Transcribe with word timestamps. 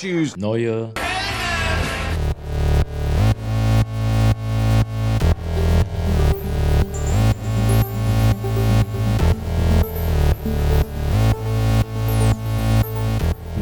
Choose 0.00 0.34
neue 0.40 0.94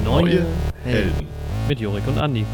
Neue 0.04 0.46
Helden. 0.84 1.26
Mit 1.66 1.80
Jorik 1.80 2.06
und 2.06 2.18
Andi. 2.18 2.46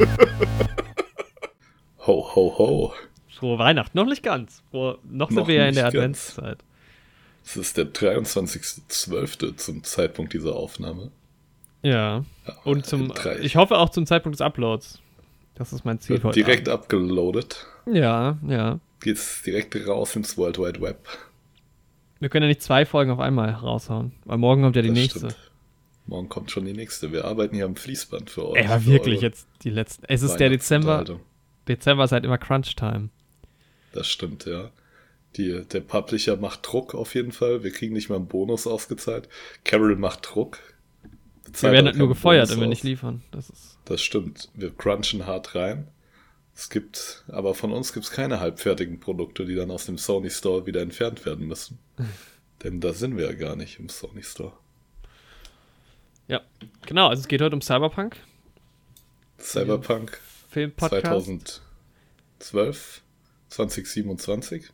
Ho, 2.07 2.27
ho, 2.35 2.55
ho. 2.57 2.95
Frohe 3.29 3.59
Weihnachten. 3.59 3.99
Noch 3.99 4.07
nicht 4.07 4.23
ganz. 4.23 4.63
Frohe, 4.71 4.97
noch 5.05 5.29
sind 5.29 5.37
Noch 5.41 5.49
wir 5.49 5.57
ja 5.57 5.67
in 5.69 5.75
der 5.75 5.85
ganz. 5.85 5.95
Adventszeit. 5.95 6.65
Es 7.45 7.57
ist 7.57 7.77
der 7.77 7.93
23.12. 7.93 9.59
zum 9.59 9.85
Zeitpunkt 9.85 10.33
dieser 10.33 10.57
Aufnahme. 10.57 11.11
Ja. 11.85 12.25
Und 12.65 12.87
zum, 12.87 13.13
ich 13.43 13.57
hoffe 13.57 13.77
auch 13.77 13.91
zum 13.91 14.07
Zeitpunkt 14.07 14.35
des 14.35 14.41
Uploads. 14.41 15.01
Das 15.55 15.73
ist 15.73 15.85
mein 15.85 16.01
Ziel 16.01 16.15
Wird 16.15 16.25
heute 16.25 16.35
direkt 16.41 16.69
abgeloadet. 16.69 17.67
Abend. 17.87 17.97
Ja, 17.97 18.39
ja. 18.49 18.81
Geht's 19.01 19.43
direkt 19.43 19.77
raus 19.87 20.17
ins 20.17 20.37
World 20.37 20.59
Wide 20.59 20.81
Web. 20.81 21.07
Wir 22.21 22.29
können 22.31 22.45
ja 22.45 22.49
nicht 22.49 22.63
zwei 22.63 22.87
Folgen 22.87 23.11
auf 23.11 23.21
einmal 23.21 23.51
raushauen. 23.51 24.13
Weil 24.25 24.39
morgen 24.39 24.63
kommt 24.63 24.77
ja 24.77 24.83
die 24.83 24.89
Das 24.89 24.99
nächste. 24.99 25.19
stimmt. 25.19 25.51
Morgen 26.07 26.29
kommt 26.29 26.51
schon 26.51 26.65
die 26.65 26.73
nächste. 26.73 27.13
Wir 27.13 27.25
arbeiten 27.27 27.55
hier 27.55 27.67
am 27.67 27.77
Fließband 27.77 28.31
für 28.31 28.49
euch. 28.49 28.67
Für 28.67 28.87
wirklich 28.87 29.21
jetzt 29.21 29.47
die 29.63 29.71
letzten. 29.71 30.05
Es 30.09 30.23
ist 30.23 30.37
der 30.37 30.49
Dezember. 30.49 31.05
Dezember 31.69 32.05
ist 32.05 32.13
halt 32.13 32.25
immer 32.25 32.39
Crunch-Time. 32.39 33.11
Das 33.93 34.09
stimmt, 34.09 34.47
ja. 34.47 34.71
Die, 35.37 35.65
der 35.65 35.81
Publisher 35.81 36.37
macht 36.37 36.61
Druck 36.67 36.95
auf 36.95 37.15
jeden 37.15 37.33
Fall. 37.33 37.63
Wir 37.63 37.73
kriegen 37.73 37.93
nicht 37.95 38.09
mal 38.09 38.17
einen 38.17 38.29
Bonus 38.29 38.67
ausgezahlt. 38.67 39.29
Carol 39.65 39.97
macht 39.97 40.29
Druck. 40.35 40.59
Wir 41.53 41.73
werden 41.73 41.87
halt 41.87 41.97
nur 41.97 42.09
gefeuert, 42.09 42.51
wenn 42.51 42.61
wir 42.61 42.67
nicht 42.67 42.85
liefern. 42.85 43.23
Das 43.31 43.51
ist. 43.51 43.79
Das 43.85 44.03
stimmt. 44.03 44.49
Wir 44.55 44.71
crunchen 44.71 45.27
hart 45.27 45.55
rein. 45.55 45.89
Es 46.57 46.71
gibt, 46.71 47.25
aber 47.29 47.55
von 47.55 47.73
uns 47.73 47.93
gibt 47.93 48.07
es 48.07 48.13
keine 48.13 48.39
halbfertigen 48.41 49.01
Produkte, 49.01 49.45
die 49.45 49.57
dann 49.57 49.71
aus 49.71 49.87
dem 49.87 49.99
Sony 49.99 50.31
Store 50.31 50.67
wieder 50.67 50.83
entfernt 50.83 51.27
werden 51.27 51.47
müssen. 51.47 51.79
Denn 52.63 52.81
da 52.81 52.93
sind 52.93 53.17
wir 53.17 53.27
ja 53.27 53.33
gar 53.33 53.57
nicht 53.57 53.79
im 53.79 53.89
Sony 53.89 54.23
Store. 54.23 54.53
Ja. 56.29 56.41
Genau, 56.87 57.09
also 57.09 57.21
es 57.21 57.29
geht 57.29 57.43
heute 57.43 57.55
um 57.55 57.61
Cyberpunk. 57.61 58.17
Cyberpunk 59.39 60.19
Filmpodcast. 60.49 61.61
2012, 62.39 63.03
2027, 63.49 64.71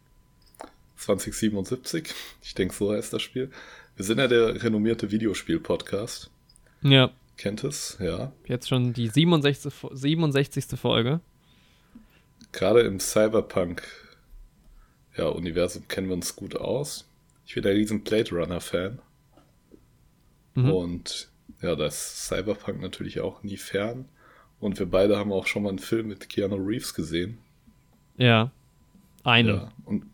2077. 0.97 2.15
Ich 2.43 2.55
denke, 2.55 2.75
so 2.75 2.93
heißt 2.93 3.13
das 3.13 3.23
Spiel. 3.23 3.51
Wir 3.97 4.05
sind 4.05 4.19
ja 4.19 4.29
der 4.29 4.63
renommierte 4.63 5.11
Videospiel-Podcast. 5.11 6.31
Ja. 6.83 7.11
Kennt 7.37 7.65
es? 7.65 7.97
Ja. 8.01 8.33
Jetzt 8.47 8.69
schon 8.69 8.93
die 8.93 9.09
67. 9.09 9.73
Fo- 9.73 9.95
67. 9.95 10.79
Folge. 10.79 11.21
Gerade 12.53 12.81
im 12.81 13.01
Cyberpunk 13.01 13.83
ja, 15.17 15.27
Universum 15.27 15.87
kennen 15.89 16.09
wir 16.09 16.15
uns 16.15 16.37
gut 16.37 16.57
aus. 16.57 17.09
Ich 17.47 17.55
bin 17.55 17.65
ein 17.67 17.73
riesen 17.73 18.03
Blade 18.05 18.31
Runner-Fan. 18.31 18.99
Mhm. 20.55 20.71
Und 20.71 21.29
ja, 21.63 21.75
da 21.75 21.87
ist 21.87 22.27
Cyberpunk 22.29 22.81
natürlich 22.81 23.21
auch 23.21 23.43
nie 23.43 23.57
fern. 23.57 24.07
Und 24.61 24.79
wir 24.79 24.87
beide 24.87 25.17
haben 25.17 25.33
auch 25.33 25.47
schon 25.47 25.63
mal 25.63 25.71
einen 25.71 25.79
Film 25.79 26.09
mit 26.09 26.29
Keanu 26.29 26.57
Reeves 26.57 26.95
gesehen. 26.95 27.39
Ja. 28.17 28.51
Eine. 29.25 29.51
Ja, 29.53 29.73
und 29.85 30.05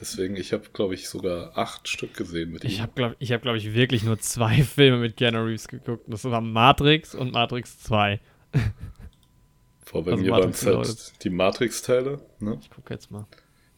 deswegen, 0.00 0.36
ich 0.36 0.52
habe, 0.52 0.64
glaube 0.72 0.94
ich, 0.94 1.08
sogar 1.08 1.56
acht 1.58 1.88
Stück 1.88 2.14
gesehen 2.14 2.52
mit 2.52 2.64
Ich 2.64 2.78
ihm. 2.78 2.80
habe, 2.80 2.92
glaube 2.94 3.16
ich, 3.18 3.32
hab, 3.32 3.42
glaub 3.42 3.56
ich, 3.56 3.74
wirklich 3.74 4.02
nur 4.04 4.18
zwei 4.18 4.62
Filme 4.64 4.98
mit 4.98 5.16
Keanu 5.16 5.44
Reeves 5.44 5.68
geguckt. 5.68 6.04
Das 6.08 6.24
waren 6.24 6.52
Matrix 6.52 7.14
und 7.14 7.32
Matrix 7.32 7.78
2. 7.80 8.20
Vor 9.84 10.04
bei 10.04 10.12
also 10.12 10.24
mir 10.24 10.36
waren 10.36 10.50
es 10.50 10.66
halt 10.66 11.24
die 11.24 11.30
Matrix-Teile, 11.30 12.20
ne? 12.40 12.58
Ich 12.60 12.70
gucke 12.70 12.92
jetzt 12.94 13.10
mal. 13.10 13.26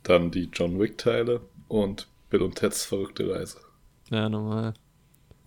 dann 0.03 0.31
die 0.31 0.49
John 0.53 0.79
Wick-Teile 0.79 1.43
und 1.69 2.09
Bill 2.31 2.43
und 2.43 2.55
Ted's 2.57 2.85
verrückte 2.85 3.29
Reise. 3.31 3.59
Ja, 4.11 4.29
normal. 4.29 4.75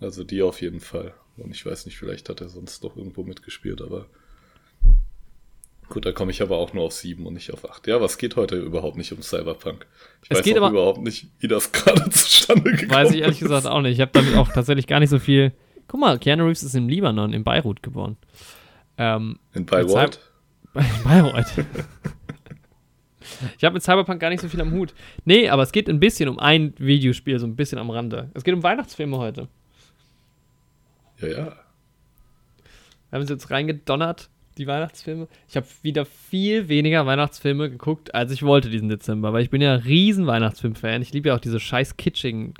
Also 0.00 0.24
die 0.24 0.42
auf 0.42 0.60
jeden 0.60 0.80
Fall. 0.80 1.14
Und 1.36 1.52
ich 1.52 1.64
weiß 1.64 1.86
nicht, 1.86 1.98
vielleicht 1.98 2.28
hat 2.28 2.40
er 2.40 2.48
sonst 2.48 2.84
doch 2.84 2.96
irgendwo 2.96 3.22
mitgespielt, 3.24 3.80
aber 3.82 4.06
gut, 5.90 6.06
da 6.06 6.12
komme 6.12 6.30
ich 6.30 6.40
aber 6.40 6.56
auch 6.56 6.72
nur 6.72 6.84
auf 6.84 6.92
sieben 6.92 7.26
und 7.26 7.34
nicht 7.34 7.52
auf 7.52 7.68
acht. 7.68 7.86
Ja, 7.86 8.00
was 8.00 8.16
geht 8.16 8.36
heute 8.36 8.56
überhaupt 8.56 8.96
nicht 8.96 9.12
um 9.12 9.20
Cyberpunk? 9.22 9.86
Ich 10.22 10.30
Es 10.30 10.38
weiß 10.38 10.44
geht 10.44 10.54
auch 10.58 10.62
aber- 10.62 10.70
überhaupt 10.70 11.02
nicht, 11.02 11.26
wie 11.40 11.48
das 11.48 11.70
gerade 11.72 12.08
zustande 12.10 12.70
gekommen 12.72 12.90
Weiß 12.90 13.10
ich 13.12 13.20
ehrlich 13.20 13.36
ist. 13.42 13.48
gesagt 13.48 13.66
auch 13.66 13.82
nicht. 13.82 13.92
Ich 13.94 14.00
habe 14.00 14.10
damit 14.12 14.34
auch 14.36 14.48
tatsächlich 14.52 14.86
gar 14.86 15.00
nicht 15.00 15.10
so 15.10 15.18
viel. 15.18 15.52
Guck 15.88 16.00
mal, 16.00 16.18
Keanu 16.18 16.44
Reeves 16.46 16.62
ist 16.62 16.74
im 16.74 16.88
Libanon, 16.88 17.32
in 17.32 17.44
Beirut 17.44 17.82
geboren. 17.82 18.16
Ähm, 18.96 19.38
In 19.52 19.66
Bayreuth? 19.66 20.20
in 20.74 20.84
Bayreuth. 21.04 21.52
ich 23.58 23.64
habe 23.64 23.74
mit 23.74 23.82
Cyberpunk 23.82 24.20
gar 24.20 24.30
nicht 24.30 24.40
so 24.40 24.48
viel 24.48 24.60
am 24.60 24.72
Hut. 24.72 24.94
Nee, 25.24 25.48
aber 25.48 25.62
es 25.62 25.72
geht 25.72 25.88
ein 25.88 25.98
bisschen 26.00 26.28
um 26.28 26.38
ein 26.38 26.74
Videospiel, 26.78 27.38
so 27.38 27.46
ein 27.46 27.56
bisschen 27.56 27.78
am 27.78 27.90
Rande. 27.90 28.30
Es 28.34 28.44
geht 28.44 28.54
um 28.54 28.62
Weihnachtsfilme 28.62 29.18
heute. 29.18 29.48
Ja, 31.20 31.28
ja. 31.28 31.36
Wir 31.36 33.16
haben 33.16 33.20
uns 33.22 33.30
jetzt 33.30 33.50
reingedonnert, 33.50 34.30
die 34.58 34.66
Weihnachtsfilme. 34.66 35.28
Ich 35.48 35.56
habe 35.56 35.66
wieder 35.82 36.04
viel 36.04 36.68
weniger 36.68 37.06
Weihnachtsfilme 37.06 37.70
geguckt, 37.70 38.14
als 38.14 38.32
ich 38.32 38.42
wollte 38.42 38.70
diesen 38.70 38.88
Dezember, 38.88 39.32
weil 39.32 39.42
ich 39.42 39.50
bin 39.50 39.62
ja 39.62 39.74
ein 39.74 39.80
riesen 39.80 40.26
Weihnachtsfilm-Fan. 40.26 41.02
Ich 41.02 41.12
liebe 41.12 41.28
ja 41.28 41.36
auch 41.36 41.40
diese 41.40 41.60
scheiß 41.60 41.96
kitschigen 41.96 42.54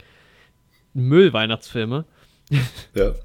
Müll-Weihnachtsfilme. 0.94 2.04
Ja. 2.94 3.14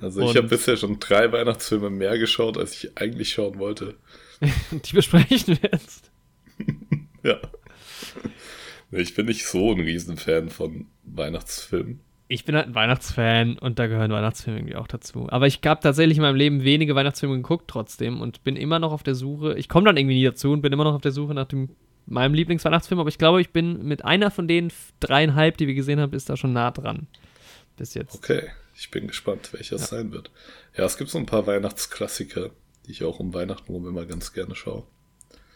Also 0.00 0.30
ich 0.30 0.36
habe 0.36 0.46
bisher 0.46 0.76
schon 0.76 1.00
drei 1.00 1.32
Weihnachtsfilme 1.32 1.90
mehr 1.90 2.16
geschaut, 2.18 2.56
als 2.56 2.84
ich 2.84 2.96
eigentlich 2.96 3.30
schauen 3.30 3.58
wollte. 3.58 3.96
Die 4.70 4.92
besprechen 4.92 5.58
wir 5.60 5.70
jetzt. 5.72 6.10
Ja. 7.24 7.40
Ich 8.92 9.14
bin 9.16 9.26
nicht 9.26 9.44
so 9.44 9.72
ein 9.72 9.80
Riesenfan 9.80 10.50
von 10.50 10.86
Weihnachtsfilmen. 11.02 11.98
Ich 12.30 12.44
bin 12.44 12.54
halt 12.54 12.66
ein 12.66 12.74
Weihnachtsfan 12.74 13.58
und 13.58 13.78
da 13.78 13.86
gehören 13.86 14.10
Weihnachtsfilme 14.10 14.58
irgendwie 14.58 14.76
auch 14.76 14.86
dazu. 14.86 15.28
Aber 15.30 15.46
ich 15.46 15.60
habe 15.64 15.80
tatsächlich 15.80 16.18
in 16.18 16.22
meinem 16.22 16.36
Leben 16.36 16.62
wenige 16.62 16.94
Weihnachtsfilme 16.94 17.36
geguckt 17.36 17.68
trotzdem 17.68 18.20
und 18.20 18.44
bin 18.44 18.54
immer 18.56 18.78
noch 18.78 18.92
auf 18.92 19.02
der 19.02 19.14
Suche. 19.14 19.56
Ich 19.58 19.70
komme 19.70 19.86
dann 19.86 19.96
irgendwie 19.96 20.16
nie 20.16 20.24
dazu 20.24 20.52
und 20.52 20.60
bin 20.60 20.72
immer 20.72 20.84
noch 20.84 20.94
auf 20.94 21.00
der 21.00 21.12
Suche 21.12 21.32
nach 21.32 21.46
dem, 21.46 21.70
meinem 22.04 22.34
Lieblingsweihnachtsfilm. 22.34 23.00
Aber 23.00 23.08
ich 23.08 23.16
glaube, 23.16 23.40
ich 23.40 23.50
bin 23.50 23.82
mit 23.82 24.04
einer 24.04 24.30
von 24.30 24.46
den 24.46 24.70
dreieinhalb, 25.00 25.56
die 25.56 25.66
wir 25.66 25.74
gesehen 25.74 26.00
haben, 26.00 26.12
ist 26.12 26.28
da 26.28 26.36
schon 26.36 26.52
nah 26.52 26.70
dran. 26.70 27.06
Bis 27.78 27.94
jetzt. 27.94 28.14
Okay, 28.14 28.42
ich 28.76 28.90
bin 28.90 29.06
gespannt, 29.06 29.50
welcher 29.54 29.76
es 29.76 29.88
sein 29.88 30.12
wird. 30.12 30.30
Ja, 30.76 30.84
es 30.84 30.98
gibt 30.98 31.08
so 31.08 31.16
ein 31.16 31.26
paar 31.26 31.46
Weihnachtsklassiker, 31.46 32.50
die 32.86 32.90
ich 32.90 33.04
auch 33.04 33.20
um 33.20 33.32
Weihnachten 33.32 33.72
rum 33.72 33.88
immer 33.88 34.04
ganz 34.04 34.34
gerne 34.34 34.54
schaue. 34.54 34.84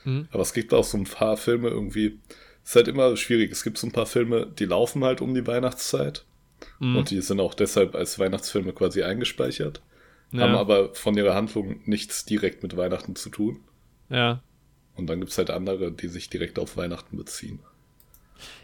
Mhm. 0.04 0.26
Aber 0.30 0.42
es 0.42 0.54
gibt 0.54 0.72
auch 0.72 0.84
so 0.84 0.96
ein 0.96 1.04
paar 1.04 1.36
Filme 1.36 1.68
irgendwie, 1.68 2.18
ist 2.64 2.76
halt 2.76 2.88
immer 2.88 3.14
schwierig. 3.18 3.52
Es 3.52 3.62
gibt 3.62 3.76
so 3.76 3.86
ein 3.86 3.92
paar 3.92 4.06
Filme, 4.06 4.46
die 4.46 4.64
laufen 4.64 5.04
halt 5.04 5.20
um 5.20 5.34
die 5.34 5.46
Weihnachtszeit 5.46 6.24
Mhm. 6.78 6.96
und 6.96 7.10
die 7.10 7.20
sind 7.20 7.40
auch 7.40 7.54
deshalb 7.54 7.94
als 7.94 8.18
Weihnachtsfilme 8.18 8.72
quasi 8.72 9.02
eingespeichert, 9.02 9.82
ja. 10.32 10.42
haben 10.42 10.54
aber 10.54 10.94
von 10.94 11.16
ihrer 11.16 11.34
Handlung 11.34 11.80
nichts 11.84 12.24
direkt 12.24 12.62
mit 12.62 12.76
Weihnachten 12.76 13.16
zu 13.16 13.30
tun. 13.30 13.60
ja. 14.08 14.40
Und 14.94 15.06
dann 15.06 15.20
gibt 15.20 15.30
es 15.32 15.38
halt 15.38 15.48
andere, 15.48 15.90
die 15.90 16.08
sich 16.08 16.28
direkt 16.28 16.58
auf 16.58 16.76
Weihnachten 16.76 17.16
beziehen. 17.16 17.60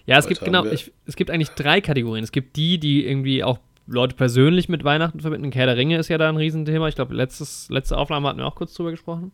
Ja, 0.05 0.19
es 0.19 0.27
Heute 0.27 0.35
gibt 0.35 0.45
genau, 0.45 0.67
ich, 0.67 0.93
es 1.07 1.17
gibt 1.17 1.31
eigentlich 1.31 1.49
drei 1.51 1.81
Kategorien. 1.81 2.23
Es 2.23 2.33
gibt 2.33 2.57
die, 2.57 2.79
die 2.79 3.07
irgendwie 3.07 3.43
auch 3.43 3.59
Leute 3.87 4.15
persönlich 4.15 4.69
mit 4.69 4.85
Weihnachten 4.85 5.21
verbinden. 5.21 5.51
Herr 5.53 5.65
der 5.65 5.79
Ringe 5.79 5.97
ist 5.97 6.09
ja 6.09 6.19
da 6.19 6.29
ein 6.29 6.37
Riesenthema. 6.37 6.87
Ich 6.89 6.97
glaube, 6.97 7.15
letzte 7.15 7.97
Aufnahme 7.97 8.29
hatten 8.29 8.41
wir 8.41 8.47
auch 8.47 8.57
kurz 8.57 8.75
drüber 8.75 8.91
gesprochen. 8.91 9.33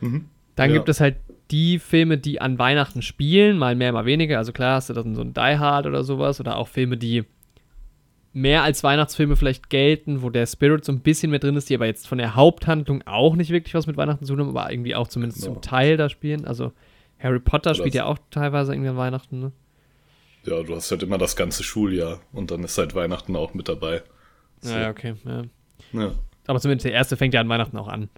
Dann 0.00 0.70
Ja. 0.70 0.76
gibt 0.76 0.88
es 0.88 1.00
halt 1.00 1.16
die 1.50 1.80
Filme, 1.80 2.18
die 2.18 2.40
an 2.40 2.60
Weihnachten 2.60 3.02
spielen, 3.02 3.58
mal 3.58 3.74
mehr, 3.74 3.92
mal 3.92 4.04
weniger. 4.04 4.38
Also 4.38 4.52
klar 4.52 4.76
hast 4.76 4.90
du 4.90 4.94
dann 4.94 5.16
so 5.16 5.22
ein 5.22 5.34
Die 5.34 5.40
Hard 5.58 5.86
oder 5.86 6.04
sowas 6.04 6.38
oder 6.38 6.56
auch 6.56 6.68
Filme, 6.68 6.96
die 6.96 7.24
mehr 8.32 8.62
als 8.62 8.82
Weihnachtsfilme 8.84 9.36
vielleicht 9.36 9.70
gelten, 9.70 10.22
wo 10.22 10.30
der 10.30 10.46
Spirit 10.46 10.84
so 10.84 10.92
ein 10.92 11.00
bisschen 11.00 11.30
mit 11.30 11.42
drin 11.42 11.56
ist, 11.56 11.70
die 11.70 11.74
aber 11.74 11.86
jetzt 11.86 12.06
von 12.06 12.18
der 12.18 12.34
Haupthandlung 12.36 13.02
auch 13.06 13.34
nicht 13.36 13.50
wirklich 13.50 13.74
was 13.74 13.86
mit 13.86 13.96
Weihnachten 13.96 14.24
zu 14.24 14.34
tun 14.36 14.46
haben, 14.46 14.56
aber 14.56 14.70
irgendwie 14.70 14.94
auch 14.94 15.08
zumindest 15.08 15.42
Genau. 15.42 15.54
zum 15.54 15.62
Teil 15.62 15.96
da 15.96 16.08
spielen. 16.08 16.44
Also 16.44 16.72
Harry 17.18 17.40
Potter 17.40 17.70
Oder 17.70 17.78
spielt 17.78 17.94
ja 17.94 18.04
auch 18.04 18.18
teilweise 18.30 18.72
irgendwie 18.72 18.90
an 18.90 18.96
Weihnachten, 18.96 19.40
ne? 19.40 19.52
Ja, 20.44 20.62
du 20.62 20.76
hast 20.76 20.90
halt 20.90 21.02
immer 21.02 21.18
das 21.18 21.36
ganze 21.36 21.62
Schuljahr 21.64 22.20
und 22.32 22.50
dann 22.50 22.62
ist 22.64 22.78
halt 22.78 22.94
Weihnachten 22.94 23.34
auch 23.36 23.54
mit 23.54 23.68
dabei. 23.68 24.02
So. 24.60 24.72
Ja, 24.72 24.80
ja, 24.82 24.90
okay. 24.90 25.14
Ja. 25.24 25.42
Ja. 25.92 26.12
Aber 26.46 26.60
zumindest 26.60 26.84
der 26.86 26.92
erste 26.92 27.16
fängt 27.16 27.34
ja 27.34 27.40
an 27.40 27.48
Weihnachten 27.48 27.76
auch 27.76 27.88
an. 27.88 28.08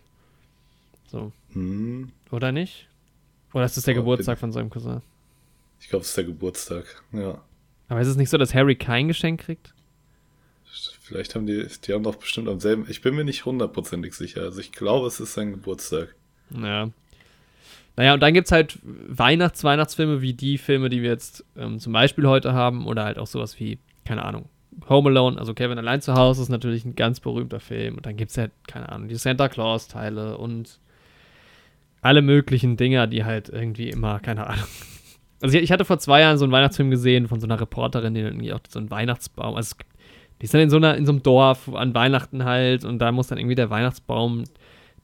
So. 1.06 1.32
Hm, 1.52 2.10
Oder 2.30 2.52
nicht? 2.52 2.88
Oder 3.52 3.64
ist 3.64 3.76
das 3.76 3.84
der 3.84 3.94
Oh, 3.94 3.98
Geburtstag 3.98 4.38
von 4.38 4.52
seinem 4.52 4.70
Cousin? 4.70 5.00
ich 5.80 5.88
glaube, 5.88 6.02
es 6.02 6.08
ist 6.10 6.16
der 6.16 6.24
Geburtstag. 6.24 6.84
Ja. 7.12 7.40
Aber 7.88 8.00
ist 8.00 8.06
es 8.06 8.16
nicht 8.16 8.28
so, 8.30 8.36
dass 8.38 8.54
Harry 8.54 8.76
kein 8.76 9.08
Geschenk 9.08 9.40
kriegt? 9.40 9.74
Vielleicht 11.10 11.34
haben 11.34 11.44
die, 11.44 11.66
die 11.84 11.92
haben 11.92 12.04
doch 12.04 12.14
bestimmt 12.14 12.48
am 12.48 12.60
selben. 12.60 12.86
Ich 12.88 13.02
bin 13.02 13.16
mir 13.16 13.24
nicht 13.24 13.44
hundertprozentig 13.44 14.14
sicher. 14.14 14.42
Also 14.42 14.60
ich 14.60 14.70
glaube, 14.70 15.08
es 15.08 15.18
ist 15.18 15.34
sein 15.34 15.50
Geburtstag. 15.50 16.14
Ja. 16.56 16.88
Naja, 17.96 18.14
und 18.14 18.20
dann 18.20 18.32
gibt 18.32 18.46
es 18.46 18.52
halt 18.52 18.78
Weihnachts-Weihnachtsfilme 18.84 20.22
wie 20.22 20.34
die 20.34 20.56
Filme, 20.56 20.88
die 20.88 21.02
wir 21.02 21.10
jetzt 21.10 21.44
ähm, 21.56 21.80
zum 21.80 21.92
Beispiel 21.92 22.28
heute 22.28 22.52
haben, 22.52 22.86
oder 22.86 23.02
halt 23.02 23.18
auch 23.18 23.26
sowas 23.26 23.58
wie, 23.58 23.80
keine 24.04 24.24
Ahnung, 24.24 24.48
Home 24.88 25.10
Alone, 25.10 25.36
also 25.36 25.52
Kevin 25.52 25.78
allein 25.78 26.00
zu 26.00 26.14
Hause 26.14 26.42
ist 26.42 26.48
natürlich 26.48 26.84
ein 26.84 26.94
ganz 26.94 27.18
berühmter 27.18 27.58
Film. 27.58 27.96
Und 27.96 28.06
dann 28.06 28.16
gibt 28.16 28.30
es 28.30 28.36
ja, 28.36 28.46
keine 28.68 28.88
Ahnung, 28.90 29.08
die 29.08 29.16
Santa 29.16 29.48
Claus-Teile 29.48 30.38
und 30.38 30.78
alle 32.02 32.22
möglichen 32.22 32.76
Dinger, 32.76 33.08
die 33.08 33.24
halt 33.24 33.48
irgendwie 33.48 33.90
immer, 33.90 34.20
keine 34.20 34.46
Ahnung. 34.46 34.64
Also 35.42 35.58
ich 35.58 35.72
hatte 35.72 35.84
vor 35.84 35.98
zwei 35.98 36.20
Jahren 36.20 36.38
so 36.38 36.44
einen 36.44 36.52
Weihnachtsfilm 36.52 36.90
gesehen 36.90 37.26
von 37.26 37.40
so 37.40 37.48
einer 37.48 37.60
Reporterin, 37.60 38.14
die 38.14 38.20
irgendwie 38.20 38.52
auch 38.52 38.60
so 38.68 38.78
einen 38.78 38.90
Weihnachtsbaum, 38.92 39.56
also 39.56 39.74
die 40.40 40.44
ist 40.44 40.54
dann 40.54 40.60
in 40.62 40.70
so, 40.70 40.76
einer, 40.76 40.96
in 40.96 41.06
so 41.06 41.12
einem 41.12 41.22
Dorf 41.22 41.68
an 41.72 41.94
Weihnachten 41.94 42.44
halt 42.44 42.84
und 42.84 42.98
da 42.98 43.12
muss 43.12 43.28
dann 43.28 43.38
irgendwie 43.38 43.54
der 43.56 43.70
Weihnachtsbaum, 43.70 44.44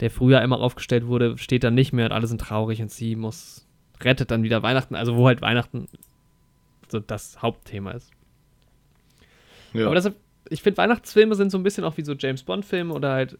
der 0.00 0.11
früher 0.11 0.41
immer 0.43 0.61
aufgestellt 0.61 1.06
wurde, 1.06 1.37
steht 1.38 1.65
dann 1.65 1.75
nicht 1.75 1.93
mehr 1.93 2.06
und 2.06 2.12
alle 2.12 2.27
sind 2.27 2.41
traurig 2.41 2.81
und 2.81 2.91
sie 2.91 3.17
muss, 3.17 3.67
rettet 4.03 4.31
dann 4.31 4.43
wieder 4.43 4.62
Weihnachten, 4.62 4.94
also 4.94 5.17
wo 5.17 5.27
halt 5.27 5.43
Weihnachten 5.43 5.88
so 6.88 7.00
das 7.00 7.43
Hauptthema 7.43 7.93
ist. 7.93 8.11
Ja. 9.73 9.87
Aber 9.87 9.94
deshalb, 9.94 10.17
ich 10.49 10.62
finde, 10.62 10.79
Weihnachtsfilme 10.79 11.35
sind 11.35 11.50
so 11.50 11.59
ein 11.59 11.62
bisschen 11.62 11.85
auch 11.85 11.97
wie 11.97 12.05
so 12.05 12.15
James 12.15 12.43
Bond-Filme 12.43 12.94
oder 12.94 13.12
halt, 13.12 13.38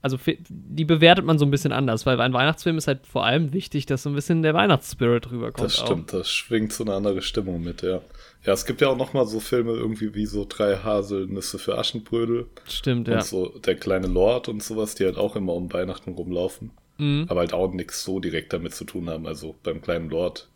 also 0.00 0.16
die 0.48 0.84
bewertet 0.84 1.24
man 1.24 1.38
so 1.38 1.44
ein 1.44 1.50
bisschen 1.50 1.72
anders, 1.72 2.06
weil 2.06 2.20
ein 2.20 2.32
Weihnachtsfilm 2.32 2.78
ist 2.78 2.86
halt 2.86 3.06
vor 3.06 3.24
allem 3.24 3.52
wichtig, 3.52 3.86
dass 3.86 4.04
so 4.04 4.10
ein 4.10 4.14
bisschen 4.14 4.42
der 4.42 4.54
Weihnachtsspirit 4.54 5.30
rüberkommt. 5.30 5.66
Das 5.66 5.76
stimmt, 5.76 6.14
auch. 6.14 6.18
das 6.18 6.30
schwingt 6.30 6.72
so 6.72 6.84
eine 6.84 6.94
andere 6.94 7.20
Stimmung 7.20 7.62
mit, 7.62 7.82
ja. 7.82 8.00
Ja, 8.44 8.52
es 8.52 8.64
gibt 8.64 8.80
ja 8.80 8.88
auch 8.88 8.96
noch 8.96 9.12
mal 9.12 9.26
so 9.26 9.40
Filme 9.40 9.72
irgendwie 9.72 10.14
wie 10.14 10.26
so 10.26 10.46
drei 10.48 10.76
Haselnüsse 10.76 11.58
für 11.58 11.76
Aschenbrödel. 11.76 12.46
Stimmt, 12.68 13.08
ja. 13.08 13.16
Und 13.16 13.24
so 13.24 13.48
der 13.58 13.74
kleine 13.74 14.06
Lord 14.06 14.48
und 14.48 14.62
sowas, 14.62 14.94
die 14.94 15.04
halt 15.04 15.16
auch 15.16 15.34
immer 15.34 15.54
um 15.54 15.72
Weihnachten 15.72 16.12
rumlaufen. 16.12 16.70
Mhm. 16.98 17.26
Aber 17.28 17.40
halt 17.40 17.52
auch 17.52 17.72
nichts 17.72 18.04
so 18.04 18.20
direkt 18.20 18.52
damit 18.52 18.74
zu 18.74 18.84
tun 18.84 19.10
haben. 19.10 19.26
Also 19.26 19.56
beim 19.64 19.80
kleinen 19.82 20.10
Lord 20.10 20.48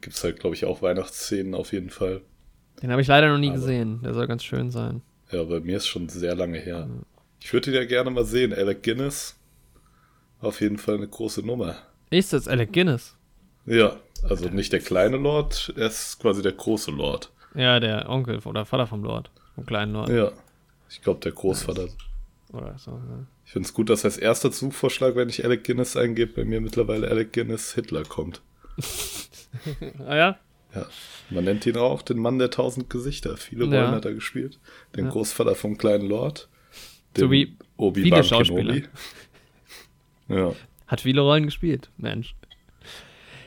gibt 0.00 0.14
es 0.14 0.22
halt, 0.22 0.38
glaube 0.38 0.54
ich, 0.54 0.64
auch 0.64 0.82
Weihnachtsszenen 0.82 1.54
auf 1.54 1.72
jeden 1.72 1.90
Fall. 1.90 2.20
Den 2.80 2.90
habe 2.92 3.02
ich 3.02 3.08
leider 3.08 3.28
noch 3.28 3.38
nie 3.38 3.48
Aber, 3.48 3.56
gesehen. 3.56 4.00
Der 4.04 4.14
soll 4.14 4.26
ganz 4.28 4.44
schön 4.44 4.70
sein. 4.70 5.02
Ja, 5.32 5.42
bei 5.42 5.60
mir 5.60 5.78
ist 5.78 5.86
schon 5.86 6.08
sehr 6.08 6.36
lange 6.36 6.58
her. 6.58 6.86
Mhm. 6.86 7.02
Ich 7.44 7.52
würde 7.52 7.70
ihn 7.70 7.76
ja 7.76 7.84
gerne 7.84 8.10
mal 8.10 8.24
sehen. 8.24 8.54
Alec 8.54 8.82
Guinness. 8.82 9.36
Auf 10.40 10.62
jeden 10.62 10.78
Fall 10.78 10.94
eine 10.94 11.06
große 11.06 11.42
Nummer. 11.42 11.76
Ist 12.08 12.32
das 12.32 12.48
Alec 12.48 12.72
Guinness? 12.72 13.16
Ja, 13.66 14.00
also 14.26 14.48
nicht 14.48 14.72
der 14.72 14.80
kleine 14.80 15.18
Lord, 15.18 15.74
er 15.76 15.88
ist 15.88 16.18
quasi 16.20 16.40
der 16.40 16.52
große 16.52 16.90
Lord. 16.90 17.30
Ja, 17.54 17.80
der 17.80 18.08
Onkel 18.08 18.38
oder 18.46 18.64
Vater 18.64 18.86
vom 18.86 19.04
Lord. 19.04 19.30
Vom 19.56 19.66
kleinen 19.66 19.92
Lord. 19.92 20.08
Ja. 20.08 20.32
Ich 20.88 21.02
glaube, 21.02 21.20
der 21.20 21.32
Großvater. 21.32 21.88
Oder 22.54 22.78
so, 22.78 22.92
ja. 22.92 23.26
Ich 23.44 23.52
finde 23.52 23.66
es 23.66 23.74
gut, 23.74 23.90
dass 23.90 24.06
als 24.06 24.16
erster 24.16 24.50
Suchvorschlag, 24.50 25.14
wenn 25.14 25.28
ich 25.28 25.44
Alec 25.44 25.64
Guinness 25.64 25.98
eingebe, 25.98 26.32
bei 26.32 26.44
mir 26.46 26.62
mittlerweile 26.62 27.08
Alec 27.08 27.34
Guinness 27.34 27.74
Hitler 27.74 28.04
kommt. 28.04 28.40
ah 30.06 30.16
ja? 30.16 30.38
Ja. 30.74 30.86
Man 31.28 31.44
nennt 31.44 31.66
ihn 31.66 31.76
auch 31.76 32.00
den 32.00 32.18
Mann 32.18 32.38
der 32.38 32.50
tausend 32.50 32.88
Gesichter. 32.88 33.36
Viele 33.36 33.64
Rollen 33.64 33.74
ja. 33.74 33.92
hat 33.92 34.06
er 34.06 34.14
gespielt. 34.14 34.58
Den 34.96 35.06
ja. 35.06 35.10
Großvater 35.10 35.54
vom 35.54 35.76
kleinen 35.76 36.08
Lord. 36.08 36.48
So 37.16 37.30
wie 37.30 37.56
Obi 37.76 38.02
viele 38.02 38.24
Schauspieler. 38.24 38.82
Ja. 40.26 40.54
Hat 40.86 41.02
viele 41.02 41.20
Rollen 41.20 41.44
gespielt, 41.44 41.90
Mensch. 41.98 42.34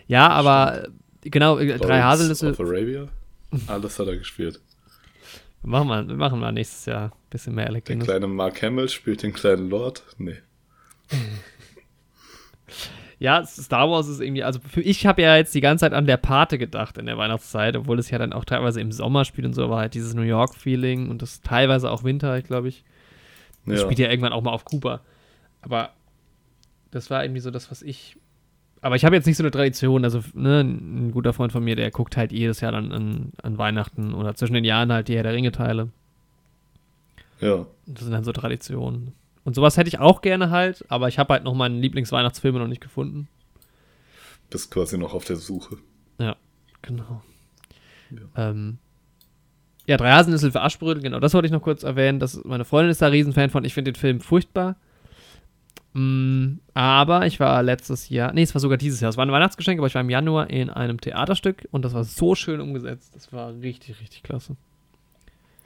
Ja, 0.07 0.29
aber 0.29 0.81
Stimmt. 0.81 1.31
genau, 1.31 1.55
Lawrence 1.57 1.79
drei 1.79 2.01
Haselnüsse. 2.01 2.51
Of 2.51 2.59
Arabia. 2.59 3.07
Alles 3.65 3.97
hat 3.97 4.07
er 4.07 4.17
gespielt. 4.17 4.59
Machen 5.63 5.87
wir, 5.87 6.03
machen 6.15 6.39
wir 6.39 6.51
nächstes 6.51 6.85
Jahr 6.85 7.05
ein 7.05 7.29
bisschen 7.29 7.55
mehr 7.55 7.67
Alec 7.67 7.85
Der 7.85 7.97
kleine 7.97 8.27
Mark 8.27 8.61
Hamill 8.61 8.87
spielt 8.89 9.23
den 9.23 9.33
kleinen 9.33 9.69
Lord. 9.69 10.03
Nee. 10.17 10.37
ja, 13.19 13.43
Star 13.45 13.89
Wars 13.89 14.07
ist 14.07 14.21
irgendwie, 14.21 14.43
also 14.43 14.59
für 14.59 14.81
ich 14.81 15.05
habe 15.05 15.21
ja 15.23 15.35
jetzt 15.35 15.55
die 15.55 15.61
ganze 15.61 15.81
Zeit 15.81 15.93
an 15.93 16.05
der 16.05 16.17
Pate 16.17 16.57
gedacht 16.57 16.97
in 16.97 17.07
der 17.07 17.17
Weihnachtszeit, 17.17 17.75
obwohl 17.75 17.99
es 17.99 18.09
ja 18.11 18.17
dann 18.17 18.33
auch 18.33 18.45
teilweise 18.45 18.79
im 18.79 18.91
Sommer 18.91 19.25
spielt 19.25 19.47
und 19.47 19.53
so, 19.53 19.63
aber 19.63 19.77
halt 19.77 19.93
dieses 19.93 20.13
New 20.13 20.21
York-Feeling 20.21 21.09
und 21.09 21.21
das 21.21 21.41
teilweise 21.41 21.89
auch 21.91 22.03
Winter, 22.03 22.41
glaube 22.41 22.69
ich. 22.69 22.83
Das 23.67 23.79
ja. 23.79 23.85
spielt 23.85 23.99
ja 23.99 24.09
irgendwann 24.09 24.33
auch 24.33 24.41
mal 24.41 24.51
auf 24.51 24.65
Kuba. 24.65 25.01
Aber 25.61 25.91
das 26.91 27.09
war 27.09 27.23
irgendwie 27.23 27.41
so 27.41 27.51
das, 27.51 27.69
was 27.69 27.81
ich 27.81 28.17
aber 28.81 28.95
ich 28.95 29.05
habe 29.05 29.15
jetzt 29.15 29.25
nicht 29.25 29.37
so 29.37 29.43
eine 29.43 29.51
Tradition. 29.51 30.03
Also, 30.03 30.21
ne, 30.33 30.61
ein 30.61 31.11
guter 31.11 31.33
Freund 31.33 31.51
von 31.51 31.63
mir, 31.63 31.75
der 31.75 31.91
guckt 31.91 32.15
halt 32.15 32.31
jedes 32.31 32.61
Jahr 32.61 32.71
dann 32.71 32.91
an, 32.91 33.31
an 33.41 33.57
Weihnachten 33.57 34.13
oder 34.13 34.35
zwischen 34.35 34.53
den 34.53 34.63
Jahren 34.63 34.91
halt 34.91 35.07
die 35.07 35.15
Herr 35.15 35.23
der 35.23 35.33
Ringe-Teile. 35.33 35.89
Ja. 37.41 37.65
Das 37.85 38.03
sind 38.03 38.11
dann 38.11 38.23
so 38.23 38.31
Traditionen. 38.31 39.13
Und 39.43 39.55
sowas 39.55 39.77
hätte 39.77 39.87
ich 39.87 39.99
auch 39.99 40.21
gerne 40.21 40.49
halt, 40.49 40.85
aber 40.89 41.07
ich 41.07 41.19
habe 41.19 41.33
halt 41.33 41.43
noch 41.43 41.53
meinen 41.53 41.81
Lieblingsweihnachtsfilme 41.81 42.59
noch 42.59 42.67
nicht 42.67 42.81
gefunden. 42.81 43.27
Bist 44.49 44.71
quasi 44.71 44.97
noch 44.97 45.13
auf 45.13 45.25
der 45.25 45.37
Suche. 45.37 45.77
Ja, 46.19 46.35
genau. 46.81 47.21
Ja, 48.11 48.49
ähm, 48.49 48.77
ja 49.87 49.97
drei 49.97 50.11
Hasennüssel 50.11 50.51
für 50.51 50.61
Aschbrödel, 50.61 51.01
genau, 51.01 51.19
das 51.19 51.33
wollte 51.33 51.47
ich 51.47 51.51
noch 51.51 51.61
kurz 51.61 51.83
erwähnen. 51.83 52.19
Das, 52.19 52.43
meine 52.43 52.65
Freundin 52.65 52.91
ist 52.91 53.01
da 53.01 53.07
Riesenfan 53.07 53.49
von. 53.49 53.65
Ich 53.65 53.73
finde 53.73 53.91
den 53.91 53.99
Film 53.99 54.19
furchtbar. 54.21 54.75
Mm, 55.93 56.59
aber 56.73 57.25
ich 57.25 57.39
war 57.39 57.63
letztes 57.63 58.09
Jahr, 58.09 58.33
nee, 58.33 58.43
es 58.43 58.53
war 58.53 58.59
sogar 58.59 58.77
dieses 58.77 58.99
Jahr, 58.99 59.09
es 59.09 59.17
war 59.17 59.25
ein 59.25 59.31
Weihnachtsgeschenk, 59.31 59.79
aber 59.79 59.87
ich 59.87 59.95
war 59.95 60.01
im 60.01 60.09
Januar 60.09 60.49
in 60.49 60.69
einem 60.69 61.01
Theaterstück 61.01 61.67
und 61.71 61.83
das 61.83 61.93
war 61.93 62.03
so 62.03 62.35
schön 62.35 62.59
umgesetzt. 62.59 63.15
Das 63.15 63.31
war 63.33 63.53
richtig, 63.61 63.99
richtig 64.01 64.21
klasse. 64.21 64.57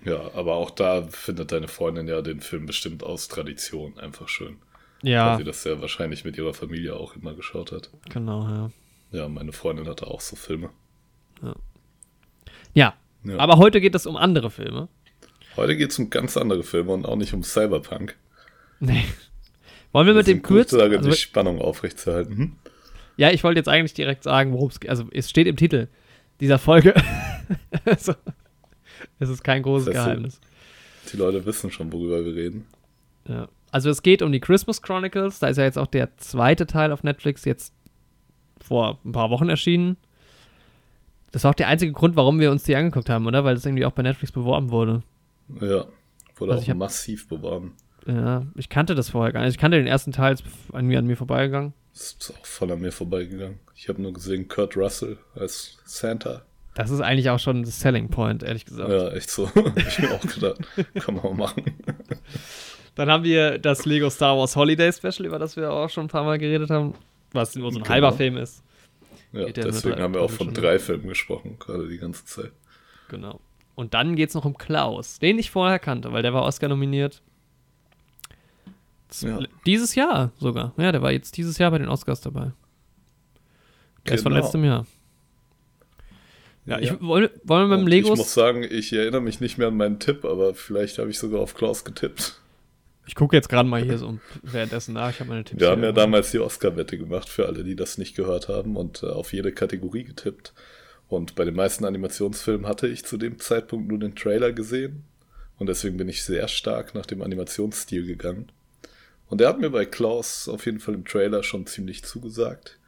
Ja, 0.06 0.32
aber 0.34 0.56
auch 0.56 0.72
da 0.72 1.04
findet 1.04 1.52
deine 1.52 1.68
Freundin 1.68 2.08
ja 2.08 2.22
den 2.22 2.42
Film 2.42 2.66
bestimmt 2.66 3.04
aus 3.04 3.28
Tradition 3.28 4.00
einfach 4.00 4.30
schön. 4.30 4.58
Ja. 5.04 5.32
Weil 5.32 5.40
sie 5.40 5.44
das 5.44 5.64
ja 5.64 5.82
wahrscheinlich 5.82 6.24
mit 6.24 6.38
ihrer 6.38 6.54
Familie 6.54 6.96
auch 6.96 7.16
immer 7.16 7.34
geschaut 7.34 7.72
hat. 7.72 7.90
Genau, 8.10 8.48
ja. 8.48 8.72
Ja, 9.12 9.28
meine 9.28 9.52
Freundin 9.52 9.88
hatte 9.88 10.08
auch 10.08 10.22
so 10.22 10.36
Filme. 10.36 10.70
Ja. 11.42 11.56
Ja, 12.74 12.94
ja. 13.24 13.38
aber 13.38 13.58
heute 13.58 13.82
geht 13.82 13.96
es 13.96 14.06
um 14.06 14.18
andere 14.18 14.50
Filme. 14.50 14.88
Heute 15.58 15.76
geht 15.76 15.92
es 15.92 16.00
um 16.00 16.10
ganz 16.10 16.38
andere 16.38 16.64
Filme 16.64 16.94
und 16.94 17.06
auch 17.06 17.16
nicht 17.16 17.34
um 17.34 17.44
Cyberpunk. 17.44 18.16
Nee. 18.80 19.06
Wollen 19.92 20.08
wir 20.08 20.14
mit 20.14 20.28
dem 20.28 20.42
kurz. 20.42 20.74
Also, 20.74 20.98
die 20.98 21.14
Spannung 21.14 21.60
aufrechtzuerhalten. 21.60 22.38
Hm? 22.38 22.56
Ja, 23.18 23.32
ich 23.32 23.44
wollte 23.44 23.60
jetzt 23.60 23.68
eigentlich 23.68 23.94
direkt 23.94 24.24
sagen, 24.24 24.54
worum 24.54 24.70
es 24.70 24.80
geht. 24.80 24.90
Also, 24.90 25.06
es 25.12 25.30
steht 25.30 25.48
im 25.48 25.58
Titel 25.58 25.88
dieser 26.40 26.58
Folge. 26.58 26.96
also, 27.86 28.14
es 29.20 29.30
ist 29.30 29.44
kein 29.44 29.64
großes 29.64 29.88
das 29.88 29.96
heißt, 29.96 30.06
Geheimnis. 30.06 30.42
Die 31.12 31.18
Leute 31.18 31.46
wissen 31.46 31.72
schon, 31.72 31.92
worüber 31.92 32.24
wir 32.24 32.34
reden. 32.34 32.66
Ja. 33.28 33.50
Also, 33.72 33.90
es 33.90 34.02
geht 34.02 34.22
um 34.22 34.32
die 34.32 34.40
Christmas 34.40 34.82
Chronicles. 34.82 35.40
Da 35.40 35.48
ist 35.48 35.58
ja 35.58 35.66
jetzt 35.66 35.78
auch 35.78 35.88
der 35.88 36.16
zweite 36.18 36.66
Teil 36.66 36.92
auf 36.92 37.04
Netflix 37.04 37.44
jetzt 37.46 37.74
vor 38.62 39.00
ein 39.04 39.12
paar 39.12 39.30
Wochen 39.30 39.50
erschienen. 39.50 39.98
Das 41.32 41.44
war 41.44 41.52
auch 41.52 41.56
der 41.56 41.68
einzige 41.68 41.94
Grund, 41.94 42.16
warum 42.16 42.40
wir 42.40 42.52
uns 42.52 42.64
die 42.64 42.76
angeguckt 42.76 43.10
haben, 43.10 43.26
oder? 43.26 43.44
Weil 43.44 43.56
das 43.56 43.66
irgendwie 43.66 43.86
auch 43.86 43.92
bei 43.92 44.04
Netflix 44.04 44.32
beworben 44.32 44.70
wurde. 44.70 45.02
Ja, 45.62 45.86
wurde 46.36 46.54
also 46.54 46.72
auch 46.72 46.76
massiv 46.76 47.28
beworben. 47.28 47.76
Ja, 48.06 48.46
ich 48.56 48.70
kannte 48.70 48.96
das 48.96 49.10
vorher 49.10 49.32
gar 49.32 49.42
nicht. 49.42 49.52
Ich 49.52 49.58
kannte 49.58 49.78
den 49.78 49.88
ersten 49.88 50.12
Teil, 50.12 50.34
ist 50.34 50.44
an 50.74 50.88
mir, 50.88 51.00
an 51.00 51.08
mir 51.08 51.18
vorbeigegangen. 51.18 51.74
Das 51.94 52.14
ist 52.20 52.34
auch 52.38 52.46
voll 52.46 52.72
an 52.72 52.80
mir 52.80 52.92
vorbeigegangen. 52.92 53.60
Ich 53.76 53.90
habe 53.90 54.02
nur 54.02 54.14
gesehen 54.14 54.48
Kurt 54.48 54.76
Russell 54.76 55.18
als 55.36 55.78
Santa. 55.86 56.44
Das 56.74 56.90
ist 56.90 57.02
eigentlich 57.02 57.30
auch 57.30 57.40
schon 57.40 57.64
das 57.64 57.80
Selling 57.80 58.10
Point, 58.10 58.44
ehrlich 58.44 58.66
gesagt. 58.66 58.90
Ja, 58.90 59.10
echt 59.12 59.30
so. 59.30 59.50
ich 59.76 60.00
mir 60.00 60.12
auch 60.12 60.22
gedacht, 60.22 60.62
kann 60.96 61.16
man 61.16 61.24
mal 61.24 61.34
machen. 61.34 61.64
Dann 62.96 63.10
haben 63.10 63.24
wir 63.24 63.58
das 63.58 63.86
Lego 63.86 64.10
Star 64.10 64.38
Wars 64.38 64.56
Holiday 64.56 64.92
Special, 64.92 65.26
über 65.26 65.40
das 65.40 65.56
wir 65.56 65.72
auch 65.72 65.90
schon 65.90 66.06
ein 66.06 66.10
paar 66.10 66.24
Mal 66.24 66.38
geredet 66.38 66.70
haben, 66.70 66.94
was 67.32 67.56
nur 67.56 67.72
so 67.72 67.80
ein 67.80 67.84
genau. 67.84 67.94
halber 67.94 68.14
Film 68.14 68.38
ist. 68.38 68.64
Ja, 69.34 69.46
deswegen 69.50 70.02
haben 70.02 70.14
wir 70.14 70.22
auch 70.22 70.32
von 70.32 70.54
drei 70.54 70.78
Filmen 70.80 71.08
gesprochen, 71.08 71.58
gerade 71.58 71.88
die 71.88 71.98
ganze 71.98 72.26
Zeit. 72.26 72.52
Genau. 73.08 73.40
Und 73.76 73.94
dann 73.94 74.16
geht 74.16 74.30
es 74.30 74.36
noch 74.36 74.46
um 74.46 74.58
Klaus, 74.58 75.20
den 75.20 75.40
ich 75.40 75.52
vorher 75.52 75.80
kannte, 75.80 76.12
weil 76.12 76.22
der 76.22 76.34
war 76.34 76.44
Oscar 76.44 76.68
nominiert. 76.68 77.22
Ja. 79.22 79.40
Dieses 79.66 79.96
Jahr 79.96 80.32
sogar. 80.38 80.74
Ja, 80.78 80.92
der 80.92 81.02
war 81.02 81.12
jetzt 81.12 81.36
dieses 81.38 81.58
Jahr 81.58 81.72
bei 81.72 81.78
den 81.78 81.90
Oscars 81.90 82.22
dabei. 82.22 82.42
Der 82.42 82.52
genau. 84.04 84.16
ist 84.16 84.24
von 84.24 84.32
genau. 84.34 84.44
letztem 84.44 84.64
Jahr. 84.64 84.86
Ja, 86.66 86.80
ja. 86.80 86.94
Ich, 86.94 87.02
wollen, 87.02 87.30
wollen 87.44 87.70
wir 87.70 87.78
mit 87.78 87.86
dem 87.86 87.88
Legos. 87.88 88.12
Ich 88.12 88.18
muss 88.18 88.34
sagen, 88.34 88.64
ich 88.64 88.94
erinnere 88.94 89.22
mich 89.22 89.40
nicht 89.40 89.58
mehr 89.58 89.68
an 89.68 89.78
meinen 89.78 90.00
Tipp, 90.00 90.26
aber 90.26 90.54
vielleicht 90.54 90.98
habe 90.98 91.10
ich 91.10 91.18
sogar 91.18 91.42
auf 91.42 91.56
Klaus 91.56 91.84
getippt. 91.84 92.41
Ich 93.12 93.16
gucke 93.16 93.36
jetzt 93.36 93.50
gerade 93.50 93.68
mal 93.68 93.82
hier 93.82 93.98
so 93.98 94.20
währenddessen 94.42 94.94
nach. 94.94 95.10
Ich 95.10 95.20
habe 95.20 95.32
meine 95.32 95.44
Tipps. 95.44 95.60
Wir 95.60 95.70
haben 95.70 95.84
ja 95.84 95.92
damals 95.92 96.32
die 96.32 96.40
Oscar-Wette 96.40 96.98
gemacht 96.98 97.28
für 97.28 97.46
alle, 97.46 97.66
die 97.66 97.76
das 97.76 97.98
nicht 97.98 98.16
gehört 98.16 98.48
haben 98.48 98.78
und 98.78 99.04
äh, 99.04 99.08
auf 99.08 99.34
jede 99.34 99.52
Kategorie 99.52 100.06
getippt. 100.06 100.54
Und 101.10 101.36
bei 101.36 101.44
den 101.44 101.56
meisten 101.56 101.84
Animationsfilmen 101.84 102.66
hatte 102.66 102.88
ich 102.88 103.04
zu 103.04 103.18
dem 103.18 103.38
Zeitpunkt 103.38 103.90
nur 103.90 104.00
den 104.00 104.16
Trailer 104.16 104.54
gesehen. 104.54 105.04
Und 105.58 105.68
deswegen 105.68 105.98
bin 105.98 106.08
ich 106.08 106.24
sehr 106.24 106.48
stark 106.48 106.96
nach 106.96 107.06
dem 107.06 107.22
Animationsstil 107.22 108.06
gegangen. 108.06 108.50
Und 109.28 109.42
er 109.42 109.50
hat 109.50 109.60
mir 109.60 109.72
bei 109.72 109.86
Klaus 109.86 110.48
auf 110.48 110.66
jeden 110.66 110.80
Fall 110.80 110.94
im 110.94 111.04
Trailer 111.04 111.44
schon 111.44 111.68
ziemlich 111.68 112.06
zugesagt. 112.06 112.80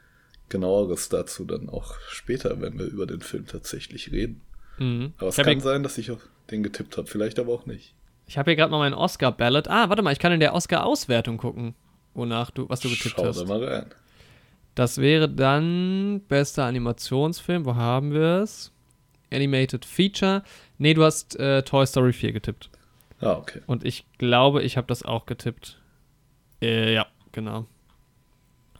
Genaueres 0.47 1.09
dazu 1.09 1.43
dann 1.43 1.67
auch 1.67 1.95
später, 2.07 2.61
wenn 2.61 2.79
wir 2.79 2.85
über 2.85 3.07
den 3.07 3.19
Film 3.19 3.45
tatsächlich 3.45 4.13
reden. 4.13 4.39
Mhm. 4.79 5.11
Aber 5.17 5.27
es 5.27 5.35
kann 5.35 5.59
sein, 5.59 5.83
dass 5.83 5.97
ich 5.97 6.11
auf 6.11 6.29
den 6.49 6.63
getippt 6.63 6.95
habe, 6.95 7.09
vielleicht 7.09 7.39
aber 7.39 7.51
auch 7.51 7.65
nicht. 7.65 7.93
Ich 8.27 8.37
habe 8.37 8.51
hier 8.51 8.55
gerade 8.55 8.71
mal 8.71 8.79
meinen 8.79 8.93
Oscar-Ballot. 8.93 9.67
Ah, 9.67 9.89
warte 9.89 10.01
mal, 10.01 10.11
ich 10.11 10.19
kann 10.19 10.31
in 10.31 10.39
der 10.39 10.53
Oscar-Auswertung 10.53 11.37
gucken, 11.37 11.75
wonach 12.13 12.51
du, 12.51 12.67
was 12.69 12.79
du 12.79 12.89
getippt 12.89 13.15
Schau 13.17 13.25
hast. 13.25 13.37
Schau 13.37 13.45
da 13.45 13.57
mal 13.59 13.63
rein. 13.63 13.85
Das 14.75 14.97
wäre 14.97 15.29
dann 15.29 16.21
bester 16.27 16.65
Animationsfilm. 16.65 17.65
Wo 17.65 17.75
haben 17.75 18.11
wir 18.13 18.41
es? 18.41 18.71
Animated 19.31 19.85
Feature. 19.85 20.43
Nee, 20.77 20.93
du 20.93 21.03
hast 21.03 21.39
äh, 21.39 21.63
Toy 21.63 21.85
Story 21.85 22.13
4 22.13 22.31
getippt. 22.33 22.69
Ah, 23.19 23.33
okay. 23.33 23.61
Und 23.67 23.85
ich 23.85 24.05
glaube, 24.17 24.63
ich 24.63 24.77
habe 24.77 24.87
das 24.87 25.03
auch 25.03 25.25
getippt. 25.25 25.79
Äh, 26.61 26.93
ja, 26.93 27.07
genau. 27.31 27.67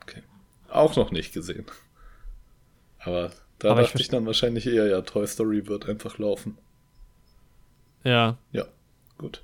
Okay. 0.02 0.24
Auch 0.70 0.96
noch 0.96 1.12
nicht 1.12 1.34
gesehen. 1.34 1.66
Aber 3.00 3.32
da 3.60 3.72
Aber 3.72 3.82
ich 3.82 3.90
dachte 3.90 4.02
ich, 4.02 4.08
dann 4.10 4.26
wahrscheinlich 4.26 4.66
eher, 4.68 4.88
ja, 4.88 5.02
Toy 5.02 5.28
Story 5.28 5.68
wird 5.68 5.88
einfach 5.88 6.18
laufen. 6.18 6.58
Ja, 8.04 8.38
Ja, 8.52 8.66
gut. 9.18 9.44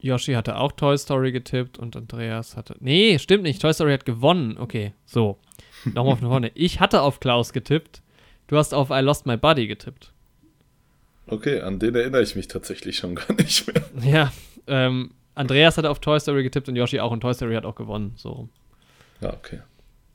Yoshi 0.00 0.32
hatte 0.32 0.56
auch 0.56 0.72
Toy 0.72 0.96
Story 0.96 1.32
getippt 1.32 1.78
und 1.78 1.96
Andreas 1.96 2.56
hatte. 2.56 2.76
Nee, 2.80 3.18
stimmt 3.18 3.42
nicht. 3.42 3.60
Toy 3.60 3.72
Story 3.72 3.92
hat 3.92 4.06
gewonnen. 4.06 4.56
Okay, 4.58 4.94
so. 5.04 5.38
Nochmal 5.84 6.16
von 6.16 6.28
vorne. 6.28 6.50
Ich 6.54 6.80
hatte 6.80 7.02
auf 7.02 7.20
Klaus 7.20 7.52
getippt. 7.52 8.02
Du 8.46 8.56
hast 8.56 8.74
auf 8.74 8.90
I 8.90 9.00
Lost 9.00 9.26
My 9.26 9.36
Buddy 9.36 9.66
getippt. 9.66 10.12
Okay, 11.26 11.60
an 11.60 11.78
den 11.78 11.94
erinnere 11.94 12.22
ich 12.22 12.34
mich 12.34 12.48
tatsächlich 12.48 12.96
schon 12.96 13.14
gar 13.14 13.32
nicht 13.34 13.66
mehr. 13.66 13.84
Ja, 14.02 14.32
ähm, 14.66 15.12
Andreas 15.34 15.78
hatte 15.78 15.90
auf 15.90 16.00
Toy 16.00 16.18
Story 16.18 16.42
getippt 16.42 16.68
und 16.68 16.76
Yoshi 16.76 17.00
auch 17.00 17.12
und 17.12 17.20
Toy 17.20 17.34
Story 17.34 17.54
hat 17.54 17.64
auch 17.64 17.76
gewonnen. 17.76 18.12
So 18.16 18.30
rum. 18.30 18.50
Ja, 19.20 19.32
okay. 19.32 19.60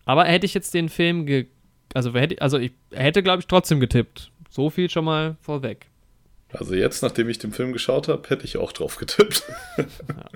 Aber 0.06 0.26
hätte 0.26 0.46
ich 0.46 0.54
jetzt 0.54 0.74
den 0.74 0.90
Film 0.90 1.26
ge. 1.26 1.48
Also, 1.94 2.14
hätte, 2.14 2.42
also 2.42 2.58
ich 2.58 2.74
er 2.92 3.04
hätte, 3.04 3.24
glaube 3.24 3.40
ich, 3.40 3.48
trotzdem 3.48 3.80
getippt. 3.80 4.32
So 4.50 4.70
viel 4.70 4.90
schon 4.90 5.06
mal 5.06 5.38
vorweg. 5.42 5.88
Also 6.58 6.76
jetzt, 6.76 7.02
nachdem 7.02 7.30
ich 7.30 7.38
den 7.38 7.52
Film 7.52 7.74
geschaut 7.74 8.08
habe, 8.08 8.28
hätte 8.30 8.46
ich 8.46 8.58
auch 8.58 8.72
drauf 8.72 8.98
getippt. 8.98 9.44
Ja. 9.78 9.86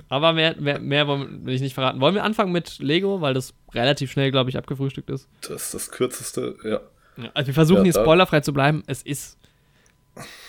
Aber 0.10 0.34
mehr, 0.34 0.56
mehr, 0.60 0.80
mehr 0.80 1.08
will 1.08 1.54
ich 1.54 1.62
nicht 1.62 1.74
verraten. 1.74 2.00
Wollen 2.02 2.16
wir 2.16 2.24
anfangen 2.24 2.52
mit 2.52 2.80
Lego, 2.80 3.22
weil 3.22 3.34
das 3.34 3.54
relativ 3.74 4.12
schnell, 4.12 4.32
glaube 4.32 4.50
ich, 4.50 4.58
abgefrühstückt 4.58 5.10
ist? 5.10 5.28
Das 5.42 5.66
ist 5.66 5.74
das 5.74 5.92
kürzeste, 5.92 6.56
ja. 6.64 6.82
Ja, 7.18 7.32
also 7.34 7.48
wir 7.48 7.54
versuchen 7.54 7.86
Ja, 7.86 7.92
hier 7.92 7.94
spoilerfrei 7.94 8.40
zu 8.42 8.54
bleiben. 8.54 8.84
Es 8.88 9.02
ist. 9.04 9.38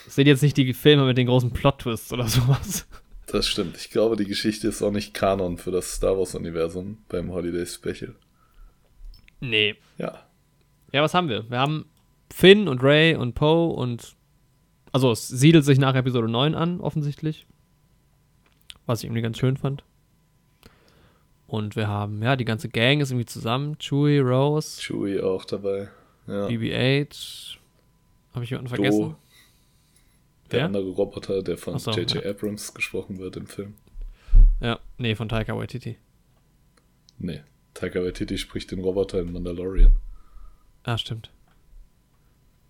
Es 0.07 0.15
sind 0.15 0.27
jetzt 0.27 0.43
nicht 0.43 0.57
die 0.57 0.73
Filme 0.73 1.05
mit 1.05 1.19
den 1.19 1.27
großen 1.27 1.53
Plot-Twists 1.53 2.13
oder 2.13 2.27
sowas. 2.27 2.87
Das 3.27 3.47
stimmt. 3.47 3.77
Ich 3.77 3.91
glaube, 3.91 4.17
die 4.17 4.25
Geschichte 4.25 4.69
ist 4.69 4.83
auch 4.83 4.91
nicht 4.91 5.15
Kanon 5.15 5.59
für 5.59 5.71
das 5.71 5.93
Star 5.93 6.19
Wars-Universum 6.19 6.99
beim 7.09 7.33
Holiday 7.33 7.67
Special. 7.67 8.15
Nee. 9.41 9.77
Ja. 9.99 10.27
Ja, 10.93 11.03
was 11.03 11.15
haben 11.15 11.29
wir? 11.29 11.49
Wir 11.49 11.59
haben 11.59 11.87
Finn 12.33 12.67
und 12.69 12.83
Ray 12.83 13.15
und 13.15 13.35
Poe 13.35 13.73
und. 13.73 14.17
Also, 14.93 15.13
es 15.13 15.29
siedelt 15.29 15.65
sich 15.65 15.79
nach 15.79 15.95
Episode 15.95 16.29
9 16.29 16.55
an, 16.55 16.81
offensichtlich. 16.81 17.47
Was 18.87 19.01
ich 19.01 19.05
irgendwie 19.05 19.23
ganz 19.23 19.39
schön 19.39 19.57
fand. 19.57 19.85
Und 21.47 21.75
wir 21.75 21.89
haben, 21.89 22.23
ja, 22.23 22.37
die 22.37 22.45
ganze 22.45 22.69
Gang 22.69 23.01
ist 23.01 23.11
irgendwie 23.11 23.27
zusammen. 23.27 23.77
Chewie, 23.79 24.19
Rose, 24.19 24.81
Chewie 24.81 25.21
auch 25.21 25.45
dabei. 25.45 25.89
Ja. 26.27 26.47
BB-8. 26.47 27.57
Habe 28.35 28.45
ich 28.45 28.51
jemanden 28.51 28.69
vergessen? 28.69 29.01
Do, 29.01 29.17
der 30.51 30.59
Wer? 30.59 30.67
andere 30.67 30.89
Roboter, 30.91 31.43
der 31.43 31.59
von 31.59 31.75
Ach 31.75 31.81
so, 31.81 31.91
J.J. 31.91 32.25
ja. 32.25 32.31
Abrams 32.31 32.75
gesprochen 32.75 33.19
wird 33.19 33.37
im 33.37 33.47
Film. 33.47 33.75
Ja, 34.61 34.79
nee, 34.99 35.15
von 35.15 35.29
Taika 35.29 35.57
Waititi. 35.57 35.97
Nee, 37.19 37.43
Taika 37.75 38.01
Waititi 38.01 38.39
spricht 38.39 38.71
den 38.71 38.81
Roboter 38.81 39.21
in 39.21 39.33
Mandalorian. 39.33 39.93
Ah, 40.85 40.99
stimmt. 40.99 41.31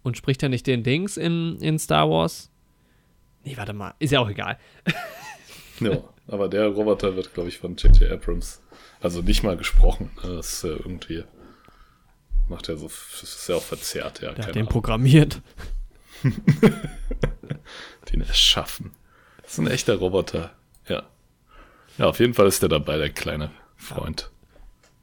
Und 0.03 0.17
spricht 0.17 0.43
er 0.43 0.49
nicht 0.49 0.67
den 0.67 0.83
Dings 0.83 1.17
in, 1.17 1.57
in 1.61 1.79
Star 1.79 2.09
Wars? 2.09 2.51
Nee, 3.45 3.57
warte 3.57 3.73
mal. 3.73 3.95
Ist 3.99 4.11
ja 4.13 4.21
auch 4.21 4.29
egal. 4.31 4.59
Ja, 5.81 6.03
aber 6.29 6.49
der 6.51 6.67
Roboter 6.67 7.17
wird, 7.17 7.33
glaube 7.33 7.49
ich, 7.49 7.57
von 7.57 7.75
J.J. 7.75 8.13
Abrams. 8.13 8.61
Also 9.01 9.23
nicht 9.23 9.43
mal 9.43 9.57
gesprochen. 9.57 10.11
Das 10.23 10.53
ist 10.53 10.65
ja 10.65 10.71
irgendwie. 10.73 11.25
Macht 12.51 12.69
er 12.69 12.77
so. 12.77 12.89
Das 12.89 13.23
ist 13.23 13.49
ja 13.49 13.55
auch 13.57 13.63
verzerrt, 13.63 14.21
ja. 14.21 14.33
Der 14.33 14.45
hat 14.47 14.55
den 14.55 14.61
Ahnung. 14.63 14.73
programmiert. 14.73 15.41
Den 18.13 18.21
erschaffen. 18.21 18.91
Das 19.43 19.53
ist 19.53 19.59
ein 19.59 19.69
echter 19.69 19.95
Roboter. 19.97 20.53
Ja. 20.87 21.05
Ja, 21.97 22.07
auf 22.07 22.21
jeden 22.21 22.35
Fall 22.35 22.47
ist 22.47 22.61
der 22.61 22.69
dabei, 22.69 22.99
der 22.99 23.11
kleine 23.11 23.51
Freund. 23.77 24.31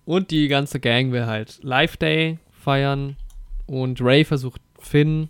Und 0.06 0.30
die 0.32 0.48
ganze 0.48 0.80
Gang 0.80 1.12
will 1.12 1.25
halt 1.25 1.60
Live 1.63 1.98
Day 1.98 2.38
feiern. 2.51 3.18
Und 3.66 4.00
Ray 4.01 4.24
versucht 4.24 4.62
Finn 4.79 5.29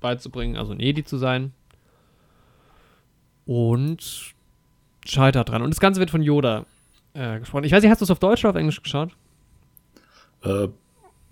beizubringen, 0.00 0.56
also 0.56 0.72
ein 0.72 0.80
Jedi 0.80 1.04
zu 1.04 1.16
sein. 1.16 1.52
Und 3.46 4.34
scheitert 5.04 5.48
dran. 5.48 5.62
Und 5.62 5.70
das 5.70 5.80
Ganze 5.80 6.00
wird 6.00 6.10
von 6.10 6.22
Yoda 6.22 6.64
äh, 7.14 7.40
gesprochen. 7.40 7.64
Ich 7.64 7.72
weiß 7.72 7.82
nicht, 7.82 7.90
hast 7.90 8.00
du 8.00 8.04
es 8.04 8.10
auf 8.10 8.18
Deutsch 8.18 8.44
oder 8.44 8.50
auf 8.50 8.56
Englisch 8.56 8.82
geschaut? 8.82 9.10
Äh, 10.42 10.68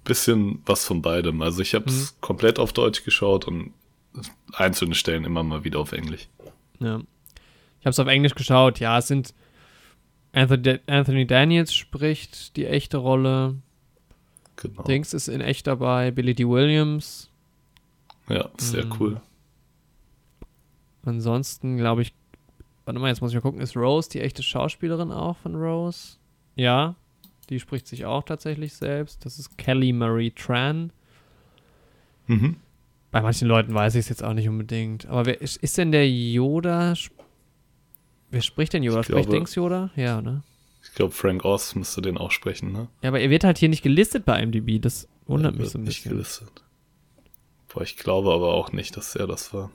bisschen 0.05 0.63
was 0.67 0.85
von 0.85 1.03
beidem. 1.03 1.43
Also 1.43 1.63
ich 1.63 1.75
habe 1.75 1.87
es 1.87 2.21
komplett 2.21 2.59
auf 2.59 2.73
Deutsch 2.73 3.05
geschaut 3.05 3.47
und 3.47 3.73
einzelne 4.53 4.95
Stellen 4.95 5.25
immer 5.25 5.43
mal 5.43 5.65
wieder 5.65 5.79
auf 5.79 5.93
Englisch. 5.93 6.29
Ja. 6.81 7.01
Ich 7.81 7.87
habe 7.87 7.91
es 7.91 7.99
auf 7.99 8.09
Englisch 8.09 8.35
geschaut. 8.35 8.81
Ja, 8.81 8.99
es 8.99 9.09
sind 9.09 9.35
Anthony, 10.33 10.81
Anthony 10.87 11.27
Daniels 11.27 11.75
spricht 11.75 12.57
die 12.57 12.67
echte 12.67 12.99
Rolle. 12.99 13.57
Genau. 14.61 14.83
Dings 14.83 15.15
ist 15.15 15.29
in 15.29 15.41
echt 15.41 15.67
dabei. 15.67 16.11
Billy 16.11 16.35
D. 16.35 16.47
Williams. 16.47 17.31
Ja, 18.29 18.49
sehr 18.59 18.85
Mhm. 18.87 18.93
cool. 19.01 19.21
Ansonsten 21.05 21.77
glaube 21.77 22.03
ich, 22.03 22.13
warte 22.85 23.01
mal, 23.01 23.09
jetzt 23.09 23.21
muss 23.23 23.31
ich 23.31 23.35
mal 23.37 23.41
gucken, 23.41 23.61
ist 23.61 23.77
Rose 23.77 24.11
die 24.11 24.21
echte 24.21 24.43
Schauspielerin 24.43 25.11
auch 25.13 25.37
von 25.39 25.57
Rose? 25.57 26.17
Ja, 26.57 26.95
die 27.49 27.59
spricht 27.59 27.87
sich 27.87 28.05
auch 28.05 28.23
tatsächlich 28.23 28.75
selbst. 28.75 29.25
Das 29.25 29.39
ist 29.39 29.57
Kelly 29.57 29.93
Marie 29.93 30.31
Tran. 30.31 30.93
Mhm. 32.27 32.57
Bei 33.11 33.23
manchen 33.23 33.49
Leuten 33.49 33.75
weiß 33.75 33.95
ich 33.97 34.01
es 34.01 34.09
jetzt 34.09 34.23
auch 34.23 34.35
nicht 34.35 34.49
unbedingt. 34.49 35.07
Aber 35.07 35.27
wer 35.27 35.41
ist, 35.41 35.57
ist 35.57 35.79
denn 35.79 35.91
der 35.91 36.09
Yoda? 36.09 36.95
Wer 38.31 38.41
spricht 38.43 38.73
denn 38.73 38.83
Yoda? 38.85 39.01
Ich 39.01 39.07
Spricht 39.07 39.23
glaube- 39.25 39.37
Dings 39.37 39.55
Yoda? 39.57 39.91
Ja, 39.97 40.21
ne? 40.21 40.43
Ich 40.83 40.95
glaube, 40.95 41.13
Frank 41.13 41.45
Oz 41.45 41.75
müsste 41.75 42.03
den 42.03 42.17
auch 42.19 42.31
sprechen, 42.31 42.73
ne? 42.73 42.89
Ja, 43.03 43.09
aber 43.11 43.21
er 43.21 43.31
wird 43.31 43.45
halt 43.45 43.59
hier 43.59 43.69
nicht 43.69 43.83
gelistet 43.83 44.25
bei 44.25 44.43
IMDb. 44.43 44.81
Das 44.81 45.09
wundert 45.27 45.55
Er 45.55 45.61
mich 45.61 45.71
so 45.71 45.79
ein 45.79 45.85
nicht 45.85 45.99
bisschen. 46.05 46.13
gelistet. 46.13 46.49
Boah, 47.69 47.83
ich 47.83 47.97
glaube 47.97 48.33
aber 48.33 48.55
auch 48.55 48.73
nicht, 48.73 48.97
dass 48.97 49.15
er 49.15 49.27
das 49.27 49.53
war. 49.55 49.71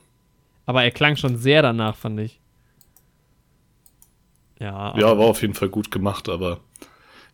Aber 0.66 0.82
er 0.84 0.90
klang 0.90 1.16
schon 1.16 1.36
sehr 1.38 1.62
danach, 1.62 1.96
fand 1.96 2.20
ich. 2.20 2.40
Ja, 4.58 4.96
Ja, 4.98 5.18
war 5.18 5.26
auf 5.26 5.42
jeden 5.42 5.54
Fall 5.54 5.68
gut 5.68 5.90
gemacht, 5.90 6.28
aber 6.28 6.60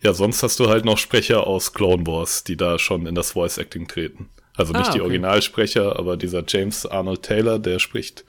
ja, 0.03 0.13
sonst 0.13 0.43
hast 0.43 0.59
du 0.59 0.69
halt 0.69 0.85
noch 0.85 0.99
Sprecher 0.99 1.47
aus 1.47 1.73
Clone 1.73 2.07
Wars, 2.07 2.43
die 2.45 2.57
da 2.57 2.79
schon 2.79 3.07
in 3.07 3.15
das 3.15 3.33
Voice 3.33 3.59
Acting 3.59 3.87
treten. 3.87 4.29
Also 4.57 4.73
nicht 4.73 4.89
Ah, 4.89 4.93
die 4.93 4.99
okay. 5.01 5.03
Originalsprecher, 5.03 5.97
aber 5.99 6.17
dieser 6.17 6.45
James 6.47 6.85
Arnold 6.85 7.23
Taylor, 7.23 7.59
der 7.59 7.79
spricht 7.79 8.25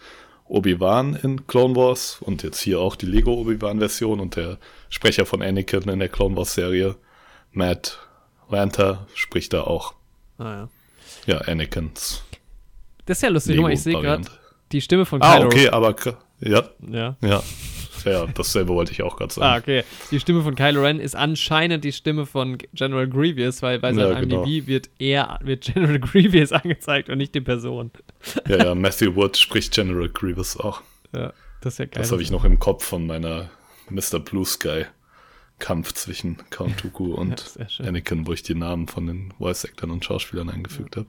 Obi-Wan 0.54 1.16
in 1.16 1.48
Clone 1.48 1.76
Wars 1.76 2.18
und 2.22 2.44
jetzt 2.44 2.60
hier 2.62 2.80
auch 2.80 2.96
die 2.96 3.08
Lego 3.08 3.34
Obi-Wan-Version 3.34 4.20
und 4.20 4.36
der 4.36 4.60
Sprecher 4.90 5.26
von 5.26 5.42
Anakin 5.42 5.90
in 5.90 5.98
der 6.00 6.10
Clone 6.10 6.36
Wars-Serie, 6.36 6.96
Matt 7.52 7.98
Lanter, 8.50 9.08
spricht 9.16 9.54
da 9.54 9.62
auch. 9.62 9.96
ah, 10.38 10.44
ja. 10.44 10.70
Ja, 11.26 11.38
Anakins 11.40 12.24
Das 13.06 13.18
ist 13.18 13.22
ja 13.24 13.30
lustig. 13.30 13.60
Mal, 13.60 13.72
ich 13.74 13.82
sehe 13.82 14.00
gerade 14.00 14.26
die 14.72 14.82
Stimme 14.82 15.06
von 15.06 15.22
Ah, 15.22 15.38
Kylo 15.38 15.46
okay, 15.48 15.70
aber 15.70 15.96
ja, 16.40 16.64
Ja. 16.88 17.16
ja. 17.22 17.44
Ja, 18.06 18.26
dasselbe 18.28 18.74
wollte 18.74 18.92
ich 18.92 19.02
auch 19.04 19.16
gerade 19.18 19.34
sagen. 19.34 19.46
Ah, 19.46 19.58
okay. 19.58 19.84
Die 20.12 20.20
Stimme 20.20 20.42
von 20.44 20.56
Kylo 20.56 20.82
Ren 20.84 21.00
ist 21.00 21.16
anscheinend 21.16 21.84
die 21.84 21.92
Stimme 21.92 22.26
von 22.26 22.58
General 22.74 23.08
Grievous, 23.08 23.62
weil 23.62 23.80
bei 23.80 23.94
seinem 23.94 24.12
Ja, 24.14 24.20
genau. 24.20 24.44
IMDb 24.44 24.68
wird 24.68 24.90
er, 25.00 25.40
wird 25.44 25.64
General 25.64 26.00
Grievous 26.02 26.52
angezeigt 26.52 27.10
und 27.10 27.18
nicht 27.18 27.34
die 27.36 27.42
Person. 27.42 27.92
Ja, 28.48 28.58
ja, 28.66 28.76
Matthew 28.76 29.16
Wood 29.16 29.38
spricht 29.38 29.74
General 29.74 30.10
Grievous 30.10 30.58
auch. 30.58 30.82
Ja, 31.14 31.34
das 31.62 31.74
ist 31.76 31.78
ja 31.80 31.86
geil. 31.86 32.02
Das 32.02 32.12
habe 32.12 32.22
ich 32.22 32.32
noch 32.32 32.44
im 32.46 32.60
Kopf 32.60 32.84
von 32.86 33.06
meiner 33.08 33.50
Mr. 33.90 34.20
Blue 34.20 34.46
Sky 34.46 34.86
Kampf 35.60 35.94
zwischen 35.94 36.38
Count 36.50 36.84
Dooku 36.84 37.14
und 37.16 37.54
Ja. 37.58 37.86
Anakin, 37.86 38.26
wo 38.28 38.34
ich 38.34 38.44
die 38.44 38.56
Namen 38.56 38.88
von 38.88 39.06
den 39.08 39.34
Voice-Actern 39.38 39.92
und 39.92 40.04
Schauspielern 40.04 40.50
eingefügt 40.50 40.98
habe. 40.98 41.08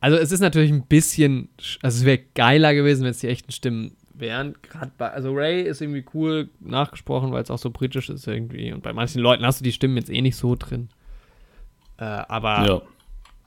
Also 0.00 0.16
es 0.18 0.30
ist 0.30 0.40
natürlich 0.40 0.70
ein 0.70 0.82
bisschen, 0.86 1.48
sch- 1.60 1.78
also 1.82 1.98
es 2.00 2.04
wäre 2.04 2.20
geiler 2.34 2.74
gewesen, 2.74 3.02
wenn 3.04 3.10
es 3.10 3.18
die 3.20 3.28
echten 3.28 3.50
Stimmen 3.52 3.96
wären. 4.18 4.54
Gerade 4.62 4.92
bei, 4.96 5.10
also 5.10 5.32
Ray 5.32 5.62
ist 5.62 5.80
irgendwie 5.80 6.04
cool 6.14 6.48
nachgesprochen, 6.60 7.32
weil 7.32 7.42
es 7.42 7.50
auch 7.50 7.58
so 7.58 7.70
britisch 7.70 8.08
ist 8.08 8.26
irgendwie. 8.26 8.72
Und 8.72 8.82
bei 8.82 8.92
manchen 8.92 9.20
Leuten 9.20 9.44
hast 9.44 9.60
du 9.60 9.64
die 9.64 9.72
Stimmen 9.72 9.96
jetzt 9.96 10.10
eh 10.10 10.20
nicht 10.22 10.36
so 10.36 10.54
drin. 10.56 10.88
Äh, 11.98 12.04
aber 12.04 12.66
Ja, 12.66 12.82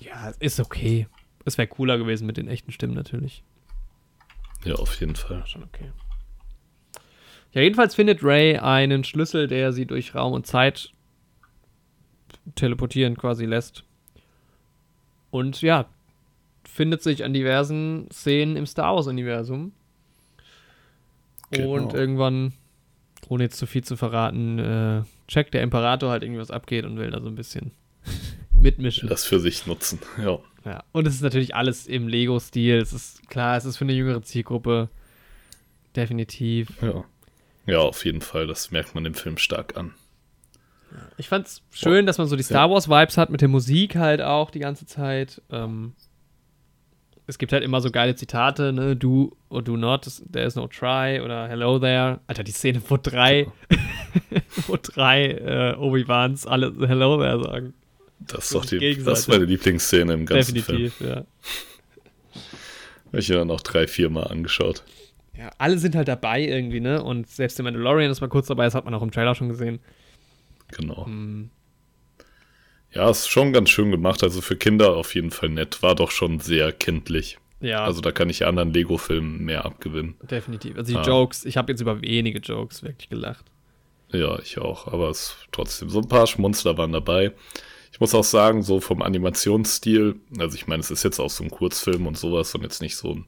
ja, 0.02 0.34
ist 0.40 0.60
okay. 0.60 1.08
Es 1.46 1.58
wäre 1.58 1.68
cooler 1.68 1.98
gewesen 1.98 2.26
mit 2.26 2.38
den 2.38 2.48
echten 2.48 2.72
Stimmen 2.72 2.94
natürlich. 2.94 3.44
ja, 4.64 4.76
auf 4.76 5.00
jeden 5.00 5.16
Fall. 5.16 5.46
Schon 5.46 5.64
okay. 5.64 5.92
Ja, 7.54 7.62
jedenfalls 7.62 7.96
findet 7.96 8.24
Ray 8.24 8.58
einen 8.58 9.04
Schlüssel, 9.04 9.48
der 9.48 9.74
sie 9.74 9.86
durch 9.86 10.14
Raum 10.14 10.34
und 10.34 10.46
Zeit 10.46 10.92
teleportieren 12.56 13.18
quasi 13.18 13.46
lässt. 13.46 13.84
Und 15.32 15.62
ja, 15.62 15.86
findet 16.64 17.02
sich 17.02 17.24
an 17.24 17.34
diversen 17.34 18.10
Szenen 18.12 18.56
im 18.56 18.66
Star 18.66 18.96
Wars-Universum. 18.96 19.74
Genau. 21.52 21.74
Und 21.74 21.94
irgendwann, 21.94 22.54
ohne 23.28 23.44
jetzt 23.44 23.58
zu 23.58 23.66
viel 23.66 23.84
zu 23.84 23.98
verraten, 23.98 24.60
äh, 24.60 25.04
checkt 25.28 25.54
der 25.54 25.64
Imperator 25.64 26.12
halt 26.12 26.24
irgendwie, 26.24 26.42
was 26.42 26.52
abgeht 26.52 26.86
und 26.86 26.98
will 26.98 27.12
da 27.12 27.22
so 27.22 27.28
ein 27.28 27.36
bisschen 27.36 27.72
mitmischen. 28.54 29.10
Das 29.10 29.26
für 29.26 29.40
sich 29.40 29.66
nutzen, 29.68 30.00
ja. 30.18 30.40
Ja. 30.66 30.84
Und 30.92 31.08
es 31.08 31.16
ist 31.16 31.22
natürlich 31.22 31.56
alles 31.56 31.88
im 31.88 32.08
Lego-Stil. 32.08 32.78
Es 32.78 32.92
ist 32.94 33.30
klar, 33.30 33.56
es 33.58 33.66
ist 33.66 33.78
für 33.78 33.86
eine 33.86 33.94
jüngere 33.94 34.22
Zielgruppe. 34.22 34.90
Definitiv. 35.96 36.70
Ja. 36.82 37.06
Ja, 37.66 37.80
auf 37.80 38.04
jeden 38.04 38.22
Fall. 38.22 38.46
Das 38.48 38.72
merkt 38.72 38.94
man 38.94 39.06
im 39.06 39.14
Film 39.14 39.38
stark 39.38 39.78
an. 39.78 39.94
Ich 41.18 41.30
fand's 41.30 41.62
schön, 41.72 42.06
dass 42.06 42.18
man 42.18 42.28
so 42.28 42.36
die 42.36 42.44
Star 42.44 42.70
Wars-Vibes 42.70 43.18
hat 43.18 43.30
mit 43.30 43.42
der 43.42 43.48
Musik 43.48 43.96
halt 43.96 44.22
auch 44.22 44.50
die 44.50 44.60
ganze 44.60 44.86
Zeit. 44.86 45.42
Ähm, 45.52 45.94
es 47.30 47.38
gibt 47.38 47.54
halt 47.54 47.64
immer 47.64 47.80
so 47.80 47.92
geile 47.92 48.16
Zitate, 48.16 48.74
ne? 48.74 48.96
Do 48.96 49.38
or 49.50 49.62
do 49.62 49.78
not, 49.78 50.10
there 50.32 50.48
is 50.48 50.56
no 50.56 50.68
try 50.68 51.22
oder 51.22 51.48
hello 51.48 51.78
there. 51.78 52.20
Alter, 52.26 52.44
die 52.44 52.52
Szene, 52.52 52.82
wo 52.88 52.98
drei, 52.98 53.46
wo 54.68 54.78
drei 54.82 55.28
äh, 55.28 55.76
Obi-Wans 55.78 56.48
alle 56.48 56.74
hello 56.88 57.22
there 57.22 57.44
sagen. 57.44 57.74
Das 58.20 58.46
ist 58.46 58.56
doch 58.56 58.66
die, 58.66 59.04
das 59.04 59.20
ist 59.20 59.28
meine 59.28 59.46
Lieblingsszene 59.46 60.14
im 60.14 60.26
ganzen 60.26 60.56
Definitiv, 60.56 60.96
Film. 60.96 61.10
ja. 61.12 61.16
Habe 63.08 63.20
ich 63.20 63.30
mir 63.30 63.36
dann 63.36 63.52
auch 63.52 63.62
drei, 63.62 63.88
vier 63.88 64.10
Mal 64.10 64.24
angeschaut. 64.24 64.84
Ja, 65.38 65.52
alle 65.60 65.78
sind 65.78 65.96
halt 65.96 66.08
dabei 66.08 66.42
irgendwie, 66.42 66.80
ne? 66.80 67.02
Und 67.04 67.30
selbst 67.30 67.60
der 67.60 67.64
Mandalorian 67.64 68.10
ist 68.10 68.22
mal 68.22 68.28
kurz 68.28 68.48
dabei, 68.48 68.66
das 68.66 68.74
hat 68.74 68.86
man 68.86 68.94
auch 68.96 69.04
im 69.04 69.12
Trailer 69.12 69.36
schon 69.36 69.50
gesehen. 69.50 69.80
Genau. 70.72 71.06
Hm, 71.06 71.52
Ja, 72.92 73.10
ist 73.10 73.28
schon 73.30 73.54
ganz 73.54 73.70
schön 73.70 73.92
gemacht. 73.92 74.24
Also 74.24 74.42
für 74.42 74.56
Kinder 74.56 74.96
auf 74.96 75.14
jeden 75.16 75.32
Fall 75.32 75.50
nett. 75.50 75.82
War 75.84 75.96
doch 75.96 76.12
schon 76.12 76.40
sehr 76.40 76.72
kindlich. 76.72 77.38
ja, 77.62 77.84
Also 77.84 78.02
da 78.02 78.12
kann 78.12 78.30
ich 78.30 78.46
anderen 78.46 78.74
Lego-Filmen 78.74 79.44
mehr 79.44 79.66
abgewinnen. 79.66 80.16
definitiv. 80.24 80.78
Also 80.78 80.94
die 80.94 80.98
Ah. 80.98 81.04
Jokes, 81.04 81.46
ich 81.46 81.58
habe 81.58 81.72
jetzt 81.72 81.82
über 81.82 82.02
wenige 82.02 82.40
Jokes 82.40 82.82
wirklich 82.84 83.10
gelacht. 83.10 83.46
Ja, 84.12 84.40
ich 84.40 84.58
auch. 84.58 84.88
Aber 84.88 85.10
es 85.10 85.36
trotzdem, 85.52 85.90
so 85.90 86.00
ein 86.00 86.08
paar 86.08 86.26
Schmunzler 86.26 86.78
waren 86.78 86.92
dabei. 86.94 87.34
Ich 87.92 88.00
muss 88.00 88.16
auch 88.16 88.24
sagen, 88.24 88.62
so 88.64 88.80
vom 88.80 89.02
Animationsstil, 89.02 90.16
also 90.40 90.56
ich 90.56 90.68
meine, 90.68 90.80
es 90.80 90.90
ist 90.90 91.04
jetzt 91.04 91.20
auch 91.20 91.30
so 91.30 91.44
ein 91.44 91.50
Kurzfilm 91.52 92.08
und 92.08 92.18
sowas 92.18 92.56
und 92.56 92.62
jetzt 92.64 92.82
nicht 92.82 92.96
so 92.96 93.12
ein, 93.14 93.26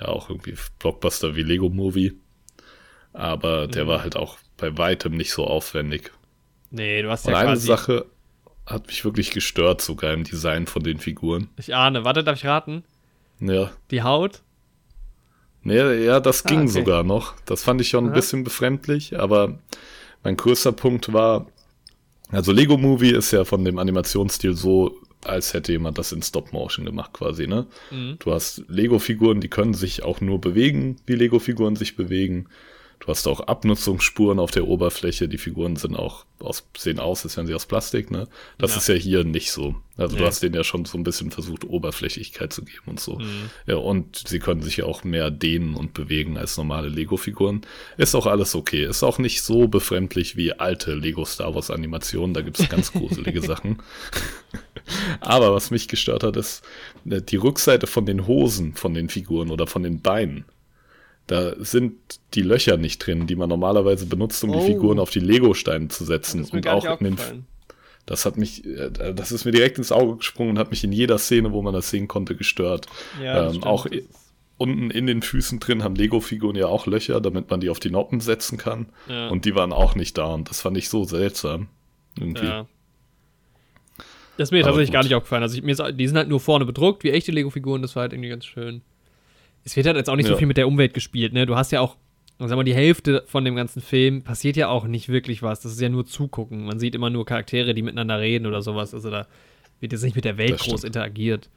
ja, 0.00 0.08
auch 0.08 0.28
irgendwie 0.28 0.54
Blockbuster 0.80 1.34
wie 1.36 1.42
Lego 1.42 1.68
Movie. 1.70 2.12
Aber 3.12 3.66
der 3.68 3.84
Mhm. 3.84 3.88
war 3.88 4.02
halt 4.02 4.16
auch 4.16 4.38
bei 4.56 4.76
weitem 4.76 5.16
nicht 5.16 5.32
so 5.32 5.44
aufwendig. 5.46 6.10
Nee, 6.70 7.00
du 7.02 7.10
hast 7.10 7.26
Und 7.26 7.32
ja 7.32 7.38
eine 7.38 7.50
quasi. 7.52 7.66
Sache 7.66 8.06
hat 8.68 8.86
mich 8.88 9.04
wirklich 9.04 9.30
gestört, 9.30 9.80
sogar 9.80 10.12
im 10.12 10.24
Design 10.24 10.66
von 10.66 10.82
den 10.82 10.98
Figuren. 10.98 11.48
Ich 11.56 11.74
ahne. 11.74 12.04
Warte, 12.04 12.22
darf 12.22 12.36
ich 12.38 12.44
raten? 12.46 12.84
Ja, 13.40 13.70
Die 13.90 14.02
Haut? 14.02 14.42
Nee, 15.62 16.04
ja, 16.04 16.20
das 16.20 16.44
Ah, 16.44 16.48
ging 16.48 16.60
okay. 16.60 16.68
sogar 16.68 17.02
noch. 17.02 17.34
Das 17.44 17.62
fand 17.64 17.80
ich 17.80 17.88
schon 17.88 18.06
ein 18.06 18.12
bisschen 18.12 18.44
befremdlich, 18.44 19.18
aber 19.18 19.58
mein 20.22 20.36
größter 20.36 20.72
Punkt 20.72 21.12
war, 21.12 21.46
also 22.30 22.52
Lego 22.52 22.76
Movie 22.76 23.10
ist 23.12 23.32
ja 23.32 23.44
von 23.44 23.64
dem 23.64 23.78
Animationsstil 23.78 24.54
so, 24.54 24.96
als 25.24 25.52
hätte 25.54 25.72
jemand 25.72 25.98
das 25.98 26.12
in 26.12 26.22
Stop 26.22 26.52
Motion 26.52 26.84
gemacht 26.84 27.12
quasi, 27.12 27.46
ne? 27.46 27.66
Mhm. 27.90 28.16
Du 28.20 28.32
hast 28.32 28.62
Lego-Figuren, 28.68 29.40
die 29.40 29.48
können 29.48 29.74
sich 29.74 30.02
auch 30.04 30.20
nur 30.20 30.40
bewegen, 30.40 30.96
wie 31.06 31.14
Lego-Figuren 31.14 31.74
sich 31.76 31.96
bewegen. 31.96 32.46
Du 33.08 33.12
hast 33.12 33.26
auch 33.26 33.40
Abnutzungsspuren 33.40 34.38
auf 34.38 34.50
der 34.50 34.68
Oberfläche. 34.68 35.28
Die 35.28 35.38
Figuren 35.38 35.76
sind 35.76 35.96
auch 35.96 36.26
aus, 36.40 36.68
sehen 36.76 36.98
aus, 37.00 37.24
als 37.24 37.38
wären 37.38 37.46
sie 37.46 37.54
aus 37.54 37.64
Plastik, 37.64 38.10
ne? 38.10 38.28
Das 38.58 38.72
Ja. 38.72 38.76
ist 38.76 38.88
ja 38.88 38.94
hier 38.96 39.24
nicht 39.24 39.50
so. 39.50 39.76
Also 39.96 40.14
Nee. 40.14 40.20
du 40.20 40.26
hast 40.26 40.42
denen 40.42 40.54
ja 40.54 40.62
schon 40.62 40.84
so 40.84 40.98
ein 40.98 41.04
bisschen 41.04 41.30
versucht, 41.30 41.64
Oberflächlichkeit 41.64 42.52
zu 42.52 42.66
geben 42.66 42.82
und 42.84 43.00
so. 43.00 43.14
Mhm. 43.18 43.48
Ja, 43.66 43.76
und 43.76 44.24
sie 44.28 44.40
können 44.40 44.60
sich 44.60 44.76
ja 44.76 44.84
auch 44.84 45.04
mehr 45.04 45.30
dehnen 45.30 45.74
und 45.74 45.94
bewegen 45.94 46.36
als 46.36 46.58
normale 46.58 46.90
Lego-Figuren. 46.90 47.62
Ist 47.96 48.14
auch 48.14 48.26
alles 48.26 48.54
okay. 48.54 48.84
Ist 48.84 49.02
auch 49.02 49.16
nicht 49.16 49.40
so 49.40 49.68
befremdlich 49.68 50.36
wie 50.36 50.52
alte 50.52 50.94
Lego 50.94 51.24
Star 51.24 51.54
Wars 51.54 51.70
Animationen. 51.70 52.34
Da 52.34 52.42
gibt's 52.42 52.68
ganz 52.68 52.92
gruselige 52.92 53.40
Sachen. 53.40 53.78
Aber 55.20 55.54
was 55.54 55.70
mich 55.70 55.88
gestört 55.88 56.24
hat, 56.24 56.36
ist 56.36 56.62
äh, 57.08 57.22
die 57.22 57.36
Rückseite 57.36 57.86
von 57.86 58.04
den 58.04 58.26
Hosen 58.26 58.74
von 58.74 58.92
den 58.92 59.08
Figuren 59.08 59.50
oder 59.50 59.66
von 59.66 59.82
den 59.82 60.02
Beinen. 60.02 60.44
Da 61.28 61.54
sind 61.58 61.94
die 62.34 62.42
Löcher 62.42 62.76
nicht 62.78 62.98
drin, 63.06 63.26
die 63.28 63.36
man 63.36 63.48
normalerweise 63.48 64.06
benutzt, 64.06 64.42
um 64.42 64.50
Oh. 64.50 64.58
die 64.60 64.72
Figuren 64.72 64.98
auf 64.98 65.10
die 65.10 65.20
Lego-Steine 65.20 65.88
zu 65.88 66.04
setzen. 66.04 66.38
Das 66.38 66.48
ist 66.48 66.52
mir 66.52 66.58
und 66.58 66.64
gar 66.64 66.74
auch 66.76 67.00
in 67.00 67.16
den, 67.16 67.44
das 68.06 68.24
hat 68.26 68.36
mich, 68.38 68.64
äh, 68.64 68.90
das 69.14 69.30
ist 69.30 69.44
mir 69.44 69.52
direkt 69.52 69.78
ins 69.78 69.92
Auge 69.92 70.16
gesprungen 70.16 70.52
und 70.52 70.58
hat 70.58 70.70
mich 70.70 70.82
in 70.82 70.90
jeder 70.92 71.18
Szene, 71.18 71.52
wo 71.52 71.62
man 71.62 71.74
das 71.74 71.90
sehen 71.90 72.08
konnte, 72.08 72.34
gestört. 72.34 72.86
Ja, 73.22 73.50
ähm, 73.50 73.62
auch 73.62 73.86
unten 74.56 74.90
in 74.90 75.06
den 75.06 75.22
Füßen 75.22 75.60
drin 75.60 75.84
haben 75.84 75.94
Lego-Figuren 75.94 76.56
ja 76.56 76.66
auch 76.66 76.86
Löcher, 76.86 77.20
damit 77.20 77.50
man 77.50 77.60
die 77.60 77.70
auf 77.70 77.78
die 77.78 77.90
Noppen 77.90 78.20
setzen 78.20 78.58
kann. 78.58 78.86
Ja. 79.08 79.28
Und 79.28 79.44
die 79.44 79.54
waren 79.54 79.72
auch 79.72 79.94
nicht 79.94 80.18
da 80.18 80.32
und 80.34 80.50
das 80.50 80.62
fand 80.62 80.76
ich 80.78 80.88
so 80.88 81.04
seltsam. 81.04 81.68
Irgendwie. 82.18 82.46
Ja. 82.46 82.66
Das 84.38 84.48
ist 84.48 84.52
mir 84.52 84.60
Aber 84.60 84.68
tatsächlich 84.70 84.92
gar 84.92 85.02
gut. 85.02 85.10
nicht 85.10 85.14
aufgefallen. 85.16 85.42
Also 85.42 85.56
ich, 85.56 85.62
mir 85.62 85.72
ist, 85.72 85.82
die 85.94 86.06
sind 86.06 86.16
halt 86.16 86.28
nur 86.28 86.40
vorne 86.40 86.64
bedruckt, 86.64 87.04
wie 87.04 87.10
echte 87.10 87.32
Lego-Figuren, 87.32 87.82
das 87.82 87.94
war 87.96 88.02
halt 88.02 88.12
irgendwie 88.12 88.30
ganz 88.30 88.46
schön. 88.46 88.82
Es 89.64 89.76
wird 89.76 89.86
halt 89.86 89.96
jetzt 89.96 90.08
auch 90.08 90.16
nicht 90.16 90.26
so 90.26 90.32
Ja. 90.32 90.38
viel 90.38 90.46
mit 90.46 90.56
der 90.56 90.66
Umwelt 90.68 90.94
gespielt, 90.94 91.32
ne? 91.32 91.44
Du 91.46 91.56
hast 91.56 91.72
ja 91.72 91.80
auch, 91.80 91.96
sagen 92.38 92.50
wir 92.50 92.56
mal, 92.56 92.64
die 92.64 92.74
Hälfte 92.74 93.24
von 93.26 93.44
dem 93.44 93.54
ganzen 93.56 93.82
Film 93.82 94.22
passiert 94.22 94.56
ja 94.56 94.68
auch 94.68 94.86
nicht 94.86 95.08
wirklich 95.08 95.42
was. 95.42 95.60
Das 95.60 95.72
ist 95.72 95.80
ja 95.80 95.88
nur 95.88 96.06
zugucken. 96.06 96.64
Man 96.64 96.78
sieht 96.78 96.94
immer 96.94 97.10
nur 97.10 97.26
Charaktere, 97.26 97.74
die 97.74 97.82
miteinander 97.82 98.18
reden 98.20 98.46
oder 98.46 98.62
sowas. 98.62 98.94
Also 98.94 99.10
da 99.10 99.26
wird 99.80 99.92
jetzt 99.92 100.02
nicht 100.02 100.16
mit 100.16 100.24
der 100.24 100.38
Welt 100.38 100.58
groß 100.58 100.84
interagiert. 100.84 101.50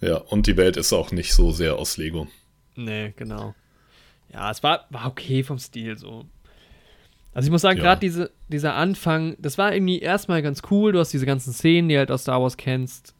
Ja, 0.00 0.16
und 0.18 0.46
die 0.46 0.56
Welt 0.56 0.76
ist 0.76 0.92
auch 0.92 1.12
nicht 1.12 1.32
so 1.32 1.50
sehr 1.52 1.76
aus 1.76 1.96
Lego. 1.96 2.26
Nee, 2.76 3.12
genau. 3.16 3.54
Ja, 4.32 4.50
es 4.50 4.62
war, 4.62 4.86
war 4.90 5.06
okay 5.06 5.42
vom 5.44 5.58
Stil 5.58 5.96
so. 5.96 6.24
Also 7.32 7.46
ich 7.46 7.50
muss 7.52 7.62
sagen, 7.62 7.78
Ja. 7.78 7.84
gerade 7.84 8.00
diese, 8.00 8.30
dieser 8.48 8.74
Anfang, 8.74 9.36
das 9.38 9.58
war 9.58 9.72
irgendwie 9.74 10.00
erstmal 10.00 10.42
ganz 10.42 10.62
cool. 10.70 10.92
Du 10.92 10.98
hast 10.98 11.12
diese 11.12 11.26
ganzen 11.26 11.52
Szenen, 11.52 11.88
die 11.88 11.96
halt 11.96 12.10
aus 12.10 12.22
Star 12.22 12.40
Wars 12.42 12.56
kennst. 12.56 13.14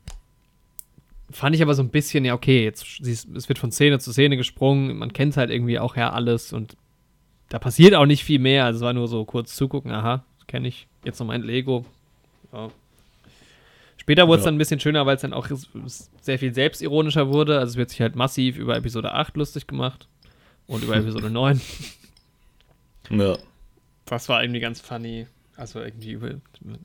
Fand 1.35 1.57
ich 1.57 1.62
aber 1.62 1.75
so 1.75 1.83
ein 1.83 1.88
bisschen, 1.90 2.25
ja, 2.25 2.33
okay, 2.35 2.62
jetzt 2.62 3.01
es 3.01 3.49
wird 3.49 3.59
von 3.59 3.73
Szene 3.73 3.99
zu 3.99 4.12
Szene 4.12 4.37
gesprungen, 4.37 4.97
man 4.97 5.12
kennt 5.12 5.37
halt 5.37 5.51
irgendwie 5.51 5.81
auch 5.81 5.97
ja 5.97 6.12
alles 6.12 6.53
und 6.53 6.77
da 7.49 7.59
passiert 7.59 7.94
auch 7.94 8.07
nicht 8.07 8.23
viel 8.23 8.38
mehr. 8.38 8.64
Also 8.64 8.79
es 8.79 8.83
war 8.85 8.92
nur 8.92 9.09
so 9.09 9.25
kurz 9.25 9.57
zugucken, 9.57 9.90
aha, 9.90 10.25
das 10.38 10.47
kenne 10.47 10.68
ich. 10.68 10.87
Jetzt 11.05 11.18
noch 11.18 11.27
mein 11.27 11.42
Lego. 11.42 11.85
Ja. 12.53 12.68
Später 13.97 14.29
wurde 14.29 14.38
es 14.38 14.44
Ja. 14.44 14.49
dann 14.49 14.55
ein 14.55 14.59
bisschen 14.59 14.79
schöner, 14.81 15.07
weil 15.07 15.16
es 15.16 15.23
dann 15.23 15.33
auch 15.33 15.49
sehr 16.20 16.38
viel 16.38 16.55
selbstironischer 16.55 17.29
wurde. 17.29 17.59
Also 17.59 17.73
es 17.73 17.77
wird 17.77 17.90
sich 17.90 18.01
halt 18.01 18.14
massiv 18.14 18.57
über 18.57 18.77
Episode 18.77 19.12
8 19.12 19.37
lustig 19.37 19.66
gemacht 19.66 20.07
und 20.68 20.85
über 20.85 20.94
Episode 20.97 21.31
9. 21.31 21.61
Ja, 23.11 23.37
Das 24.07 24.29
war 24.29 24.42
irgendwie 24.42 24.61
ganz 24.61 24.81
funny. 24.81 25.27
Also 25.57 25.81
irgendwie 25.81 26.12
über, 26.12 26.35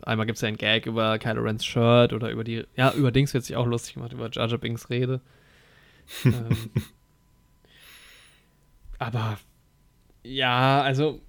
einmal 0.04 0.28
gibt 0.28 0.36
es 0.38 0.42
ja 0.42 0.48
einen 0.48 0.58
Gag 0.58 0.86
über 0.86 1.18
Kylo 1.18 1.42
Rens 1.42 1.66
Shirt 1.66 2.14
oder 2.14 2.30
über 2.30 2.44
die, 2.44 2.66
ja, 2.76 2.94
über 2.94 3.12
Dings 3.12 3.34
wird 3.34 3.44
sich 3.44 3.56
auch 3.56 3.66
lustig 3.66 3.96
gemacht, 3.96 4.14
über 4.14 4.30
Jar 4.32 4.48
Jar 4.48 4.60
Binks 4.60 4.90
Rede. 4.90 5.22
ähm, 6.26 6.70
aber 9.00 9.40
ja, 10.24 10.82
also 10.82 11.22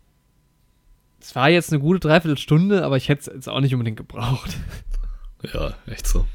es 1.20 1.34
war 1.34 1.48
jetzt 1.48 1.72
eine 1.72 1.80
gute 1.80 2.00
Dreiviertelstunde, 2.00 2.84
aber 2.84 2.96
ich 2.96 3.08
hätte 3.08 3.20
es 3.20 3.26
jetzt 3.34 3.48
auch 3.48 3.60
nicht 3.60 3.72
unbedingt 3.72 3.96
gebraucht. 3.96 4.56
ja, 5.54 5.74
echt 5.86 6.06
so. 6.06 6.26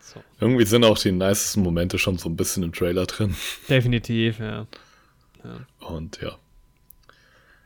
So. 0.00 0.22
Irgendwie 0.40 0.66
sind 0.66 0.84
auch 0.84 0.98
die 0.98 1.12
nicesten 1.12 1.62
Momente 1.62 1.98
schon 1.98 2.18
so 2.18 2.28
ein 2.28 2.36
bisschen 2.36 2.62
im 2.62 2.72
Trailer 2.72 3.06
drin. 3.06 3.36
Definitiv, 3.68 4.40
ja. 4.40 4.66
Und 5.78 6.20
ja. 6.20 6.36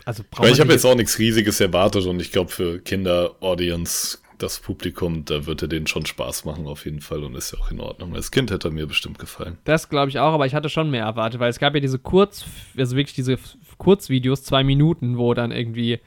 Also 0.04 0.22
braucht 0.28 0.44
Weil 0.44 0.52
ich 0.52 0.60
habe 0.60 0.72
jetzt 0.72 0.84
auch 0.84 0.94
nichts 0.94 1.18
Riesiges 1.18 1.60
erwartet 1.60 2.04
und 2.06 2.20
ich 2.20 2.30
glaube 2.30 2.50
für 2.50 2.78
Kinder, 2.80 3.36
Audience, 3.40 4.18
das 4.38 4.60
Publikum, 4.60 5.24
da 5.24 5.46
würde 5.46 5.68
denen 5.68 5.86
schon 5.86 6.04
Spaß 6.04 6.44
machen 6.44 6.66
auf 6.66 6.84
jeden 6.84 7.00
Fall 7.00 7.24
und 7.24 7.34
ist 7.34 7.52
ja 7.52 7.58
auch 7.58 7.70
in 7.70 7.80
Ordnung. 7.80 8.14
Als 8.14 8.30
Kind 8.30 8.50
hätte 8.50 8.68
er 8.68 8.70
mir 8.72 8.86
bestimmt 8.86 9.18
gefallen. 9.18 9.58
Das 9.64 9.88
glaube 9.88 10.10
ich 10.10 10.18
auch, 10.18 10.32
aber 10.32 10.46
ich 10.46 10.54
hatte 10.54 10.68
schon 10.68 10.90
mehr 10.90 11.04
erwartet, 11.04 11.40
weil 11.40 11.50
es 11.50 11.58
gab 11.58 11.74
ja 11.74 11.80
diese 11.80 11.98
Kurz, 11.98 12.44
also 12.76 12.96
wirklich 12.96 13.14
diese 13.14 13.38
Kurzvideos, 13.78 14.42
zwei 14.42 14.64
Minuten, 14.64 15.18
wo 15.18 15.34
dann 15.34 15.52
irgendwie 15.52 16.00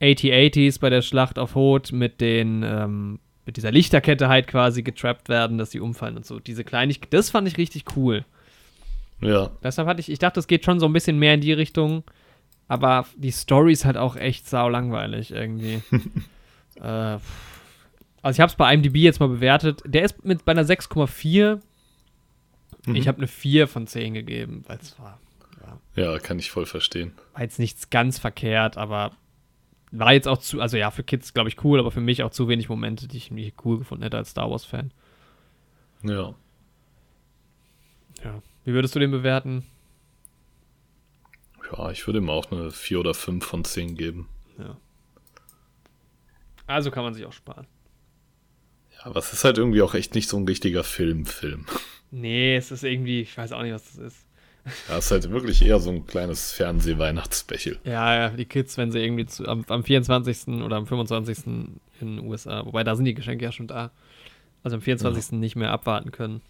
8080s 0.00 0.80
bei 0.80 0.90
der 0.90 1.02
Schlacht 1.02 1.38
auf 1.38 1.54
Hoth 1.54 1.92
mit 1.92 2.20
den, 2.20 2.62
ähm, 2.64 3.18
mit 3.44 3.56
dieser 3.56 3.72
Lichterkette 3.72 4.28
halt 4.28 4.46
quasi 4.46 4.82
getrappt 4.82 5.28
werden, 5.28 5.58
dass 5.58 5.70
sie 5.70 5.80
umfallen 5.80 6.16
und 6.16 6.24
so. 6.24 6.38
Diese 6.38 6.64
Kleinigkeit, 6.64 7.12
das 7.12 7.30
fand 7.30 7.48
ich 7.48 7.58
richtig 7.58 7.84
cool. 7.96 8.24
Ja, 9.20 9.50
Deshalb 9.62 9.86
hatte 9.86 10.00
ich, 10.00 10.10
ich 10.10 10.18
dachte, 10.18 10.40
es 10.40 10.46
geht 10.46 10.64
schon 10.64 10.80
so 10.80 10.86
ein 10.86 10.94
bisschen 10.94 11.18
mehr 11.18 11.34
in 11.34 11.42
die 11.42 11.52
Richtung, 11.52 12.04
aber 12.70 13.04
die 13.16 13.32
Story 13.32 13.72
ist 13.72 13.84
halt 13.84 13.96
auch 13.96 14.14
echt 14.14 14.48
sau 14.48 14.68
langweilig 14.68 15.32
irgendwie. 15.32 15.82
äh, 16.76 17.18
also 18.22 18.36
ich 18.36 18.38
habe 18.38 18.48
es 18.48 18.54
bei 18.54 18.72
IMDb 18.72 18.94
jetzt 18.98 19.18
mal 19.18 19.28
bewertet. 19.28 19.82
Der 19.84 20.04
ist 20.04 20.24
mit 20.24 20.44
bei 20.44 20.52
einer 20.52 20.62
6,4. 20.62 21.60
Mhm. 22.86 22.94
Ich 22.94 23.08
habe 23.08 23.18
eine 23.18 23.26
4 23.26 23.66
von 23.66 23.88
10 23.88 24.14
gegeben, 24.14 24.62
weil 24.68 24.78
es 24.80 24.96
war, 25.00 25.18
ja, 25.96 26.12
ja, 26.12 26.18
kann 26.20 26.38
ich 26.38 26.52
voll 26.52 26.64
verstehen. 26.64 27.12
war 27.32 27.42
jetzt 27.42 27.58
nichts 27.58 27.90
ganz 27.90 28.20
verkehrt, 28.20 28.76
aber 28.76 29.16
war 29.90 30.12
jetzt 30.12 30.28
auch 30.28 30.38
zu, 30.38 30.60
also 30.60 30.76
ja, 30.76 30.92
für 30.92 31.02
Kids 31.02 31.34
glaube 31.34 31.48
ich 31.48 31.64
cool, 31.64 31.80
aber 31.80 31.90
für 31.90 32.00
mich 32.00 32.22
auch 32.22 32.30
zu 32.30 32.46
wenig 32.46 32.68
Momente, 32.68 33.08
die 33.08 33.16
ich 33.16 33.32
irgendwie 33.32 33.52
cool 33.64 33.78
gefunden 33.78 34.04
hätte 34.04 34.16
als 34.16 34.30
Star 34.30 34.48
Wars-Fan. 34.48 34.92
Ja. 36.04 36.34
Ja. 38.22 38.42
Wie 38.64 38.72
würdest 38.74 38.94
du 38.94 39.00
den 39.00 39.10
bewerten? 39.10 39.66
Ja, 41.72 41.90
ich 41.90 42.06
würde 42.06 42.18
ihm 42.18 42.30
auch 42.30 42.50
eine 42.50 42.70
4 42.70 43.00
oder 43.00 43.14
5 43.14 43.44
von 43.44 43.64
10 43.64 43.96
geben. 43.96 44.28
Also 46.66 46.90
kann 46.90 47.02
man 47.02 47.14
sich 47.14 47.24
auch 47.24 47.32
sparen. 47.32 47.66
Aber 49.02 49.18
es 49.18 49.32
ist 49.32 49.44
halt 49.44 49.58
irgendwie 49.58 49.82
auch 49.82 49.94
echt 49.94 50.14
nicht 50.14 50.28
so 50.28 50.36
ein 50.36 50.46
richtiger 50.46 50.84
Film-Film. 50.84 51.66
Nee, 52.10 52.56
es 52.56 52.70
ist 52.70 52.84
irgendwie, 52.84 53.22
ich 53.22 53.36
weiß 53.36 53.52
auch 53.52 53.62
nicht, 53.62 53.72
was 53.72 53.84
das 53.84 53.96
ist. 53.96 54.26
Ja, 54.88 54.98
es 54.98 55.06
ist 55.06 55.10
halt 55.10 55.30
wirklich 55.30 55.62
eher 55.62 55.80
so 55.80 55.90
ein 55.90 56.06
kleines 56.06 56.52
Fernseh-Weihnachtsspecial. 56.52 57.78
Ja, 57.84 58.14
ja, 58.14 58.28
die 58.28 58.44
Kids, 58.44 58.76
wenn 58.76 58.92
sie 58.92 58.98
irgendwie 58.98 59.26
zu, 59.26 59.48
am, 59.48 59.64
am 59.68 59.84
24. 59.84 60.48
oder 60.62 60.76
am 60.76 60.86
25. 60.86 61.46
in 61.46 61.80
den 62.00 62.18
USA, 62.20 62.64
wobei 62.66 62.84
da 62.84 62.94
sind 62.94 63.06
die 63.06 63.14
Geschenke 63.14 63.44
ja 63.44 63.52
schon 63.52 63.66
da, 63.68 63.90
also 64.62 64.76
am 64.76 64.82
24. 64.82 65.32
Ja. 65.32 65.38
nicht 65.38 65.56
mehr 65.56 65.70
abwarten 65.70 66.10
können. 66.10 66.42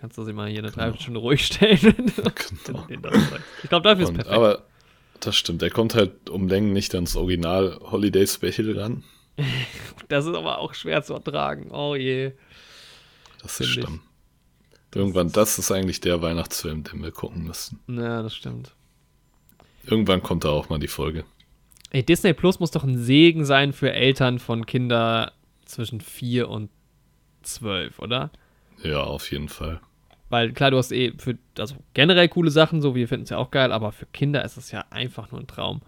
Kannst 0.00 0.16
du 0.16 0.24
sie 0.24 0.32
mal 0.32 0.48
hier 0.48 0.60
eine 0.60 0.68
genau. 0.68 0.84
Dreiviertelstunde 0.84 1.20
ruhig 1.20 1.44
stellen. 1.44 1.78
genau. 2.64 2.86
ich 3.62 3.68
glaube, 3.68 3.86
dafür 3.86 4.04
ist 4.04 4.14
perfekt. 4.14 4.28
Aber 4.28 4.64
das 5.20 5.36
stimmt, 5.36 5.60
der 5.60 5.68
kommt 5.68 5.94
halt 5.94 6.30
um 6.30 6.48
Längen 6.48 6.72
nicht 6.72 6.94
ans 6.94 7.16
Original 7.16 7.78
Holiday 7.82 8.26
Special 8.26 8.78
ran. 8.78 9.04
das 10.08 10.24
ist 10.24 10.34
aber 10.34 10.56
auch 10.56 10.72
schwer 10.72 11.02
zu 11.02 11.12
ertragen. 11.12 11.70
Oh 11.70 11.94
je. 11.94 12.32
Das 13.42 13.60
ist 13.60 13.66
schlimm. 13.66 14.00
Irgendwann, 14.94 15.32
das 15.32 15.58
ist 15.58 15.70
eigentlich 15.70 16.00
der 16.00 16.22
Weihnachtsfilm, 16.22 16.82
den 16.82 17.02
wir 17.02 17.10
gucken 17.10 17.44
müssen. 17.44 17.78
Ja, 17.86 18.22
das 18.22 18.34
stimmt. 18.34 18.74
Irgendwann 19.84 20.22
kommt 20.22 20.44
da 20.44 20.48
auch 20.48 20.70
mal 20.70 20.78
die 20.78 20.88
Folge. 20.88 21.24
Ey, 21.90 22.02
Disney 22.02 22.32
Plus 22.32 22.58
muss 22.58 22.70
doch 22.70 22.84
ein 22.84 22.96
Segen 22.96 23.44
sein 23.44 23.74
für 23.74 23.92
Eltern 23.92 24.38
von 24.38 24.64
Kindern 24.64 25.30
zwischen 25.66 26.00
4 26.00 26.48
und 26.48 26.70
12, 27.42 27.98
oder? 27.98 28.30
Ja, 28.82 29.02
auf 29.02 29.30
jeden 29.30 29.50
Fall. 29.50 29.82
Weil 30.30 30.52
klar, 30.52 30.70
du 30.70 30.78
hast 30.78 30.92
eh 30.92 31.12
für, 31.18 31.36
also 31.58 31.74
generell 31.92 32.28
coole 32.28 32.50
Sachen, 32.50 32.80
so 32.80 32.94
wir 32.94 33.08
finden 33.08 33.24
es 33.24 33.30
ja 33.30 33.36
auch 33.36 33.50
geil, 33.50 33.72
aber 33.72 33.92
für 33.92 34.06
Kinder 34.06 34.44
ist 34.44 34.56
es 34.56 34.70
ja 34.70 34.86
einfach 34.90 35.30
nur 35.32 35.40
ein 35.40 35.48
Traum. 35.48 35.82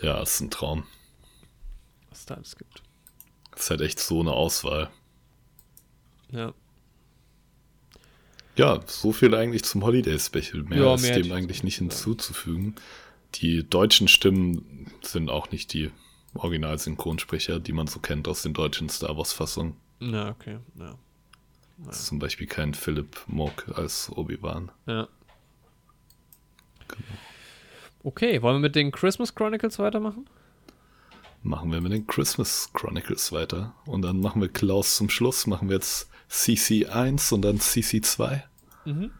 Ja, 0.00 0.22
es 0.22 0.34
ist 0.34 0.40
ein 0.40 0.50
Traum. 0.50 0.84
Was 2.08 2.20
es 2.20 2.26
da 2.26 2.34
alles 2.34 2.56
gibt. 2.56 2.82
Es 3.54 3.62
ist 3.62 3.70
halt 3.70 3.80
echt 3.80 3.98
so 3.98 4.20
eine 4.20 4.32
Auswahl. 4.32 4.88
Ja. 6.30 6.54
Ja, 8.56 8.80
so 8.86 9.12
viel 9.12 9.34
eigentlich 9.34 9.64
zum 9.64 9.84
Holiday 9.84 10.18
Special. 10.18 10.62
Mehr 10.62 10.78
ja, 10.78 10.94
ist 10.94 11.14
dem 11.14 11.32
eigentlich 11.32 11.62
nicht 11.62 11.78
hinzuzufügen. 11.78 12.76
Die 13.34 13.68
deutschen 13.68 14.08
Stimmen 14.08 14.90
sind 15.02 15.28
auch 15.28 15.50
nicht 15.50 15.72
die 15.74 15.90
Original-Synchronsprecher, 16.34 17.58
die 17.58 17.72
man 17.72 17.86
so 17.86 17.98
kennt 17.98 18.28
aus 18.28 18.42
den 18.42 18.54
deutschen 18.54 18.88
Star 18.88 19.16
Wars-Fassungen. 19.16 19.76
Na, 19.98 20.30
okay, 20.30 20.58
ja. 20.78 20.96
Naja. 21.78 21.92
Zum 21.92 22.18
Beispiel 22.18 22.46
kein 22.46 22.74
Philipp 22.74 23.22
Mock 23.26 23.66
als 23.76 24.10
Obi-Wan. 24.10 24.70
Ja. 24.86 25.08
Genau. 26.88 27.18
Okay, 28.02 28.40
wollen 28.40 28.56
wir 28.56 28.60
mit 28.60 28.76
den 28.76 28.92
Christmas 28.92 29.34
Chronicles 29.34 29.78
weitermachen? 29.78 30.28
Machen 31.42 31.72
wir 31.72 31.80
mit 31.80 31.92
den 31.92 32.06
Christmas 32.06 32.70
Chronicles 32.72 33.32
weiter. 33.32 33.74
Und 33.84 34.02
dann 34.02 34.20
machen 34.20 34.40
wir 34.40 34.48
Klaus 34.48 34.96
zum 34.96 35.10
Schluss. 35.10 35.46
Machen 35.46 35.68
wir 35.68 35.76
jetzt 35.76 36.08
CC1 36.30 37.32
und 37.34 37.42
dann 37.42 37.58
CC2. 37.58 38.42
Mhm. 38.84 39.10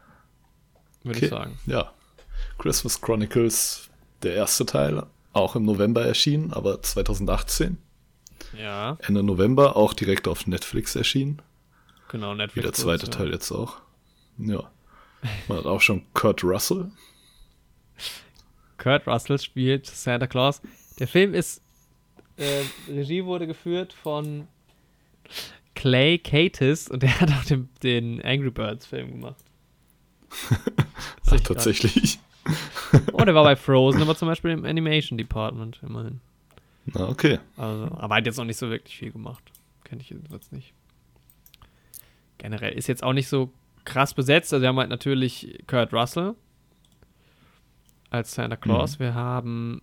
Würde 1.02 1.16
okay. 1.16 1.24
ich 1.24 1.30
sagen. 1.30 1.58
Ja. 1.66 1.92
Christmas 2.58 3.00
Chronicles, 3.00 3.90
der 4.22 4.34
erste 4.34 4.66
Teil, 4.66 5.04
auch 5.32 5.56
im 5.56 5.64
November 5.64 6.04
erschienen, 6.04 6.52
aber 6.52 6.82
2018. 6.82 7.78
Ja. 8.56 8.96
Ende 9.06 9.22
November 9.22 9.76
auch 9.76 9.92
direkt 9.92 10.28
auf 10.28 10.46
Netflix 10.46 10.96
erschienen. 10.96 11.42
Genau, 12.16 12.34
Netflix. 12.34 12.56
Wie 12.56 12.62
der 12.62 12.72
zweite 12.72 13.10
Teil 13.10 13.30
jetzt 13.30 13.52
auch. 13.52 13.76
Ja. 14.38 14.70
Man 15.48 15.58
hat 15.58 15.66
auch 15.66 15.82
schon 15.82 16.02
Kurt 16.14 16.42
Russell. 16.42 16.90
Kurt 18.78 19.06
Russell 19.06 19.38
spielt 19.38 19.84
Santa 19.84 20.26
Claus. 20.26 20.62
Der 20.98 21.08
Film 21.08 21.34
ist. 21.34 21.60
Äh, 22.38 22.62
Regie 22.88 23.24
wurde 23.24 23.46
geführt 23.46 23.92
von 23.92 24.48
Clay 25.74 26.18
Catis 26.18 26.88
und 26.88 27.02
der 27.02 27.20
hat 27.20 27.30
auch 27.32 27.44
den, 27.44 27.68
den 27.82 28.22
Angry 28.22 28.50
Birds 28.50 28.86
Film 28.86 29.10
gemacht. 29.10 29.44
Ach, 31.26 31.40
tatsächlich. 31.40 32.18
oh, 33.12 33.24
der 33.24 33.34
war 33.34 33.44
bei 33.44 33.56
Frozen, 33.56 34.00
aber 34.00 34.16
zum 34.16 34.28
Beispiel 34.28 34.52
im 34.52 34.64
Animation 34.64 35.18
Department, 35.18 35.80
immerhin. 35.82 36.20
Na, 36.86 37.08
okay. 37.08 37.40
Also, 37.58 37.94
aber 37.94 38.14
hat 38.14 38.24
jetzt 38.24 38.38
noch 38.38 38.44
nicht 38.46 38.58
so 38.58 38.70
wirklich 38.70 38.96
viel 38.96 39.12
gemacht. 39.12 39.42
Kenne 39.84 40.00
ich 40.00 40.08
jedenfalls 40.08 40.50
nicht. 40.50 40.72
Generell 42.38 42.72
ist 42.72 42.86
jetzt 42.86 43.02
auch 43.02 43.12
nicht 43.12 43.28
so 43.28 43.52
krass 43.84 44.14
besetzt. 44.14 44.52
Also, 44.52 44.62
wir 44.62 44.68
haben 44.68 44.78
halt 44.78 44.90
natürlich 44.90 45.62
Kurt 45.66 45.92
Russell 45.92 46.34
als 48.10 48.34
Santa 48.34 48.56
Claus. 48.56 48.98
Mhm. 48.98 49.04
Wir 49.04 49.14
haben 49.14 49.82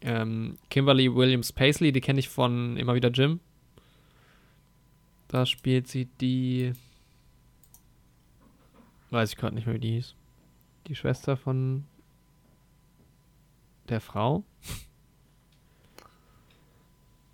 ähm, 0.00 0.58
Kimberly 0.70 1.14
Williams 1.14 1.52
Paisley, 1.52 1.92
die 1.92 2.00
kenne 2.00 2.20
ich 2.20 2.28
von 2.28 2.76
immer 2.76 2.94
wieder 2.94 3.10
Jim. 3.10 3.40
Da 5.28 5.46
spielt 5.46 5.88
sie 5.88 6.06
die. 6.20 6.72
Weiß 9.10 9.30
ich 9.30 9.36
gerade 9.36 9.54
nicht 9.54 9.66
mehr, 9.66 9.74
wie 9.74 9.80
die 9.80 9.92
hieß. 9.92 10.14
Die 10.88 10.94
Schwester 10.94 11.36
von 11.36 11.84
der 13.88 14.00
Frau. 14.00 14.44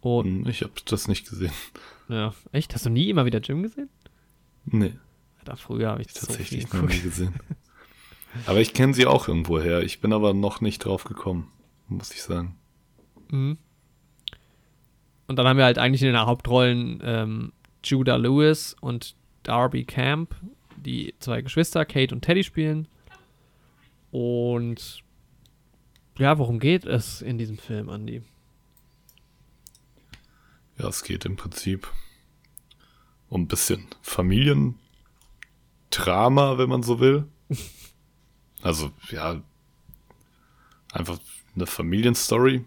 Und 0.01 0.44
hm, 0.44 0.49
ich 0.49 0.62
habe 0.62 0.73
das 0.87 1.09
nicht 1.09 1.29
gesehen. 1.29 1.53
Ja, 2.09 2.35
echt? 2.53 2.75
Hast 2.75 2.87
du 2.87 2.90
nie 2.90 3.11
immer 3.11 3.27
wieder 3.27 3.40
Jim 3.40 3.62
gesehen? 3.62 3.90
Nee. 4.70 4.94
Da 5.44 5.57
früher 5.57 5.90
habe 5.90 6.02
ich 6.02 6.09
das 6.09 6.26
tatsächlich 6.26 6.68
so 6.68 6.76
noch 6.76 6.88
nie 6.88 7.00
gesehen. 7.00 7.35
aber 8.46 8.61
ich 8.61 8.74
kenne 8.74 8.94
sie 8.94 9.07
auch 9.07 9.28
irgendwo 9.28 9.61
her. 9.61 9.83
Ich 9.83 10.00
bin 10.00 10.12
aber 10.12 10.35
noch 10.35 10.61
nicht 10.61 10.85
drauf 10.85 11.04
gekommen, 11.04 11.50
muss 11.88 12.12
ich 12.12 12.22
sagen. 12.22 12.57
Mhm. 13.31 13.59
Und 15.26 15.37
dann 15.37 15.46
haben 15.46 15.59
wir 15.59 15.64
halt 15.64 15.78
eigentlich 15.78 16.02
in 16.02 16.09
den 16.09 16.18
Hauptrollen 16.18 17.00
ähm, 17.02 17.52
Judah 17.85 18.16
Lewis 18.16 18.74
und 18.81 19.14
Darby 19.42 19.85
Camp, 19.85 20.35
die 20.76 21.14
zwei 21.18 21.42
Geschwister, 21.42 21.85
Kate 21.85 22.14
und 22.14 22.22
Teddy 22.22 22.44
spielen. 22.44 22.88
Und 24.11 25.02
ja, 26.18 26.38
worum 26.38 26.59
geht 26.59 26.85
es 26.85 27.22
in 27.22 27.38
diesem 27.38 27.59
Film, 27.59 27.88
Andy? 27.88 28.22
Ja, 30.78 30.88
es 30.88 31.02
geht 31.02 31.24
im 31.24 31.37
Prinzip 31.37 31.88
um 33.29 33.43
ein 33.43 33.49
bisschen 33.49 33.87
Familiendrama, 34.03 34.79
wenn 36.59 36.69
man 36.69 36.83
so 36.83 37.01
will. 37.01 37.27
Also, 38.61 38.91
ja, 39.12 39.41
einfach 40.93 41.21
eine 41.55 41.67
Familienstory. 41.67 42.64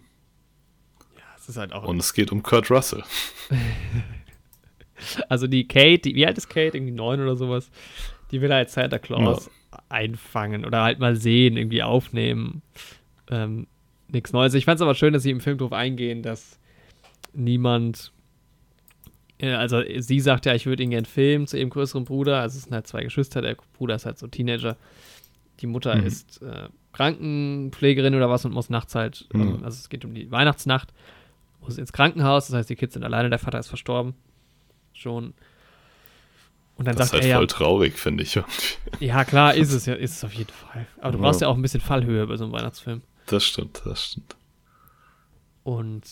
Ja, 1.17 1.23
es 1.37 1.49
ist 1.49 1.57
halt 1.57 1.73
auch. 1.73 1.83
Und 1.83 1.99
es 1.99 2.13
geht 2.13 2.31
um 2.31 2.41
Kurt 2.43 2.71
Russell. 2.71 3.03
Also 5.29 5.47
die 5.47 5.67
Kate, 5.67 5.99
die, 5.99 6.15
wie 6.15 6.25
alt 6.25 6.37
ist 6.37 6.47
Kate? 6.47 6.77
Irgendwie 6.77 6.93
neun 6.93 7.21
oder 7.21 7.35
sowas. 7.35 7.71
Die 8.29 8.41
will 8.41 8.53
halt 8.53 8.69
Santa 8.69 8.99
Claus 8.99 9.49
ja. 9.71 9.79
einfangen 9.89 10.65
oder 10.65 10.83
halt 10.83 10.99
mal 10.99 11.15
sehen, 11.15 11.57
irgendwie 11.57 11.83
aufnehmen. 11.83 12.61
Ähm, 13.29 13.67
nichts 14.09 14.31
Neues. 14.31 14.53
Ich 14.53 14.65
fand 14.65 14.75
es 14.75 14.81
aber 14.81 14.95
schön, 14.95 15.13
dass 15.13 15.23
sie 15.23 15.31
im 15.31 15.41
Film 15.41 15.57
drauf 15.57 15.73
eingehen, 15.73 16.21
dass 16.21 16.59
niemand. 17.33 18.11
Äh, 19.41 19.53
also 19.53 19.81
sie 19.97 20.19
sagt 20.19 20.45
ja, 20.45 20.53
ich 20.53 20.65
würde 20.65 20.83
ihn 20.83 20.91
gern 20.91 21.05
filmen 21.05 21.47
zu 21.47 21.57
ihrem 21.57 21.69
größeren 21.69 22.05
Bruder. 22.05 22.39
Also 22.39 22.57
es 22.57 22.63
sind 22.63 22.73
halt 22.73 22.87
zwei 22.87 23.03
Geschwister. 23.03 23.41
Der 23.41 23.57
Bruder 23.73 23.95
ist 23.95 24.05
halt 24.05 24.17
so 24.17 24.27
Teenager. 24.27 24.77
Die 25.59 25.67
Mutter 25.67 25.95
mhm. 25.95 26.05
ist 26.05 26.41
äh, 26.41 26.69
Krankenpflegerin 26.93 28.15
oder 28.15 28.29
was 28.29 28.45
und 28.45 28.53
muss 28.53 28.69
nachts 28.69 28.95
halt, 28.95 29.27
mhm. 29.33 29.41
ähm, 29.41 29.63
also 29.63 29.77
es 29.77 29.89
geht 29.89 30.05
um 30.05 30.13
die 30.13 30.31
Weihnachtsnacht, 30.31 30.93
muss 31.61 31.77
ins 31.77 31.93
Krankenhaus. 31.93 32.47
Das 32.47 32.55
heißt, 32.55 32.69
die 32.69 32.75
Kids 32.75 32.93
sind 32.93 33.03
alleine, 33.03 33.29
der 33.29 33.39
Vater 33.39 33.59
ist 33.59 33.67
verstorben 33.67 34.15
schon. 34.93 35.33
Und 36.77 36.87
dann 36.87 36.95
das 36.95 37.09
sagt 37.09 37.23
ist 37.23 37.25
halt 37.25 37.31
er 37.31 37.37
voll 37.37 37.43
ja, 37.43 37.47
traurig, 37.47 37.97
finde 37.97 38.23
ich. 38.23 38.39
Ja, 38.99 39.23
klar, 39.23 39.53
ist 39.53 39.71
es 39.71 39.85
ja, 39.85 39.93
ist 39.93 40.17
es 40.17 40.23
auf 40.23 40.33
jeden 40.33 40.51
Fall. 40.51 40.87
Aber 40.99 41.11
du 41.11 41.17
ja. 41.19 41.23
brauchst 41.23 41.41
ja 41.41 41.47
auch 41.47 41.55
ein 41.55 41.61
bisschen 41.61 41.81
Fallhöhe 41.81 42.25
bei 42.25 42.37
so 42.37 42.45
einem 42.45 42.53
Weihnachtsfilm. 42.53 43.01
Das 43.27 43.43
stimmt, 43.43 43.81
das 43.85 44.03
stimmt. 44.03 44.35
Und 45.63 46.03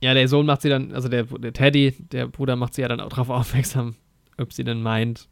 ja, 0.00 0.14
der 0.14 0.28
Sohn 0.28 0.46
macht 0.46 0.62
sie 0.62 0.68
dann, 0.68 0.92
also 0.92 1.08
der, 1.08 1.24
der 1.24 1.52
Teddy, 1.52 1.94
der 1.98 2.26
Bruder 2.26 2.56
macht 2.56 2.74
sie 2.74 2.82
ja 2.82 2.88
dann 2.88 3.00
auch 3.00 3.08
darauf 3.08 3.30
aufmerksam, 3.30 3.96
ob 4.38 4.52
sie 4.52 4.64
denn 4.64 4.82
meint, 4.82 5.28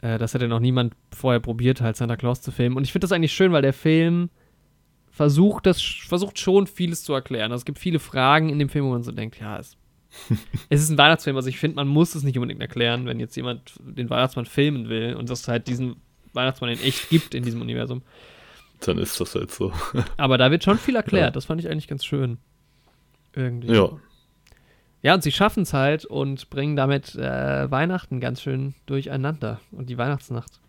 äh, 0.00 0.18
das 0.18 0.34
hätte 0.34 0.48
noch 0.48 0.60
niemand 0.60 0.94
vorher 1.12 1.40
probiert, 1.40 1.80
halt 1.80 1.96
Santa 1.96 2.16
Claus 2.16 2.40
zu 2.40 2.52
filmen. 2.52 2.76
Und 2.76 2.84
ich 2.84 2.92
finde 2.92 3.04
das 3.04 3.12
eigentlich 3.12 3.32
schön, 3.32 3.52
weil 3.52 3.62
der 3.62 3.72
Film 3.72 4.30
versucht 5.10 5.66
das, 5.66 5.82
versucht 5.82 6.38
schon 6.38 6.66
vieles 6.66 7.02
zu 7.02 7.12
erklären. 7.12 7.50
Also 7.52 7.62
es 7.62 7.64
gibt 7.64 7.78
viele 7.78 7.98
Fragen 7.98 8.48
in 8.48 8.58
dem 8.58 8.68
Film, 8.68 8.86
wo 8.86 8.90
man 8.90 9.02
so 9.02 9.12
denkt, 9.12 9.40
ja, 9.40 9.58
es 9.58 9.76
es 10.68 10.82
ist 10.82 10.90
ein 10.90 10.98
Weihnachtsfilm, 10.98 11.36
also 11.36 11.48
ich 11.48 11.58
finde, 11.58 11.76
man 11.76 11.88
muss 11.88 12.14
es 12.14 12.22
nicht 12.22 12.36
unbedingt 12.36 12.60
erklären, 12.60 13.06
wenn 13.06 13.20
jetzt 13.20 13.36
jemand 13.36 13.74
den 13.80 14.10
Weihnachtsmann 14.10 14.46
filmen 14.46 14.88
will 14.88 15.14
und 15.14 15.30
es 15.30 15.46
halt 15.46 15.68
diesen 15.68 15.96
Weihnachtsmann 16.32 16.70
in 16.70 16.80
echt 16.80 17.10
gibt 17.10 17.34
in 17.34 17.44
diesem 17.44 17.60
Universum. 17.60 18.02
Dann 18.80 18.98
ist 18.98 19.20
das 19.20 19.34
halt 19.34 19.50
so. 19.50 19.72
Aber 20.16 20.38
da 20.38 20.50
wird 20.50 20.64
schon 20.64 20.78
viel 20.78 20.96
erklärt, 20.96 21.26
ja. 21.26 21.30
das 21.30 21.44
fand 21.44 21.60
ich 21.60 21.68
eigentlich 21.68 21.88
ganz 21.88 22.04
schön. 22.04 22.38
Irgendwie. 23.34 23.72
Ja. 23.72 23.90
Ja, 25.02 25.14
und 25.14 25.22
sie 25.22 25.32
schaffen 25.32 25.62
es 25.62 25.72
halt 25.72 26.04
und 26.04 26.50
bringen 26.50 26.76
damit 26.76 27.14
äh, 27.14 27.70
Weihnachten 27.70 28.20
ganz 28.20 28.42
schön 28.42 28.74
durcheinander 28.84 29.60
und 29.72 29.88
die 29.88 29.96
Weihnachtsnacht. 29.96 30.60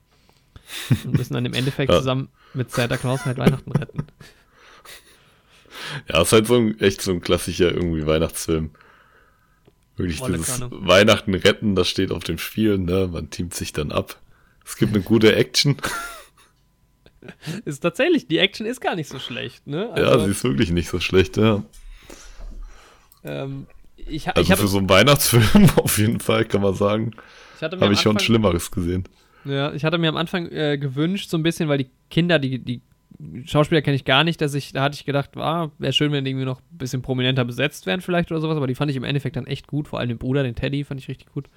Und 1.03 1.17
müssen 1.17 1.33
dann 1.33 1.43
im 1.43 1.53
Endeffekt 1.53 1.91
ja. 1.91 1.97
zusammen 1.97 2.29
mit 2.53 2.71
Santa 2.71 2.95
Claus 2.95 3.25
halt 3.25 3.37
Weihnachten 3.37 3.73
retten. 3.73 4.05
Ja, 6.07 6.21
ist 6.21 6.31
halt 6.31 6.47
so 6.47 6.55
ein, 6.55 6.79
echt 6.79 7.01
so 7.01 7.11
ein 7.11 7.19
klassischer 7.19 7.71
irgendwie 7.71 8.05
Weihnachtsfilm 8.05 8.71
Wirklich 9.97 10.21
dieses 10.21 10.61
Weihnachten 10.71 11.35
retten, 11.35 11.75
das 11.75 11.87
steht 11.87 12.11
auf 12.11 12.23
dem 12.23 12.37
Spiel, 12.37 12.77
ne? 12.77 13.09
Man 13.11 13.29
teamt 13.29 13.53
sich 13.53 13.73
dann 13.73 13.91
ab. 13.91 14.19
Es 14.65 14.77
gibt 14.77 14.95
eine 14.95 15.03
gute 15.03 15.35
Action. 15.35 15.77
ist 17.65 17.81
tatsächlich, 17.81 18.27
die 18.27 18.37
Action 18.37 18.65
ist 18.65 18.79
gar 18.79 18.95
nicht 18.95 19.09
so 19.09 19.19
schlecht, 19.19 19.67
ne? 19.67 19.91
Also, 19.91 20.09
ja, 20.09 20.25
sie 20.25 20.31
ist 20.31 20.43
wirklich 20.43 20.71
nicht 20.71 20.89
so 20.89 20.99
schlecht, 20.99 21.37
ja. 21.37 21.63
Ähm, 23.23 23.67
ich, 23.95 24.27
also 24.27 24.41
ich 24.41 24.51
hab, 24.51 24.59
für 24.59 24.67
so 24.67 24.77
einen 24.77 24.89
Weihnachtsfilm 24.89 25.69
auf 25.75 25.97
jeden 25.97 26.19
Fall, 26.19 26.45
kann 26.45 26.61
man 26.61 26.73
sagen. 26.73 27.11
Habe 27.61 27.93
ich 27.93 28.01
schon 28.01 28.17
Schlimmeres 28.19 28.71
gesehen. 28.71 29.03
Ja, 29.45 29.71
ich 29.73 29.85
hatte 29.85 29.97
mir 29.97 30.09
am 30.09 30.17
Anfang 30.17 30.47
äh, 30.51 30.77
gewünscht, 30.77 31.29
so 31.29 31.37
ein 31.37 31.43
bisschen, 31.43 31.69
weil 31.69 31.79
die 31.79 31.89
Kinder, 32.09 32.39
die, 32.39 32.59
die 32.59 32.81
Schauspieler 33.45 33.81
kenne 33.81 33.95
ich 33.95 34.05
gar 34.05 34.23
nicht, 34.23 34.41
dass 34.41 34.53
ich, 34.53 34.73
da 34.73 34.83
hatte 34.83 34.95
ich 34.95 35.05
gedacht, 35.05 35.35
ah, 35.37 35.71
wäre 35.77 35.93
schön, 35.93 36.11
wenn 36.11 36.25
die 36.25 36.31
irgendwie 36.31 36.45
noch 36.45 36.59
ein 36.59 36.77
bisschen 36.77 37.01
prominenter 37.01 37.45
besetzt 37.45 37.85
wären, 37.85 38.01
vielleicht 38.01 38.31
oder 38.31 38.41
sowas, 38.41 38.57
aber 38.57 38.67
die 38.67 38.75
fand 38.75 38.91
ich 38.91 38.97
im 38.97 39.03
Endeffekt 39.03 39.35
dann 39.35 39.47
echt 39.47 39.67
gut, 39.67 39.87
vor 39.87 39.99
allem 39.99 40.09
den 40.09 40.17
Bruder, 40.17 40.43
den 40.43 40.55
Teddy, 40.55 40.83
fand 40.83 40.99
ich 40.99 41.07
richtig 41.07 41.31
gut. 41.31 41.47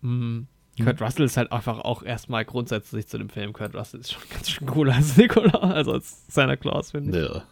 Mhm. 0.00 0.46
Kurt 0.82 1.02
Russell 1.02 1.24
ist 1.24 1.36
halt 1.36 1.50
einfach 1.50 1.80
auch 1.80 2.02
erstmal 2.02 2.44
grundsätzlich 2.44 3.08
zu 3.08 3.18
dem 3.18 3.28
Film. 3.28 3.52
Kurt 3.52 3.74
Russell 3.74 4.00
ist 4.00 4.12
schon 4.12 4.22
ganz 4.30 4.50
schön 4.50 4.66
cooler 4.66 4.94
als 4.96 5.16
Nicola, 5.16 5.58
also 5.58 5.92
als 5.92 6.26
Santa 6.28 6.56
Claus, 6.56 6.92
finde 6.92 7.18
ich. 7.18 7.28
Ja, 7.28 7.44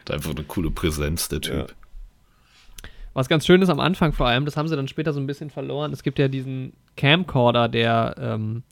hat 0.00 0.10
einfach 0.10 0.30
eine 0.30 0.44
coole 0.44 0.70
Präsenz, 0.70 1.28
der 1.28 1.40
Typ. 1.40 1.54
Ja. 1.54 1.66
Was 3.14 3.28
ganz 3.28 3.46
schön 3.46 3.62
ist 3.62 3.68
am 3.68 3.80
Anfang 3.80 4.12
vor 4.12 4.26
allem, 4.26 4.44
das 4.44 4.56
haben 4.56 4.68
sie 4.68 4.76
dann 4.76 4.88
später 4.88 5.12
so 5.12 5.20
ein 5.20 5.26
bisschen 5.26 5.48
verloren. 5.48 5.92
Es 5.92 6.02
gibt 6.02 6.18
ja 6.18 6.28
diesen 6.28 6.72
Camcorder, 6.96 7.68
der 7.68 8.16
ähm, 8.18 8.64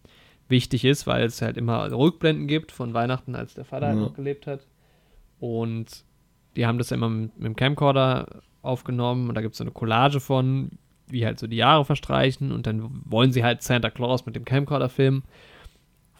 wichtig 0.48 0.84
ist, 0.84 1.06
weil 1.06 1.24
es 1.24 1.40
halt 1.40 1.56
immer 1.56 1.90
Rückblenden 1.90 2.48
gibt 2.48 2.72
von 2.72 2.92
Weihnachten, 2.92 3.36
als 3.36 3.54
der 3.54 3.64
Vater 3.64 3.86
halt 3.86 3.96
ja. 3.96 4.02
noch 4.02 4.14
gelebt 4.14 4.46
hat. 4.46 4.66
Und 5.38 6.04
die 6.56 6.66
haben 6.66 6.78
das 6.78 6.90
ja 6.90 6.96
immer 6.96 7.08
mit, 7.08 7.36
mit 7.36 7.46
dem 7.46 7.56
Camcorder 7.56 8.42
aufgenommen 8.62 9.28
und 9.28 9.34
da 9.34 9.40
gibt 9.40 9.52
es 9.52 9.58
so 9.58 9.64
eine 9.64 9.70
Collage 9.70 10.20
von, 10.20 10.70
wie 11.08 11.24
halt 11.24 11.38
so 11.38 11.46
die 11.46 11.56
Jahre 11.56 11.84
verstreichen 11.84 12.52
und 12.52 12.66
dann 12.66 13.02
wollen 13.04 13.32
sie 13.32 13.44
halt 13.44 13.62
Santa 13.62 13.90
Claus 13.90 14.26
mit 14.26 14.36
dem 14.36 14.44
Camcorder 14.44 14.88
filmen. 14.88 15.22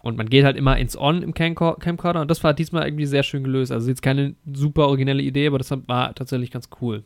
Und 0.03 0.17
man 0.17 0.29
geht 0.29 0.45
halt 0.45 0.57
immer 0.57 0.77
ins 0.79 0.97
On 0.97 1.23
im 1.23 1.33
Camcorder 1.33 2.23
und 2.23 2.31
das 2.31 2.43
war 2.43 2.55
diesmal 2.55 2.89
irgendwie 2.89 3.07
sehr 3.07 3.23
schön 3.23 3.45
gelöst. 3.45 3.71
Also 3.71 3.89
jetzt 3.89 4.03
keine 4.03 4.35
super 4.53 4.89
originelle 4.89 5.23
Idee, 5.23 5.47
aber 5.47 5.59
das 5.59 5.71
war 5.87 6.13
tatsächlich 6.15 6.51
ganz 6.51 6.69
cool. 6.81 7.05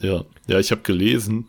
Ja, 0.00 0.24
ja, 0.46 0.58
ich 0.58 0.70
habe 0.70 0.82
gelesen, 0.82 1.46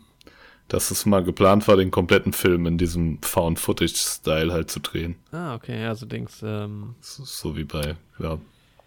dass 0.68 0.90
es 0.90 1.06
mal 1.06 1.22
geplant 1.22 1.68
war, 1.68 1.76
den 1.76 1.90
kompletten 1.90 2.32
Film 2.32 2.66
in 2.66 2.78
diesem 2.78 3.20
Found-Footage-Style 3.22 4.52
halt 4.52 4.70
zu 4.70 4.80
drehen. 4.80 5.16
Ah, 5.30 5.54
okay, 5.54 5.84
also 5.84 6.06
Dings. 6.06 6.40
Ähm, 6.42 6.94
so, 7.00 7.24
so, 7.24 7.56
wie 7.56 7.64
bei, 7.64 7.96
ja, 8.18 8.38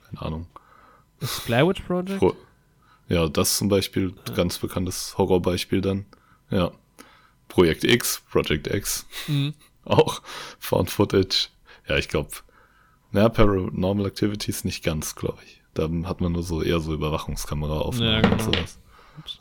keine 0.06 0.22
Ahnung. 0.22 0.48
Das 1.20 1.42
Blair 1.42 1.68
Witch 1.68 1.82
Project? 1.82 2.20
Pro 2.20 2.36
ja, 3.08 3.28
das 3.28 3.58
zum 3.58 3.70
Beispiel, 3.70 4.14
ja. 4.28 4.34
ganz 4.34 4.58
bekanntes 4.58 5.16
Horrorbeispiel 5.18 5.82
dann. 5.82 6.06
Ja. 6.50 6.72
Projekt 7.48 7.84
X, 7.84 8.24
Project 8.32 8.68
X. 8.68 9.06
Mhm. 9.28 9.54
Auch 9.86 10.22
Found-Footage. 10.60 11.50
Ja, 11.88 11.98
ich 11.98 12.10
glaube, 12.10 12.30
naja, 13.12 13.30
Paranormal 13.30 14.08
Activities 14.08 14.64
nicht 14.64 14.84
ganz, 14.84 15.16
glaube 15.16 15.38
ich. 15.46 15.62
Da 15.76 15.88
hat 16.06 16.22
man 16.22 16.32
nur 16.32 16.42
so 16.42 16.64
eher 16.64 16.80
so 16.80 16.94
Überwachungskamera 16.94 17.80
aufgenommen 17.80 18.16
ja, 18.16 18.22
genau. 18.22 18.34
und 18.34 18.42
sowas. 18.42 18.80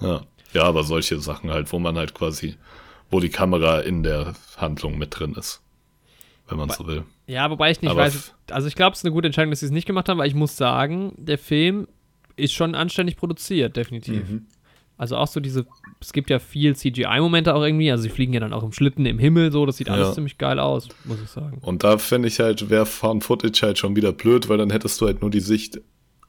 Ja. 0.01 0.23
ja, 0.53 0.63
aber 0.63 0.85
solche 0.85 1.21
Sachen 1.21 1.51
halt, 1.51 1.73
wo 1.73 1.79
man 1.79 1.97
halt 1.97 2.15
quasi, 2.15 2.57
wo 3.11 3.21
die 3.21 3.29
Kamera 3.29 3.81
in 3.81 4.03
der 4.03 4.35
Handlung 4.57 4.99
mit 4.99 5.19
drin 5.19 5.35
ist. 5.35 5.61
Wenn 6.49 6.59
man 6.59 6.69
so 6.69 6.87
will. 6.87 7.05
Ja, 7.27 7.51
wobei 7.51 7.71
ich 7.71 7.81
nicht 7.81 7.91
aber 7.91 8.03
weiß. 8.03 8.35
Also 8.51 8.69
ich 8.69 8.75
glaube, 8.75 8.93
es 8.93 8.99
ist 8.99 9.05
eine 9.05 9.15
gute 9.15 9.27
Entscheidung, 9.27 9.51
dass 9.51 9.61
sie 9.61 9.67
es 9.67 9.73
nicht 9.73 9.87
gemacht 9.87 10.09
haben, 10.09 10.19
weil 10.19 10.29
ich 10.29 10.35
muss 10.35 10.57
sagen, 10.57 11.15
der 11.17 11.39
Film 11.39 11.89
ist 12.37 12.53
schon 12.53 12.75
anständig 12.75 13.17
produziert, 13.17 13.77
definitiv. 13.77 14.29
Mhm. 14.29 14.47
Also 14.97 15.17
auch 15.17 15.27
so 15.27 15.41
diese, 15.41 15.67
es 16.01 16.13
gibt 16.13 16.31
ja 16.31 16.39
viel 16.39 16.77
CGI-Momente 16.77 17.55
auch 17.55 17.63
irgendwie, 17.63 17.91
also 17.91 18.03
sie 18.03 18.11
fliegen 18.11 18.33
ja 18.33 18.41
dann 18.41 18.53
auch 18.53 18.63
im 18.63 18.73
Schlitten 18.73 19.07
im 19.07 19.19
Himmel 19.19 19.51
so, 19.51 19.67
das 19.67 19.77
sieht 19.77 19.91
alles 19.91 20.09
ja. 20.09 20.13
ziemlich 20.15 20.39
geil 20.39 20.61
aus, 20.61 20.89
muss 21.05 21.21
ich 21.21 21.29
sagen. 21.29 21.59
Und 21.63 21.83
da 21.83 21.99
finde 21.99 22.29
ich 22.29 22.39
halt, 22.39 22.71
wäre 22.71 22.87
Found 22.87 23.25
Footage 23.25 23.61
halt 23.63 23.79
schon 23.79 23.97
wieder 23.97 24.13
blöd, 24.13 24.49
weil 24.49 24.59
dann 24.59 24.71
hättest 24.71 25.01
du 25.01 25.07
halt 25.07 25.21
nur 25.21 25.31
die 25.31 25.41
Sicht 25.41 25.81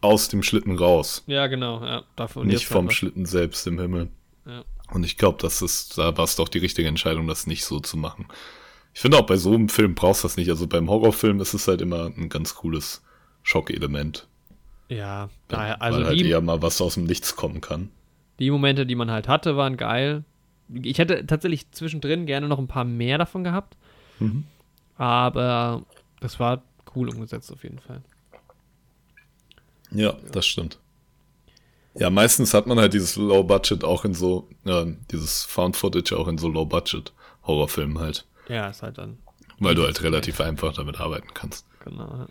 aus 0.02 0.28
dem 0.30 0.44
Schlitten 0.44 0.78
raus. 0.78 1.24
Ja, 1.28 1.48
genau, 1.48 1.84
ja. 1.84 2.04
Davon 2.16 2.48
nicht 2.48 2.66
vom 2.68 2.90
Schlitten 2.90 3.26
selbst 3.26 3.66
im 3.68 3.80
Himmel. 3.80 4.10
Ja. 4.46 4.64
Und 4.92 5.04
ich 5.04 5.18
glaube, 5.18 5.38
das 5.42 5.62
ist, 5.62 5.98
da 5.98 6.16
war 6.18 6.26
es 6.26 6.36
doch 6.36 6.48
die 6.48 6.60
richtige 6.60 6.88
Entscheidung, 6.88 7.28
das 7.28 7.48
nicht 7.48 7.66
so 7.66 7.80
zu 7.80 7.98
machen. 7.98 8.28
Ich 8.94 9.02
finde 9.02 9.18
auch 9.18 9.26
bei 9.26 9.38
so 9.38 9.54
einem 9.54 9.70
Film 9.70 9.96
brauchst 9.96 10.24
du 10.24 10.28
das 10.28 10.38
nicht. 10.38 10.50
Also 10.50 10.68
beim 10.68 10.90
Horrorfilm 10.90 11.42
ist 11.42 11.54
es 11.54 11.68
halt 11.68 11.82
immer 11.82 12.06
ein 12.06 12.30
ganz 12.30 12.56
cooles 12.56 13.04
Schockelement. 13.44 14.28
Ja, 14.88 15.30
daher, 15.48 15.82
also 15.82 16.00
weil 16.00 16.08
halt 16.08 16.20
die, 16.20 16.30
eher 16.30 16.42
mal 16.42 16.62
was 16.62 16.80
aus 16.80 16.94
dem 16.94 17.06
Nichts 17.06 17.36
kommen 17.36 17.62
kann. 17.62 17.90
Die 18.40 18.52
Momente, 18.52 18.86
die 18.86 18.96
man 18.96 19.10
halt 19.12 19.28
hatte, 19.28 19.58
waren 19.58 19.78
geil. 19.78 20.24
Ich 20.82 20.98
hätte 20.98 21.26
tatsächlich 21.26 21.72
zwischendrin 21.72 22.26
gerne 22.26 22.48
noch 22.48 22.60
ein 22.60 22.68
paar 22.68 22.86
mehr 22.86 23.18
davon 23.18 23.44
gehabt. 23.44 23.76
Mhm. 24.20 24.46
Aber 24.98 25.84
das 26.20 26.40
war 26.40 26.64
cool 26.96 27.10
umgesetzt 27.10 27.52
auf 27.52 27.64
jeden 27.64 27.80
Fall. 27.80 28.02
Ja, 29.96 30.16
das 30.32 30.46
stimmt. 30.46 30.78
Ja, 31.98 32.10
meistens 32.10 32.54
hat 32.54 32.68
man 32.68 32.78
halt 32.78 32.94
dieses 32.94 33.16
Low 33.16 33.44
Budget 33.44 33.84
auch 33.84 34.04
in 34.04 34.14
so, 34.14 34.50
äh, 34.66 34.86
dieses 35.12 35.44
Found 35.46 35.78
Footage 35.78 36.18
auch 36.18 36.28
in 36.28 36.38
so 36.38 36.50
Low 36.50 36.66
Budget 36.66 37.14
Horrorfilmen 37.48 38.00
halt. 38.00 38.26
Ja, 38.50 38.70
ist 38.70 38.84
halt 38.84 38.98
dann. 38.98 39.18
Weil 39.60 39.76
du 39.76 39.84
halt 39.84 40.04
relativ 40.04 40.42
einfach 40.42 40.74
damit 40.74 41.00
arbeiten 41.00 41.30
kannst. 41.34 41.66
Genau. 41.84 42.28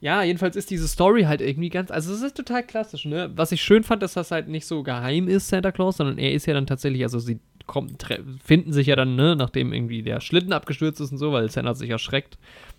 Ja, 0.00 0.22
jedenfalls 0.22 0.56
ist 0.56 0.70
diese 0.70 0.88
Story 0.88 1.24
halt 1.24 1.40
irgendwie 1.40 1.68
ganz, 1.68 1.90
also 1.90 2.12
es 2.14 2.22
ist 2.22 2.36
total 2.36 2.62
klassisch, 2.62 3.04
ne? 3.04 3.30
Was 3.34 3.52
ich 3.52 3.62
schön 3.62 3.82
fand, 3.82 4.02
dass 4.02 4.14
das 4.14 4.30
halt 4.30 4.48
nicht 4.48 4.66
so 4.66 4.82
geheim 4.82 5.28
ist, 5.28 5.48
Santa 5.48 5.72
Claus, 5.72 5.98
sondern 5.98 6.18
er 6.18 6.32
ist 6.32 6.46
ja 6.46 6.54
dann 6.54 6.66
tatsächlich, 6.66 7.02
also 7.02 7.18
sie 7.18 7.40
kommen, 7.66 7.96
finden 8.42 8.72
sich 8.72 8.86
ja 8.86 8.96
dann, 8.96 9.16
ne, 9.16 9.36
nachdem 9.36 9.72
irgendwie 9.72 10.02
der 10.02 10.20
Schlitten 10.20 10.52
abgestürzt 10.52 11.00
ist 11.00 11.12
und 11.12 11.18
so, 11.18 11.32
weil 11.32 11.50
Santa 11.50 11.74
sich 11.74 11.90
erschreckt, 11.90 12.38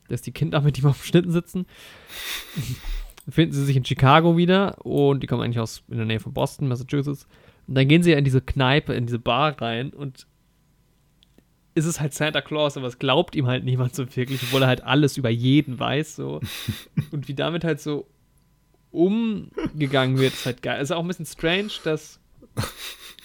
dass 0.10 0.21
die 0.21 0.32
Kinder 0.32 0.62
mit 0.62 0.80
ihm 0.80 0.86
auf 0.86 1.02
dem 1.02 1.06
Schlitten 1.06 1.32
sitzen 1.32 1.65
finden 3.29 3.53
sie 3.53 3.65
sich 3.65 3.75
in 3.75 3.85
Chicago 3.85 4.37
wieder 4.37 4.85
und 4.85 5.21
die 5.21 5.27
kommen 5.27 5.41
eigentlich 5.41 5.59
aus 5.59 5.83
in 5.89 5.97
der 5.97 6.05
Nähe 6.05 6.19
von 6.19 6.33
Boston, 6.33 6.67
Massachusetts. 6.67 7.27
Und 7.67 7.75
dann 7.75 7.87
gehen 7.87 8.03
sie 8.03 8.11
ja 8.11 8.17
in 8.17 8.23
diese 8.23 8.41
Kneipe, 8.41 8.93
in 8.93 9.05
diese 9.05 9.19
Bar 9.19 9.61
rein 9.61 9.89
und 9.91 10.27
ist 11.75 11.85
es 11.85 11.99
halt 11.99 12.13
Santa 12.13 12.41
Claus, 12.41 12.75
aber 12.75 12.87
es 12.87 12.97
glaubt 12.97 13.35
ihm 13.35 13.45
halt 13.45 13.63
niemand 13.63 13.93
so 13.93 14.03
wirklich, 14.15 14.41
obwohl 14.43 14.63
er 14.63 14.67
halt 14.67 14.83
alles 14.83 15.17
über 15.17 15.29
jeden 15.29 15.77
weiß, 15.77 16.15
so. 16.15 16.39
und 17.11 17.27
wie 17.27 17.35
damit 17.35 17.63
halt 17.63 17.79
so 17.79 18.07
umgegangen 18.91 20.17
wird, 20.17 20.33
ist 20.33 20.45
halt 20.45 20.63
geil. 20.63 20.81
Ist 20.81 20.91
auch 20.91 21.01
ein 21.01 21.07
bisschen 21.07 21.25
strange, 21.25 21.69
dass 21.83 22.19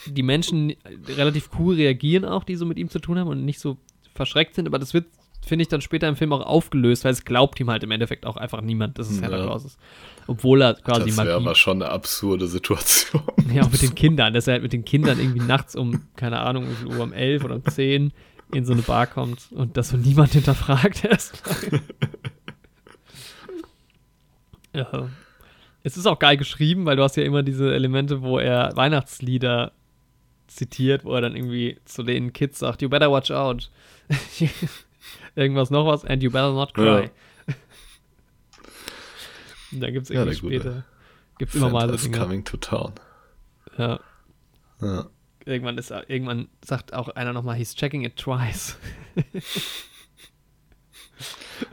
die 0.06 0.22
Menschen 0.22 0.74
relativ 1.06 1.50
cool 1.58 1.76
reagieren 1.76 2.24
auch, 2.24 2.44
die 2.44 2.56
so 2.56 2.66
mit 2.66 2.78
ihm 2.78 2.90
zu 2.90 2.98
tun 2.98 3.18
haben 3.18 3.28
und 3.28 3.44
nicht 3.44 3.60
so 3.60 3.78
verschreckt 4.14 4.54
sind, 4.54 4.66
aber 4.66 4.78
das 4.78 4.92
wird 4.92 5.06
finde 5.44 5.62
ich, 5.62 5.68
dann 5.68 5.80
später 5.80 6.08
im 6.08 6.16
Film 6.16 6.32
auch 6.32 6.40
aufgelöst, 6.40 7.04
weil 7.04 7.12
es 7.12 7.24
glaubt 7.24 7.58
ihm 7.60 7.70
halt 7.70 7.82
im 7.82 7.90
Endeffekt 7.90 8.26
auch 8.26 8.36
einfach 8.36 8.60
niemand, 8.60 8.98
dass 8.98 9.10
es 9.10 9.18
Santa 9.18 9.36
ja. 9.36 9.44
Claus 9.44 9.64
ist. 9.64 9.78
Obwohl 10.26 10.62
er 10.62 10.74
quasi 10.74 11.06
Das 11.06 11.16
wäre 11.16 11.34
aber 11.34 11.54
schon 11.54 11.82
eine 11.82 11.90
absurde 11.90 12.46
Situation. 12.46 13.22
Ja, 13.52 13.62
auch 13.62 13.70
mit 13.70 13.82
den 13.82 13.94
Kindern, 13.94 14.32
dass 14.32 14.46
er 14.46 14.54
halt 14.54 14.62
mit 14.62 14.72
den 14.72 14.84
Kindern 14.84 15.18
irgendwie 15.18 15.40
nachts 15.40 15.76
um, 15.76 16.02
keine 16.16 16.38
Ahnung, 16.40 16.70
wie 16.70 16.74
viel 16.74 16.86
Uhr, 16.86 17.02
um 17.02 17.12
elf 17.12 17.44
oder 17.44 17.56
um 17.56 17.64
zehn 17.66 18.12
in 18.54 18.64
so 18.64 18.72
eine 18.72 18.82
Bar 18.82 19.06
kommt 19.06 19.48
und 19.50 19.76
das 19.76 19.90
so 19.90 19.96
niemand 19.96 20.32
hinterfragt 20.32 21.04
erst. 21.04 21.42
ja. 24.74 25.08
Es 25.82 25.96
ist 25.96 26.06
auch 26.06 26.18
geil 26.18 26.36
geschrieben, 26.36 26.86
weil 26.86 26.96
du 26.96 27.02
hast 27.02 27.16
ja 27.16 27.24
immer 27.24 27.42
diese 27.42 27.74
Elemente, 27.74 28.22
wo 28.22 28.38
er 28.38 28.70
Weihnachtslieder 28.74 29.72
zitiert, 30.46 31.04
wo 31.04 31.14
er 31.14 31.20
dann 31.20 31.34
irgendwie 31.34 31.78
zu 31.84 32.02
den 32.02 32.32
Kids 32.32 32.58
sagt, 32.58 32.82
you 32.82 32.88
better 32.88 33.10
watch 33.10 33.30
out 33.30 33.70
irgendwas 35.34 35.70
noch 35.70 35.86
was, 35.86 36.04
and 36.04 36.22
you 36.22 36.30
better 36.30 36.52
not 36.52 36.74
cry. 36.74 37.10
Ja. 37.46 37.54
da 39.80 39.90
gibt 39.90 40.04
es 40.04 40.10
irgendwie 40.10 40.30
ja, 40.30 40.60
später, 40.60 40.84
gibt 41.38 41.50
es 41.50 41.56
immer 41.56 41.70
mal 41.70 41.88
so 41.96 41.96
Dinge. 41.96 42.18
coming 42.18 42.44
to 42.44 42.56
town. 42.56 42.92
Ja. 43.78 44.00
ja. 44.80 45.06
Irgendwann, 45.44 45.76
ist, 45.76 45.90
irgendwann 45.90 46.48
sagt 46.64 46.94
auch 46.94 47.08
einer 47.08 47.32
nochmal, 47.32 47.56
he's 47.56 47.74
checking 47.74 48.04
it 48.04 48.16
twice. 48.16 48.78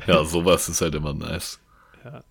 ja, 0.08 0.24
sowas 0.24 0.70
ist 0.70 0.82
halt 0.82 0.96
immer 0.96 1.14
nice. 1.14 1.60
Ja. 2.04 2.24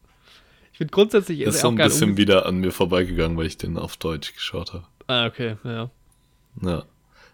Ich 0.73 0.79
finde 0.79 0.91
grundsätzlich 0.93 1.41
ist, 1.41 1.57
ist 1.57 1.61
so 1.61 1.69
ein 1.69 1.77
bisschen 1.77 2.17
wieder 2.17 2.47
an 2.47 2.59
mir 2.59 2.73
vorbeigegangen, 2.73 3.37
weil 3.37 3.47
ich 3.47 3.57
den 3.57 3.79
auf 3.79 3.97
Deutsch 3.97 4.35
geschaut 4.35 4.73
habe. 4.73 4.87
Ah, 5.07 5.27
okay, 5.27 5.57
ja. 5.65 5.91
Ja. 6.63 6.85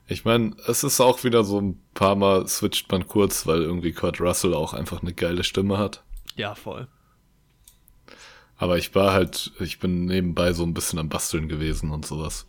Ich 0.07 0.25
meine, 0.25 0.55
es 0.67 0.85
ist 0.85 1.01
auch 1.01 1.25
wieder 1.25 1.45
so 1.45 1.61
ein 1.61 1.81
paar 1.95 2.15
Mal 2.15 2.47
switcht 2.47 2.91
man 2.93 3.07
kurz, 3.07 3.47
weil 3.47 3.63
irgendwie 3.63 3.93
Kurt 3.93 4.21
Russell 4.21 4.55
auch 4.55 4.75
einfach 4.75 5.03
eine 5.03 5.15
geile 5.15 5.45
Stimme 5.45 5.79
hat. 5.79 6.03
Ja, 6.37 6.55
voll. 6.55 6.89
Aber 8.57 8.77
ich 8.79 8.95
war 8.95 9.13
halt, 9.13 9.53
ich 9.61 9.79
bin 9.79 10.05
nebenbei 10.05 10.53
so 10.53 10.63
ein 10.65 10.75
bisschen 10.75 10.99
am 10.99 11.09
Basteln 11.09 11.49
gewesen 11.49 11.91
und 11.91 12.07
sowas. 12.07 12.47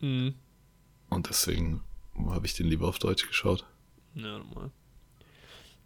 Mhm. 0.00 0.34
Und 1.10 1.28
deswegen 1.28 1.82
habe 2.28 2.46
ich 2.46 2.54
den 2.54 2.66
lieber 2.66 2.88
auf 2.88 2.98
Deutsch 2.98 3.26
geschaut. 3.26 3.64
Ja, 4.14 4.38
normal. 4.38 4.70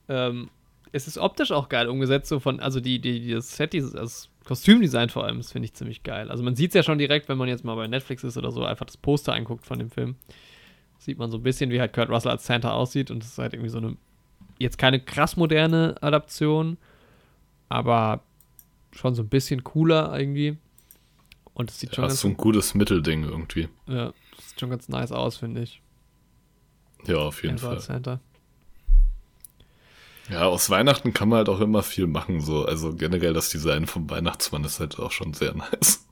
Ähm, 0.08 0.50
es 0.92 1.06
ist 1.06 1.18
optisch 1.18 1.52
auch 1.52 1.68
geil 1.68 1.88
umgesetzt, 1.88 2.28
so 2.28 2.40
von, 2.40 2.60
also 2.60 2.80
die, 2.80 2.98
die, 2.98 3.30
das 3.30 3.56
Set, 3.56 3.74
dieses, 3.74 3.92
das 3.92 4.30
Kostümdesign 4.44 5.10
vor 5.10 5.24
allem, 5.24 5.36
das 5.36 5.52
finde 5.52 5.66
ich 5.66 5.74
ziemlich 5.74 6.02
geil. 6.02 6.30
Also 6.30 6.42
man 6.42 6.56
sieht 6.56 6.70
es 6.70 6.74
ja 6.74 6.82
schon 6.82 6.98
direkt, 6.98 7.28
wenn 7.28 7.38
man 7.38 7.48
jetzt 7.48 7.64
mal 7.64 7.74
bei 7.74 7.86
Netflix 7.86 8.24
ist 8.24 8.38
oder 8.38 8.50
so, 8.50 8.64
einfach 8.64 8.86
das 8.86 8.96
Poster 8.96 9.34
anguckt 9.34 9.66
von 9.66 9.78
dem 9.78 9.90
Film. 9.90 10.16
Sieht 10.98 11.18
man 11.18 11.30
so 11.30 11.38
ein 11.38 11.42
bisschen, 11.42 11.70
wie 11.70 11.80
halt 11.80 11.92
Kurt 11.92 12.10
Russell 12.10 12.30
als 12.32 12.44
Santa 12.46 12.72
aussieht 12.72 13.10
und 13.10 13.22
es 13.22 13.30
ist 13.30 13.38
halt 13.38 13.54
irgendwie 13.54 13.70
so 13.70 13.78
eine, 13.78 13.96
jetzt 14.58 14.78
keine 14.78 15.00
krass 15.00 15.36
moderne 15.36 15.96
Adaption, 16.00 16.76
aber 17.68 18.22
schon 18.92 19.14
so 19.14 19.22
ein 19.22 19.28
bisschen 19.28 19.64
cooler 19.64 20.18
irgendwie. 20.18 20.58
Und 21.54 21.70
es 21.70 21.80
sieht 21.80 21.90
Ja, 21.90 21.94
schon 21.96 22.04
ist 22.04 22.10
ganz, 22.10 22.20
so 22.20 22.28
ein 22.28 22.36
gutes 22.36 22.74
Mittelding 22.74 23.24
irgendwie. 23.24 23.68
ja, 23.86 24.12
das 24.36 24.50
sieht 24.50 24.60
schon 24.60 24.70
ganz 24.70 24.88
nice 24.88 25.12
aus, 25.12 25.36
finde 25.36 25.62
ich. 25.62 25.80
Ja, 27.06 27.16
auf 27.18 27.42
jeden 27.42 27.58
Fall. 27.58 27.80
Santa. 27.80 28.20
Ja, 30.30 30.42
aus 30.44 30.68
Weihnachten 30.68 31.14
kann 31.14 31.28
man 31.30 31.38
halt 31.38 31.48
auch 31.48 31.60
immer 31.60 31.82
viel 31.82 32.06
machen, 32.06 32.40
so. 32.40 32.64
Also 32.66 32.94
generell 32.94 33.32
das 33.32 33.48
Design 33.50 33.86
vom 33.86 34.10
Weihnachtsmann 34.10 34.62
ist 34.64 34.78
halt 34.78 34.98
auch 34.98 35.10
schon 35.10 35.32
sehr 35.32 35.54
nice. 35.54 36.06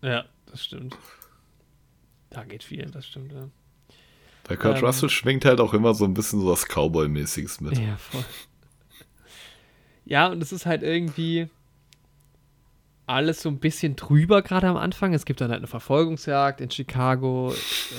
Ja, 0.00 0.24
das 0.46 0.64
stimmt. 0.64 0.96
Da 2.30 2.44
geht 2.44 2.62
viel, 2.62 2.86
das 2.90 3.06
stimmt, 3.06 3.32
ja. 3.32 3.48
Bei 4.48 4.56
Kurt 4.56 4.78
Ähm. 4.78 4.84
Russell 4.84 5.08
schwingt 5.08 5.44
halt 5.44 5.60
auch 5.60 5.74
immer 5.74 5.94
so 5.94 6.04
ein 6.04 6.14
bisschen 6.14 6.40
so 6.40 6.48
was 6.48 6.66
Cowboy-mäßiges 6.66 7.62
mit. 7.62 7.78
Ja, 7.78 7.96
voll. 7.96 8.24
Ja, 10.04 10.26
und 10.28 10.42
es 10.42 10.52
ist 10.52 10.66
halt 10.66 10.82
irgendwie 10.82 11.48
alles 13.06 13.42
so 13.42 13.48
ein 13.48 13.58
bisschen 13.58 13.96
drüber, 13.96 14.42
gerade 14.42 14.68
am 14.68 14.76
Anfang. 14.76 15.14
Es 15.14 15.24
gibt 15.24 15.40
dann 15.40 15.50
halt 15.50 15.60
eine 15.60 15.66
Verfolgungsjagd 15.66 16.60
in 16.60 16.70
Chicago, 16.70 17.54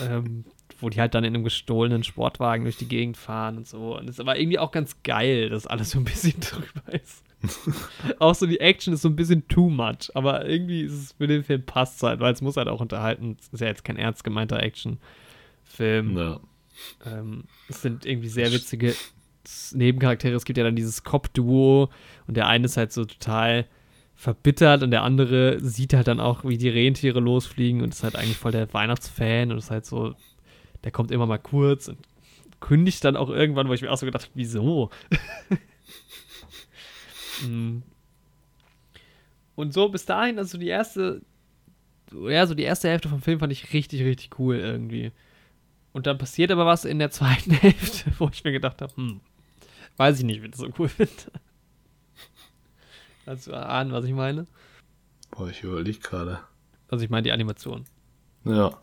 ähm, 0.08 0.44
wo 0.80 0.90
die 0.90 1.00
halt 1.00 1.14
dann 1.14 1.24
in 1.24 1.34
einem 1.34 1.44
gestohlenen 1.44 2.04
Sportwagen 2.04 2.64
durch 2.64 2.78
die 2.78 2.88
Gegend 2.88 3.16
fahren 3.16 3.58
und 3.58 3.68
so. 3.68 3.98
Und 3.98 4.06
es 4.06 4.16
ist 4.16 4.20
aber 4.20 4.38
irgendwie 4.38 4.60
auch 4.60 4.72
ganz 4.72 5.02
geil, 5.04 5.50
dass 5.50 5.68
alles 5.68 5.92
so 5.92 6.00
ein 6.00 6.04
bisschen 6.04 6.40
drüber 6.40 6.94
ist. 6.94 7.24
auch 8.20 8.36
so 8.36 8.46
die 8.46 8.60
Action 8.60 8.94
ist 8.94 9.02
so 9.02 9.10
ein 9.10 9.16
bisschen 9.16 9.48
too 9.50 9.70
much, 9.70 10.10
aber 10.14 10.48
irgendwie 10.48 10.82
ist 10.82 10.94
es 10.94 11.12
für 11.14 11.28
den 11.28 11.44
Film 11.44 11.66
passt 11.66 12.02
halt, 12.02 12.22
weil 12.22 12.34
es 12.34 12.42
muss 12.42 12.58
halt 12.58 12.70
auch 12.70 12.80
unterhalten. 12.80 13.38
Es 13.40 13.50
ist 13.50 13.60
ja 13.60 13.68
jetzt 13.68 13.84
kein 13.84 13.98
ernst 13.98 14.24
gemeinter 14.24 14.62
Action-Film. 15.74 16.18
Ja. 16.18 16.40
Ähm, 17.06 17.44
es 17.70 17.82
sind 17.82 18.06
irgendwie 18.06 18.30
sehr 18.30 18.52
witzige 18.52 18.96
Nebencharaktere. 19.74 20.36
Es 20.36 20.46
gibt 20.46 20.58
ja 20.58 20.64
dann 20.64 20.76
dieses 20.76 21.04
Cop-Duo 21.04 21.90
und 22.28 22.38
der 22.38 22.48
eine 22.48 22.66
ist 22.66 22.78
halt 22.78 22.92
so 22.92 23.06
total 23.06 23.66
verbittert 24.16 24.84
und 24.84 24.92
der 24.92 25.04
andere 25.04 25.60
sieht 25.60 25.94
halt 25.94 26.08
dann 26.08 26.20
auch, 26.20 26.46
wie 26.46 26.58
die 26.58 26.70
Rentiere 26.70 27.20
losfliegen 27.20 27.82
und 27.82 27.94
ist 27.94 28.04
halt 28.04 28.16
eigentlich 28.16 28.38
voll 28.38 28.52
der 28.52 28.74
Weihnachtsfan 28.74 29.52
und 29.52 29.58
ist 29.58 29.72
halt 29.72 29.86
so, 29.86 30.16
der 30.84 30.92
kommt 30.92 31.12
immer 31.12 31.26
mal 31.26 31.40
kurz 31.40 31.88
und 31.88 31.98
kündigt 32.60 33.04
dann 33.04 33.18
auch 33.18 33.30
irgendwann, 33.30 33.68
wo 33.68 33.74
ich 33.74 33.82
mir 33.82 33.92
auch 33.92 33.98
so 33.98 34.06
gedacht 34.06 34.24
habe, 34.24 34.34
wieso? 34.36 34.90
Mm. 37.42 37.82
und 39.56 39.74
so 39.74 39.90
bis 39.90 40.06
dahin, 40.06 40.38
also 40.38 40.60
die 40.60 40.68
erste, 40.68 41.24
ja, 42.12 42.46
so 42.46 42.54
die 42.54 42.64
erste 42.64 42.88
Hälfte 42.88 43.10
vom 43.10 43.24
Film 43.24 43.40
fand 43.40 43.52
ich 43.52 43.74
richtig, 43.74 44.04
richtig 44.04 44.40
cool 44.40 44.58
irgendwie. 44.58 45.12
Und 45.94 46.08
dann 46.08 46.18
passiert 46.18 46.52
aber 46.52 46.66
was 46.66 46.86
in 46.86 47.00
der 47.00 47.12
zweiten 47.12 47.52
Hälfte, 47.52 48.12
wo 48.18 48.30
ich 48.32 48.44
mir 48.44 48.52
gedacht 48.52 48.82
habe, 48.82 48.96
hm, 48.96 49.22
weiß 49.98 50.20
ich 50.20 50.26
nicht, 50.26 50.42
wie 50.42 50.46
ich 50.46 50.52
das 50.52 50.60
so 50.60 50.70
cool 50.78 50.90
finde. 50.90 51.12
Kannst 53.26 53.48
du 53.48 53.54
ahnen, 53.54 53.92
was 53.92 54.06
ich 54.06 54.12
meine? 54.12 54.48
Boah, 55.32 55.50
ich 55.50 55.64
überlege 55.64 56.00
gerade. 56.00 56.40
Also 56.90 57.06
ich 57.06 57.10
meine 57.10 57.24
die 57.24 57.32
Animation. 57.32 57.86
Ja. 58.44 58.78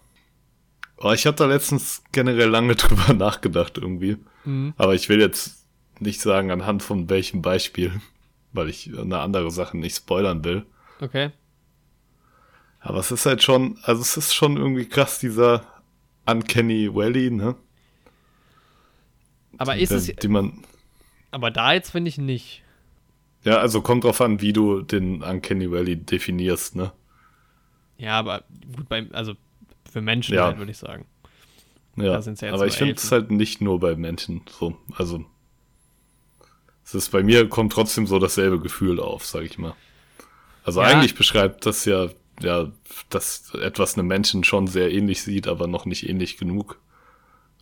Oh, 0.96 1.12
ich 1.12 1.26
habe 1.26 1.36
da 1.36 1.46
letztens 1.46 2.02
generell 2.12 2.48
lange 2.48 2.74
drüber 2.76 3.12
nachgedacht 3.12 3.76
irgendwie. 3.76 4.16
Mhm. 4.44 4.74
Aber 4.76 4.94
ich 4.94 5.08
will 5.08 5.20
jetzt 5.20 5.66
nicht 5.98 6.20
sagen, 6.20 6.50
anhand 6.50 6.82
von 6.82 7.10
welchem 7.10 7.42
Beispiel, 7.42 8.00
weil 8.52 8.68
ich 8.68 8.96
eine 8.96 9.18
andere 9.18 9.50
Sache 9.50 9.76
nicht 9.76 9.96
spoilern 9.96 10.44
will. 10.44 10.64
Okay. 11.00 11.30
Aber 12.80 12.98
es 12.98 13.10
ist 13.10 13.26
halt 13.26 13.42
schon, 13.42 13.78
also 13.82 14.00
es 14.00 14.16
ist 14.16 14.34
schon 14.34 14.56
irgendwie 14.56 14.86
krass, 14.86 15.18
dieser 15.18 15.62
Uncanny 16.26 16.94
Valley, 16.94 17.30
ne? 17.30 17.56
Aber 19.58 19.76
ist 19.76 19.90
die, 19.90 19.94
es, 19.94 20.06
Die 20.06 20.28
man, 20.28 20.64
aber 21.30 21.50
da 21.50 21.72
jetzt 21.72 21.90
finde 21.90 22.08
ich 22.08 22.18
nicht. 22.18 22.62
ja, 23.44 23.58
also 23.58 23.80
kommt 23.80 24.04
drauf 24.04 24.20
an, 24.20 24.40
wie 24.40 24.52
du 24.52 24.82
den 24.82 25.22
Uncanny 25.22 25.70
Valley 25.70 25.96
definierst, 25.96 26.76
ne? 26.76 26.92
Ja, 27.98 28.18
aber 28.18 28.44
gut, 28.76 28.88
beim, 28.88 29.08
also 29.12 29.34
für 29.90 30.00
Menschen 30.00 30.34
Ja. 30.36 30.44
halt, 30.46 30.58
würde 30.58 30.70
ich 30.70 30.78
sagen. 30.78 31.06
Ja, 31.96 32.18
ja 32.18 32.52
aber 32.52 32.66
ich 32.66 32.74
finde 32.74 32.94
es 32.94 33.10
halt 33.12 33.30
nicht 33.30 33.60
nur 33.60 33.80
bei 33.80 33.94
Menschen 33.96 34.42
so. 34.48 34.76
Also, 34.94 35.24
es 36.84 36.94
ist 36.94 37.10
bei 37.10 37.22
mir 37.22 37.48
kommt 37.48 37.72
trotzdem 37.72 38.06
so 38.06 38.18
dasselbe 38.18 38.60
Gefühl 38.60 39.00
auf, 39.00 39.24
sag 39.26 39.44
ich 39.44 39.58
mal. 39.58 39.74
Also 40.64 40.80
Ja. 40.80 40.86
eigentlich 40.88 41.14
beschreibt 41.14 41.66
das 41.66 41.84
ja, 41.84 42.08
ja, 42.42 42.70
dass 43.08 43.54
etwas 43.54 43.96
einem 43.98 44.06
Menschen 44.08 44.44
schon 44.44 44.66
sehr 44.66 44.92
ähnlich 44.92 45.22
sieht, 45.22 45.46
aber 45.48 45.66
noch 45.66 45.84
nicht 45.86 46.08
ähnlich 46.08 46.36
genug. 46.38 46.78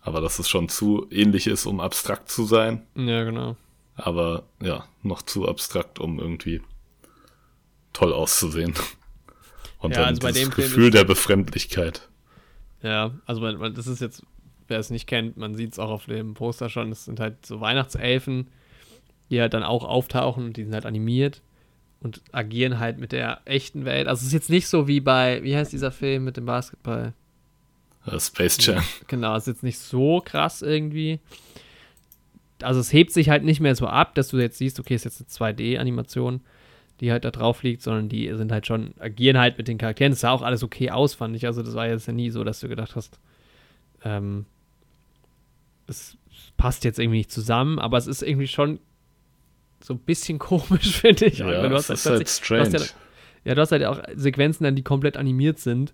Aber 0.01 0.21
dass 0.21 0.39
es 0.39 0.49
schon 0.49 0.69
zu 0.69 1.07
ähnlich 1.11 1.47
ist, 1.47 1.65
um 1.65 1.79
abstrakt 1.79 2.29
zu 2.29 2.45
sein. 2.45 2.85
Ja, 2.95 3.23
genau. 3.23 3.57
Aber 3.95 4.43
ja, 4.61 4.85
noch 5.03 5.21
zu 5.21 5.47
abstrakt, 5.47 5.99
um 5.99 6.19
irgendwie 6.19 6.61
toll 7.93 8.13
auszusehen. 8.13 8.73
Und 9.79 9.91
Ja, 9.91 9.99
dann 9.99 10.07
also 10.09 10.21
bei 10.21 10.31
dieses 10.31 10.49
dem 10.49 10.51
Film 10.53 10.67
Gefühl 10.67 10.85
ist- 10.87 10.93
der 10.93 11.03
Befremdlichkeit. 11.03 12.07
Ja, 12.81 13.11
also 13.25 13.41
man, 13.41 13.57
man, 13.57 13.73
das 13.73 13.87
ist 13.87 13.99
jetzt, 13.99 14.23
wer 14.69 14.79
es 14.79 14.89
nicht 14.89 15.05
kennt, 15.07 15.35
man 15.37 15.55
sieht 15.55 15.73
es 15.73 15.79
auch 15.79 15.89
auf 15.89 16.05
dem 16.05 16.33
Poster 16.33 16.69
schon, 16.69 16.91
es 16.91 17.03
sind 17.05 17.19
halt 17.19 17.45
so 17.45 17.59
Weihnachtselfen, 17.59 18.47
die 19.29 19.41
halt 19.41 19.53
dann 19.53 19.63
auch 19.63 19.83
auftauchen 19.83 20.45
und 20.45 20.57
die 20.57 20.63
sind 20.63 20.73
halt 20.73 20.85
animiert 20.85 21.41
und 22.01 22.21
agieren 22.31 22.79
halt 22.79 22.97
mit 22.97 23.11
der 23.11 23.41
echten 23.45 23.85
Welt. 23.85 24.07
Also 24.07 24.21
es 24.21 24.27
ist 24.27 24.33
jetzt 24.33 24.49
nicht 24.49 24.67
so 24.67 24.87
wie 24.87 24.99
bei, 24.99 25.43
wie 25.43 25.55
heißt 25.55 25.73
dieser 25.73 25.91
Film 25.91 26.23
mit 26.23 26.37
dem 26.37 26.45
Basketball? 26.45 27.13
Äh, 28.05 28.19
Space 28.19 28.57
Jam. 28.65 28.83
Genau, 29.07 29.35
es 29.35 29.43
ist 29.43 29.55
jetzt 29.55 29.63
nicht 29.63 29.79
so 29.79 30.21
krass 30.23 30.61
irgendwie. 30.61 31.19
Also 32.61 32.79
es 32.79 32.91
hebt 32.93 33.11
sich 33.11 33.29
halt 33.29 33.43
nicht 33.43 33.59
mehr 33.59 33.75
so 33.75 33.87
ab, 33.87 34.15
dass 34.15 34.29
du 34.29 34.37
jetzt 34.37 34.57
siehst, 34.57 34.79
okay, 34.79 34.95
ist 34.95 35.05
jetzt 35.05 35.41
eine 35.41 35.53
2D-Animation, 35.53 36.41
die 36.99 37.11
halt 37.11 37.25
da 37.25 37.31
drauf 37.31 37.63
liegt, 37.63 37.81
sondern 37.81 38.09
die 38.09 38.33
sind 38.35 38.51
halt 38.51 38.67
schon, 38.67 38.93
agieren 38.99 39.37
halt 39.37 39.57
mit 39.57 39.67
den 39.67 39.77
Charakteren. 39.77 40.11
Das 40.11 40.21
sah 40.21 40.31
auch 40.31 40.41
alles 40.41 40.63
okay 40.63 40.91
aus, 40.91 41.13
fand 41.13 41.35
ich. 41.35 41.45
Also 41.45 41.63
das 41.63 41.73
war 41.75 41.87
jetzt 41.87 42.07
ja 42.07 42.13
nie 42.13 42.29
so, 42.29 42.43
dass 42.43 42.59
du 42.59 42.67
gedacht 42.67 42.95
hast, 42.95 43.19
ähm, 44.03 44.45
es 45.87 46.17
passt 46.57 46.83
jetzt 46.83 46.99
irgendwie 46.99 47.19
nicht 47.19 47.31
zusammen, 47.31 47.79
aber 47.79 47.97
es 47.97 48.07
ist 48.07 48.21
irgendwie 48.21 48.47
schon 48.47 48.79
so 49.81 49.93
ein 49.93 49.99
bisschen 49.99 50.39
komisch, 50.39 50.97
finde 51.01 51.25
ich. 51.25 51.39
Ja, 51.39 51.67
du 51.67 51.75
hast 51.75 51.89
ist 51.89 52.05
halt 52.05 52.17
plötzlich- 52.17 52.47
du 52.49 52.57
hast 52.59 52.69
strange. 52.69 52.77
ja, 52.77 52.85
ja, 53.45 53.55
du 53.55 53.61
hast 53.61 53.71
halt 53.71 53.83
auch 53.85 54.01
Sequenzen 54.15 54.63
dann, 54.65 54.75
die 54.75 54.83
komplett 54.83 55.15
animiert 55.17 55.59
sind 55.59 55.93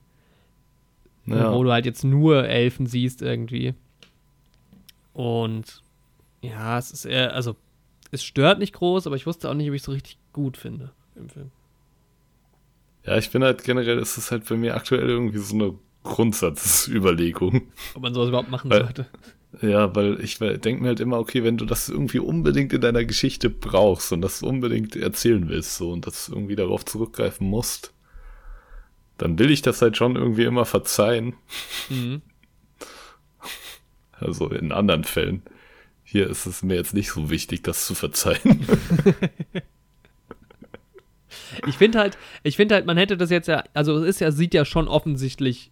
Ja. 1.26 1.54
wo 1.54 1.64
du 1.64 1.72
halt 1.72 1.86
jetzt 1.86 2.04
nur 2.04 2.48
Elfen 2.48 2.86
siehst 2.88 3.22
irgendwie. 3.22 3.74
Und 5.14 5.82
ja, 6.42 6.78
es 6.78 6.92
ist 6.92 7.06
eher, 7.06 7.34
also 7.34 7.56
es 8.12 8.24
stört 8.24 8.60
nicht 8.60 8.74
groß, 8.74 9.08
aber 9.08 9.16
ich 9.16 9.26
wusste 9.26 9.50
auch 9.50 9.54
nicht, 9.54 9.68
ob 9.70 9.74
ich 9.76 9.82
es 9.82 9.86
so 9.86 9.92
richtig 9.92 10.18
gut 10.34 10.58
finde 10.58 10.92
im 11.16 11.30
Film. 11.30 11.52
Ja, 13.06 13.18
ich 13.18 13.30
bin 13.32 13.44
halt 13.44 13.64
generell, 13.64 14.00
ist 14.00 14.18
es 14.18 14.32
halt 14.32 14.48
bei 14.50 14.56
mir 14.56 14.76
aktuell 14.76 15.08
irgendwie 15.08 15.38
so 15.38 15.56
eine 15.56 15.74
Grundsatzüberlegung. 16.04 17.62
Ob 17.96 18.02
man 18.02 18.14
sowas 18.14 18.30
überhaupt 18.30 18.50
machen 18.50 18.70
Weil- 18.72 18.84
sollte. 18.84 19.06
Ja, 19.62 19.96
weil 19.96 20.20
ich 20.22 20.40
denke 20.40 20.82
mir 20.82 20.90
halt 20.90 21.00
immer, 21.00 21.20
okay, 21.20 21.44
wenn 21.44 21.58
du 21.58 21.66
das 21.66 21.90
irgendwie 21.90 22.20
unbedingt 22.20 22.74
in 22.74 22.82
deiner 22.82 23.06
Geschichte 23.06 23.50
brauchst 23.50 24.12
und 24.12 24.22
das 24.22 24.44
unbedingt 24.44 24.96
erzählen 24.96 25.48
willst 25.48 25.78
so 25.78 25.92
und 25.92 26.08
das 26.08 26.30
irgendwie 26.30 26.56
darauf 26.56 26.86
zurückgreifen 26.86 27.48
musst, 27.48 27.94
dann 29.18 29.40
will 29.40 29.52
ich 29.52 29.62
das 29.62 29.82
halt 29.82 29.98
schon 29.98 30.16
irgendwie 30.16 30.44
immer 30.44 30.66
verzeihen. 30.66 31.36
Mhm. 31.90 32.22
Also 34.18 34.48
in 34.50 34.72
anderen 34.72 35.04
Fällen. 35.04 35.44
Hier 36.06 36.30
ist 36.30 36.46
es 36.46 36.64
mir 36.64 36.76
jetzt 36.76 36.94
nicht 36.94 37.12
so 37.12 37.30
wichtig, 37.30 37.64
das 37.64 37.86
zu 37.86 37.96
verzeihen. 37.96 38.66
Ich 41.68 41.78
finde 41.78 42.00
halt, 42.00 42.18
ich 42.44 42.56
finde 42.56 42.76
halt, 42.76 42.86
man 42.86 42.98
hätte 42.98 43.18
das 43.18 43.30
jetzt 43.30 43.48
ja, 43.48 43.64
also 43.74 43.98
es 43.98 44.16
ist 44.16 44.20
ja, 44.20 44.32
sieht 44.32 44.54
ja 44.54 44.66
schon 44.66 44.88
offensichtlich, 44.88 45.72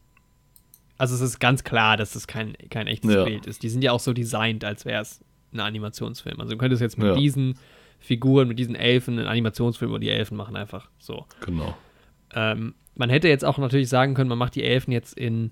also 0.98 1.16
es 1.16 1.22
ist 1.22 1.40
ganz 1.40 1.64
klar, 1.64 1.98
dass 1.98 2.16
es 2.16 2.28
kein, 2.28 2.54
kein 2.70 2.88
echtes 2.88 3.14
Ja. 3.14 3.24
Bild 3.24 3.46
ist. 3.46 3.64
Die 3.64 3.70
sind 3.70 3.84
ja 3.84 3.92
auch 3.92 4.00
so 4.00 4.14
designt, 4.14 4.64
als 4.64 4.86
wäre 4.86 5.02
es 5.02 5.22
ein 5.54 5.60
Animationsfilm. 5.60 6.40
Also 6.40 6.52
du 6.54 6.58
könntest 6.58 6.82
jetzt 6.82 6.98
mit 6.98 7.08
Ja. 7.08 7.16
diesen 7.16 7.56
Figuren, 8.00 8.48
mit 8.48 8.60
diesen 8.60 8.76
Elfen 8.76 9.18
einen 9.20 9.28
Animationsfilm 9.28 9.90
über 9.92 10.00
die 10.00 10.10
Elfen 10.10 10.36
machen, 10.38 10.56
einfach 10.56 10.90
so. 11.00 11.26
genau. 11.46 11.76
Ähm, 12.36 12.74
man 12.96 13.10
hätte 13.10 13.28
jetzt 13.28 13.46
auch 13.46 13.58
natürlich 13.58 13.90
sagen 13.90 14.14
können, 14.14 14.30
man 14.30 14.38
macht 14.38 14.56
die 14.56 14.64
Elfen 14.64 14.92
jetzt 14.92 15.18
in 15.18 15.52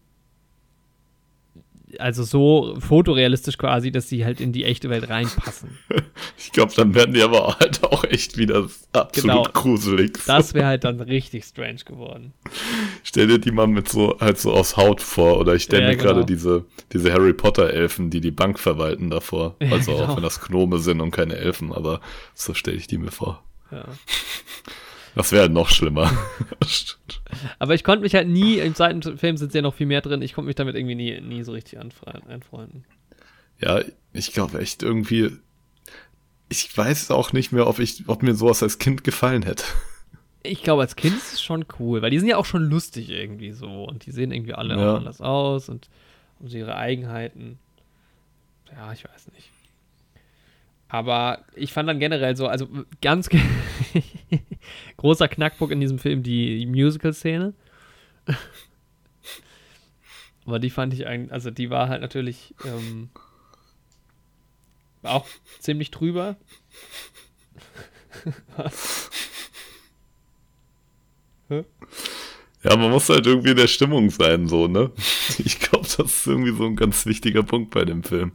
also 2.00 2.24
so 2.24 2.76
fotorealistisch 2.80 3.58
quasi, 3.58 3.92
dass 3.92 4.10
sie 4.10 4.26
halt 4.26 4.42
in 4.42 4.52
die 4.52 4.66
echte 4.66 4.90
Welt 4.90 5.10
reinpassen. 5.10 5.78
Ich 6.38 6.52
glaube, 6.52 6.74
dann 6.76 6.94
werden 6.96 7.14
die 7.14 7.22
aber 7.22 7.58
halt 7.60 7.84
auch 7.84 8.04
echt 8.04 8.38
wieder 8.38 8.68
absolut 8.94 9.14
genau. 9.14 9.44
gruselig. 9.54 10.20
Das 10.26 10.54
wäre 10.54 10.66
halt 10.66 10.84
dann 10.84 11.00
richtig 11.00 11.46
strange 11.46 11.80
geworden. 11.86 12.34
Stell 13.04 13.28
dir 13.28 13.40
die 13.40 13.52
mal 13.52 13.68
mit 13.68 13.88
so 13.88 14.20
halt 14.20 14.38
so 14.38 14.52
aus 14.52 14.76
Haut 14.76 15.02
vor 15.02 15.40
oder 15.40 15.56
ich 15.56 15.64
stelle 15.64 15.84
ja, 15.84 15.90
mir 15.90 15.98
genau. 15.98 16.10
gerade 16.10 16.26
diese, 16.26 16.66
diese 16.92 17.14
Harry 17.14 17.34
Potter 17.34 17.70
Elfen, 17.70 18.10
die 18.10 18.22
die 18.22 18.32
Bank 18.32 18.60
verwalten 18.60 19.10
davor. 19.10 19.56
Also 19.60 19.92
ja, 19.92 19.98
genau. 19.98 20.12
auch 20.12 20.16
wenn 20.18 20.24
das 20.24 20.42
Gnome 20.42 20.80
sind 20.80 21.00
und 21.00 21.12
keine 21.12 21.36
Elfen, 21.36 21.72
aber 21.72 22.02
so 22.34 22.54
stelle 22.54 22.78
ich 22.78 22.88
die 22.88 22.98
mir 22.98 23.12
vor. 23.12 23.44
Ja. 23.72 23.86
Das 25.16 25.32
wäre 25.32 25.50
noch 25.50 25.70
schlimmer. 25.70 26.12
Aber 27.60 27.74
ich 27.74 27.84
konnte 27.84 28.04
mich 28.04 28.16
halt 28.16 28.28
nie, 28.28 28.60
im 28.60 28.76
zweiten 28.76 29.18
Film 29.18 29.38
sind 29.38 29.54
ja 29.54 29.62
noch 29.62 29.74
viel 29.74 29.88
mehr 29.88 30.02
drin, 30.02 30.22
ich 30.22 30.34
konnte 30.34 30.48
mich 30.48 30.56
damit 30.56 30.76
irgendwie 30.76 30.96
nie, 30.96 31.20
nie 31.22 31.44
so 31.44 31.52
richtig 31.52 31.80
anfreunden. 31.80 32.86
Ja, 33.60 33.82
ich 34.14 34.34
glaube 34.34 34.60
echt 34.60 34.84
irgendwie, 34.84 35.32
ich 36.50 36.76
weiß 36.76 37.12
auch 37.12 37.34
nicht 37.34 37.52
mehr, 37.52 37.68
ob, 37.68 37.80
ich, 37.80 38.08
ob 38.08 38.24
mir 38.24 38.36
sowas 38.36 38.64
als 38.64 38.80
Kind 38.80 39.04
gefallen 39.04 39.44
hätte. 39.44 39.64
Ich 40.44 40.64
glaube, 40.64 40.82
als 40.82 40.96
Kind 40.96 41.16
ist 41.16 41.34
es 41.34 41.42
schon 41.42 41.66
cool, 41.80 42.02
weil 42.02 42.10
die 42.10 42.20
sind 42.20 42.28
ja 42.28 42.38
auch 42.38 42.46
schon 42.46 42.64
lustig 42.64 43.10
irgendwie 43.10 43.52
so 43.52 43.84
und 43.84 44.06
die 44.06 44.12
sehen 44.12 44.32
irgendwie 44.32 44.54
alle 44.54 44.76
ja. 44.76 44.94
auch 44.94 44.98
anders 44.98 45.22
aus 45.22 45.70
und 45.70 45.88
haben 46.40 46.50
so 46.50 46.58
ihre 46.58 46.76
Eigenheiten. 46.76 47.60
Ja, 48.72 48.92
ich 48.92 49.04
weiß 49.04 49.32
nicht. 49.34 49.50
Aber 50.92 51.46
ich 51.56 51.72
fand 51.72 51.88
dann 51.88 52.00
generell 52.00 52.36
so, 52.36 52.48
also 52.48 52.68
ganz 53.02 53.30
großer 55.02 55.28
Knackpunkt 55.28 55.74
in 55.74 55.82
diesem 55.82 55.98
Film 55.98 56.22
die 56.22 56.68
Musical-Szene. 56.68 57.56
Aber 60.46 60.60
die 60.60 60.70
fand 60.70 60.94
ich 60.94 61.08
eigentlich, 61.08 61.32
also 61.32 61.50
die 61.50 61.72
war 61.72 61.90
halt 61.90 62.02
natürlich 62.02 62.54
ähm, 62.66 63.10
auch 65.02 65.26
ziemlich 65.60 65.90
drüber. 65.92 66.38
Ja, 72.64 72.78
man 72.78 72.92
muss 72.92 73.10
halt 73.10 73.26
irgendwie 73.26 73.50
in 73.50 73.58
der 73.58 73.68
Stimmung 73.68 74.10
sein, 74.10 74.48
so, 74.48 74.70
ne? 74.70 74.92
Ich 75.40 75.60
glaube, 75.60 75.86
das 75.86 76.00
ist 76.00 76.28
irgendwie 76.28 76.56
so 76.56 76.64
ein 76.66 76.78
ganz 76.78 77.06
wichtiger 77.06 77.44
Punkt 77.44 77.72
bei 77.72 77.84
dem 77.84 78.04
Film. 78.04 78.32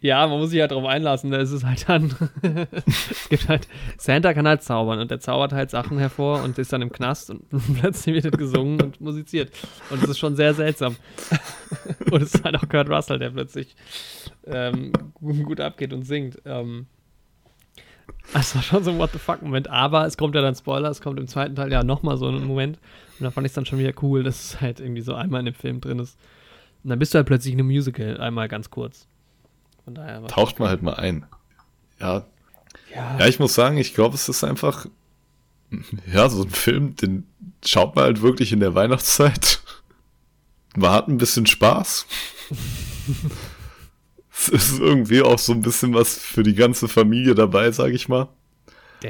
Ja, 0.00 0.26
man 0.26 0.38
muss 0.38 0.50
sich 0.50 0.60
halt 0.60 0.70
drauf 0.70 0.84
einlassen. 0.84 1.30
Da 1.30 1.38
ist 1.38 1.50
es 1.50 1.64
halt 1.64 1.88
dann. 1.88 2.14
es 2.86 3.28
gibt 3.28 3.48
halt. 3.48 3.68
Santa 3.98 4.34
kann 4.34 4.46
halt 4.46 4.62
zaubern 4.62 4.98
und 5.00 5.10
der 5.10 5.20
zaubert 5.20 5.52
halt 5.52 5.70
Sachen 5.70 5.98
hervor 5.98 6.42
und 6.42 6.58
ist 6.58 6.72
dann 6.72 6.82
im 6.82 6.92
Knast 6.92 7.30
und 7.30 7.44
plötzlich 7.80 8.22
wird 8.22 8.38
gesungen 8.38 8.80
und 8.80 9.00
musiziert. 9.00 9.50
Und 9.90 10.02
es 10.02 10.08
ist 10.08 10.18
schon 10.18 10.36
sehr 10.36 10.54
seltsam. 10.54 10.96
und 12.10 12.22
es 12.22 12.34
ist 12.34 12.44
halt 12.44 12.56
auch 12.56 12.68
Kurt 12.68 12.88
Russell, 12.88 13.18
der 13.18 13.30
plötzlich 13.30 13.74
ähm, 14.46 14.92
gut 15.20 15.60
abgeht 15.60 15.92
und 15.92 16.04
singt. 16.04 16.40
Ähm, 16.44 16.86
das 18.32 18.54
war 18.54 18.62
schon 18.62 18.84
so 18.84 18.90
ein 18.90 18.98
What 18.98 19.12
the 19.12 19.18
fuck 19.18 19.42
Moment. 19.42 19.68
Aber 19.68 20.06
es 20.06 20.16
kommt 20.16 20.34
ja 20.34 20.42
dann 20.42 20.54
Spoiler, 20.54 20.90
es 20.90 21.00
kommt 21.00 21.18
im 21.18 21.26
zweiten 21.26 21.56
Teil 21.56 21.72
ja 21.72 21.82
nochmal 21.82 22.16
so 22.16 22.28
ein 22.28 22.44
Moment. 22.44 22.78
Und 23.18 23.24
da 23.24 23.30
fand 23.30 23.46
ich 23.46 23.50
es 23.50 23.54
dann 23.54 23.66
schon 23.66 23.78
wieder 23.78 23.92
cool, 24.02 24.22
dass 24.22 24.44
es 24.44 24.60
halt 24.60 24.80
irgendwie 24.80 25.02
so 25.02 25.14
einmal 25.14 25.40
in 25.40 25.46
dem 25.46 25.54
Film 25.54 25.80
drin 25.80 25.98
ist. 25.98 26.18
Und 26.84 26.90
dann 26.90 26.98
bist 26.98 27.14
du 27.14 27.16
halt 27.16 27.26
plötzlich 27.26 27.54
in 27.54 27.60
einem 27.60 27.68
Musical, 27.68 28.18
einmal 28.20 28.48
ganz 28.48 28.70
kurz. 28.70 29.08
Von 29.86 29.94
daher 29.94 30.26
Taucht 30.26 30.58
man 30.58 30.68
halt 30.68 30.82
mal 30.82 30.94
ein. 30.94 31.26
Ja. 32.00 32.26
Ja, 32.92 33.18
ja 33.20 33.26
ich 33.28 33.38
muss 33.38 33.54
sagen, 33.54 33.78
ich 33.78 33.94
glaube, 33.94 34.16
es 34.16 34.28
ist 34.28 34.42
einfach. 34.42 34.86
Ja, 36.12 36.28
so 36.28 36.42
ein 36.42 36.50
Film, 36.50 36.96
den 36.96 37.24
schaut 37.64 37.94
man 37.94 38.06
halt 38.06 38.20
wirklich 38.20 38.50
in 38.52 38.58
der 38.58 38.74
Weihnachtszeit. 38.74 39.60
Man 40.74 40.90
hat 40.90 41.06
ein 41.06 41.18
bisschen 41.18 41.46
Spaß. 41.46 42.04
es 44.32 44.48
ist 44.48 44.80
irgendwie 44.80 45.22
auch 45.22 45.38
so 45.38 45.52
ein 45.52 45.62
bisschen 45.62 45.94
was 45.94 46.18
für 46.18 46.42
die 46.42 46.54
ganze 46.54 46.88
Familie 46.88 47.36
dabei, 47.36 47.70
sag 47.70 47.92
ich 47.92 48.08
mal. 48.08 48.28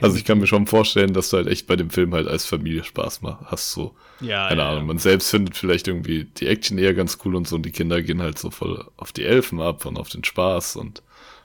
Also 0.03 0.16
ich 0.16 0.24
kann 0.24 0.39
mir 0.39 0.47
schon 0.47 0.66
vorstellen, 0.66 1.12
dass 1.12 1.30
du 1.30 1.37
halt 1.37 1.47
echt 1.47 1.66
bei 1.66 1.76
dem 1.76 1.91
Film 1.91 2.12
halt 2.12 2.26
als 2.26 2.45
Familie 2.45 2.84
Spaß 2.84 3.22
machst, 3.22 3.47
hast 3.47 3.72
so. 3.72 3.95
Ja. 4.20 4.49
Keine 4.49 4.62
ja, 4.62 4.68
Ahnung. 4.68 4.82
Ja. 4.82 4.87
Man 4.87 4.99
selbst 4.99 5.30
findet 5.30 5.57
vielleicht 5.57 5.89
irgendwie 5.89 6.24
die 6.24 6.47
Action 6.47 6.78
eher 6.78 6.95
ganz 6.95 7.18
cool 7.24 7.34
und 7.34 7.47
so 7.47 7.57
und 7.57 7.64
die 7.64 7.72
Kinder 7.72 8.03
gehen 8.03 8.20
halt 8.20 8.39
so 8.39 8.51
voll 8.51 8.84
auf 8.97 9.12
die 9.12 9.24
Elfen 9.24 9.61
ab 9.61 9.87
und 9.87 9.99
auf 9.99 10.09
den 10.09 10.24
Spaß 10.24 10.76
und 10.76 11.03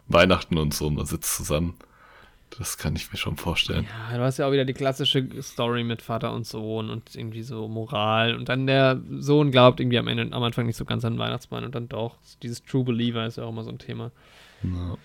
Weihnachten 0.08 0.58
und 0.58 0.74
so 0.74 0.88
und 0.88 0.96
man 0.96 1.06
sitzt 1.06 1.36
zusammen. 1.36 1.76
Das 2.58 2.78
kann 2.78 2.96
ich 2.98 3.10
mir 3.12 3.18
schon 3.18 3.38
vorstellen. 3.38 3.88
Ja, 4.12 4.18
du 4.18 4.24
hast 4.24 4.38
ja 4.38 4.48
auch 4.48 4.52
wieder 4.52 4.66
die 4.66 4.74
klassische 4.74 5.26
Story 5.42 5.86
mit 5.86 6.02
Vater 6.02 6.34
und 6.34 6.46
Sohn 6.46 6.90
und 6.90 7.16
irgendwie 7.16 7.44
so 7.44 7.70
Moral. 7.70 8.36
Und 8.36 8.50
dann 8.50 8.68
der 8.68 9.02
Sohn 9.20 9.52
glaubt 9.52 9.80
irgendwie 9.80 9.98
am 9.98 10.08
Ende, 10.10 10.36
am 10.36 10.44
Anfang 10.44 10.66
nicht 10.66 10.76
so 10.76 10.84
ganz 10.84 11.06
an 11.06 11.14
den 11.14 11.20
Weihnachtsmann 11.20 11.64
und 11.64 11.74
dann 11.74 11.88
doch. 11.88 12.18
Dieses 12.44 12.64
True 12.66 12.84
Believer 12.84 13.26
ist 13.26 13.38
ja 13.38 13.46
auch 13.46 13.50
immer 13.50 13.64
so 13.64 13.70
ein 13.70 13.80
Thema. 13.80 14.12
Ja. 14.64 14.98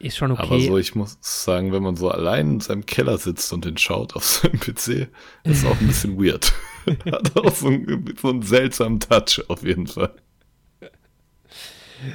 Ist 0.00 0.16
schon 0.16 0.30
okay. 0.30 0.42
Aber 0.42 0.60
so, 0.60 0.78
ich 0.78 0.94
muss 0.94 1.18
sagen, 1.20 1.72
wenn 1.72 1.82
man 1.82 1.94
so 1.94 2.10
allein 2.10 2.54
in 2.54 2.60
seinem 2.60 2.86
Keller 2.86 3.18
sitzt 3.18 3.52
und 3.52 3.66
den 3.66 3.76
schaut 3.76 4.16
auf 4.16 4.24
seinem 4.24 4.58
PC, 4.60 5.08
ist 5.44 5.66
auch 5.66 5.78
ein 5.78 5.86
bisschen 5.86 6.18
weird. 6.18 6.52
Hat 7.04 7.36
auch 7.36 7.54
so 7.54 7.68
einen, 7.68 8.14
so 8.20 8.30
einen 8.30 8.40
seltsamen 8.40 8.98
Touch 8.98 9.44
auf 9.48 9.62
jeden 9.62 9.86
Fall. 9.86 10.14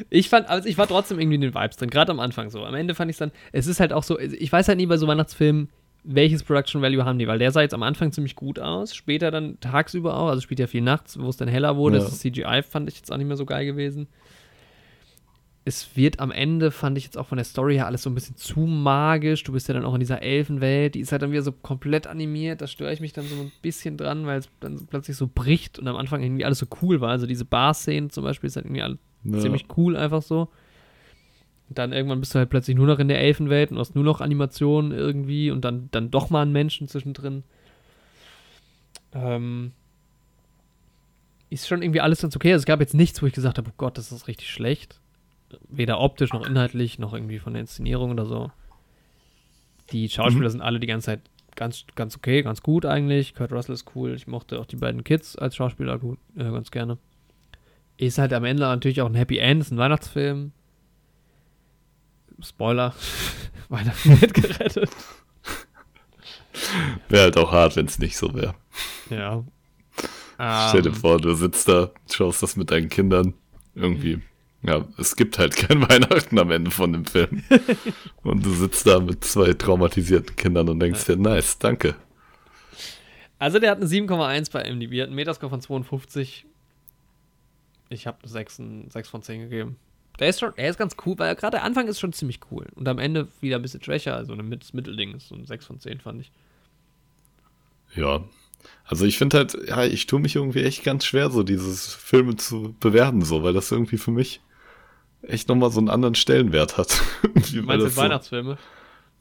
Ich 0.09 0.29
fand, 0.29 0.49
also 0.49 0.67
ich 0.67 0.79
war 0.79 0.87
trotzdem 0.87 1.19
irgendwie 1.19 1.35
in 1.35 1.41
den 1.41 1.53
Vibes 1.53 1.77
drin, 1.77 1.91
gerade 1.91 2.11
am 2.11 2.19
Anfang 2.19 2.49
so. 2.49 2.65
Am 2.65 2.73
Ende 2.73 2.95
fand 2.95 3.11
ich 3.11 3.15
es 3.15 3.19
dann, 3.19 3.31
es 3.51 3.67
ist 3.67 3.79
halt 3.79 3.93
auch 3.93 4.01
so, 4.01 4.17
ich 4.19 4.51
weiß 4.51 4.67
halt 4.67 4.77
nie 4.77 4.87
bei 4.87 4.97
so 4.97 5.05
Weihnachtsfilmen, 5.05 5.69
welches 6.03 6.43
Production 6.43 6.81
Value 6.81 7.05
haben 7.05 7.19
die, 7.19 7.27
weil 7.27 7.37
der 7.37 7.51
sah 7.51 7.61
jetzt 7.61 7.75
am 7.75 7.83
Anfang 7.83 8.11
ziemlich 8.11 8.35
gut 8.35 8.57
aus, 8.57 8.95
später 8.95 9.29
dann 9.29 9.59
tagsüber 9.59 10.17
auch, 10.17 10.29
also 10.29 10.41
spielt 10.41 10.59
ja 10.59 10.65
viel 10.65 10.81
nachts, 10.81 11.19
wo 11.19 11.29
es 11.29 11.37
dann 11.37 11.47
heller 11.47 11.77
wurde, 11.77 11.99
ja. 11.99 12.03
das 12.03 12.17
CGI 12.17 12.63
fand 12.67 12.89
ich 12.89 12.95
jetzt 12.95 13.11
auch 13.11 13.17
nicht 13.17 13.27
mehr 13.27 13.37
so 13.37 13.45
geil 13.45 13.67
gewesen 13.67 14.07
es 15.67 15.95
wird 15.97 16.19
am 16.19 16.31
Ende, 16.31 16.69
fand 16.69 16.95
ich 16.95 17.05
jetzt 17.05 17.17
auch 17.17 17.25
von 17.25 17.39
der 17.39 17.45
Story 17.45 17.73
her, 17.73 17.87
alles 17.87 18.03
so 18.03 18.11
ein 18.11 18.13
bisschen 18.13 18.35
zu 18.35 18.59
magisch. 18.59 19.43
Du 19.43 19.51
bist 19.51 19.67
ja 19.67 19.73
dann 19.73 19.83
auch 19.83 19.95
in 19.95 19.99
dieser 19.99 20.21
Elfenwelt, 20.21 20.93
die 20.93 20.99
ist 20.99 21.11
halt 21.11 21.23
dann 21.23 21.31
wieder 21.31 21.41
so 21.41 21.51
komplett 21.51 22.05
animiert. 22.05 22.61
Da 22.61 22.67
störe 22.67 22.93
ich 22.93 22.99
mich 22.99 23.13
dann 23.13 23.25
so 23.25 23.35
ein 23.35 23.51
bisschen 23.63 23.97
dran, 23.97 24.27
weil 24.27 24.37
es 24.37 24.49
dann 24.59 24.85
plötzlich 24.87 25.17
so 25.17 25.27
bricht 25.27 25.79
und 25.79 25.87
am 25.87 25.95
Anfang 25.95 26.21
irgendwie 26.21 26.45
alles 26.45 26.59
so 26.59 26.67
cool 26.83 27.01
war. 27.01 27.09
Also 27.09 27.25
diese 27.25 27.45
Bar-Szenen 27.45 28.11
zum 28.11 28.23
Beispiel 28.23 28.47
ist 28.47 28.57
halt 28.57 28.67
irgendwie 28.67 28.83
alles 28.83 28.99
ja. 29.23 29.39
ziemlich 29.39 29.65
cool 29.75 29.97
einfach 29.97 30.21
so. 30.21 30.49
Und 31.67 31.79
dann 31.79 31.93
irgendwann 31.93 32.19
bist 32.19 32.35
du 32.35 32.37
halt 32.37 32.51
plötzlich 32.51 32.77
nur 32.77 32.85
noch 32.85 32.99
in 32.99 33.07
der 33.07 33.19
Elfenwelt 33.19 33.71
und 33.71 33.79
hast 33.79 33.95
nur 33.95 34.03
noch 34.03 34.21
Animationen 34.21 34.91
irgendwie 34.91 35.49
und 35.49 35.65
dann, 35.65 35.89
dann 35.89 36.11
doch 36.11 36.29
mal 36.29 36.43
einen 36.43 36.51
Menschen 36.51 36.87
zwischendrin. 36.87 37.41
Ähm, 39.13 39.71
ist 41.49 41.67
schon 41.67 41.81
irgendwie 41.81 42.01
alles 42.01 42.21
ganz 42.21 42.35
okay. 42.35 42.53
Also 42.53 42.61
es 42.61 42.67
gab 42.67 42.81
jetzt 42.81 42.93
nichts, 42.93 43.19
wo 43.23 43.25
ich 43.25 43.33
gesagt 43.33 43.57
habe, 43.57 43.71
oh 43.71 43.75
Gott, 43.77 43.97
das 43.97 44.11
ist 44.11 44.27
richtig 44.27 44.51
schlecht 44.51 44.99
weder 45.69 45.99
optisch 45.99 46.33
noch 46.33 46.45
inhaltlich 46.45 46.99
noch 46.99 47.13
irgendwie 47.13 47.39
von 47.39 47.53
der 47.53 47.61
Inszenierung 47.61 48.11
oder 48.11 48.25
so. 48.25 48.51
Die 49.91 50.09
Schauspieler 50.09 50.47
mhm. 50.47 50.51
sind 50.51 50.61
alle 50.61 50.79
die 50.79 50.87
ganze 50.87 51.05
Zeit 51.05 51.21
ganz, 51.55 51.85
ganz 51.95 52.17
okay, 52.17 52.41
ganz 52.41 52.61
gut 52.61 52.85
eigentlich. 52.85 53.35
Kurt 53.35 53.51
Russell 53.51 53.75
ist 53.75 53.95
cool. 53.95 54.13
Ich 54.15 54.27
mochte 54.27 54.59
auch 54.59 54.65
die 54.65 54.75
beiden 54.75 55.03
Kids 55.03 55.35
als 55.35 55.55
Schauspieler 55.55 55.99
gut, 55.99 56.19
äh, 56.35 56.43
ganz 56.43 56.71
gerne. 56.71 56.97
Ist 57.97 58.17
halt 58.17 58.33
am 58.33 58.43
Ende 58.43 58.63
natürlich 58.63 59.01
auch 59.01 59.07
ein 59.07 59.15
Happy 59.15 59.37
End, 59.37 59.61
ist 59.61 59.71
ein 59.71 59.77
Weihnachtsfilm. 59.77 60.51
Spoiler, 62.41 62.93
Weihnachten 63.69 64.21
wird 64.21 64.33
gerettet. 64.33 64.89
Wäre 67.09 67.23
halt 67.23 67.37
auch 67.37 67.51
hart, 67.51 67.75
wenn 67.75 67.85
es 67.85 67.99
nicht 67.99 68.17
so 68.17 68.33
wäre. 68.33 68.55
Ja. 69.09 69.43
Stell 70.69 70.81
dir 70.81 70.89
um, 70.89 70.95
ähm. 70.95 71.01
vor, 71.01 71.21
du 71.21 71.33
sitzt 71.33 71.69
da, 71.69 71.91
schaust 72.11 72.43
das 72.43 72.57
mit 72.57 72.71
deinen 72.71 72.89
Kindern 72.89 73.33
irgendwie 73.73 74.21
ja, 74.67 74.85
es 74.97 75.15
gibt 75.15 75.37
halt 75.37 75.55
kein 75.55 75.81
Weihnachten 75.87 76.37
am 76.39 76.51
Ende 76.51 76.71
von 76.71 76.93
dem 76.93 77.05
Film. 77.05 77.43
und 78.23 78.45
du 78.45 78.51
sitzt 78.51 78.87
da 78.87 78.99
mit 78.99 79.23
zwei 79.23 79.53
traumatisierten 79.53 80.35
Kindern 80.35 80.69
und 80.69 80.79
denkst 80.79 81.05
dir, 81.05 81.17
nice, 81.17 81.57
danke. 81.57 81.95
Also 83.37 83.59
der 83.59 83.71
hat 83.71 83.77
eine 83.77 83.87
7,1 83.87 84.51
bei 84.51 84.71
MDB, 84.71 85.01
hat 85.01 85.07
einen 85.07 85.15
Metascore 85.15 85.49
von 85.49 85.61
52. 85.61 86.45
Ich 87.89 88.07
habe 88.07 88.17
eine 88.21 88.31
6, 88.31 88.61
6 88.89 89.09
von 89.09 89.21
10 89.21 89.41
gegeben. 89.41 89.77
Der 90.19 90.29
ist 90.29 90.39
schon, 90.39 90.53
er 90.55 90.69
ist 90.69 90.77
ganz 90.77 90.95
cool, 91.05 91.19
weil 91.19 91.35
gerade 91.35 91.57
der 91.57 91.63
Anfang 91.63 91.87
ist 91.87 91.99
schon 91.99 92.13
ziemlich 92.13 92.39
cool. 92.49 92.67
Und 92.75 92.87
am 92.87 92.99
Ende 92.99 93.27
wieder 93.41 93.57
ein 93.57 93.61
bisschen 93.61 93.83
schwächer, 93.83 94.15
also 94.15 94.33
ein 94.33 94.47
Mittelding 94.47 95.13
ist 95.15 95.27
so 95.27 95.35
ein 95.35 95.45
6 95.45 95.65
von 95.65 95.79
10, 95.79 95.99
fand 95.99 96.21
ich. 96.21 96.31
Ja, 97.95 98.23
also 98.85 99.05
ich 99.05 99.17
finde 99.17 99.37
halt, 99.37 99.57
ja, 99.67 99.83
ich 99.83 100.07
tue 100.07 100.19
mich 100.19 100.35
irgendwie 100.35 100.63
echt 100.63 100.83
ganz 100.83 101.05
schwer, 101.05 101.29
so 101.29 101.43
dieses 101.43 101.93
Filme 101.93 102.35
zu 102.35 102.75
bewerten, 102.79 103.21
so, 103.21 103.43
weil 103.43 103.53
das 103.53 103.71
irgendwie 103.71 103.97
für 103.97 104.11
mich 104.11 104.41
echt 105.27 105.49
nochmal 105.49 105.71
so 105.71 105.79
einen 105.79 105.89
anderen 105.89 106.15
Stellenwert 106.15 106.77
hat. 106.77 107.01
Wie 107.33 107.61
Meinst 107.61 107.85
du 107.85 107.89
so, 107.89 108.01
Weihnachtsfilme? 108.01 108.57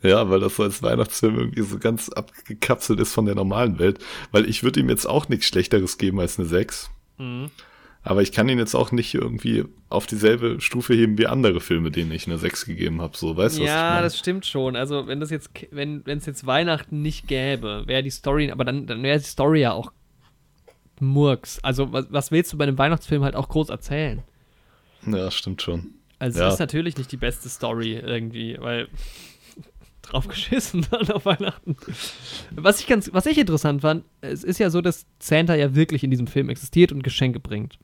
Ja, 0.02 0.28
weil 0.28 0.40
das 0.40 0.56
so 0.56 0.62
als 0.62 0.82
Weihnachtsfilm 0.82 1.38
irgendwie 1.38 1.62
so 1.62 1.78
ganz 1.78 2.10
abgekapselt 2.10 3.00
ist 3.00 3.14
von 3.14 3.24
der 3.24 3.34
normalen 3.34 3.78
Welt. 3.78 3.98
Weil 4.32 4.48
ich 4.48 4.62
würde 4.62 4.80
ihm 4.80 4.90
jetzt 4.90 5.06
auch 5.06 5.28
nichts 5.28 5.46
Schlechteres 5.46 5.96
geben 5.96 6.20
als 6.20 6.38
eine 6.38 6.46
6. 6.46 6.90
Mhm. 7.18 7.50
Aber 8.02 8.20
ich 8.20 8.32
kann 8.32 8.50
ihn 8.50 8.58
jetzt 8.58 8.74
auch 8.74 8.92
nicht 8.92 9.14
irgendwie 9.14 9.64
auf 9.88 10.06
dieselbe 10.06 10.60
Stufe 10.60 10.92
heben 10.92 11.16
wie 11.16 11.26
andere 11.26 11.60
Filme, 11.60 11.90
denen 11.90 12.12
ich 12.12 12.26
eine 12.26 12.36
6 12.36 12.66
gegeben 12.66 13.00
habe. 13.00 13.16
So, 13.16 13.34
weißt 13.34 13.58
du, 13.58 13.64
ja, 13.64 14.02
das 14.02 14.18
stimmt 14.18 14.44
schon. 14.44 14.76
Also, 14.76 15.06
wenn 15.06 15.20
das 15.20 15.30
jetzt, 15.30 15.50
wenn 15.70 16.02
es 16.06 16.26
jetzt 16.26 16.44
Weihnachten 16.44 17.00
nicht 17.00 17.26
gäbe, 17.26 17.84
wäre 17.86 18.02
die 18.02 18.10
Story, 18.10 18.50
aber 18.50 18.66
dann, 18.66 18.86
dann 18.86 19.02
wäre 19.02 19.18
die 19.18 19.24
Story 19.24 19.60
ja 19.62 19.72
auch 19.72 19.90
Murks. 21.00 21.60
Also, 21.64 21.92
was, 21.94 22.06
was 22.10 22.30
willst 22.30 22.52
du 22.52 22.58
bei 22.58 22.64
einem 22.64 22.76
Weihnachtsfilm 22.76 23.24
halt 23.24 23.36
auch 23.36 23.48
groß 23.48 23.70
erzählen? 23.70 24.22
Ja, 25.06 25.30
stimmt 25.30 25.62
schon. 25.62 25.94
Also 26.18 26.40
Ja. 26.40 26.48
es 26.48 26.54
ist 26.54 26.60
natürlich 26.60 26.96
nicht 26.96 27.10
die 27.12 27.16
beste 27.16 27.48
Story 27.48 27.94
irgendwie, 27.94 28.56
weil 28.60 28.88
drauf 30.02 30.28
geschissen 30.28 30.86
dann 30.90 31.08
auf 31.10 31.24
Weihnachten. 31.26 31.76
Was 32.52 32.80
ich 32.80 32.86
ganz, 32.86 33.10
was 33.12 33.26
ich 33.26 33.38
interessant 33.38 33.82
fand, 33.82 34.04
es 34.20 34.44
ist 34.44 34.58
ja 34.58 34.70
so, 34.70 34.80
dass 34.80 35.06
Santa 35.18 35.54
ja 35.54 35.74
wirklich 35.74 36.04
in 36.04 36.10
diesem 36.10 36.26
Film 36.26 36.48
existiert 36.50 36.92
und 36.92 37.02
Geschenke 37.02 37.40
bringt. 37.40 37.78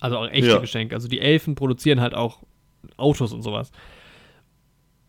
Also 0.00 0.16
auch 0.18 0.28
echte 0.28 0.50
Ja. 0.50 0.58
Geschenke. 0.58 0.94
Also 0.94 1.08
die 1.08 1.20
Elfen 1.20 1.54
produzieren 1.54 2.00
halt 2.00 2.14
auch 2.14 2.42
Autos 2.96 3.32
und 3.32 3.42
sowas. 3.42 3.72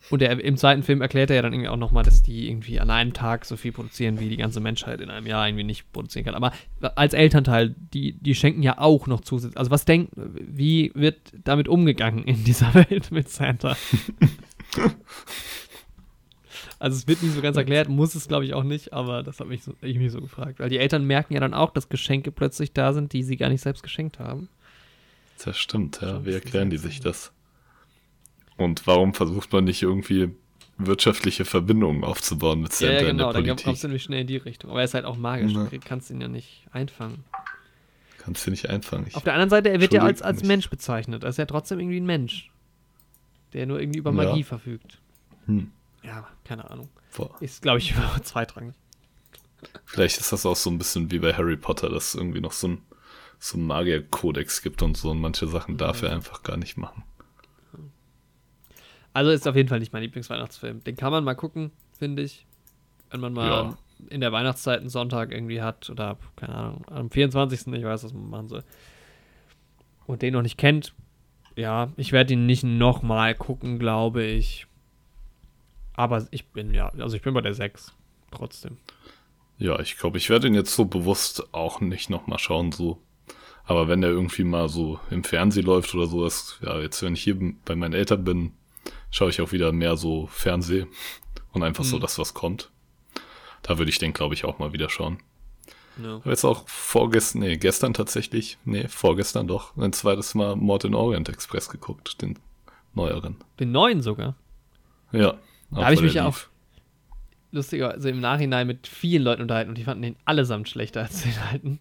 Und 0.09 0.21
er, 0.21 0.43
im 0.43 0.57
zweiten 0.57 0.83
Film 0.83 1.01
erklärt 1.01 1.29
er 1.29 1.37
ja 1.37 1.41
dann 1.43 1.53
irgendwie 1.53 1.69
auch 1.69 1.77
nochmal, 1.77 2.03
dass 2.03 2.23
die 2.23 2.49
irgendwie 2.49 2.79
an 2.79 2.89
einem 2.89 3.13
Tag 3.13 3.45
so 3.45 3.57
viel 3.57 3.71
produzieren, 3.71 4.19
wie 4.19 4.29
die 4.29 4.37
ganze 4.37 4.59
Menschheit 4.59 5.01
in 5.01 5.09
einem 5.09 5.27
Jahr 5.27 5.47
irgendwie 5.47 5.63
nicht 5.63 5.91
produzieren 5.91 6.25
kann. 6.25 6.35
Aber 6.35 6.51
als 6.95 7.13
Elternteil, 7.13 7.75
die, 7.93 8.13
die 8.13 8.33
schenken 8.33 8.63
ja 8.63 8.79
auch 8.79 9.07
noch 9.07 9.21
zusätzlich. 9.21 9.57
Also 9.57 9.71
was 9.71 9.85
denkt, 9.85 10.13
wie 10.15 10.91
wird 10.95 11.17
damit 11.43 11.67
umgegangen 11.67 12.23
in 12.23 12.43
dieser 12.43 12.73
Welt 12.73 13.11
mit 13.11 13.29
Santa? 13.29 13.77
also 16.79 16.97
es 16.97 17.07
wird 17.07 17.21
nicht 17.21 17.35
so 17.35 17.41
ganz 17.41 17.57
erklärt, 17.57 17.87
muss 17.87 18.15
es 18.15 18.27
glaube 18.27 18.45
ich 18.45 18.55
auch 18.55 18.63
nicht, 18.63 18.93
aber 18.93 19.21
das 19.21 19.39
habe 19.39 19.53
ich, 19.53 19.63
so, 19.63 19.75
ich 19.81 19.99
mich 19.99 20.11
so 20.11 20.21
gefragt. 20.21 20.59
Weil 20.59 20.69
die 20.69 20.79
Eltern 20.79 21.05
merken 21.05 21.35
ja 21.35 21.39
dann 21.39 21.53
auch, 21.53 21.71
dass 21.71 21.89
Geschenke 21.89 22.31
plötzlich 22.31 22.73
da 22.73 22.93
sind, 22.93 23.13
die 23.13 23.21
sie 23.21 23.37
gar 23.37 23.49
nicht 23.49 23.61
selbst 23.61 23.83
geschenkt 23.83 24.17
haben. 24.17 24.49
Das 25.43 25.57
stimmt, 25.57 26.01
ja. 26.01 26.25
Wie 26.25 26.33
erklären 26.33 26.71
die 26.71 26.77
sich 26.77 26.99
das? 26.99 27.31
Und 28.59 28.85
warum 28.87 29.13
versucht 29.13 29.51
man 29.53 29.63
nicht 29.63 29.81
irgendwie 29.81 30.29
wirtschaftliche 30.77 31.43
Verbindungen 31.45 32.03
aufzubauen 32.03 32.61
mit 32.61 32.73
Santa 32.73 32.93
ja, 32.93 33.01
ja, 33.01 33.07
in 33.09 33.17
genau, 33.17 33.33
der 33.33 33.41
dann 33.41 33.49
kommst 33.49 33.63
Politik? 33.63 33.81
du 33.81 33.87
nämlich 33.87 34.03
schnell 34.03 34.21
in 34.21 34.27
die 34.27 34.37
Richtung. 34.37 34.69
Aber 34.69 34.79
er 34.79 34.85
ist 34.85 34.93
halt 34.93 35.05
auch 35.05 35.17
magisch, 35.17 35.51
Ja. 35.51 35.65
du 35.65 35.79
kannst 35.79 36.09
ihn 36.09 36.21
ja 36.21 36.27
nicht 36.27 36.65
einfangen. 36.71 37.23
Kannst 38.17 38.45
du 38.45 38.51
nicht 38.51 38.69
einfangen. 38.69 39.07
Ich, 39.07 39.15
Auf 39.15 39.23
der 39.23 39.33
anderen 39.33 39.49
Seite, 39.49 39.69
er 39.69 39.81
wird 39.81 39.93
ja 39.93 40.03
als, 40.03 40.21
als 40.21 40.39
mich. 40.41 40.47
Mensch 40.47 40.69
bezeichnet. 40.69 41.23
Er 41.23 41.29
ist 41.29 41.37
ja 41.37 41.45
trotzdem 41.45 41.79
irgendwie 41.79 41.99
ein 41.99 42.05
Mensch. 42.05 42.51
Der 43.53 43.65
nur 43.65 43.79
irgendwie 43.81 43.99
über 43.99 44.11
Ja. 44.11 44.15
Magie 44.15 44.43
verfügt. 44.43 44.99
hm, 45.47 45.71
Ja, 46.03 46.27
keine 46.45 46.69
Ahnung. 46.69 46.89
boah. 47.17 47.35
Ist, 47.41 47.61
glaube 47.61 47.79
ich, 47.79 47.93
zweitrangig. 48.23 48.75
Vielleicht 49.85 50.19
ist 50.19 50.31
das 50.31 50.45
auch 50.45 50.55
so 50.55 50.69
ein 50.69 50.77
bisschen 50.77 51.11
wie 51.11 51.19
bei 51.19 51.33
Harry 51.33 51.57
Potter, 51.57 51.89
dass 51.89 52.09
es 52.09 52.15
irgendwie 52.15 52.39
noch 52.41 52.51
so 52.53 52.67
ein, 52.69 52.81
so 53.39 53.57
ein 53.57 53.65
Magierkodex 53.65 54.61
gibt 54.61 54.81
und 54.81 54.95
so 54.95 55.11
und 55.11 55.19
manche 55.19 55.47
Sachen 55.47 55.77
darf 55.77 56.01
er 56.03 56.11
einfach 56.13 56.43
gar 56.43 56.55
nicht 56.57 56.77
machen. 56.77 57.03
Also 59.13 59.31
ist 59.31 59.47
auf 59.47 59.55
jeden 59.55 59.69
Fall 59.69 59.79
nicht 59.79 59.91
mein 59.93 60.03
Lieblingsweihnachtsfilm. 60.03 60.83
Den 60.83 60.95
kann 60.95 61.11
man 61.11 61.23
mal 61.23 61.35
gucken, 61.35 61.71
finde 61.97 62.23
ich. 62.23 62.45
Wenn 63.09 63.19
man 63.21 63.33
mal 63.33 63.47
Ja. 63.49 63.77
in 64.09 64.21
der 64.21 64.31
Weihnachtszeit 64.31 64.79
einen 64.79 64.89
Sonntag 64.89 65.31
irgendwie 65.31 65.61
hat 65.61 65.89
oder, 65.89 66.17
keine 66.35 66.55
Ahnung, 66.55 66.85
am 66.89 67.09
24. 67.09 67.67
Ich 67.73 67.83
weiß, 67.83 68.03
was 68.03 68.13
man 68.13 68.29
machen 68.29 68.47
soll. 68.47 68.63
Und 70.05 70.21
den 70.21 70.33
noch 70.33 70.41
nicht 70.41 70.57
kennt, 70.57 70.93
ja, 71.55 71.91
ich 71.97 72.11
werde 72.11 72.33
ihn 72.33 72.45
nicht 72.45 72.63
nochmal 72.63 73.35
gucken, 73.35 73.79
glaube 73.79 74.23
ich. 74.23 74.65
Aber 75.93 76.25
ich 76.31 76.47
bin, 76.47 76.73
ja, 76.73 76.89
also 76.97 77.15
ich 77.15 77.21
bin 77.21 77.33
bei 77.33 77.41
der 77.41 77.53
6. 77.53 77.93
Trotzdem. 78.31 78.77
Ja, 79.57 79.79
ich 79.79 79.97
glaube, 79.97 80.17
ich 80.17 80.29
werde 80.29 80.47
ihn 80.47 80.53
jetzt 80.53 80.73
so 80.73 80.85
bewusst 80.85 81.53
auch 81.53 81.81
nicht 81.81 82.09
nochmal 82.09 82.39
schauen, 82.39 82.71
so. 82.71 83.01
Aber 83.65 83.87
wenn 83.87 84.01
der 84.01 84.09
irgendwie 84.11 84.45
mal 84.45 84.69
so 84.69 84.99
im 85.11 85.23
Fernsehen 85.23 85.65
läuft 85.65 85.93
oder 85.93 86.07
so, 86.07 86.25
ist, 86.25 86.59
ja, 86.63 86.79
jetzt, 86.79 87.03
wenn 87.03 87.13
ich 87.13 87.23
hier 87.23 87.37
bei 87.65 87.75
meinen 87.75 87.93
Eltern 87.93 88.23
bin, 88.23 88.51
schaue 89.11 89.29
ich 89.29 89.41
auch 89.41 89.51
wieder 89.51 89.71
mehr 89.71 89.97
so 89.97 90.27
Fernseh 90.27 90.85
und 91.51 91.63
einfach 91.63 91.83
so 91.83 91.97
Mhm. 91.97 92.01
das, 92.01 92.19
was 92.19 92.33
kommt. 92.33 92.71
Da 93.63 93.77
würde 93.77 93.89
ich 93.89 93.97
den, 93.99 94.13
glaube 94.13 94.33
ich, 94.35 94.45
auch 94.45 94.59
mal 94.59 94.73
wieder 94.73 94.89
schauen. 94.89 95.19
Ja. 96.01 96.11
habe 96.19 96.29
jetzt 96.29 96.45
auch 96.45 96.65
vorgestern, 96.69 97.41
nee, 97.41 97.57
gestern 97.57 97.93
tatsächlich, 97.93 98.57
nee, 98.63 98.87
vorgestern 98.87 99.47
doch, 99.47 99.75
ein 99.75 99.91
zweites 99.91 100.33
Mal 100.33 100.55
Mord 100.55 100.85
in 100.85 100.95
Orient 100.95 101.27
Express 101.27 101.67
geguckt, 101.69 102.21
den 102.21 102.39
neueren. 102.93 103.35
Den 103.59 103.73
neuen 103.73 104.01
sogar. 104.01 104.35
Ja. 105.11 105.35
Da 105.71 105.83
habe 105.83 105.93
ich 105.95 106.01
mich 106.01 106.13
lief. 106.13 106.21
auch 106.23 106.37
lustigerweise 107.51 108.09
im 108.09 108.21
Nachhinein 108.21 108.65
mit 108.65 108.87
vielen 108.87 109.23
Leuten 109.23 109.41
unterhalten 109.41 109.69
und 109.69 109.77
die 109.77 109.83
fanden 109.83 110.03
den 110.03 110.15
allesamt 110.23 110.69
schlechter 110.69 111.01
als 111.01 111.23
den 111.23 111.37
alten. 111.51 111.79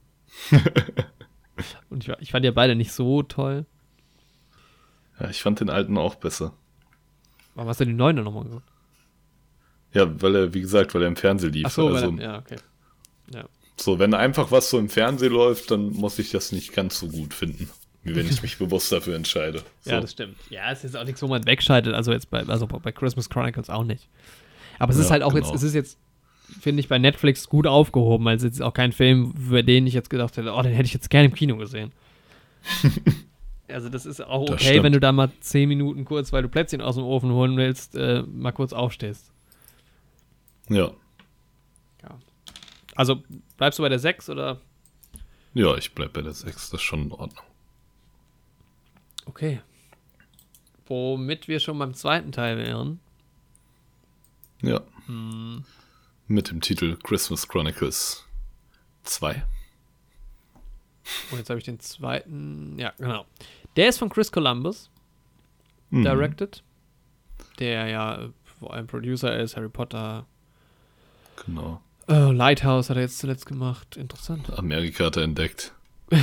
und 1.91 2.07
ich, 2.09 2.15
ich 2.21 2.31
fand 2.33 2.45
ja 2.45 2.51
beide 2.51 2.75
nicht 2.75 2.93
so 2.93 3.23
toll. 3.23 3.67
Ja, 5.21 5.29
ich 5.31 5.43
fand 5.43 5.61
den 5.61 5.71
alten 5.71 5.97
auch 5.97 6.17
besser. 6.17 6.55
Warum 7.59 7.71
hast 7.71 7.81
du 7.81 7.87
den 7.87 7.97
neuen 7.97 8.15
dann 8.15 8.25
nochmal 8.25 8.45
geguckt? 8.45 8.69
Ja, 9.93 10.09
weil 10.23 10.37
er, 10.37 10.55
wie 10.55 10.61
gesagt, 10.61 10.95
weil 10.95 11.03
er 11.03 11.09
im 11.09 11.17
Fernsehen 11.17 11.53
lief. 11.53 11.65
Ach 11.67 11.71
so, 11.73 11.89
also, 11.89 12.17
er, 12.17 12.23
ja, 12.23 12.39
okay. 12.39 12.55
Ja. 13.35 13.47
so, 13.77 13.99
wenn 13.99 14.15
einfach 14.15 14.53
was 14.53 14.71
so 14.71 14.79
im 14.79 14.89
Fernsehen 14.89 15.33
läuft, 15.33 15.73
dann 15.73 15.91
muss 15.91 16.21
ich 16.21 16.31
das 16.31 16.53
nicht 16.53 16.73
ganz 16.73 17.01
so 17.01 17.09
gut 17.09 17.35
finden, 17.35 17.69
wie 18.05 18.15
wenn 18.15 18.29
ich 18.29 18.43
mich 18.43 18.59
bewusst 18.59 18.93
dafür 18.93 19.17
entscheide. 19.17 19.65
So. 19.81 19.91
ja, 19.91 20.01
das 20.01 20.13
stimmt. 20.13 20.37
Ja, 20.51 20.71
es 20.71 20.85
ist 20.85 20.97
auch 20.97 21.03
nichts, 21.03 21.21
wo 21.21 21.27
man 21.27 21.45
wegschaltet, 21.47 21.95
also 21.95 22.13
jetzt 22.13 22.31
bei, 22.31 22.47
also 22.47 22.69
bei 22.69 22.93
Christmas 22.93 23.29
Chronicles 23.29 23.71
auch 23.71 23.83
nicht. 23.83 24.09
Aber 24.79 24.93
es 24.93 24.99
ist 24.99 25.07
Ja, 25.07 25.11
halt 25.15 25.25
auch 25.25 25.35
genau. 25.35 25.45
jetzt, 25.45 25.57
es 25.57 25.65
ist 25.65 25.75
jetzt, 25.75 25.99
finde 26.61 26.79
ich, 26.79 26.87
bei 26.87 27.01
Netflix 27.01 27.49
gut 27.49 27.67
aufgehoben, 27.67 28.25
weil 28.25 28.37
es 28.37 28.45
ist 28.45 28.51
jetzt 28.59 28.63
auch 28.63 28.73
kein 28.73 28.93
Film, 28.93 29.35
über 29.37 29.65
den 29.65 29.85
ich 29.89 29.95
jetzt 29.95 30.11
gedacht 30.11 30.37
hätte, 30.37 30.53
oh, 30.53 30.63
den 30.63 30.75
hätte 30.75 30.87
ich 30.87 30.95
jetzt 30.95 31.11
gerne 31.11 31.27
im 31.27 31.35
Kino 31.35 31.57
gesehen. 31.57 31.91
also 33.69 33.89
das 33.89 34.07
ist 34.07 34.21
auch 34.21 34.51
okay, 34.51 34.83
wenn 34.83 34.93
du 34.93 35.01
da 35.01 35.13
mal 35.13 35.31
zehn 35.41 35.69
Minuten 35.69 36.05
kurz, 36.05 36.33
weil 36.33 36.43
du 36.43 36.49
Plätzchen 36.49 36.81
aus 36.81 36.97
dem 36.97 37.05
Ofen 37.05 37.33
holen 37.33 37.57
willst, 37.57 37.95
äh, 37.95 38.23
mal 38.23 38.53
kurz 38.53 38.73
aufstehst. 38.73 39.33
ja. 40.69 40.93
Also 42.99 43.23
bleibst 43.57 43.79
du 43.79 43.85
bei 43.85 43.89
der 43.89 44.01
6 44.01 44.29
oder? 44.29 44.61
Ja, 45.55 45.77
ich 45.77 45.95
bleib 45.95 46.15
bei 46.15 46.21
der 46.21 46.33
6, 46.33 46.71
das 46.71 46.81
ist 46.81 46.83
schon 46.83 47.05
in 47.05 47.13
Ordnung. 47.13 47.45
Okay. 49.25 49.61
Womit 50.87 51.47
wir 51.47 51.61
schon 51.61 51.79
beim 51.79 51.95
zweiten 51.95 52.33
Teil 52.33 52.59
wären. 52.59 52.99
Ja. 54.63 54.81
Hm. 55.07 55.65
Mit 56.27 56.51
dem 56.51 56.61
Titel 56.61 56.97
Christmas 57.01 57.47
Chronicles 57.47 58.27
2. 59.05 59.45
Und 61.31 61.39
jetzt 61.39 61.51
habe 61.51 61.61
ich 61.61 61.65
den 61.65 61.79
zweiten. 61.79 62.81
Ja, 62.81 62.95
genau. 62.99 63.27
Der 63.79 63.89
ist 63.89 63.99
von 63.99 64.09
Chris 64.11 64.31
Columbus, 64.31 64.91
Mhm. 65.91 66.03
directed. 66.05 66.63
Der 67.61 67.87
ja 67.89 68.23
äh, 68.25 68.31
allem 68.69 68.87
Producer 68.87 69.39
ist, 69.39 69.57
Harry 69.57 69.69
Potter. 69.71 70.27
Genau. 71.47 71.81
Äh, 72.09 72.33
Lighthouse 72.33 72.91
hat 72.91 72.97
er 72.97 73.03
jetzt 73.03 73.19
zuletzt 73.21 73.47
gemacht. 73.47 73.97
Interessant. 73.97 74.51
Amerika 74.59 75.05
hat 75.07 75.17
er 75.17 75.23
entdeckt. 75.23 75.73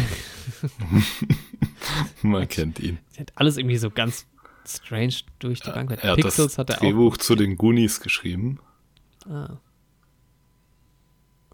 Man 2.21 2.47
kennt 2.47 2.79
ihn. 2.79 2.99
Sie 3.11 3.19
hat 3.21 3.31
alles 3.35 3.57
irgendwie 3.57 3.77
so 3.77 3.89
ganz 3.89 4.25
strange 4.67 5.13
durch 5.39 5.61
die 5.61 5.69
Bank. 5.71 5.91
Er 5.91 6.11
hat 6.11 6.15
Pixels 6.17 6.35
das 6.35 6.57
hat 6.57 6.69
er 6.71 6.75
auch. 6.77 6.79
Drehbuch 6.81 7.17
zu 7.17 7.35
den 7.35 7.55
Goonies 7.55 7.99
geschrieben. 8.01 8.59
Ah. 9.29 9.57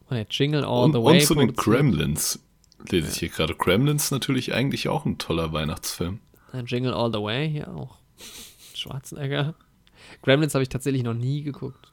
Und 0.09 0.15
der 0.17 0.25
Jingle 0.29 0.63
All 0.65 0.85
Und, 0.85 0.93
the 0.93 0.99
Way. 0.99 1.19
und 1.19 1.25
zu 1.25 1.35
den. 1.35 1.53
Gremlins. 1.53 2.39
Lese 2.89 3.09
ich 3.09 3.17
hier 3.19 3.29
gerade. 3.29 3.55
Gremlins 3.55 4.11
natürlich 4.11 4.53
eigentlich 4.53 4.87
auch 4.87 5.05
ein 5.05 5.17
toller 5.17 5.53
Weihnachtsfilm. 5.53 6.19
Ein 6.51 6.65
Jingle 6.65 6.93
All 6.93 7.11
the 7.11 7.19
Way 7.19 7.49
hier 7.49 7.73
auch. 7.73 7.97
Schwarzenegger. 8.73 9.55
Gremlins 10.21 10.53
habe 10.53 10.63
ich 10.63 10.69
tatsächlich 10.69 11.03
noch 11.03 11.13
nie 11.13 11.43
geguckt. 11.43 11.91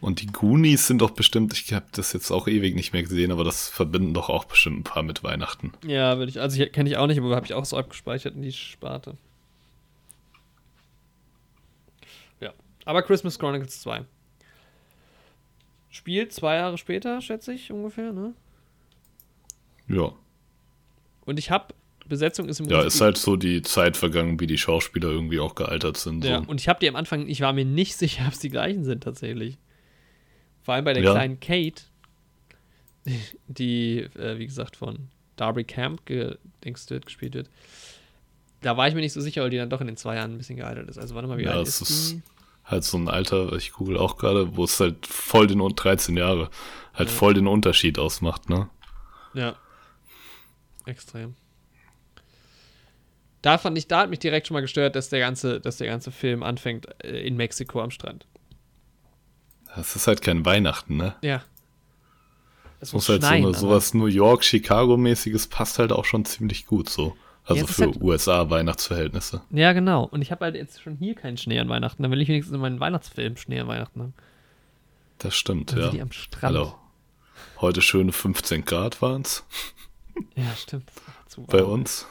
Und 0.00 0.20
die 0.20 0.26
Goonies 0.26 0.86
sind 0.86 1.00
doch 1.00 1.10
bestimmt, 1.10 1.54
ich 1.54 1.72
habe 1.72 1.86
das 1.92 2.12
jetzt 2.12 2.30
auch 2.30 2.48
ewig 2.48 2.74
nicht 2.74 2.92
mehr 2.92 3.02
gesehen, 3.02 3.32
aber 3.32 3.44
das 3.44 3.68
verbinden 3.68 4.12
doch 4.12 4.28
auch 4.28 4.44
bestimmt 4.44 4.80
ein 4.80 4.84
paar 4.84 5.02
mit 5.02 5.24
Weihnachten. 5.24 5.72
Ja, 5.84 6.18
würde 6.18 6.30
ich, 6.30 6.40
also 6.40 6.64
kenne 6.66 6.88
ich 6.90 6.96
auch 6.96 7.06
nicht, 7.06 7.18
aber 7.18 7.34
habe 7.34 7.46
ich 7.46 7.54
auch 7.54 7.64
so 7.64 7.76
abgespeichert 7.78 8.34
in 8.34 8.42
die 8.42 8.52
Sparte. 8.52 9.16
Ja. 12.40 12.52
Aber 12.84 13.02
Christmas 13.02 13.38
Chronicles 13.38 13.80
2. 13.80 14.04
Spielt 15.88 16.32
zwei 16.32 16.56
Jahre 16.56 16.76
später, 16.76 17.22
schätze 17.22 17.54
ich 17.54 17.72
ungefähr, 17.72 18.12
ne? 18.12 18.34
Ja. 19.88 20.12
Und 21.24 21.38
ich 21.38 21.50
habe, 21.50 21.74
Besetzung 22.06 22.48
ist 22.48 22.60
im 22.60 22.66
Ja, 22.68 22.82
ist 22.82 23.00
halt 23.00 23.18
so 23.18 23.36
die 23.36 23.62
Zeit 23.62 23.96
vergangen, 23.96 24.38
wie 24.40 24.46
die 24.46 24.58
Schauspieler 24.58 25.08
irgendwie 25.08 25.40
auch 25.40 25.54
gealtert 25.54 25.96
sind. 25.96 26.24
Ja, 26.24 26.42
So. 26.42 26.48
und 26.50 26.60
ich 26.60 26.68
habe 26.68 26.78
die 26.80 26.88
am 26.88 26.96
Anfang, 26.96 27.26
ich 27.28 27.40
war 27.40 27.52
mir 27.52 27.64
nicht 27.64 27.96
sicher, 27.98 28.24
ob 28.26 28.32
es 28.32 28.38
die 28.38 28.50
gleichen 28.50 28.84
sind 28.84 29.02
tatsächlich. 29.02 29.58
Vor 30.62 30.74
allem 30.74 30.84
bei 30.84 30.92
der 30.92 31.02
Ja. 31.02 31.12
kleinen 31.12 31.40
Kate, 31.40 31.82
die, 33.48 34.00
äh, 34.16 34.38
wie 34.38 34.46
gesagt, 34.46 34.76
von 34.76 35.08
Darby 35.36 35.64
Camp 35.64 36.04
gedingst 36.06 36.90
wird, 36.90 37.06
gespielt 37.06 37.34
wird. 37.34 37.50
Da 38.62 38.76
war 38.76 38.88
ich 38.88 38.94
mir 38.94 39.00
nicht 39.00 39.12
so 39.12 39.20
sicher, 39.20 39.42
weil 39.42 39.50
die 39.50 39.58
dann 39.58 39.70
doch 39.70 39.80
in 39.80 39.86
den 39.86 39.96
zwei 39.96 40.16
Jahren 40.16 40.32
ein 40.34 40.38
bisschen 40.38 40.56
gealtert 40.56 40.88
ist. 40.88 40.98
Also 40.98 41.14
warte 41.14 41.28
mal, 41.28 41.38
wie 41.38 41.44
Ja, 41.44 41.52
alt 41.52 41.68
es 41.68 41.80
ist, 41.80 41.90
ist- 41.90 42.12
die? 42.12 42.22
Halt 42.64 42.82
so 42.82 42.96
ein 42.98 43.06
Alter, 43.08 43.52
ich 43.52 43.70
google 43.72 43.96
auch 43.96 44.16
gerade, 44.16 44.56
wo 44.56 44.64
es 44.64 44.80
halt 44.80 45.06
voll 45.06 45.46
den, 45.46 45.60
13 45.60 46.16
Jahre, 46.16 46.50
halt 46.94 47.08
Ja. 47.08 47.14
voll 47.14 47.34
den 47.34 47.46
Unterschied 47.46 47.96
ausmacht, 47.96 48.48
ne? 48.50 48.68
Ja. 49.34 49.54
Extrem. 50.86 51.34
Da 53.42 53.58
fand 53.58 53.76
ich, 53.78 53.86
da 53.86 54.00
hat 54.00 54.10
mich 54.10 54.18
direkt 54.18 54.46
schon 54.46 54.54
mal 54.54 54.60
gestört, 54.60 54.96
dass 54.96 55.08
der 55.08 55.20
ganze, 55.20 55.60
dass 55.60 55.76
der 55.76 55.86
ganze 55.86 56.10
Film 56.10 56.42
anfängt 56.42 56.86
äh, 57.04 57.20
in 57.26 57.36
Mexiko 57.36 57.80
am 57.80 57.90
Strand. 57.90 58.26
Das 59.76 59.94
ist 59.94 60.06
halt 60.06 60.22
kein 60.22 60.44
Weihnachten, 60.44 60.96
ne? 60.96 61.14
Ja. 61.22 61.42
Es 62.80 62.92
muss 62.92 63.08
halt 63.08 63.22
so 63.22 63.28
eine, 63.28 63.54
sowas 63.54 63.94
New 63.94 64.06
York, 64.06 64.42
Chicago-mäßiges 64.44 65.46
passt 65.48 65.78
halt 65.78 65.92
auch 65.92 66.04
schon 66.04 66.24
ziemlich 66.24 66.66
gut 66.66 66.88
so. 66.88 67.16
Also 67.44 67.60
Ja, 67.62 67.66
für 67.68 67.86
hat- 67.88 68.00
USA-Weihnachtsverhältnisse. 68.00 69.42
Ja, 69.50 69.72
genau. 69.72 70.04
Und 70.04 70.22
ich 70.22 70.30
habe 70.32 70.44
halt 70.44 70.56
jetzt 70.56 70.82
schon 70.82 70.96
hier 70.96 71.14
keinen 71.14 71.36
Schnee 71.36 71.58
an 71.60 71.68
Weihnachten. 71.68 72.02
Dann 72.02 72.10
will 72.10 72.20
ich 72.20 72.28
wenigstens 72.28 72.54
in 72.54 72.60
meinen 72.60 72.80
Weihnachtsfilm 72.80 73.36
Schnee 73.36 73.60
an 73.60 73.68
Weihnachten 73.68 74.00
haben. 74.00 74.14
Das 75.18 75.34
stimmt, 75.36 75.70
Dann 75.72 75.78
ja. 75.78 75.84
sind 75.84 75.94
die 75.94 76.02
am 76.02 76.12
Strand. 76.12 76.42
Hallo. 76.42 76.74
Heute 77.60 77.80
schöne 77.82 78.12
15 78.12 78.64
Grad 78.64 79.00
waren 79.00 79.22
es 79.22 79.44
Ja, 80.36 80.54
stimmt. 80.56 80.90
Bei 81.48 81.62
uns. 81.62 82.06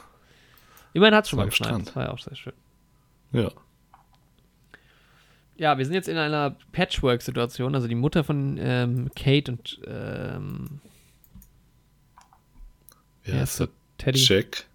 Immerhin 0.92 1.14
hat 1.14 1.24
es 1.24 1.30
schon 1.30 1.38
mal 1.38 1.46
geschneit. 1.46 1.68
Strand. 1.68 1.88
Das 1.88 1.96
war 1.96 2.04
ja 2.04 2.12
auch 2.12 2.18
sehr 2.18 2.36
schön. 2.36 2.52
Ja. 3.32 3.50
Ja, 5.56 5.78
wir 5.78 5.84
sind 5.84 5.94
jetzt 5.94 6.08
in 6.08 6.16
einer 6.16 6.56
Patchwork-Situation. 6.72 7.74
Also 7.74 7.88
die 7.88 7.94
Mutter 7.94 8.24
von 8.24 8.58
ähm, 8.60 9.10
Kate 9.16 9.52
und 9.52 9.80
ähm, 9.86 10.80
Wie 13.24 13.32
wer 13.32 13.40
heißt 13.40 13.52
ist 13.52 13.60
der? 13.60 13.66
der? 13.66 13.74
Teddy. 13.98 14.18
Jack. 14.20 14.66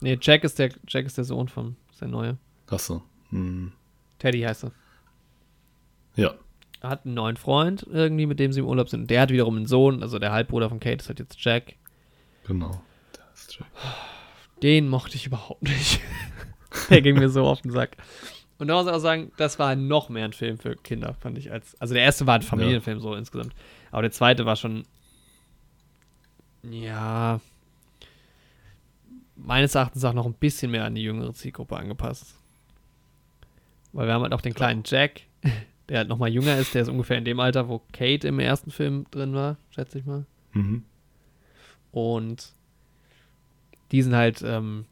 Nee, 0.00 0.18
Jack 0.20 0.44
ist 0.44 0.58
der, 0.58 0.70
Jack 0.88 1.06
ist 1.06 1.16
der 1.16 1.24
Sohn 1.24 1.48
von, 1.48 1.76
ist 1.90 2.00
der 2.00 2.08
neue. 2.08 2.36
Achso. 2.68 3.02
Hm. 3.30 3.72
Teddy 4.18 4.40
heißt 4.40 4.64
er. 4.64 4.72
Ja. 6.16 6.34
Er 6.80 6.90
hat 6.90 7.06
einen 7.06 7.14
neuen 7.14 7.36
Freund 7.36 7.86
irgendwie, 7.90 8.26
mit 8.26 8.38
dem 8.38 8.52
sie 8.52 8.60
im 8.60 8.66
Urlaub 8.66 8.88
sind. 8.88 9.02
Und 9.02 9.10
der 9.10 9.22
hat 9.22 9.30
wiederum 9.30 9.56
einen 9.56 9.66
Sohn, 9.66 10.02
also 10.02 10.18
der 10.18 10.32
Halbbruder 10.32 10.68
von 10.68 10.80
Kate 10.80 10.96
ist 10.96 11.08
halt 11.08 11.18
jetzt 11.20 11.42
Jack. 11.42 11.76
Genau. 12.46 12.82
Jack. 13.48 13.66
Den 14.62 14.88
mochte 14.88 15.16
ich 15.16 15.26
überhaupt 15.26 15.62
nicht. 15.62 16.00
der 16.90 17.02
ging 17.02 17.18
mir 17.18 17.28
so 17.28 17.46
auf 17.46 17.62
den 17.62 17.70
Sack. 17.70 17.96
Und 18.58 18.68
da 18.68 18.74
muss 18.74 18.86
ich 18.86 18.92
auch 18.92 18.98
sagen, 18.98 19.32
das 19.36 19.58
war 19.58 19.74
noch 19.74 20.08
mehr 20.08 20.24
ein 20.24 20.32
Film 20.32 20.58
für 20.58 20.76
Kinder, 20.76 21.14
fand 21.14 21.38
ich. 21.38 21.50
als 21.50 21.78
Also 21.80 21.94
der 21.94 22.02
erste 22.02 22.26
war 22.26 22.36
ein 22.36 22.42
Familienfilm 22.42 23.00
so 23.00 23.14
insgesamt. 23.14 23.54
Aber 23.90 24.02
der 24.02 24.12
zweite 24.12 24.46
war 24.46 24.56
schon. 24.56 24.84
Ja. 26.62 27.40
Meines 29.36 29.74
Erachtens 29.74 30.04
auch 30.04 30.12
noch 30.12 30.26
ein 30.26 30.34
bisschen 30.34 30.70
mehr 30.70 30.84
an 30.84 30.94
die 30.94 31.02
jüngere 31.02 31.34
Zielgruppe 31.34 31.76
angepasst. 31.76 32.36
Weil 33.92 34.06
wir 34.06 34.14
haben 34.14 34.22
halt 34.22 34.32
auch 34.32 34.40
den 34.40 34.54
kleinen 34.54 34.82
Jack, 34.84 35.22
der 35.88 35.98
halt 35.98 36.08
nochmal 36.08 36.30
jünger 36.30 36.56
ist, 36.56 36.74
der 36.74 36.82
ist 36.82 36.88
ungefähr 36.88 37.18
in 37.18 37.24
dem 37.24 37.40
Alter, 37.40 37.68
wo 37.68 37.82
Kate 37.92 38.28
im 38.28 38.38
ersten 38.38 38.70
Film 38.70 39.06
drin 39.10 39.34
war, 39.34 39.56
schätze 39.70 39.98
ich 39.98 40.06
mal. 40.06 40.24
Mhm. 40.52 40.84
Und 41.94 42.52
die 43.92 44.02
sind 44.02 44.14
halt 44.16 44.42
ähm, 44.44 44.84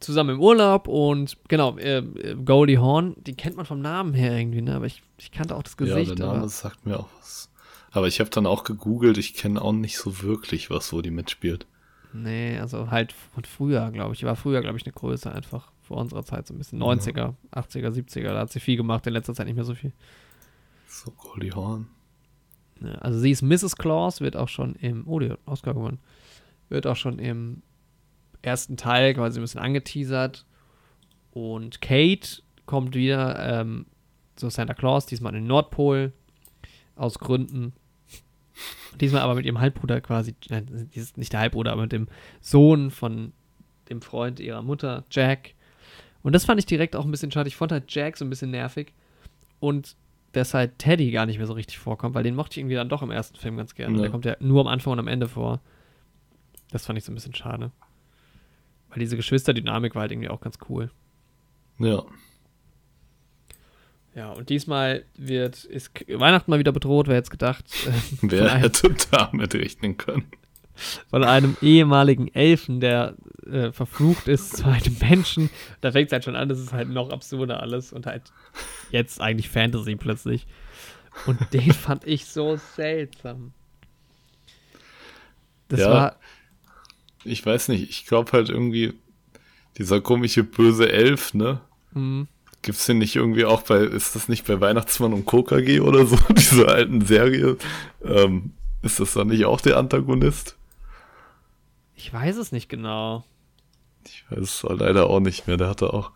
zusammen 0.00 0.30
im 0.36 0.40
Urlaub 0.40 0.88
und 0.88 1.36
genau, 1.48 1.76
äh, 1.78 1.98
äh, 1.98 2.34
Goldie 2.44 2.78
Hawn, 2.78 3.14
die 3.18 3.34
kennt 3.34 3.56
man 3.56 3.66
vom 3.66 3.80
Namen 3.80 4.14
her 4.14 4.36
irgendwie, 4.36 4.60
ne? 4.62 4.74
Aber 4.74 4.86
ich, 4.86 5.02
ich 5.16 5.30
kannte 5.30 5.54
auch 5.56 5.62
das 5.62 5.76
Ja, 5.80 6.00
Gesicht. 6.00 6.18
der 6.18 6.26
Name 6.26 6.38
aber, 6.40 6.48
sagt 6.48 6.84
mir 6.86 6.98
auch 6.98 7.08
was. 7.18 7.50
Aber 7.90 8.06
ich 8.08 8.20
habe 8.20 8.30
dann 8.30 8.46
auch 8.46 8.64
gegoogelt, 8.64 9.16
ich 9.18 9.34
kenne 9.34 9.62
auch 9.62 9.72
nicht 9.72 9.96
so 9.98 10.22
wirklich 10.22 10.70
was, 10.70 10.92
wo 10.92 11.00
die 11.00 11.10
mitspielt. 11.10 11.66
nee, 12.12 12.58
also 12.58 12.90
halt 12.90 13.12
von 13.12 13.44
früher, 13.44 13.90
glaube 13.92 14.12
ich. 14.14 14.20
Die 14.20 14.26
war 14.26 14.36
früher, 14.36 14.60
glaube 14.60 14.76
ich, 14.78 14.84
eine 14.84 14.92
Größe 14.92 15.30
einfach 15.32 15.70
vor 15.82 15.98
unserer 15.98 16.24
Zeit 16.24 16.46
so 16.46 16.54
ein 16.54 16.58
bisschen. 16.58 16.82
90er, 16.82 17.34
80er, 17.52 17.90
70er, 17.90 18.32
da 18.34 18.40
hat 18.40 18.50
sie 18.52 18.60
viel 18.60 18.76
gemacht, 18.76 19.06
in 19.06 19.12
letzter 19.14 19.34
Zeit 19.34 19.46
nicht 19.46 19.56
mehr 19.56 19.64
so 19.64 19.74
viel. 19.74 19.92
So, 20.86 21.10
Goldie 21.12 21.52
Hawn. 21.52 21.86
Ja, 22.80 22.92
also 22.96 23.18
sie 23.18 23.30
ist 23.30 23.42
Mrs. 23.42 23.76
Claus, 23.76 24.20
wird 24.20 24.36
auch 24.36 24.48
schon 24.48 24.74
im, 24.76 25.06
oh, 25.06 25.18
die 25.18 25.30
hat 25.30 25.38
Oscar 25.46 25.74
gewonnen, 25.74 25.98
wird 26.68 26.86
auch 26.86 26.96
schon 26.96 27.18
im 27.18 27.62
ersten 28.42 28.76
Teil 28.76 29.14
quasi 29.14 29.38
ein 29.38 29.42
bisschen 29.42 29.60
angeteasert. 29.60 30.44
Und 31.32 31.80
Kate 31.80 32.42
kommt 32.66 32.94
wieder 32.94 33.60
ähm, 33.60 33.86
zu 34.36 34.48
Santa 34.48 34.74
Claus, 34.74 35.06
diesmal 35.06 35.34
in 35.34 35.42
den 35.42 35.48
Nordpol, 35.48 36.12
aus 36.96 37.18
Gründen. 37.18 37.72
Diesmal 39.00 39.22
aber 39.22 39.34
mit 39.34 39.46
ihrem 39.46 39.60
Halbbruder 39.60 40.00
quasi, 40.00 40.34
nicht 41.16 41.32
der 41.32 41.40
Halbbruder, 41.40 41.72
aber 41.72 41.82
mit 41.82 41.92
dem 41.92 42.08
Sohn 42.40 42.90
von 42.90 43.32
dem 43.88 44.02
Freund 44.02 44.40
ihrer 44.40 44.62
Mutter, 44.62 45.04
Jack. 45.10 45.54
Und 46.22 46.34
das 46.34 46.44
fand 46.44 46.58
ich 46.58 46.66
direkt 46.66 46.96
auch 46.96 47.04
ein 47.04 47.10
bisschen 47.10 47.30
schade. 47.30 47.48
Ich 47.48 47.56
fand 47.56 47.72
halt 47.72 47.92
Jack 47.92 48.16
so 48.16 48.24
ein 48.24 48.30
bisschen 48.30 48.50
nervig. 48.50 48.92
Und 49.60 49.96
dass 50.32 50.54
halt 50.54 50.78
Teddy 50.78 51.10
gar 51.10 51.26
nicht 51.26 51.38
mehr 51.38 51.46
so 51.46 51.54
richtig 51.54 51.78
vorkommt, 51.78 52.14
weil 52.14 52.22
den 52.22 52.34
mochte 52.34 52.52
ich 52.52 52.58
irgendwie 52.58 52.76
dann 52.76 52.88
doch 52.88 53.02
im 53.02 53.10
ersten 53.10 53.36
Film 53.36 53.56
ganz 53.56 53.74
gerne. 53.74 53.96
Ja. 53.96 54.02
der 54.02 54.10
kommt 54.10 54.24
ja 54.24 54.36
nur 54.40 54.60
am 54.60 54.66
Anfang 54.66 54.92
und 54.92 54.98
am 54.98 55.08
Ende 55.08 55.28
vor. 55.28 55.60
Das 56.70 56.86
fand 56.86 56.98
ich 56.98 57.04
so 57.04 57.12
ein 57.12 57.14
bisschen 57.14 57.34
schade. 57.34 57.70
Weil 58.90 59.00
diese 59.00 59.16
Geschwisterdynamik 59.16 59.94
war 59.94 60.02
halt 60.02 60.12
irgendwie 60.12 60.28
auch 60.28 60.40
ganz 60.40 60.58
cool. 60.68 60.90
Ja. 61.78 62.02
Ja, 64.14 64.32
und 64.32 64.48
diesmal 64.48 65.04
wird, 65.16 65.64
ist 65.64 65.92
Weihnachten 66.08 66.50
mal 66.50 66.58
wieder 66.58 66.72
bedroht, 66.72 67.06
wer 67.06 67.14
jetzt 67.14 67.30
gedacht, 67.30 67.64
äh, 67.86 68.16
Wer 68.22 68.52
einem, 68.52 68.62
hätte 68.62 68.94
damit 69.10 69.54
rechnen 69.54 69.96
können? 69.96 70.24
von 71.08 71.24
einem 71.24 71.56
ehemaligen 71.60 72.28
Elfen, 72.34 72.80
der 72.80 73.14
äh, 73.46 73.72
verflucht 73.72 74.28
ist 74.28 74.56
zu 74.56 74.66
einem 74.66 74.96
Menschen. 75.00 75.50
Da 75.80 75.92
fängt 75.92 76.08
es 76.08 76.12
halt 76.12 76.24
schon 76.24 76.36
an, 76.36 76.48
das 76.48 76.58
ist 76.58 76.72
halt 76.72 76.88
noch 76.88 77.10
absurder 77.10 77.60
alles 77.60 77.92
und 77.92 78.06
halt 78.06 78.32
jetzt 78.90 79.20
eigentlich 79.20 79.48
Fantasy 79.50 79.96
plötzlich. 79.96 80.46
Und 81.24 81.52
den 81.52 81.72
fand 81.74 82.06
ich 82.06 82.26
so 82.26 82.56
seltsam. 82.56 83.52
Das 85.68 85.80
Ja. 85.80 85.88
war, 85.88 86.16
Ich 87.24 87.44
weiß 87.44 87.68
nicht, 87.68 87.90
ich 87.90 88.06
glaube 88.06 88.32
halt 88.32 88.48
irgendwie, 88.48 88.94
dieser 89.78 90.00
komische 90.00 90.44
böse 90.44 90.90
Elf, 90.92 91.34
ne? 91.34 91.60
mh, 91.94 92.26
Gibt's 92.62 92.86
den 92.86 92.98
nicht 92.98 93.14
irgendwie 93.16 93.44
auch 93.44 93.62
bei, 93.62 93.78
ist 93.78 94.14
das 94.16 94.28
nicht 94.28 94.46
bei 94.46 94.60
Weihnachtsmann 94.60 95.12
und 95.12 95.26
KKG 95.26 95.80
oder 95.80 96.06
so, 96.06 96.16
diese 96.36 96.68
alten 96.68 97.04
Serie? 97.04 97.56
Ähm, 98.04 98.52
ist 98.82 99.00
das 99.00 99.14
dann 99.14 99.28
nicht 99.28 99.44
auch 99.44 99.60
der 99.60 99.76
Antagonist? 99.76 100.56
ich 101.94 102.12
weiß 102.12 102.36
es 102.36 102.52
nicht 102.52 102.68
genau. 102.68 103.24
Ich 104.06 104.24
weiß 104.30 104.38
es 104.40 104.62
leider 104.68 105.08
auch 105.08 105.20
nicht 105.20 105.46
mehr, 105.46 105.56
der 105.56 105.68
hatte 105.68 105.92
auch. 105.92 106.10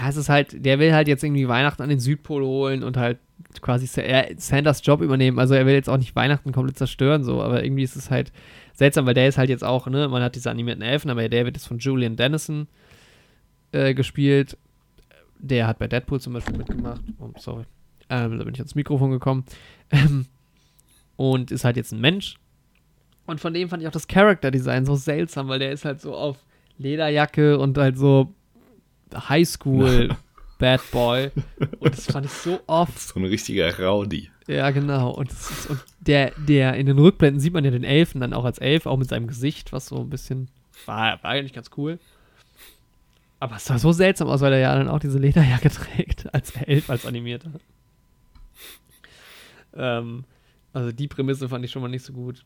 Ja, 0.00 0.08
es 0.08 0.16
ist 0.16 0.28
halt, 0.28 0.64
der 0.64 0.78
will 0.78 0.92
halt 0.92 1.08
jetzt 1.08 1.24
irgendwie 1.24 1.48
Weihnachten 1.48 1.82
an 1.82 1.88
den 1.88 1.98
Südpol 1.98 2.44
holen 2.44 2.84
und 2.84 2.96
halt 2.96 3.18
quasi 3.60 3.86
Sa- 3.88 4.02
er, 4.02 4.28
Sanders 4.36 4.80
Job 4.86 5.00
übernehmen. 5.00 5.40
Also 5.40 5.54
er 5.54 5.66
will 5.66 5.74
jetzt 5.74 5.88
auch 5.90 5.96
nicht 5.96 6.14
Weihnachten 6.14 6.52
komplett 6.52 6.78
zerstören, 6.78 7.24
so, 7.24 7.42
aber 7.42 7.64
irgendwie 7.64 7.82
ist 7.82 7.96
es 7.96 8.08
halt 8.08 8.30
seltsam, 8.74 9.06
weil 9.06 9.14
der 9.14 9.26
ist 9.26 9.38
halt 9.38 9.50
jetzt 9.50 9.64
auch, 9.64 9.88
ne, 9.88 10.06
man 10.06 10.22
hat 10.22 10.36
diese 10.36 10.52
animierten 10.52 10.82
Elfen, 10.84 11.10
aber 11.10 11.28
der 11.28 11.44
wird 11.44 11.56
jetzt 11.56 11.66
von 11.66 11.78
Julian 11.78 12.14
Dennison 12.14 12.68
äh, 13.72 13.92
gespielt. 13.92 14.56
Der 15.40 15.66
hat 15.66 15.80
bei 15.80 15.88
Deadpool 15.88 16.20
zum 16.20 16.34
Beispiel 16.34 16.56
mitgemacht. 16.56 17.00
Oh, 17.18 17.30
sorry. 17.36 17.64
Ähm, 18.08 18.38
da 18.38 18.44
bin 18.44 18.54
ich 18.54 18.60
ans 18.60 18.76
Mikrofon 18.76 19.10
gekommen. 19.10 19.44
Ähm, 19.90 20.26
und 21.16 21.50
ist 21.50 21.64
halt 21.64 21.76
jetzt 21.76 21.90
ein 21.90 22.00
Mensch. 22.00 22.36
Und 23.26 23.40
von 23.40 23.52
dem 23.52 23.68
fand 23.68 23.82
ich 23.82 23.88
auch 23.88 23.92
das 23.92 24.06
Character 24.06 24.52
Design 24.52 24.86
so 24.86 24.94
seltsam, 24.94 25.48
weil 25.48 25.58
der 25.58 25.72
ist 25.72 25.84
halt 25.84 26.00
so 26.00 26.14
auf 26.14 26.38
Lederjacke 26.78 27.58
und 27.58 27.76
halt 27.76 27.98
so 27.98 28.32
Highschool 29.14 30.16
Bad 30.58 30.80
Boy. 30.90 31.30
Und 31.78 31.96
das 31.96 32.06
fand 32.06 32.26
ich 32.26 32.32
so 32.32 32.60
oft. 32.66 32.98
So 32.98 33.20
ein 33.20 33.26
richtiger 33.26 33.78
Rowdy. 33.78 34.30
Ja, 34.46 34.70
genau. 34.70 35.10
Und, 35.10 35.30
ist, 35.30 35.70
und 35.70 35.78
der, 36.00 36.32
der 36.36 36.74
in 36.74 36.86
den 36.86 36.98
Rückblenden 36.98 37.40
sieht 37.40 37.52
man 37.52 37.64
ja 37.64 37.70
den 37.70 37.84
Elfen 37.84 38.20
dann 38.20 38.32
auch 38.32 38.44
als 38.44 38.58
Elf, 38.58 38.86
auch 38.86 38.96
mit 38.96 39.08
seinem 39.08 39.26
Gesicht, 39.28 39.72
was 39.72 39.86
so 39.86 40.00
ein 40.00 40.10
bisschen 40.10 40.48
war, 40.86 41.22
war 41.22 41.30
eigentlich 41.30 41.52
ganz 41.52 41.70
cool. 41.76 41.98
Aber 43.40 43.56
es 43.56 43.66
sah 43.66 43.78
so 43.78 43.92
seltsam 43.92 44.28
aus, 44.28 44.40
weil 44.40 44.52
er 44.52 44.58
ja 44.58 44.74
dann 44.74 44.88
auch 44.88 44.98
diese 44.98 45.18
Lederjacke 45.18 45.70
trägt 45.96 46.32
als 46.34 46.50
Elf, 46.56 46.90
als 46.90 47.06
Animierter. 47.06 47.52
Ähm, 49.76 50.24
also 50.72 50.92
die 50.92 51.08
Prämisse 51.08 51.48
fand 51.48 51.64
ich 51.64 51.70
schon 51.70 51.82
mal 51.82 51.88
nicht 51.88 52.04
so 52.04 52.12
gut. 52.12 52.44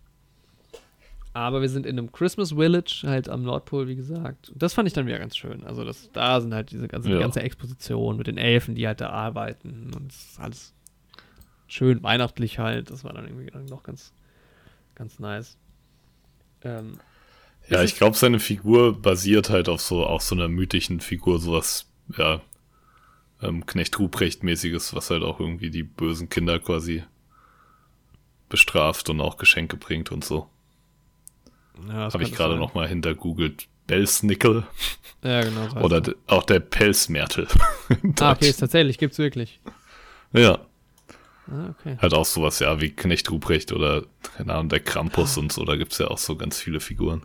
Aber 1.34 1.62
wir 1.62 1.68
sind 1.70 1.86
in 1.86 1.98
einem 1.98 2.12
Christmas 2.12 2.50
Village, 2.52 3.04
halt 3.04 3.28
am 3.28 3.42
Nordpol, 3.42 3.88
wie 3.88 3.96
gesagt. 3.96 4.50
Und 4.50 4.62
das 4.62 4.74
fand 4.74 4.86
ich 4.86 4.92
dann 4.92 5.06
wieder 5.06 5.18
ganz 5.18 5.34
schön. 5.36 5.64
Also 5.64 5.82
das, 5.84 6.10
da 6.12 6.40
sind 6.40 6.52
halt 6.52 6.70
diese 6.70 6.88
ganze, 6.88 7.08
die 7.08 7.14
Ja. 7.14 7.20
ganze 7.20 7.40
Exposition 7.42 8.18
mit 8.18 8.26
den 8.26 8.36
Elfen, 8.36 8.74
die 8.74 8.86
halt 8.86 9.00
da 9.00 9.08
arbeiten. 9.10 9.90
Und 9.96 10.12
es 10.12 10.24
ist 10.32 10.40
alles 10.40 10.74
schön 11.68 12.02
weihnachtlich 12.02 12.58
halt. 12.58 12.90
Das 12.90 13.02
war 13.02 13.14
dann 13.14 13.26
irgendwie 13.26 13.50
noch 13.70 13.82
ganz, 13.82 14.12
ganz 14.94 15.18
nice. 15.18 15.56
Ähm, 16.64 16.98
Ja, 17.70 17.82
ich 17.82 17.96
glaube, 17.96 18.16
seine 18.16 18.38
Figur 18.38 19.00
basiert 19.00 19.48
halt 19.48 19.70
auf 19.70 19.80
so, 19.80 20.04
auch 20.04 20.20
so 20.20 20.34
einer 20.34 20.48
mythischen 20.48 21.00
Figur, 21.00 21.38
sowas, 21.38 21.88
ja, 22.18 22.42
ähm, 23.40 23.64
Knecht 23.64 23.98
Ruprecht-mäßiges, 23.98 24.94
was 24.94 25.08
halt 25.10 25.22
auch 25.22 25.40
irgendwie 25.40 25.70
die 25.70 25.82
bösen 25.82 26.28
Kinder 26.28 26.58
quasi 26.58 27.04
bestraft 28.50 29.08
und 29.08 29.20
auch 29.22 29.38
Geschenke 29.38 29.76
bringt 29.78 30.12
und 30.12 30.24
so. 30.24 30.48
Ja, 31.88 32.04
das 32.04 32.14
Habe 32.14 32.24
ich 32.24 32.32
gerade 32.32 32.54
sein. 32.54 32.60
noch 32.60 32.74
mal 32.74 32.86
hintergoogelt. 32.88 33.68
Belsnickel 33.88 34.64
Ja, 35.24 35.42
genau. 35.42 35.68
so 35.68 35.76
oder 35.78 35.96
er. 35.96 36.00
d- 36.02 36.14
auch 36.28 36.44
der 36.44 36.60
Pelzmärtel. 36.60 37.48
Ah, 38.20 38.32
okay, 38.32 38.48
ist 38.48 38.58
tatsächlich, 38.58 38.96
gibt's 38.98 39.18
wirklich. 39.18 39.60
Ja, 40.32 40.60
Ah, 41.50 41.70
okay. 41.70 41.96
halt 42.00 42.14
auch 42.14 42.24
sowas, 42.24 42.60
ja, 42.60 42.80
wie 42.80 42.90
Knecht 42.90 43.28
Ruprecht 43.30 43.72
oder, 43.72 44.04
keine 44.36 44.54
Ahnung, 44.54 44.68
der 44.68 44.78
Krampus 44.80 45.36
und 45.36 45.50
so, 45.52 45.64
da 45.64 45.74
gibt's 45.76 45.98
ja 45.98 46.06
auch 46.06 46.16
so 46.18 46.36
ganz 46.36 46.58
viele 46.60 46.78
Figuren. 46.78 47.22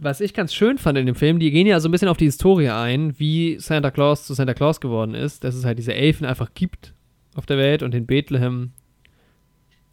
Was 0.00 0.20
ich 0.20 0.34
ganz 0.34 0.52
schön 0.52 0.78
fand 0.78 0.98
in 0.98 1.06
dem 1.06 1.14
Film, 1.14 1.38
die 1.38 1.50
gehen 1.52 1.66
ja 1.66 1.78
so 1.80 1.88
ein 1.88 1.92
bisschen 1.92 2.08
auf 2.08 2.16
die 2.16 2.24
Historie 2.26 2.68
ein, 2.70 3.18
wie 3.18 3.58
Santa 3.60 3.90
Claus 3.92 4.26
zu 4.26 4.34
Santa 4.34 4.54
Claus 4.54 4.80
geworden 4.80 5.14
ist, 5.14 5.42
dass 5.44 5.54
es 5.54 5.64
halt 5.64 5.78
diese 5.78 5.94
Elfen 5.94 6.26
einfach 6.26 6.50
gibt 6.54 6.92
auf 7.34 7.46
der 7.46 7.56
Welt 7.58 7.82
und 7.82 7.94
in 7.94 8.06
Bethlehem 8.06 8.72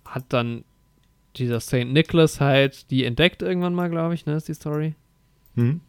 hat 0.04 0.26
dann 0.30 0.64
dieser 1.40 1.60
St. 1.60 1.86
Nicholas 1.86 2.40
halt 2.42 2.90
die 2.92 3.04
entdeckt 3.06 3.42
irgendwann 3.42 3.74
mal, 3.74 3.90
glaube 3.90 4.14
ich, 4.14 4.26
ne, 4.26 4.36
ist 4.36 4.48
die 4.48 4.54
Story. 4.54 4.96
Hm? 5.56 5.82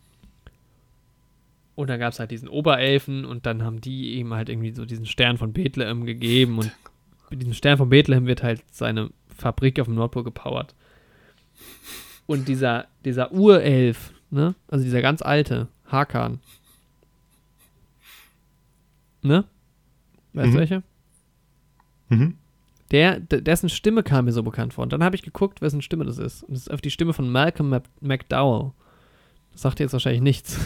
Und 1.74 1.88
dann 1.90 2.00
gab 2.00 2.12
es 2.12 2.18
halt 2.18 2.30
diesen 2.30 2.48
Oberelfen 2.48 3.24
und 3.24 3.44
dann 3.44 3.62
haben 3.62 3.80
die 3.80 4.14
ihm 4.14 4.32
halt 4.32 4.48
irgendwie 4.48 4.72
so 4.72 4.86
diesen 4.86 5.04
Stern 5.06 5.36
von 5.36 5.52
Bethlehem 5.52 6.06
gegeben 6.06 6.58
und 6.58 6.72
mit 7.30 7.40
diesem 7.42 7.54
Stern 7.54 7.76
von 7.78 7.88
Bethlehem 7.90 8.26
wird 8.26 8.42
halt 8.42 8.62
seine 8.72 9.10
Fabrik 9.28 9.78
auf 9.80 9.86
dem 9.86 9.94
Nordpol 9.96 10.24
gepowert. 10.24 10.74
Und 12.26 12.48
dieser, 12.48 12.86
dieser 13.04 13.30
Urelf, 13.32 14.12
ne, 14.30 14.54
also 14.68 14.84
dieser 14.84 15.02
ganz 15.02 15.22
alte, 15.22 15.68
Hakan, 15.86 16.40
ne? 19.22 19.44
Weißt 20.32 20.48
Mhm. 20.48 20.52
du 20.52 20.58
welche? 20.58 20.82
Mhm. 22.08 22.38
Der, 22.92 23.18
dessen 23.20 23.68
Stimme 23.68 24.02
kam 24.04 24.26
mir 24.26 24.32
so 24.32 24.42
bekannt 24.42 24.74
vor. 24.74 24.82
Und 24.84 24.92
dann 24.92 25.02
habe 25.02 25.16
ich 25.16 25.22
geguckt, 25.22 25.60
wessen 25.60 25.82
Stimme 25.82 26.04
das 26.04 26.18
ist. 26.18 26.42
Und 26.44 26.52
das 26.54 26.62
ist 26.62 26.70
auf 26.72 26.80
die 26.80 26.90
Stimme 26.92 27.12
von 27.12 27.28
Malcolm 27.30 27.68
Mac- 27.70 27.82
McDowell. 28.00 28.72
Das 29.52 29.62
sagt 29.62 29.78
dir 29.78 29.84
jetzt 29.84 29.92
wahrscheinlich 29.92 30.22
nichts. 30.22 30.58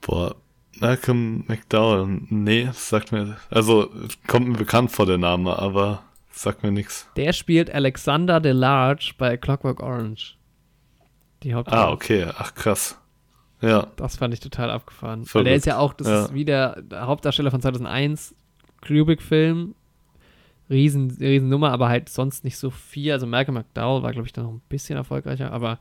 Boah, 0.00 0.36
Malcolm 0.78 1.44
McDowell, 1.48 2.06
nee, 2.28 2.64
das 2.66 2.88
sagt 2.88 3.12
mir, 3.12 3.36
also 3.50 3.90
kommt 4.26 4.48
mir 4.48 4.58
bekannt 4.58 4.92
vor 4.92 5.06
der 5.06 5.18
Name, 5.18 5.58
aber 5.58 6.02
sagt 6.30 6.62
mir 6.62 6.70
nichts. 6.70 7.08
Der 7.16 7.32
spielt 7.32 7.70
Alexander 7.74 8.40
DeLarge 8.40 9.14
bei 9.18 9.36
Clockwork 9.36 9.80
Orange. 9.82 10.36
Die 11.42 11.54
Hauptrolle. 11.54 11.80
Ah, 11.80 11.90
okay, 11.92 12.26
ach 12.36 12.54
krass. 12.54 12.98
Ja, 13.62 13.86
Das 13.96 14.16
fand 14.16 14.34
ich 14.34 14.40
total 14.40 14.70
abgefahren. 14.70 15.20
Weil 15.20 15.26
Verrückt. 15.26 15.46
der 15.48 15.54
ist 15.56 15.66
ja 15.66 15.78
auch, 15.78 15.94
das 15.94 16.06
Ja. 16.06 16.24
ist 16.26 16.34
wie 16.34 16.44
der 16.44 16.82
Hauptdarsteller 16.92 17.50
von 17.50 17.60
2001, 17.62 18.34
Kubrick-Film. 18.86 19.74
Riesen, 20.68 21.10
riesen 21.20 21.48
Nummer, 21.48 21.70
aber 21.70 21.88
halt 21.88 22.08
sonst 22.08 22.42
nicht 22.44 22.56
so 22.58 22.70
viel. 22.70 23.12
Also 23.12 23.26
Malcolm 23.26 23.54
McDowell 23.56 24.02
war, 24.02 24.12
glaube 24.12 24.26
ich, 24.26 24.32
dann 24.32 24.44
noch 24.44 24.52
ein 24.52 24.62
bisschen 24.68 24.96
erfolgreicher, 24.96 25.52
aber 25.52 25.78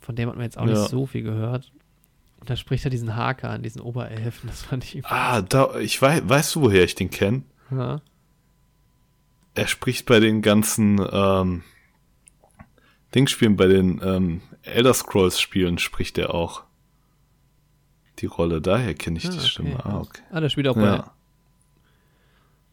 von 0.00 0.14
dem 0.16 0.28
hat 0.28 0.36
man 0.36 0.44
jetzt 0.44 0.58
auch 0.58 0.66
Ja. 0.66 0.72
nicht 0.72 0.88
so 0.90 1.06
viel 1.06 1.22
gehört. 1.22 1.72
Und 2.40 2.50
da 2.50 2.56
spricht 2.56 2.84
er 2.84 2.90
diesen 2.90 3.16
Haker 3.16 3.48
an, 3.48 3.62
diesen 3.62 3.80
Oberelfen. 3.80 4.48
Das 4.50 4.62
fand 4.62 4.84
ich 4.84 5.04
ah, 5.06 5.40
da, 5.40 5.76
ich 5.78 6.00
weiß, 6.02 6.22
weißt 6.28 6.54
du, 6.56 6.62
woher 6.62 6.84
ich 6.84 6.94
den 6.94 7.10
kenne? 7.10 7.42
ja. 7.70 8.00
Er 9.56 9.68
spricht 9.68 10.04
bei 10.06 10.18
den 10.18 10.42
ganzen 10.42 11.00
ähm, 11.12 11.62
Dingspielen, 13.14 13.56
bei 13.56 13.68
den 13.68 14.00
ähm, 14.04 14.40
Elder 14.62 14.92
Scrolls 14.92 15.40
Spielen 15.40 15.78
spricht 15.78 16.18
er 16.18 16.34
auch 16.34 16.64
die 18.18 18.26
Rolle. 18.26 18.60
Daher 18.60 18.94
kenne 18.94 19.18
ich 19.18 19.26
Ah, 19.26 19.30
die 19.30 19.38
okay. 19.38 19.46
Stimme. 19.46 19.84
Ah, 19.84 20.00
okay. 20.00 20.22
Ah, 20.32 20.40
der 20.40 20.48
spielt 20.48 20.66
auch 20.66 20.74
bei. 20.74 21.04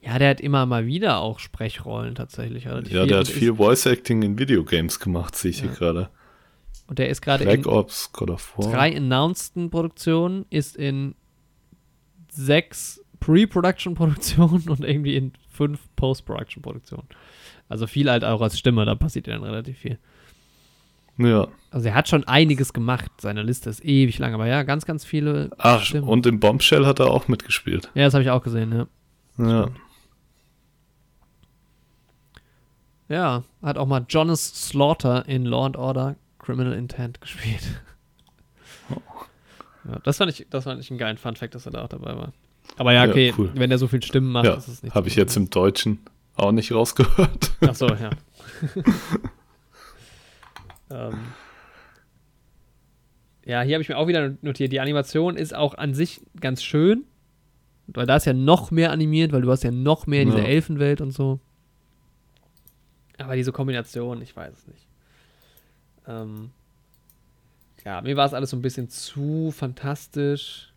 Ja, 0.03 0.17
der 0.17 0.29
hat 0.31 0.41
immer 0.41 0.65
mal 0.65 0.85
wieder 0.87 1.19
auch 1.19 1.37
Sprechrollen 1.39 2.15
tatsächlich. 2.15 2.63
ja 2.63 2.81
der 2.81 3.19
hat 3.19 3.27
viel 3.27 3.55
Voice 3.55 3.85
Acting 3.85 4.23
in 4.23 4.39
Videogames 4.39 4.99
gemacht, 4.99 5.35
sehe 5.35 5.51
ich 5.51 5.59
hier 5.59 5.69
Ja. 5.69 5.75
gerade. 5.75 6.09
und 6.87 6.97
der 6.99 7.09
ist 7.09 7.21
gerade 7.21 7.43
in 7.43 7.65
Ops, 7.67 8.11
God 8.11 8.31
of 8.31 8.57
War. 8.57 8.71
drei 8.71 8.95
announceden 8.97 9.69
Produktionen, 9.69 10.45
ist 10.49 10.75
in 10.75 11.15
sechs 12.31 13.01
Pre-Production-Produktionen 13.19 14.67
und 14.69 14.83
irgendwie 14.83 15.15
in 15.15 15.33
fünf 15.49 15.79
Post-Production-Produktionen. 15.95 17.07
Also 17.69 17.87
viel 17.87 18.09
halt 18.09 18.23
auch 18.23 18.41
als 18.41 18.57
Stimme, 18.57 18.83
da 18.85 18.95
passiert 18.95 19.27
ja 19.27 19.33
dann 19.35 19.43
relativ 19.43 19.77
viel. 19.77 19.99
Ja. 21.17 21.47
Also 21.69 21.89
er 21.89 21.93
hat 21.95 22.09
schon 22.09 22.23
einiges 22.23 22.73
gemacht. 22.73 23.11
Seine 23.21 23.43
Liste 23.43 23.69
ist 23.69 23.85
ewig 23.85 24.17
lang, 24.17 24.33
aber 24.33 24.47
ja, 24.47 24.63
ganz, 24.63 24.85
ganz 24.85 25.05
viele 25.05 25.51
Ach, 25.57 25.83
Stimmen. 25.83 26.07
und 26.07 26.25
im 26.25 26.39
Bombshell 26.39 26.85
hat 26.85 26.99
er 26.99 27.11
auch 27.11 27.27
mitgespielt. 27.27 27.89
Ja, 27.93 28.05
das 28.05 28.13
habe 28.15 28.23
ich 28.23 28.29
auch 28.31 28.41
gesehen, 28.41 28.71
ja. 28.73 28.87
Ja. 29.45 29.67
Ja, 33.11 33.43
hat 33.61 33.77
auch 33.77 33.87
mal 33.87 34.05
Jonas 34.07 34.45
Slaughter 34.69 35.27
in 35.27 35.43
Law 35.45 35.65
and 35.65 35.75
Order 35.77 36.15
Criminal 36.39 36.73
Intent 36.73 37.19
gespielt. 37.19 37.81
Ja, 39.83 39.99
das 40.03 40.17
fand 40.17 40.31
ich, 40.31 40.47
das 40.49 40.63
fand 40.63 40.79
ich 40.79 40.89
einen 40.91 40.97
geilen 40.99 41.17
Funfact, 41.17 41.53
dass 41.55 41.65
er 41.65 41.71
da 41.73 41.83
auch 41.83 41.89
dabei 41.89 42.15
war. 42.15 42.31
Aber 42.77 42.93
ja, 42.93 43.03
Ja, 43.05 43.11
okay, 43.11 43.33
cool. 43.37 43.51
wenn 43.55 43.69
er 43.71 43.77
so 43.79 43.87
viel 43.87 44.01
Stimmen 44.03 44.31
macht, 44.31 44.45
Ja, 44.45 44.53
ist 44.53 44.67
es 44.67 44.81
nicht. 44.83 44.95
habe 44.95 45.07
ich 45.07 45.15
jetzt 45.15 45.35
im 45.35 45.49
Deutschen 45.49 45.99
auch 46.35 46.51
nicht 46.51 46.71
rausgehört. 46.71 47.51
Ach 47.67 47.75
so, 47.75 47.87
ja. 47.87 48.11
ähm. 50.91 51.17
Ja, 53.45 53.61
hier 53.61 53.75
habe 53.75 53.81
ich 53.81 53.89
mir 53.89 53.97
auch 53.97 54.07
wieder 54.07 54.35
notiert. 54.41 54.71
Die 54.71 54.79
Animation 54.79 55.35
ist 55.35 55.53
auch 55.55 55.73
an 55.73 55.93
sich 55.95 56.21
ganz 56.39 56.61
schön, 56.63 57.05
weil 57.87 58.05
da 58.05 58.15
ist 58.15 58.25
ja 58.25 58.33
noch 58.33 58.69
mehr 58.71 58.91
animiert, 58.91 59.31
weil 59.33 59.41
du 59.41 59.51
hast 59.51 59.63
ja 59.63 59.71
noch 59.71 60.05
mehr 60.05 60.23
diese 60.25 60.37
Ja. 60.37 60.43
Elfenwelt 60.45 61.01
und 61.01 61.11
so. 61.11 61.39
Aber 63.21 63.35
diese 63.35 63.51
Kombination, 63.51 64.21
ich 64.21 64.35
weiß 64.35 64.53
es 64.53 64.67
nicht. 64.67 64.87
Ähm. 66.07 66.51
Ja, 67.85 68.01
mir 68.01 68.15
war 68.15 68.27
es 68.27 68.33
alles 68.33 68.51
so 68.51 68.57
ein 68.57 68.61
bisschen 68.61 68.89
zu 68.89 69.51
fantastisch. 69.55 70.71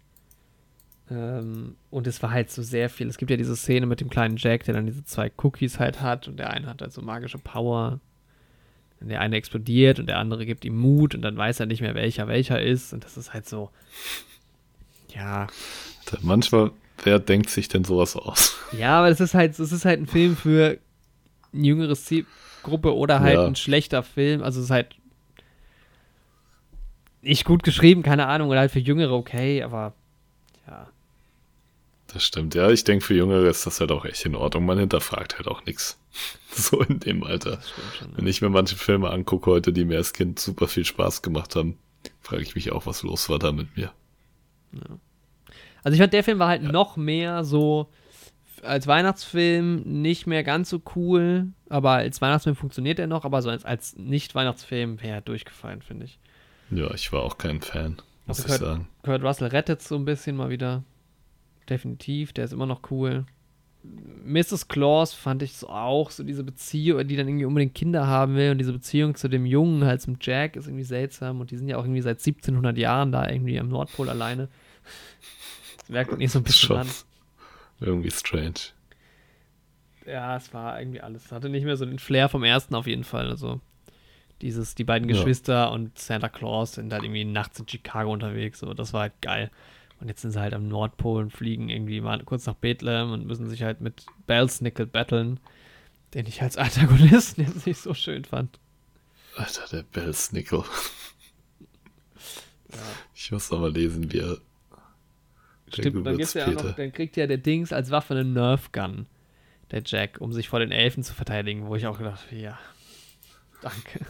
Ähm, 1.11 1.76
und 1.90 2.07
es 2.07 2.22
war 2.22 2.30
halt 2.30 2.51
so 2.51 2.62
sehr 2.62 2.88
viel. 2.88 3.09
Es 3.09 3.18
gibt 3.18 3.30
ja 3.30 3.36
diese 3.36 3.57
Szene 3.57 3.86
mit 3.86 4.01
dem 4.01 4.09
kleinen 4.09 4.36
Jack, 4.38 4.64
der 4.64 4.74
dann 4.74 4.86
diese 4.86 5.05
zwei 5.05 5.30
Cookies 5.42 5.78
halt 5.78 6.01
hat 6.01 6.28
und 6.28 6.38
der 6.38 6.51
eine 6.51 6.66
hat 6.66 6.80
halt 6.80 6.92
so 6.92 7.03
magische 7.03 7.38
Power. 7.38 8.01
Und 9.01 9.09
der 9.09 9.20
eine 9.20 9.36
explodiert 9.36 9.99
und 9.99 10.07
der 10.07 10.18
andere 10.18 10.47
gibt 10.47 10.64
ihm 10.64 10.78
Mut 10.78 11.14
und 11.14 11.22
dann 11.22 11.36
weiß 11.36 11.61
er 11.61 11.66
nicht 11.66 11.82
mehr, 11.82 11.95
welcher 11.95 12.26
welcher 12.26 12.61
ist. 12.61 12.95
Und 12.95 13.05
das 13.05 13.18
ist 13.18 13.34
halt 13.34 13.47
so. 13.47 13.70
Ja. 15.14 15.47
Manchmal, 16.22 16.70
wer 17.03 17.18
denkt 17.18 17.51
sich 17.51 17.68
denn 17.68 17.84
sowas 17.84 18.16
aus? 18.16 18.57
Ja, 18.72 18.99
aber 18.99 19.09
es 19.09 19.20
ist 19.20 19.34
halt, 19.34 19.59
es 19.59 19.72
ist 19.72 19.84
halt 19.84 20.01
ein 20.01 20.07
Film 20.07 20.36
für 20.36 20.78
jüngere 21.63 21.95
Zielgruppe 21.95 22.95
oder 22.97 23.21
halt 23.21 23.35
Ja. 23.35 23.47
ein 23.47 23.57
schlechter 23.57 24.03
Film. 24.03 24.43
Also 24.43 24.59
es 24.61 24.67
ist 24.67 24.71
halt 24.71 24.97
nicht 27.23 27.45
gut 27.45 27.63
geschrieben, 27.63 28.03
keine 28.03 28.27
Ahnung, 28.27 28.49
oder 28.51 28.61
halt 28.61 28.71
für 28.71 28.81
Jüngere 28.81 29.13
okay, 29.13 29.63
aber 29.63 29.95
ja. 30.67 30.89
Das 32.09 32.23
stimmt, 32.25 32.55
ja. 32.55 32.71
Ich 32.71 32.85
denke, 32.85 33.05
für 33.05 33.15
Jüngere 33.15 33.49
ist 33.49 33.67
das 33.67 33.81
halt 33.81 33.91
auch 33.91 34.05
echt 34.05 34.25
in 34.27 34.35
Ordnung. 34.37 34.67
Man 34.67 34.79
hinterfragt 34.79 35.37
halt 35.37 35.49
auch 35.49 35.65
nichts. 35.65 35.99
So 36.57 36.81
in 36.83 37.01
dem 37.01 37.25
Alter. 37.25 37.59
Schon. 37.99 38.17
Wenn 38.17 38.29
ich 38.29 38.41
mir 38.41 38.49
manche 38.49 38.77
Filme 38.77 39.11
angucke 39.11 39.51
heute, 39.51 39.73
die 39.73 39.85
mir 39.85 39.97
als 39.97 40.13
Kind 40.13 40.39
super 40.39 40.69
viel 40.69 40.85
Spaß 40.85 41.23
gemacht 41.23 41.57
haben, 41.57 41.77
frage 42.21 42.43
ich 42.43 42.55
mich 42.55 42.71
auch, 42.71 42.87
was 42.87 43.03
los 43.03 43.29
war 43.29 43.41
da 43.41 43.51
mit 43.51 43.77
mir. 43.77 43.91
Also 45.83 45.95
ich 45.95 46.01
fand, 46.01 46.13
der 46.13 46.23
Film 46.23 46.39
war 46.39 46.47
halt 46.47 46.63
noch 46.63 46.97
mehr 46.97 47.43
so 47.43 47.89
als 48.65 48.87
Weihnachtsfilm 48.87 49.83
nicht 50.03 50.27
mehr 50.27 50.43
ganz 50.45 50.71
so 50.71 50.81
cool, 50.97 51.49
aber 51.69 51.93
als 51.93 52.21
Weihnachtsfilm 52.21 52.57
funktioniert 52.57 52.99
er 52.99 53.07
noch, 53.07 53.25
aber 53.25 53.43
so 53.43 53.51
als, 53.51 53.65
als 53.65 53.97
Nicht-Weihnachtsfilm 53.97 55.01
wäre 55.03 55.17
er 55.17 55.21
durchgefallen, 55.21 55.83
finde 55.83 56.07
ich. 56.07 56.19
Ja, 56.71 56.93
ich 56.95 57.12
war 57.12 57.23
auch 57.23 57.39
kein 57.39 57.61
Fan, 57.61 57.97
muss 58.27 58.41
Also 58.41 58.43
ich 58.43 58.49
Kurt- 58.49 58.61
sagen. 58.69 58.89
Kurt 59.03 59.23
Russell 59.23 59.49
rettet 59.49 59.83
so 59.83 59.97
ein 59.97 60.05
bisschen 60.05 60.37
mal 60.37 60.51
wieder. 60.51 60.83
Definitiv, 61.69 62.33
der 62.33 62.45
ist 62.45 62.53
immer 62.53 62.67
noch 62.67 62.91
cool. 62.91 63.25
Mrs. 64.25 64.69
Claus 64.69 65.12
fand 65.12 65.43
ich 65.43 65.57
so 65.59 65.69
auch, 65.69 66.11
so 66.11 66.25
diese 66.25 66.43
Beziehung, 66.43 67.07
die 67.07 67.17
dann 67.17 67.29
irgendwie 67.29 67.45
unbedingt 67.45 67.75
Kinder 67.75 68.07
haben 68.07 68.35
will 68.35 68.51
und 68.51 68.57
diese 68.59 68.73
Beziehung 68.73 69.15
zu 69.15 69.29
dem 69.29 69.45
Jungen, 69.45 69.85
halt 69.85 70.01
zum 70.01 70.17
Jack, 70.21 70.57
ist 70.57 70.67
irgendwie 70.67 70.85
seltsam 70.85 71.41
und 71.41 71.51
die 71.51 71.59
sind 71.59 71.69
ja 71.69 71.77
auch 71.77 71.85
irgendwie 71.85 72.01
seit 72.01 72.19
1700 72.19 72.79
Jahren 72.79 73.12
da 73.12 73.29
irgendwie 73.29 73.61
am 73.61 73.69
Nordpol 73.69 74.09
alleine. 74.09 74.49
Das 75.79 75.89
merkt 75.91 76.17
nicht 76.17 76.33
so 76.33 76.39
ein 76.39 76.45
bisschen 76.45 76.77
an. 76.77 76.87
Irgendwie 77.85 78.11
strange. 78.11 78.55
Ja, 80.07 80.37
es 80.37 80.53
war 80.53 80.78
irgendwie 80.80 81.01
alles. 81.01 81.26
Es 81.26 81.32
hatte 81.32 81.49
nicht 81.49 81.64
mehr 81.64 81.76
so 81.76 81.85
den 81.87 81.99
Flair 81.99 82.28
vom 82.28 82.45
ersten 82.45 82.74
auf 82.74 82.87
jeden 82.87 83.05
Fall. 83.05 83.28
Also 83.28 83.61
dieses, 84.43 84.74
die 84.74 84.85
beiden 84.85 85.09
Ja. 85.09 85.16
Geschwister 85.16 85.70
und 85.72 85.99
Santa 85.99 86.28
Claus 86.28 86.72
sind 86.74 86.93
halt 86.93 87.05
irgendwie 87.05 87.24
nachts 87.24 87.59
in 87.59 87.68
Chicago 87.68 88.12
unterwegs. 88.12 88.59
So, 88.61 88.74
das 88.74 88.93
war 88.93 89.03
halt 89.03 89.20
geil. 89.22 89.51
Und 90.01 90.09
jetzt 90.09 90.22
sind 90.22 90.32
sie 90.32 90.41
halt 90.41 90.55
am 90.55 90.68
Nordpol 90.68 91.22
und 91.22 91.30
fliegen 91.30 91.68
irgendwie 91.68 92.01
mal 92.01 92.22
kurz 92.24 92.47
nach 92.47 92.55
Bethlehem 92.55 93.12
und 93.12 93.26
müssen 93.26 93.49
sich 93.49 93.62
halt 93.62 93.80
mit 93.80 94.05
Belsnickel 94.26 94.87
battlen, 94.87 95.41
den 96.14 96.26
ich 96.26 96.43
als 96.43 96.57
Antagonisten 96.57 97.43
jetzt 97.47 97.66
nicht 97.66 97.78
so 97.80 97.95
schön 97.95 98.24
fand. 98.24 98.59
Alter, 99.37 99.64
der 99.70 99.82
Belsnickel. 99.82 100.64
Ich 103.14 103.30
muss 103.30 103.51
noch 103.51 103.61
mal 103.61 103.72
lesen, 103.72 104.12
wie 104.12 104.18
er. 104.18 104.39
Stimmt, 105.75 106.07
dann, 106.07 106.16
gibt's 106.16 106.35
ja 106.35 106.47
auch 106.47 106.53
noch, 106.53 106.75
dann 106.75 106.93
kriegt 106.93 107.16
ja 107.16 107.27
der 107.27 107.39
Dings 107.39 107.72
als 107.72 107.91
Waffe 107.91 108.14
eine 108.14 108.25
Nerf 108.25 108.72
Gun, 108.72 109.07
der 109.70 109.83
Jack, 109.85 110.20
um 110.20 110.33
sich 110.33 110.49
vor 110.49 110.61
den 110.61 110.72
Elfen 110.72 111.03
zu 111.03 111.14
verteidigen, 111.14 111.66
wo 111.66 111.77
ich 111.77 111.87
auch 111.87 111.99
gedacht 111.99 112.27
habe, 112.27 112.37
ja, 112.37 112.59
danke. 113.61 114.07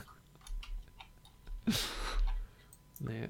nee. 3.00 3.28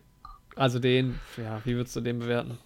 Also 0.57 0.79
den, 0.79 1.19
ja, 1.37 1.61
wie 1.65 1.75
würdest 1.75 1.97
du 1.97 2.01
den 2.01 2.19
bewerten? 2.21 2.59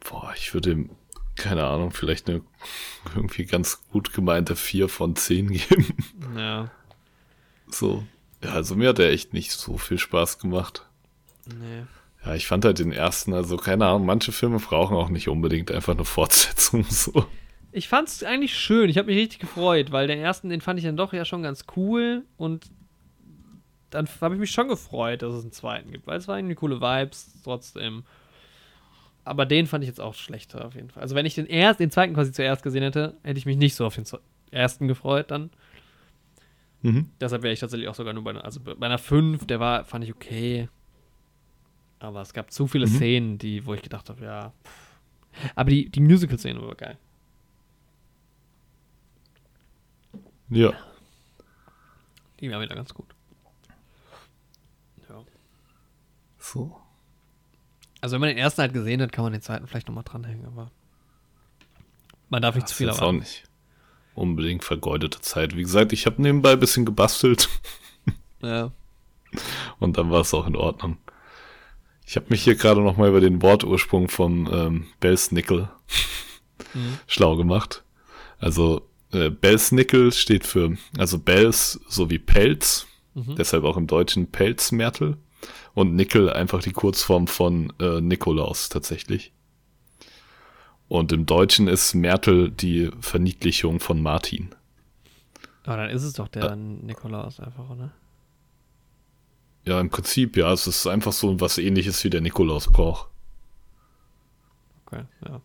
Boah, 0.00 0.32
ich 0.34 0.54
würde 0.54 0.70
ihm, 0.72 0.90
keine 1.36 1.66
Ahnung, 1.66 1.90
vielleicht 1.90 2.28
eine 2.28 2.40
irgendwie 3.14 3.44
ganz 3.44 3.82
gut 3.90 4.12
gemeinte 4.14 4.56
4 4.56 4.88
von 4.88 5.14
10 5.14 5.48
geben. 5.52 5.94
Ja, 6.36 6.70
So. 7.70 8.04
Ja, 8.42 8.52
also 8.52 8.74
mir 8.74 8.88
hat 8.88 8.98
er 8.98 9.10
echt 9.10 9.34
nicht 9.34 9.52
so 9.52 9.76
viel 9.76 9.98
Spaß 9.98 10.38
gemacht. 10.38 10.86
nee. 11.46 11.82
Ja, 12.24 12.34
ich 12.34 12.46
fand 12.46 12.64
halt 12.64 12.78
den 12.78 12.92
ersten, 12.92 13.32
also 13.32 13.56
keine 13.56 13.86
Ahnung, 13.86 14.04
manche 14.04 14.32
Filme 14.32 14.58
brauchen 14.58 14.96
auch 14.96 15.08
nicht 15.08 15.28
unbedingt 15.28 15.70
einfach 15.70 15.94
eine 15.94 16.04
Fortsetzung 16.04 16.84
so. 16.88 17.26
Ich 17.72 17.88
fand's 17.88 18.22
eigentlich 18.22 18.56
schön. 18.56 18.90
Ich 18.90 18.98
habe 18.98 19.06
mich 19.06 19.18
richtig 19.18 19.38
gefreut, 19.38 19.92
weil 19.92 20.06
den 20.06 20.18
ersten, 20.18 20.48
den 20.48 20.60
fand 20.60 20.78
ich 20.78 20.84
dann 20.84 20.96
doch 20.96 21.12
ja 21.12 21.24
schon 21.24 21.42
ganz 21.42 21.66
cool 21.76 22.24
und 22.36 22.66
dann 23.90 24.08
habe 24.20 24.34
ich 24.34 24.40
mich 24.40 24.50
schon 24.50 24.68
gefreut, 24.68 25.22
dass 25.22 25.34
es 25.34 25.42
einen 25.42 25.52
zweiten 25.52 25.90
gibt, 25.90 26.06
weil 26.06 26.18
es 26.18 26.28
war 26.28 26.38
irgendwie 26.38 26.54
coole 26.54 26.80
Vibes 26.80 27.32
trotzdem. 27.42 28.04
Aber 29.24 29.46
den 29.46 29.66
fand 29.66 29.84
ich 29.84 29.88
jetzt 29.88 30.00
auch 30.00 30.14
schlechter 30.14 30.64
auf 30.64 30.74
jeden 30.74 30.90
Fall. 30.90 31.02
Also 31.02 31.14
wenn 31.14 31.26
ich 31.26 31.34
den 31.34 31.46
erst, 31.46 31.80
den 31.80 31.90
zweiten 31.90 32.14
quasi 32.14 32.32
zuerst 32.32 32.62
gesehen 32.62 32.82
hätte, 32.82 33.16
hätte 33.22 33.38
ich 33.38 33.46
mich 33.46 33.56
nicht 33.56 33.74
so 33.74 33.84
auf 33.86 33.94
den 33.94 34.04
ersten 34.50 34.88
gefreut 34.88 35.30
dann. 35.30 35.50
Mhm. 36.82 37.10
Deshalb 37.20 37.42
wäre 37.42 37.52
ich 37.52 37.60
tatsächlich 37.60 37.88
auch 37.88 37.94
sogar 37.94 38.14
nur 38.14 38.24
bei 38.24 38.30
einer, 38.30 38.44
also 38.44 38.60
bei 38.60 38.86
einer 38.86 38.98
5, 38.98 39.46
der 39.46 39.60
war, 39.60 39.84
fand 39.84 40.04
ich 40.04 40.14
okay. 40.14 40.68
Aber 42.00 42.22
es 42.22 42.32
gab 42.32 42.50
zu 42.50 42.66
viele 42.66 42.86
mhm. 42.86 42.96
Szenen, 42.96 43.38
die, 43.38 43.64
wo 43.64 43.74
ich 43.74 43.82
gedacht 43.82 44.08
habe, 44.08 44.24
ja. 44.24 44.52
Pff. 44.64 44.90
Aber 45.54 45.70
die, 45.70 45.88
die 45.88 46.00
Musical-Szene 46.00 46.60
war 46.60 46.74
geil. 46.74 46.98
Ja. 50.48 50.72
Die 52.40 52.50
war 52.50 52.60
wieder 52.60 52.74
ganz 52.74 52.92
gut. 52.92 53.06
Ja. 55.08 55.22
So. 56.38 56.76
Also 58.00 58.14
wenn 58.14 58.20
man 58.20 58.30
den 58.30 58.38
ersten 58.38 58.62
halt 58.62 58.72
gesehen 58.72 59.00
hat, 59.02 59.12
kann 59.12 59.22
man 59.22 59.32
den 59.32 59.42
zweiten 59.42 59.66
vielleicht 59.66 59.86
nochmal 59.86 60.04
dranhängen, 60.04 60.46
aber 60.46 60.70
man 62.30 62.42
darf 62.42 62.54
nicht 62.54 62.64
das 62.64 62.70
zu 62.70 62.76
viel 62.78 62.88
erwarten. 62.88 63.04
auch 63.04 63.20
nicht 63.20 63.44
unbedingt 64.14 64.64
vergeudete 64.64 65.20
Zeit. 65.20 65.56
Wie 65.56 65.62
gesagt, 65.62 65.92
ich 65.92 66.06
habe 66.06 66.20
nebenbei 66.20 66.52
ein 66.52 66.60
bisschen 66.60 66.84
gebastelt. 66.84 67.48
Ja. 68.42 68.72
Und 69.78 69.98
dann 69.98 70.10
war 70.10 70.22
es 70.22 70.32
auch 70.32 70.46
in 70.46 70.56
Ordnung. 70.56 70.96
Ich 72.10 72.16
habe 72.16 72.26
mich 72.28 72.42
hier 72.42 72.56
gerade 72.56 72.80
noch 72.80 72.96
mal 72.96 73.08
über 73.08 73.20
den 73.20 73.40
Wortursprung 73.40 74.08
von 74.08 74.48
ähm, 74.52 74.86
Bells 74.98 75.30
Nickel 75.30 75.68
mhm. 76.74 76.98
schlau 77.06 77.36
gemacht. 77.36 77.84
Also 78.40 78.82
äh, 79.12 79.30
Bells 79.30 79.70
Nickel 79.70 80.10
steht 80.10 80.44
für, 80.44 80.76
also 80.98 81.20
Bells 81.20 81.78
sowie 81.86 82.18
Pelz, 82.18 82.88
mhm. 83.14 83.36
deshalb 83.36 83.62
auch 83.62 83.76
im 83.76 83.86
Deutschen 83.86 84.26
Pelzmärtel 84.26 85.18
und 85.74 85.94
Nickel 85.94 86.32
einfach 86.32 86.60
die 86.60 86.72
Kurzform 86.72 87.28
von 87.28 87.72
äh, 87.78 88.00
Nikolaus 88.00 88.70
tatsächlich. 88.70 89.32
Und 90.88 91.12
im 91.12 91.26
Deutschen 91.26 91.68
ist 91.68 91.94
Märtel 91.94 92.50
die 92.50 92.90
Verniedlichung 92.98 93.78
von 93.78 94.02
Martin. 94.02 94.50
Aber 95.62 95.76
dann 95.76 95.90
ist 95.90 96.02
es 96.02 96.14
doch 96.14 96.26
der 96.26 96.50
äh, 96.50 96.56
Nikolaus 96.56 97.38
einfach, 97.38 97.70
oder? 97.70 97.92
Ja, 99.64 99.80
im 99.80 99.90
Prinzip, 99.90 100.36
ja. 100.36 100.52
Es 100.52 100.66
ist 100.66 100.86
einfach 100.86 101.12
so 101.12 101.40
was 101.40 101.58
ähnliches 101.58 102.02
wie 102.04 102.10
der 102.10 102.20
Nikolaus 102.20 102.66
braucht. 102.66 103.08
Okay, 104.86 105.04
ja. 105.26 105.40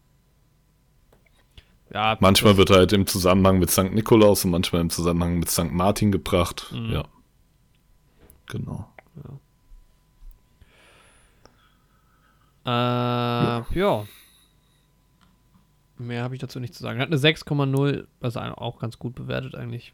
Ja, 1.93 2.17
manchmal 2.19 2.57
wird 2.57 2.71
halt 2.71 2.91
im 2.93 3.07
Zusammenhang 3.07 3.59
mit 3.59 3.69
St. 3.69 3.93
Nikolaus 3.93 4.43
und 4.43 4.51
manchmal 4.51 4.81
im 4.81 4.89
Zusammenhang 4.89 5.39
mit 5.39 5.49
St. 5.49 5.71
Martin 5.71 6.11
gebracht. 6.11 6.71
Mhm. 6.71 6.91
Ja. 6.91 7.05
Genau. 8.47 8.89
Ja. 9.23 9.39
Äh, 12.65 13.59
ja. 13.59 13.65
ja. 13.73 14.05
Mehr 15.97 16.23
habe 16.23 16.35
ich 16.35 16.41
dazu 16.41 16.59
nicht 16.59 16.73
zu 16.73 16.83
sagen. 16.83 16.99
Hat 16.99 17.07
eine 17.07 17.17
6,0, 17.17 18.07
also 18.19 18.39
auch 18.39 18.79
ganz 18.79 18.99
gut 18.99 19.15
bewertet 19.15 19.55
eigentlich. 19.55 19.93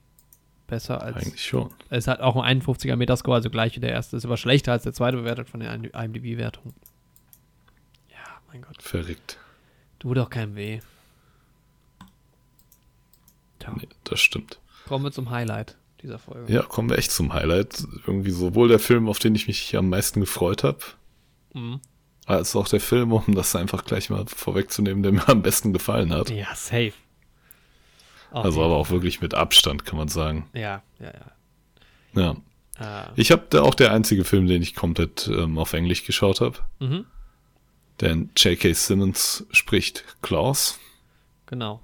Besser 0.72 1.04
als. 1.04 1.18
Eigentlich 1.18 1.46
schon. 1.46 1.70
Es 1.90 2.08
hat 2.08 2.22
auch 2.22 2.36
ein 2.36 2.62
51er 2.62 2.96
Metascore, 2.96 3.36
also 3.36 3.50
gleich 3.50 3.76
wie 3.76 3.80
der 3.80 3.92
erste. 3.92 4.18
Ist 4.18 4.26
aber 4.26 4.38
schlechter 4.38 4.72
als 4.72 4.84
der 4.84 4.94
zweite 4.94 5.18
bewertet 5.18 5.50
von 5.50 5.60
der 5.60 5.74
IMDb-Wertung. 5.74 6.74
Ja, 8.10 8.40
mein 8.52 8.62
Gott. 8.62 8.82
Verrückt. 8.82 9.38
Tut 10.00 10.18
doch 10.18 10.30
keinem 10.30 10.56
weh. 10.56 10.80
Tja. 13.60 13.74
Nee, 13.78 13.90
das 14.06 14.20
stimmt. 14.20 14.60
Kommen 14.88 15.04
wir 15.04 15.12
zum 15.12 15.30
Highlight 15.30 15.78
dieser 16.02 16.18
Folge. 16.18 16.52
Ja, 16.52 16.64
kommen 16.64 16.90
wir 16.90 16.98
echt 16.98 17.12
zum 17.12 17.34
Highlight. 17.34 17.84
Irgendwie 18.08 18.32
sowohl 18.32 18.70
der 18.70 18.80
Film, 18.80 19.08
auf 19.08 19.20
den 19.20 19.36
ich 19.36 19.48
mich 19.48 19.76
am 19.76 19.90
meisten 19.90 20.22
gefreut 20.22 20.64
habe, 20.64 20.80
mhm 21.54 21.82
als 22.26 22.56
auch 22.56 22.68
der 22.68 22.80
Film, 22.80 23.12
um 23.12 23.36
das 23.36 23.56
einfach 23.56 23.86
gleich 23.86 24.10
mal 24.10 24.26
vorwegzunehmen, 24.28 25.04
der 25.04 25.12
mir 25.12 25.28
am 25.28 25.42
besten 25.42 25.74
gefallen 25.74 26.14
hat. 26.14 26.30
Ja, 26.30 26.56
safe. 26.56 26.94
Auf 28.32 28.46
also 28.46 28.64
aber 28.64 28.78
auch 28.78 28.90
wirklich 28.90 29.22
mit 29.22 29.34
Abstand, 29.34 29.86
kann 29.86 29.98
man 29.98 30.08
sagen. 30.08 30.50
Ja, 30.54 30.82
ja, 31.00 31.12
ja. 32.16 32.22
Ja. 32.22 32.36
Ah. 32.78 33.12
Ich 33.16 33.32
habe 33.32 33.46
da 33.50 33.62
auch 33.62 33.76
der 33.76 33.92
einzige 33.92 34.24
Film, 34.24 34.48
den 34.48 34.62
ich 34.62 34.74
komplett 34.74 35.28
ähm, 35.28 35.58
auf 35.58 35.74
Englisch 35.74 36.06
geschaut 36.06 36.42
habe. 36.42 36.58
Mhm. 36.80 37.06
Denn 38.00 38.30
J.K. 38.36 38.74
Simmons 38.74 39.46
spricht 39.52 40.04
Klaus. 40.22 40.80
Genau. 41.46 41.82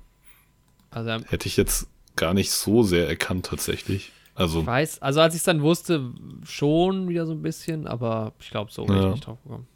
Also, 0.90 1.10
ähm, 1.12 1.26
Hätte 1.28 1.48
ich 1.48 1.58
jetzt 1.58 1.88
gar 2.16 2.34
nicht 2.34 2.52
so 2.52 2.82
sehr 2.82 3.08
erkannt, 3.08 3.46
tatsächlich. 3.46 4.12
Also, 4.34 4.62
ich 4.62 4.66
weiß, 4.66 5.02
also 5.02 5.20
als 5.22 5.34
ich 5.34 5.40
es 5.40 5.46
dann 5.46 5.62
wusste, 5.62 6.14
schon 6.44 7.10
wieder 7.10 7.26
so 7.26 7.34
ein 7.34 7.42
bisschen, 7.42 7.88
aber 7.88 8.34
ich 8.40 8.50
glaube, 8.50 8.72
so 8.72 8.86
bin 8.86 8.96
ja. 8.96 9.08
ich 9.08 9.12
nicht 9.16 9.26
drauf 9.26 9.42
gekommen. 9.44 9.68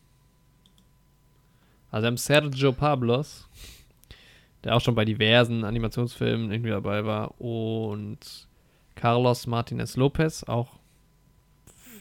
Also 1.91 2.07
haben 2.07 2.17
Sergio 2.17 2.71
Pablos, 2.71 3.47
der 4.63 4.75
auch 4.75 4.81
schon 4.81 4.95
bei 4.95 5.05
diversen 5.05 5.63
Animationsfilmen 5.63 6.51
irgendwie 6.51 6.71
dabei 6.71 7.05
war. 7.05 7.39
Und 7.39 8.47
Carlos 8.95 9.47
Martinez 9.47 9.95
Lopez, 9.95 10.43
auch 10.43 10.79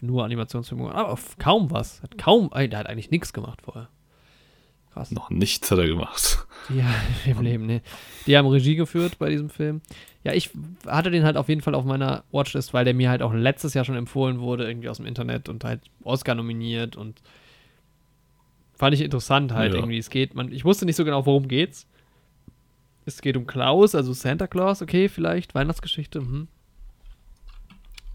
nur 0.01 0.25
Animationsfilme, 0.25 0.93
aber 0.93 1.17
kaum 1.37 1.71
was. 1.71 2.01
Hat 2.01 2.17
kaum, 2.17 2.49
der 2.53 2.79
hat 2.79 2.87
eigentlich 2.87 3.11
nichts 3.11 3.33
gemacht 3.33 3.61
vorher. 3.61 3.89
Krass. 4.93 5.11
Noch 5.11 5.29
nichts 5.29 5.71
hat 5.71 5.79
er 5.79 5.87
gemacht. 5.87 6.45
Ja, 6.69 6.85
im 7.25 7.41
Leben, 7.41 7.65
ne. 7.65 7.81
Die 8.27 8.37
haben 8.37 8.45
Regie 8.47 8.75
geführt 8.75 9.17
bei 9.17 9.29
diesem 9.29 9.49
Film. 9.49 9.81
Ja, 10.23 10.33
ich 10.33 10.51
hatte 10.85 11.09
den 11.09 11.23
halt 11.23 11.35
auf 11.35 11.49
jeden 11.49 11.61
Fall 11.61 11.73
auf 11.73 11.85
meiner 11.85 12.23
Watchlist, 12.31 12.71
weil 12.71 12.85
der 12.85 12.93
mir 12.93 13.09
halt 13.09 13.23
auch 13.23 13.33
letztes 13.33 13.73
Jahr 13.73 13.83
schon 13.83 13.95
empfohlen 13.95 14.39
wurde, 14.39 14.67
irgendwie 14.67 14.87
aus 14.87 14.97
dem 14.97 15.07
Internet 15.07 15.49
und 15.49 15.63
halt 15.63 15.81
Oscar 16.03 16.35
nominiert 16.35 16.95
und 16.95 17.19
fand 18.75 18.93
ich 18.93 19.01
interessant 19.01 19.53
halt 19.53 19.73
ja. 19.73 19.79
irgendwie. 19.79 19.97
Es 19.97 20.11
geht, 20.11 20.35
man, 20.35 20.51
ich 20.51 20.63
wusste 20.63 20.85
nicht 20.85 20.95
so 20.95 21.03
genau, 21.03 21.25
worum 21.25 21.47
geht's. 21.47 21.87
Es 23.05 23.21
geht 23.21 23.37
um 23.37 23.47
Klaus, 23.47 23.95
also 23.95 24.13
Santa 24.13 24.47
Claus, 24.47 24.81
okay, 24.81 25.09
vielleicht, 25.09 25.55
Weihnachtsgeschichte, 25.55 26.19
hm. 26.19 26.47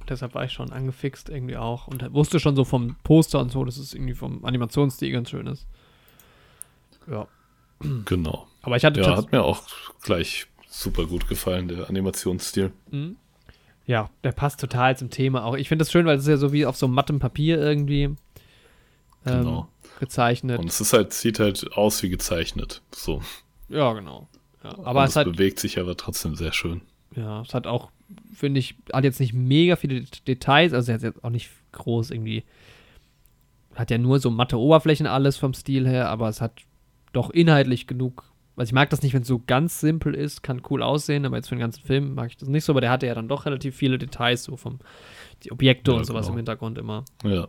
Deshalb 0.08 0.34
war 0.34 0.44
ich 0.44 0.52
schon 0.52 0.70
angefixt 0.70 1.28
irgendwie 1.28 1.56
auch 1.56 1.88
und 1.88 2.14
wusste 2.14 2.38
schon 2.38 2.54
so 2.54 2.64
vom 2.64 2.94
Poster 3.02 3.40
und 3.40 3.50
so, 3.50 3.64
dass 3.64 3.76
es 3.76 3.92
irgendwie 3.92 4.14
vom 4.14 4.44
Animationsstil 4.44 5.10
ganz 5.10 5.30
schön 5.30 5.48
ist. 5.48 5.66
Ja. 7.10 7.26
Genau. 8.04 8.46
Aber 8.62 8.76
ich 8.76 8.84
hatte 8.84 9.00
Ja, 9.00 9.16
hat 9.16 9.32
mir 9.32 9.42
auch 9.42 9.62
gleich 10.02 10.46
super 10.68 11.06
gut 11.06 11.28
gefallen, 11.28 11.66
der 11.66 11.88
Animationsstil. 11.88 12.72
Mhm. 12.92 13.16
Ja, 13.84 14.08
der 14.22 14.30
passt 14.30 14.60
total 14.60 14.96
zum 14.96 15.10
Thema 15.10 15.44
auch. 15.44 15.56
Ich 15.56 15.68
finde 15.68 15.82
das 15.82 15.90
schön, 15.90 16.06
weil 16.06 16.18
es 16.18 16.22
ist 16.22 16.28
ja 16.28 16.36
so 16.36 16.52
wie 16.52 16.66
auf 16.66 16.76
so 16.76 16.86
mattem 16.86 17.18
Papier 17.18 17.60
irgendwie. 17.60 18.04
Ähm, 18.04 18.16
genau 19.24 19.68
gezeichnet. 19.98 20.58
Und 20.58 20.68
es 20.68 20.80
ist 20.80 20.92
halt, 20.92 21.12
sieht 21.12 21.38
halt 21.40 21.72
aus 21.72 22.02
wie 22.02 22.08
gezeichnet. 22.08 22.82
So. 22.92 23.22
Ja, 23.68 23.92
genau. 23.92 24.28
Ja, 24.66 24.84
aber 24.84 25.04
es, 25.04 25.10
es 25.10 25.16
hat, 25.16 25.26
bewegt 25.26 25.58
sich 25.60 25.78
aber 25.78 25.96
trotzdem 25.96 26.34
sehr 26.34 26.52
schön. 26.52 26.82
Ja, 27.14 27.42
es 27.42 27.54
hat 27.54 27.66
auch, 27.66 27.90
finde 28.34 28.60
ich, 28.60 28.76
hat 28.92 29.04
jetzt 29.04 29.20
nicht 29.20 29.32
mega 29.32 29.76
viele 29.76 30.02
Details, 30.26 30.72
also 30.72 30.90
er 30.90 30.94
hat 30.96 31.02
jetzt 31.02 31.24
auch 31.24 31.30
nicht 31.30 31.50
groß 31.72 32.10
irgendwie, 32.10 32.44
hat 33.74 33.90
ja 33.90 33.98
nur 33.98 34.18
so 34.18 34.30
matte 34.30 34.58
Oberflächen 34.58 35.06
alles 35.06 35.36
vom 35.36 35.54
Stil 35.54 35.86
her, 35.86 36.08
aber 36.08 36.28
es 36.28 36.40
hat 36.40 36.62
doch 37.12 37.30
inhaltlich 37.30 37.86
genug. 37.86 38.24
Also 38.56 38.70
ich 38.70 38.74
mag 38.74 38.88
das 38.88 39.02
nicht, 39.02 39.12
wenn 39.12 39.22
es 39.22 39.28
so 39.28 39.42
ganz 39.46 39.80
simpel 39.80 40.14
ist, 40.14 40.42
kann 40.42 40.62
cool 40.70 40.82
aussehen, 40.82 41.26
aber 41.26 41.36
jetzt 41.36 41.48
für 41.48 41.54
den 41.56 41.60
ganzen 41.60 41.84
Film 41.84 42.14
mag 42.14 42.30
ich 42.30 42.36
das 42.38 42.48
nicht 42.48 42.64
so, 42.64 42.72
aber 42.72 42.80
der 42.80 42.90
hatte 42.90 43.06
ja 43.06 43.14
dann 43.14 43.28
doch 43.28 43.44
relativ 43.44 43.76
viele 43.76 43.98
Details, 43.98 44.44
so 44.44 44.56
vom 44.56 44.78
die 45.42 45.52
Objekte 45.52 45.90
ja, 45.92 45.98
und 45.98 46.04
sowas 46.04 46.26
genau. 46.26 46.34
im 46.34 46.38
Hintergrund 46.38 46.78
immer. 46.78 47.04
Ja. 47.22 47.48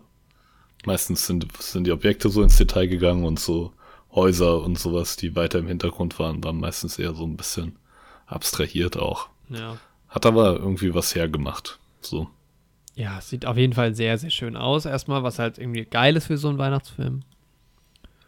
Meistens 0.86 1.26
sind, 1.26 1.50
sind 1.62 1.88
die 1.88 1.92
Objekte 1.92 2.30
so 2.30 2.44
ins 2.44 2.58
Detail 2.58 2.88
gegangen 2.88 3.24
und 3.24 3.40
so 3.40 3.72
Häuser 4.18 4.64
und 4.64 4.80
sowas, 4.80 5.16
die 5.16 5.36
weiter 5.36 5.60
im 5.60 5.68
Hintergrund 5.68 6.18
waren, 6.18 6.44
waren 6.44 6.60
meistens 6.60 6.98
eher 6.98 7.14
so 7.14 7.24
ein 7.24 7.38
bisschen 7.38 7.78
abstrahiert 8.26 8.98
auch. 8.98 9.30
Ja. 9.50 9.78
Hat 10.10 10.26
aber 10.26 10.58
irgendwie 10.58 10.96
was 10.96 11.14
hergemacht. 11.14 11.80
So. 12.02 12.28
Ja, 12.96 13.22
sieht 13.22 13.46
auf 13.46 13.58
jeden 13.58 13.74
Fall 13.74 13.94
sehr, 13.94 14.18
sehr 14.18 14.32
schön 14.32 14.58
aus. 14.58 14.86
Erstmal, 14.86 15.22
was 15.22 15.38
halt 15.38 15.60
irgendwie 15.60 15.86
geil 15.86 16.16
ist 16.16 16.26
für 16.26 16.38
so 16.38 16.50
einen 16.50 16.58
Weihnachtsfilm. 16.58 17.22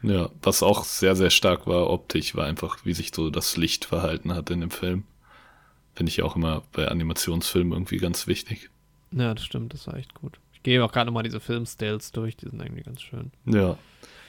Ja, 0.03 0.29
was 0.43 0.61
auch 0.61 0.83
sehr, 0.83 1.15
sehr 1.15 1.31
stark 1.31 1.65
war 1.65 1.89
optisch, 1.89 2.35
war 2.35 2.45
einfach, 2.45 2.85
wie 2.85 2.93
sich 2.93 3.11
so 3.13 3.31
das 3.31 3.57
Licht 3.57 3.85
verhalten 3.85 4.33
hat 4.33 4.51
in 4.51 4.61
dem 4.61 4.71
Film. 4.71 5.05
Finde 5.95 6.11
ich 6.11 6.21
auch 6.21 6.35
immer 6.35 6.61
bei 6.71 6.87
Animationsfilmen 6.87 7.73
irgendwie 7.73 7.97
ganz 7.97 8.27
wichtig. 8.27 8.69
Ja, 9.11 9.33
das 9.33 9.43
stimmt, 9.43 9.73
das 9.73 9.87
war 9.87 9.95
echt 9.95 10.13
gut. 10.13 10.39
Ich 10.53 10.61
gehe 10.61 10.83
auch 10.85 10.91
gerade 10.91 11.07
nochmal 11.07 11.23
diese 11.23 11.39
Film-Styles 11.39 12.11
durch, 12.11 12.37
die 12.37 12.47
sind 12.47 12.61
irgendwie 12.61 12.83
ganz 12.83 13.01
schön. 13.01 13.31
Ja. 13.45 13.75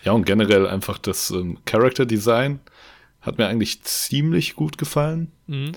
Ja, 0.04 0.12
und 0.12 0.24
generell 0.24 0.66
einfach 0.66 0.98
das 0.98 1.30
ähm, 1.30 1.58
Character 1.64 2.06
Design 2.06 2.60
hat 3.20 3.38
mir 3.38 3.46
eigentlich 3.46 3.82
ziemlich 3.82 4.54
gut 4.54 4.78
gefallen. 4.78 5.30
Mhm. 5.46 5.72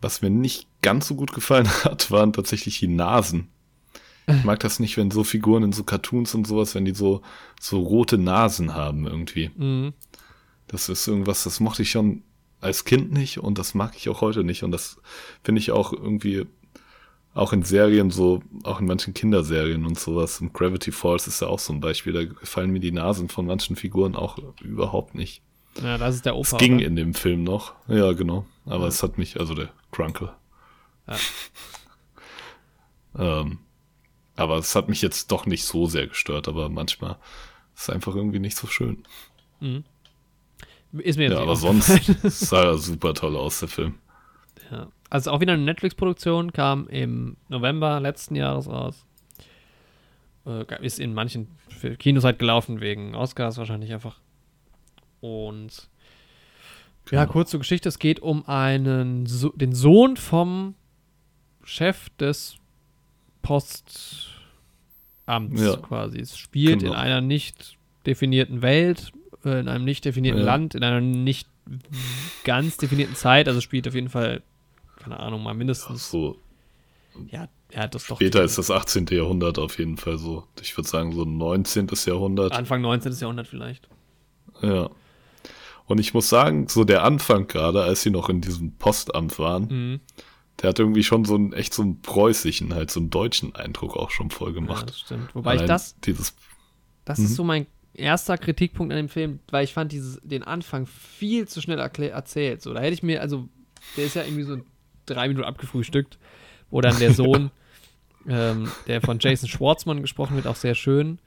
Was 0.00 0.22
mir 0.22 0.30
nicht 0.30 0.66
ganz 0.82 1.06
so 1.06 1.14
gut 1.14 1.32
gefallen 1.32 1.68
hat, 1.84 2.10
waren 2.10 2.32
tatsächlich 2.32 2.78
die 2.78 2.88
Nasen. 2.88 3.48
Ich 4.26 4.44
mag 4.44 4.58
das 4.60 4.80
nicht, 4.80 4.96
wenn 4.96 5.10
so 5.10 5.22
Figuren 5.22 5.64
in 5.64 5.72
so 5.72 5.84
Cartoons 5.84 6.34
und 6.34 6.46
sowas, 6.46 6.74
wenn 6.74 6.86
die 6.86 6.94
so, 6.94 7.20
so 7.60 7.80
rote 7.80 8.16
Nasen 8.16 8.74
haben 8.74 9.06
irgendwie. 9.06 9.50
Mhm. 9.54 9.92
Das 10.66 10.88
ist 10.88 11.06
irgendwas, 11.06 11.44
das 11.44 11.60
mochte 11.60 11.82
ich 11.82 11.90
schon 11.90 12.22
als 12.60 12.84
Kind 12.84 13.12
nicht 13.12 13.38
und 13.38 13.58
das 13.58 13.74
mag 13.74 13.94
ich 13.96 14.08
auch 14.08 14.22
heute 14.22 14.42
nicht. 14.42 14.62
Und 14.62 14.70
das 14.70 14.96
finde 15.42 15.60
ich 15.60 15.72
auch 15.72 15.92
irgendwie, 15.92 16.46
auch 17.34 17.52
in 17.52 17.62
Serien 17.62 18.10
so, 18.10 18.42
auch 18.62 18.80
in 18.80 18.86
manchen 18.86 19.12
Kinderserien 19.12 19.84
und 19.84 19.98
sowas. 19.98 20.40
Und 20.40 20.52
Gravity 20.52 20.92
Falls 20.92 21.26
ist 21.26 21.40
ja 21.40 21.48
auch 21.48 21.58
so 21.58 21.72
ein 21.72 21.80
Beispiel. 21.80 22.12
Da 22.12 22.24
gefallen 22.24 22.70
mir 22.70 22.80
die 22.80 22.92
Nasen 22.92 23.28
von 23.28 23.46
manchen 23.46 23.76
Figuren 23.76 24.14
auch 24.14 24.38
überhaupt 24.62 25.14
nicht. 25.14 25.42
Ja, 25.82 25.98
das 25.98 26.14
ist 26.16 26.24
der 26.24 26.36
Opa. 26.36 26.56
Es 26.56 26.56
ging 26.58 26.76
oder? 26.76 26.86
in 26.86 26.96
dem 26.96 27.14
Film 27.14 27.42
noch. 27.42 27.74
Ja, 27.88 28.12
genau. 28.12 28.46
Aber 28.64 28.84
ja. 28.84 28.88
es 28.88 29.02
hat 29.02 29.18
mich, 29.18 29.40
also 29.40 29.54
der 29.54 29.70
Crunkle. 29.90 30.32
Ja. 31.08 31.16
ähm, 33.40 33.58
aber 34.36 34.56
es 34.58 34.74
hat 34.76 34.88
mich 34.88 35.02
jetzt 35.02 35.32
doch 35.32 35.46
nicht 35.46 35.64
so 35.64 35.86
sehr 35.86 36.06
gestört, 36.06 36.46
aber 36.46 36.68
manchmal 36.68 37.18
ist 37.74 37.82
es 37.82 37.90
einfach 37.90 38.14
irgendwie 38.14 38.38
nicht 38.38 38.56
so 38.56 38.68
schön. 38.68 39.04
Mhm. 39.58 39.84
Ist 40.92 41.16
mir 41.16 41.24
jetzt 41.24 41.32
Ja, 41.32 41.40
aber 41.40 41.56
sonst 41.56 41.88
sah 42.22 42.62
er 42.62 42.78
super 42.78 43.14
toll 43.14 43.36
aus, 43.36 43.58
der 43.58 43.68
Film. 43.68 43.94
Ja. 44.70 44.88
Also 45.14 45.30
auch 45.30 45.38
wieder 45.38 45.52
eine 45.52 45.62
Netflix-Produktion, 45.62 46.52
kam 46.52 46.88
im 46.88 47.36
November 47.48 48.00
letzten 48.00 48.34
Jahres 48.34 48.68
raus. 48.68 49.06
Äh, 50.44 50.64
ist 50.84 50.98
in 50.98 51.14
manchen 51.14 51.46
Kinos 52.00 52.24
halt 52.24 52.40
gelaufen, 52.40 52.80
wegen 52.80 53.14
Oscars 53.14 53.56
wahrscheinlich 53.56 53.92
einfach. 53.92 54.18
Und 55.20 55.88
genau. 57.04 57.22
ja, 57.22 57.26
kurze 57.26 57.58
Geschichte, 57.58 57.88
es 57.88 58.00
geht 58.00 58.18
um 58.18 58.48
einen 58.48 59.26
so 59.26 59.50
den 59.50 59.72
Sohn 59.72 60.16
vom 60.16 60.74
Chef 61.62 62.08
des 62.18 62.56
Postamts 63.42 64.34
ja. 65.26 65.76
quasi. 65.76 66.18
Es 66.18 66.36
spielt 66.36 66.80
genau. 66.80 66.90
in 66.90 66.98
einer 66.98 67.20
nicht 67.20 67.78
definierten 68.04 68.62
Welt, 68.62 69.12
äh, 69.44 69.60
in 69.60 69.68
einem 69.68 69.84
nicht 69.84 70.04
definierten 70.06 70.40
ja. 70.40 70.46
Land, 70.46 70.74
in 70.74 70.82
einer 70.82 71.00
nicht 71.00 71.48
ganz 72.42 72.78
definierten 72.78 73.14
Zeit. 73.14 73.46
Also 73.46 73.60
spielt 73.60 73.86
auf 73.86 73.94
jeden 73.94 74.08
Fall, 74.08 74.42
keine 75.04 75.20
Ahnung, 75.20 75.42
mal 75.42 75.54
mindestens. 75.54 76.10
so. 76.10 76.38
Ja, 77.30 77.48
ja, 77.72 77.86
das 77.86 78.06
doch. 78.06 78.16
Später 78.16 78.42
ist 78.42 78.56
das 78.56 78.70
18. 78.70 79.06
Jahrhundert 79.10 79.58
auf 79.58 79.78
jeden 79.78 79.98
Fall 79.98 80.18
so. 80.18 80.44
Ich 80.62 80.76
würde 80.76 80.88
sagen, 80.88 81.12
so 81.12 81.24
19. 81.24 81.88
Jahrhundert. 82.06 82.52
Anfang 82.52 82.80
19. 82.80 83.12
Jahrhundert 83.12 83.46
vielleicht. 83.46 83.88
Ja. 84.62 84.90
Und 85.86 85.98
ich 85.98 86.14
muss 86.14 86.28
sagen, 86.28 86.68
so 86.68 86.84
der 86.84 87.04
Anfang 87.04 87.46
gerade, 87.46 87.82
als 87.82 88.02
sie 88.02 88.10
noch 88.10 88.30
in 88.30 88.40
diesem 88.40 88.72
Postamt 88.76 89.38
waren, 89.38 89.66
mhm. 89.68 90.00
der 90.62 90.70
hat 90.70 90.78
irgendwie 90.78 91.04
schon 91.04 91.26
so 91.26 91.34
einen 91.34 91.52
echt 91.52 91.74
so 91.74 91.82
einen 91.82 92.00
preußischen, 92.00 92.74
halt 92.74 92.90
so 92.90 93.00
einen 93.00 93.10
deutschen 93.10 93.54
Eindruck 93.54 93.96
auch 93.96 94.10
schon 94.10 94.30
voll 94.30 94.54
gemacht. 94.54 94.80
Ja, 94.80 94.86
das 94.86 95.00
stimmt. 95.00 95.34
Wobei 95.34 95.50
Allein 95.52 95.64
ich 95.64 95.68
das, 95.68 96.00
dieses, 96.00 96.34
das 97.04 97.18
mhm. 97.18 97.24
ist 97.26 97.34
so 97.34 97.44
mein 97.44 97.66
erster 97.92 98.38
Kritikpunkt 98.38 98.92
an 98.92 98.96
dem 98.96 99.08
Film, 99.10 99.40
weil 99.50 99.64
ich 99.64 99.74
fand 99.74 99.92
dieses, 99.92 100.18
den 100.22 100.42
Anfang 100.42 100.86
viel 100.86 101.46
zu 101.46 101.60
schnell 101.60 101.78
erzählt. 101.78 102.62
So, 102.62 102.72
da 102.72 102.80
hätte 102.80 102.94
ich 102.94 103.02
mir, 103.02 103.20
also, 103.20 103.48
der 103.98 104.06
ist 104.06 104.16
ja 104.16 104.24
irgendwie 104.24 104.44
so 104.44 104.58
drei 105.06 105.28
Minuten 105.28 105.46
abgefrühstückt, 105.46 106.18
wo 106.70 106.80
dann 106.80 106.98
der 106.98 107.12
Sohn, 107.12 107.50
ähm, 108.28 108.70
der 108.86 109.00
von 109.00 109.18
Jason 109.20 109.48
Schwartzman 109.48 110.02
gesprochen 110.02 110.36
wird, 110.36 110.46
auch 110.46 110.56
sehr 110.56 110.74
schön. 110.74 111.18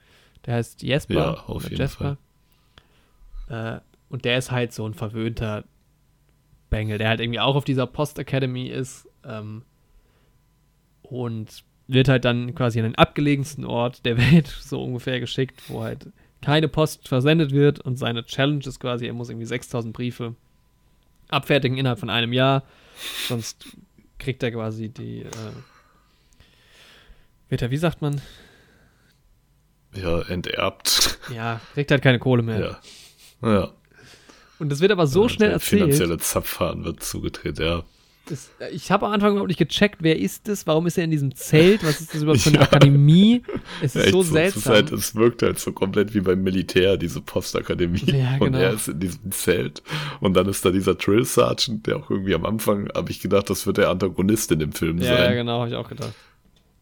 Der 0.46 0.54
heißt 0.54 0.82
Jesper. 0.82 1.14
Ja, 1.14 1.34
auf 1.46 1.64
jeden 1.64 1.76
Jesper. 1.76 2.16
Fall. 3.48 3.76
Äh, 3.76 3.80
und 4.08 4.24
der 4.24 4.38
ist 4.38 4.50
halt 4.50 4.72
so 4.72 4.86
ein 4.86 4.94
verwöhnter 4.94 5.64
Bengel, 6.70 6.98
der 6.98 7.08
halt 7.08 7.20
irgendwie 7.20 7.40
auch 7.40 7.56
auf 7.56 7.64
dieser 7.64 7.86
Post 7.86 8.18
Academy 8.18 8.68
ist. 8.68 9.08
Ähm, 9.24 9.62
und 11.02 11.64
wird 11.86 12.08
halt 12.08 12.24
dann 12.24 12.54
quasi 12.54 12.78
an 12.78 12.84
den 12.84 12.94
abgelegensten 12.94 13.64
Ort 13.64 14.04
der 14.04 14.18
Welt 14.18 14.46
so 14.60 14.82
ungefähr 14.82 15.20
geschickt, 15.20 15.62
wo 15.68 15.82
halt 15.82 16.08
keine 16.40 16.68
Post 16.68 17.08
versendet 17.08 17.50
wird 17.50 17.80
und 17.80 17.96
seine 17.96 18.24
Challenge 18.24 18.64
ist 18.64 18.78
quasi, 18.78 19.06
er 19.06 19.12
muss 19.12 19.28
irgendwie 19.28 19.46
6000 19.46 19.92
Briefe 19.92 20.36
abfertigen 21.28 21.76
innerhalb 21.76 21.98
von 21.98 22.10
einem 22.10 22.32
Jahr, 22.32 22.62
sonst 23.28 23.66
kriegt 24.18 24.42
er 24.42 24.52
quasi 24.52 24.88
die, 24.88 25.22
äh, 25.22 25.52
wird 27.48 27.62
er, 27.62 27.70
wie 27.70 27.76
sagt 27.76 28.02
man? 28.02 28.20
Ja, 29.94 30.20
enterbt. 30.22 31.18
Ja, 31.34 31.60
kriegt 31.74 31.90
halt 31.90 32.02
keine 32.02 32.18
Kohle 32.18 32.42
mehr. 32.42 32.80
Ja. 33.40 33.50
Ja. 33.50 33.72
Und 34.58 34.70
das 34.70 34.80
wird 34.80 34.92
aber 34.92 35.06
so 35.06 35.24
ja, 35.24 35.28
schnell 35.28 35.50
erzählt. 35.52 35.82
finanzielle 35.82 36.18
Zapfhahn 36.18 36.84
wird 36.84 37.02
zugedreht, 37.02 37.58
ja. 37.58 37.84
Das, 38.28 38.50
ich 38.72 38.90
habe 38.90 39.06
am 39.06 39.12
Anfang 39.12 39.32
überhaupt 39.32 39.48
nicht 39.48 39.58
gecheckt, 39.58 39.98
wer 40.00 40.18
ist 40.18 40.48
das, 40.48 40.66
warum 40.66 40.86
ist 40.86 40.98
er 40.98 41.04
in 41.04 41.10
diesem 41.10 41.34
Zelt, 41.34 41.84
was 41.84 42.00
ist 42.00 42.14
das 42.14 42.22
überhaupt 42.22 42.42
für 42.42 42.50
eine 42.50 42.58
ja. 42.60 42.64
Akademie? 42.64 43.42
Es 43.82 43.96
ist 43.96 44.06
ja, 44.06 44.12
so 44.12 44.22
seltsam. 44.22 44.60
Es, 44.60 44.68
halt, 44.68 44.92
es, 44.92 45.14
wirkt 45.14 45.42
halt 45.42 45.58
so 45.58 45.72
komplett 45.72 46.14
wie 46.14 46.20
beim 46.20 46.42
Militär, 46.42 46.96
diese 46.96 47.20
Postakademie. 47.20 48.04
Ja, 48.06 48.38
genau. 48.38 48.44
Und 48.46 48.54
er 48.54 48.72
ist 48.72 48.88
in 48.88 49.00
diesem 49.00 49.32
Zelt. 49.32 49.82
Und 50.20 50.34
dann 50.34 50.48
ist 50.48 50.64
da 50.64 50.70
dieser 50.70 50.94
Drill 50.94 51.24
Sergeant, 51.24 51.86
der 51.86 51.96
auch 51.96 52.10
irgendwie 52.10 52.34
am 52.34 52.44
Anfang, 52.44 52.88
habe 52.94 53.10
ich 53.10 53.20
gedacht, 53.20 53.48
das 53.50 53.66
wird 53.66 53.78
der 53.78 53.90
Antagonist 53.90 54.52
in 54.52 54.58
dem 54.58 54.72
Film 54.72 54.98
sein. 54.98 55.08
Ja, 55.08 55.32
genau, 55.32 55.60
habe 55.60 55.70
ich 55.70 55.76
auch 55.76 55.88
gedacht. 55.88 56.12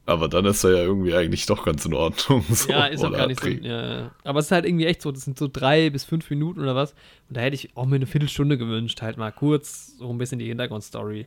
Aber 0.09 0.29
dann 0.29 0.45
ist 0.45 0.63
er 0.63 0.71
ja 0.71 0.83
irgendwie 0.85 1.15
eigentlich 1.15 1.47
doch 1.47 1.65
ganz 1.65 1.85
in 1.85 1.93
Ordnung. 1.93 2.45
So, 2.55 2.71
ja, 2.71 2.87
ist 2.87 3.05
auch 3.05 3.13
gar 3.13 3.27
nicht 3.27 3.41
so. 3.41 3.49
Ja, 3.49 4.01
ja. 4.01 4.11
Aber 4.23 4.39
es 4.39 4.47
ist 4.47 4.53
halt 4.53 4.65
irgendwie 4.65 4.87
echt 4.87 5.03
so, 5.03 5.11
das 5.11 5.23
sind 5.23 5.37
so 5.37 5.49
drei 5.53 5.91
bis 5.91 6.05
fünf 6.05 6.31
Minuten 6.31 6.61
oder 6.61 6.77
was. 6.77 6.93
Und 7.29 7.37
da 7.37 7.41
hätte 7.41 7.57
ich 7.57 7.77
auch 7.77 7.87
mir 7.87 7.97
eine 7.97 8.07
Viertelstunde 8.07 8.57
gewünscht, 8.57 9.03
halt 9.03 9.17
mal 9.17 9.33
kurz 9.33 9.97
so 9.99 10.09
ein 10.09 10.19
bisschen 10.19 10.39
die 10.39 10.47
Hintergrundstory. 10.47 11.27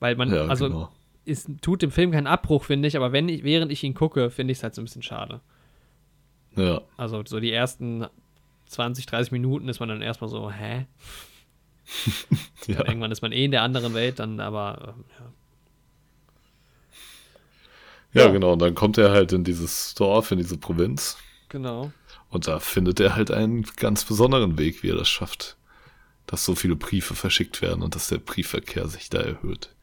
Weil 0.00 0.16
man, 0.16 0.32
ja, 0.32 0.46
also, 0.46 0.68
genau. 0.68 0.92
es 1.26 1.46
tut 1.60 1.82
dem 1.82 1.90
Film 1.90 2.12
keinen 2.12 2.26
Abbruch, 2.26 2.64
finde 2.64 2.88
ich, 2.88 2.96
aber 2.96 3.12
wenn 3.12 3.28
ich, 3.28 3.44
während 3.44 3.70
ich 3.70 3.84
ihn 3.84 3.94
gucke, 3.94 4.30
finde 4.30 4.52
ich 4.52 4.58
es 4.58 4.62
halt 4.62 4.74
so 4.74 4.80
ein 4.80 4.86
bisschen 4.86 5.02
schade. 5.02 5.40
Ja. 6.56 6.80
Also, 6.96 7.22
so 7.26 7.40
die 7.40 7.52
ersten 7.52 8.06
20, 8.66 9.04
30 9.04 9.32
Minuten 9.32 9.68
ist 9.68 9.80
man 9.80 9.90
dann 9.90 10.00
erstmal 10.00 10.30
so, 10.30 10.50
hä? 10.50 10.86
ja. 12.66 12.86
Irgendwann 12.86 13.12
ist 13.12 13.20
man 13.20 13.32
eh 13.32 13.44
in 13.44 13.50
der 13.50 13.62
anderen 13.62 13.92
Welt, 13.92 14.18
dann 14.18 14.40
aber, 14.40 14.94
ähm, 14.96 15.04
ja. 15.18 15.32
Ja, 18.12 18.26
ja, 18.26 18.32
genau. 18.32 18.52
Und 18.52 18.60
dann 18.60 18.74
kommt 18.74 18.98
er 18.98 19.10
halt 19.10 19.32
in 19.32 19.44
dieses 19.44 19.94
Dorf, 19.94 20.30
in 20.30 20.38
diese 20.38 20.56
Provinz. 20.56 21.16
Genau. 21.48 21.92
Und 22.30 22.46
da 22.46 22.60
findet 22.60 23.00
er 23.00 23.16
halt 23.16 23.30
einen 23.30 23.62
ganz 23.76 24.04
besonderen 24.04 24.58
Weg, 24.58 24.82
wie 24.82 24.90
er 24.90 24.96
das 24.96 25.08
schafft, 25.08 25.56
dass 26.26 26.44
so 26.44 26.54
viele 26.54 26.76
Briefe 26.76 27.14
verschickt 27.14 27.62
werden 27.62 27.82
und 27.82 27.94
dass 27.94 28.08
der 28.08 28.18
Briefverkehr 28.18 28.88
sich 28.88 29.08
da 29.08 29.18
erhöht. 29.18 29.74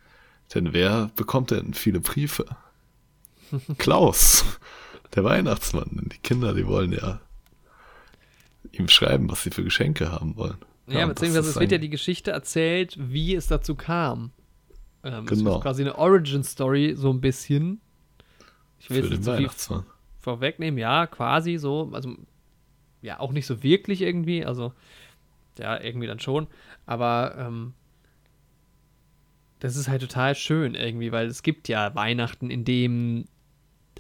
Denn 0.54 0.74
wer 0.74 1.12
bekommt 1.16 1.52
denn 1.52 1.74
viele 1.74 2.00
Briefe? 2.00 2.46
Klaus, 3.78 4.46
der 5.16 5.24
Weihnachtsmann. 5.24 6.10
Die 6.12 6.20
Kinder, 6.20 6.54
die 6.54 6.68
wollen 6.68 6.92
ja 6.92 7.20
ihm 8.72 8.88
schreiben, 8.88 9.30
was 9.30 9.44
sie 9.44 9.52
für 9.52 9.64
Geschenke 9.64 10.12
haben 10.12 10.36
wollen. 10.36 10.58
Ja, 10.88 11.00
ja 11.00 11.06
beziehungsweise 11.08 11.50
es 11.50 11.60
wird 11.60 11.72
ja 11.72 11.78
die 11.78 11.90
Geschichte 11.90 12.32
erzählt, 12.32 12.96
wie 13.00 13.36
es 13.36 13.48
dazu 13.48 13.76
kam. 13.76 14.32
Ähm, 15.04 15.26
genau. 15.26 15.60
quasi 15.60 15.84
eine 15.84 15.98
Origin-Story, 15.98 16.96
so 16.98 17.12
ein 17.12 17.22
bisschen. 17.22 17.82
Ich 18.86 18.90
will 18.92 19.04
jetzt 19.04 19.12
den 19.12 19.26
Weihnachtsmann. 19.26 19.86
vorwegnehmen, 20.20 20.78
ja, 20.78 21.08
quasi 21.08 21.58
so. 21.58 21.90
Also, 21.92 22.16
ja, 23.02 23.20
auch 23.20 23.32
nicht 23.32 23.46
so 23.46 23.64
wirklich 23.64 24.02
irgendwie. 24.02 24.46
Also, 24.46 24.74
ja, 25.60 25.82
irgendwie 25.82 26.08
dann 26.08 26.20
schon. 26.20 26.48
Aber, 26.86 27.36
ähm, 27.38 27.74
das 29.60 29.76
ist 29.76 29.88
halt 29.88 30.02
total 30.02 30.36
schön 30.36 30.76
irgendwie, 30.76 31.12
weil 31.12 31.28
es 31.28 31.42
gibt 31.42 31.68
ja 31.68 31.96
Weihnachten 31.96 32.52
in 32.52 32.66
dem 32.66 33.26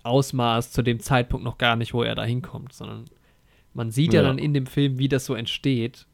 Ausmaß 0.03 0.71
zu 0.71 0.83
dem 0.83 0.99
Zeitpunkt 0.99 1.43
noch 1.43 1.57
gar 1.57 1.75
nicht, 1.75 1.93
wo 1.93 2.03
er 2.03 2.13
da 2.13 2.23
hinkommt, 2.23 2.73
sondern 2.73 3.05
man 3.73 3.89
sieht 3.89 4.13
ja. 4.13 4.21
ja 4.21 4.27
dann 4.27 4.37
in 4.37 4.53
dem 4.53 4.67
Film, 4.67 4.99
wie 4.99 5.09
das 5.09 5.25
so 5.25 5.33
entsteht. 5.33 6.05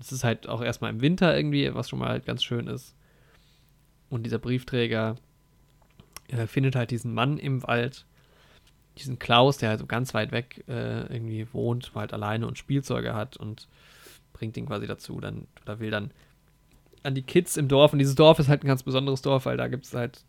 Es 0.00 0.12
ist 0.12 0.24
halt 0.24 0.48
auch 0.48 0.62
erstmal 0.62 0.90
im 0.90 1.02
Winter 1.02 1.36
irgendwie, 1.36 1.74
was 1.74 1.90
schon 1.90 1.98
mal 1.98 2.08
halt 2.08 2.24
ganz 2.24 2.42
schön 2.42 2.66
ist. 2.66 2.94
Und 4.08 4.24
dieser 4.24 4.38
Briefträger 4.38 5.16
er 6.28 6.48
findet 6.48 6.76
halt 6.76 6.90
diesen 6.90 7.14
Mann 7.14 7.38
im 7.38 7.62
Wald, 7.62 8.04
diesen 8.98 9.18
Klaus, 9.18 9.58
der 9.58 9.70
halt 9.70 9.80
so 9.80 9.86
ganz 9.86 10.14
weit 10.14 10.32
weg 10.32 10.64
äh, 10.68 11.02
irgendwie 11.12 11.46
wohnt, 11.52 11.92
halt 11.94 12.12
alleine 12.12 12.46
und 12.46 12.58
Spielzeuge 12.58 13.14
hat 13.14 13.36
und 13.36 13.68
bringt 14.32 14.56
ihn 14.56 14.66
quasi 14.66 14.86
dazu, 14.86 15.20
dann, 15.20 15.46
oder 15.62 15.80
will 15.80 15.90
dann 15.90 16.10
an 17.02 17.14
die 17.14 17.22
Kids 17.22 17.56
im 17.56 17.68
Dorf. 17.68 17.92
Und 17.92 17.98
dieses 17.98 18.14
Dorf 18.14 18.38
ist 18.38 18.48
halt 18.48 18.64
ein 18.64 18.68
ganz 18.68 18.82
besonderes 18.82 19.22
Dorf, 19.22 19.46
weil 19.46 19.56
da 19.56 19.68
gibt 19.68 19.84
es 19.84 19.94
halt 19.94 20.24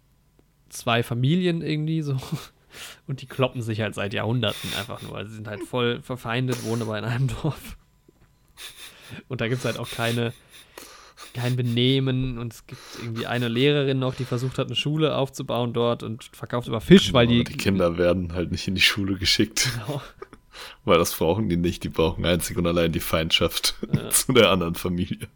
zwei 0.69 1.03
Familien 1.03 1.61
irgendwie 1.61 2.01
so. 2.01 2.17
Und 3.07 3.21
die 3.21 3.25
kloppen 3.25 3.61
sich 3.61 3.81
halt 3.81 3.95
seit 3.95 4.13
Jahrhunderten 4.13 4.71
einfach 4.77 5.01
nur. 5.01 5.15
Also 5.17 5.29
sie 5.29 5.35
sind 5.37 5.47
halt 5.47 5.63
voll 5.63 6.01
verfeindet, 6.01 6.63
wohnen 6.63 6.83
aber 6.83 6.97
in 6.99 7.05
einem 7.05 7.27
Dorf. 7.41 7.77
Und 9.27 9.41
da 9.41 9.47
gibt 9.47 9.59
es 9.59 9.65
halt 9.65 9.79
auch 9.79 9.89
keine, 9.89 10.33
kein 11.37 11.55
Benehmen 11.55 12.39
und 12.39 12.51
es 12.51 12.65
gibt 12.65 12.81
irgendwie 12.99 13.27
eine 13.27 13.47
Lehrerin 13.47 13.99
noch, 13.99 14.15
die 14.15 14.25
versucht 14.25 14.57
hat, 14.57 14.67
eine 14.67 14.75
Schule 14.75 15.15
aufzubauen 15.15 15.71
dort 15.71 16.01
und 16.01 16.23
verkauft 16.33 16.67
aber 16.67 16.81
Fisch, 16.81 17.07
genau, 17.07 17.19
weil 17.19 17.27
die. 17.27 17.43
Die 17.43 17.57
Kinder 17.57 17.97
werden 17.97 18.33
halt 18.33 18.51
nicht 18.51 18.67
in 18.67 18.73
die 18.73 18.81
Schule 18.81 19.15
geschickt. 19.17 19.69
Genau. 19.73 20.01
Weil 20.85 20.97
das 20.97 21.13
brauchen 21.13 21.49
die 21.49 21.57
nicht, 21.57 21.83
die 21.83 21.89
brauchen 21.89 22.25
einzig 22.25 22.57
und 22.57 22.65
allein 22.65 22.91
die 22.91 22.99
Feindschaft 22.99 23.75
ja. 23.93 24.09
zu 24.09 24.33
der 24.33 24.49
anderen 24.49 24.73
Familie. 24.73 25.27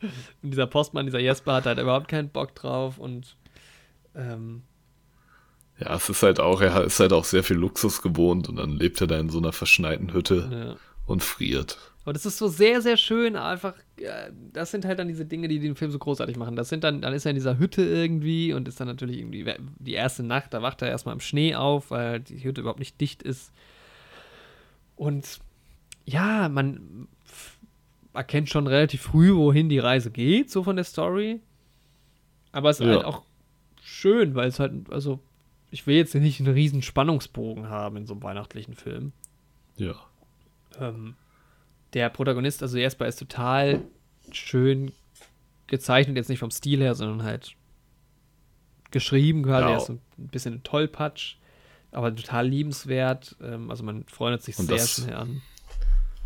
Und 0.00 0.52
dieser 0.52 0.66
Postmann, 0.66 1.04
dieser 1.04 1.18
Jesper, 1.18 1.52
hat 1.54 1.66
halt 1.66 1.78
überhaupt 1.78 2.08
keinen 2.08 2.30
Bock 2.30 2.54
drauf 2.54 2.96
und 2.96 3.36
ähm, 4.14 4.62
ja, 5.78 5.94
es 5.94 6.08
ist 6.08 6.22
halt 6.22 6.40
auch, 6.40 6.62
er 6.62 6.82
ist 6.84 6.98
halt 6.98 7.12
auch 7.12 7.24
sehr 7.24 7.44
viel 7.44 7.58
Luxus 7.58 8.00
gewohnt 8.00 8.48
und 8.48 8.56
dann 8.56 8.70
lebt 8.70 9.02
er 9.02 9.06
da 9.06 9.18
in 9.18 9.28
so 9.28 9.36
einer 9.36 9.52
verschneiten 9.52 10.14
Hütte 10.14 10.48
ja. 10.50 10.76
und 11.04 11.22
friert. 11.22 11.76
Und 12.08 12.16
es 12.16 12.24
ist 12.24 12.38
so 12.38 12.48
sehr, 12.48 12.80
sehr 12.80 12.96
schön, 12.96 13.36
einfach, 13.36 13.74
äh, 13.98 14.32
das 14.54 14.70
sind 14.70 14.86
halt 14.86 14.98
dann 14.98 15.08
diese 15.08 15.26
Dinge, 15.26 15.46
die 15.46 15.58
den 15.58 15.74
Film 15.74 15.90
so 15.90 15.98
großartig 15.98 16.38
machen. 16.38 16.56
Das 16.56 16.70
sind 16.70 16.82
dann, 16.82 17.02
dann 17.02 17.12
ist 17.12 17.26
er 17.26 17.32
in 17.32 17.34
dieser 17.34 17.58
Hütte 17.58 17.82
irgendwie 17.82 18.54
und 18.54 18.66
ist 18.66 18.80
dann 18.80 18.88
natürlich 18.88 19.18
irgendwie 19.18 19.44
die 19.78 19.92
erste 19.92 20.22
Nacht, 20.22 20.54
da 20.54 20.62
wacht 20.62 20.80
er 20.80 20.88
erstmal 20.88 21.12
im 21.12 21.20
Schnee 21.20 21.54
auf, 21.54 21.90
weil 21.90 22.20
die 22.20 22.42
Hütte 22.42 22.62
überhaupt 22.62 22.78
nicht 22.78 22.98
dicht 22.98 23.22
ist. 23.22 23.52
Und 24.96 25.40
ja, 26.06 26.48
man 26.48 27.08
erkennt 28.14 28.48
schon 28.48 28.66
relativ 28.68 29.02
früh, 29.02 29.34
wohin 29.36 29.68
die 29.68 29.78
Reise 29.78 30.10
geht, 30.10 30.50
so 30.50 30.62
von 30.62 30.76
der 30.76 30.86
Story. 30.86 31.40
Aber 32.52 32.70
es 32.70 32.80
ist 32.80 32.86
ja. 32.86 32.94
halt 32.94 33.04
auch 33.04 33.22
schön, 33.82 34.34
weil 34.34 34.48
es 34.48 34.58
halt, 34.58 34.90
also, 34.90 35.20
ich 35.70 35.86
will 35.86 35.96
jetzt 35.96 36.14
nicht 36.14 36.40
einen 36.40 36.54
riesen 36.54 36.80
Spannungsbogen 36.80 37.68
haben 37.68 37.98
in 37.98 38.06
so 38.06 38.14
einem 38.14 38.22
weihnachtlichen 38.22 38.72
Film. 38.72 39.12
Ja. 39.76 39.94
Ähm, 40.80 41.14
der 41.94 42.10
Protagonist, 42.10 42.62
also 42.62 42.78
erstmal 42.78 43.08
ist 43.08 43.18
total 43.18 43.82
schön 44.32 44.92
gezeichnet, 45.66 46.16
jetzt 46.16 46.28
nicht 46.28 46.38
vom 46.38 46.50
Stil 46.50 46.80
her, 46.80 46.94
sondern 46.94 47.22
halt 47.22 47.54
geschrieben 48.90 49.42
quasi. 49.42 49.64
Ja. 49.64 49.70
Er 49.70 49.76
ist 49.78 49.86
so 49.86 49.92
ein 49.94 50.00
bisschen 50.16 50.54
ein 50.54 50.62
Tollpatsch, 50.62 51.36
aber 51.92 52.14
total 52.14 52.48
liebenswert. 52.48 53.36
Ähm, 53.42 53.70
also 53.70 53.84
man 53.84 54.04
freundet 54.04 54.42
sich 54.42 54.58
Und 54.58 54.66
sehr 54.66 54.78
schnell 54.78 55.14
an. 55.14 55.42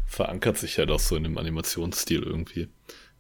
Verankert 0.07 0.59
sich 0.59 0.79
halt 0.79 0.91
auch 0.91 1.01
so 1.01 1.17
in 1.17 1.25
dem 1.25 1.39
Animationsstil 1.39 2.23
irgendwie. 2.23 2.69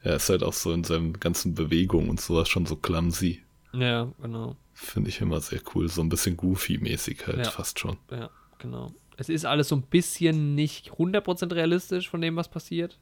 Er 0.03 0.17
ist 0.17 0.29
halt 0.29 0.43
auch 0.43 0.53
so 0.53 0.73
in 0.73 0.85
seinen 0.85 1.19
ganzen 1.21 1.55
Bewegungen 1.55 2.11
und 2.11 2.21
sowas 2.21 2.49
schon 2.49 2.67
so 2.67 2.77
clumsy. 2.77 3.43
Ja, 3.73 4.13
genau. 4.21 4.57
Finde 4.75 5.11
ich 5.11 5.21
immer 5.21 5.41
sehr 5.41 5.61
cool. 5.75 5.89
So 5.89 6.03
ein 6.03 6.09
bisschen 6.09 6.37
goofy-mäßig 6.37 7.27
halt, 7.27 7.39
ja. 7.39 7.51
fast 7.51 7.79
schon. 7.79 7.97
Ja, 8.11 8.31
genau. 8.59 8.93
Es 9.17 9.29
ist 9.29 9.45
alles 9.45 9.69
so 9.69 9.77
ein 9.77 9.83
bisschen 9.83 10.55
nicht 10.55 10.93
100% 10.93 11.55
realistisch 11.55 12.09
von 12.09 12.21
dem, 12.21 12.37
was 12.37 12.49
passiert. 12.49 12.99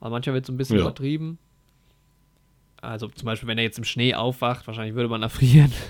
Aber 0.00 0.10
manchmal 0.10 0.34
wird 0.34 0.44
es 0.44 0.46
so 0.46 0.52
ein 0.52 0.56
bisschen 0.56 0.76
ja. 0.76 0.82
übertrieben. 0.82 1.38
Also 2.80 3.08
zum 3.08 3.26
Beispiel, 3.26 3.48
wenn 3.48 3.58
er 3.58 3.64
jetzt 3.64 3.78
im 3.78 3.84
Schnee 3.84 4.14
aufwacht, 4.14 4.66
wahrscheinlich 4.66 4.94
würde 4.94 5.08
man 5.08 5.22
erfrieren. 5.22 5.72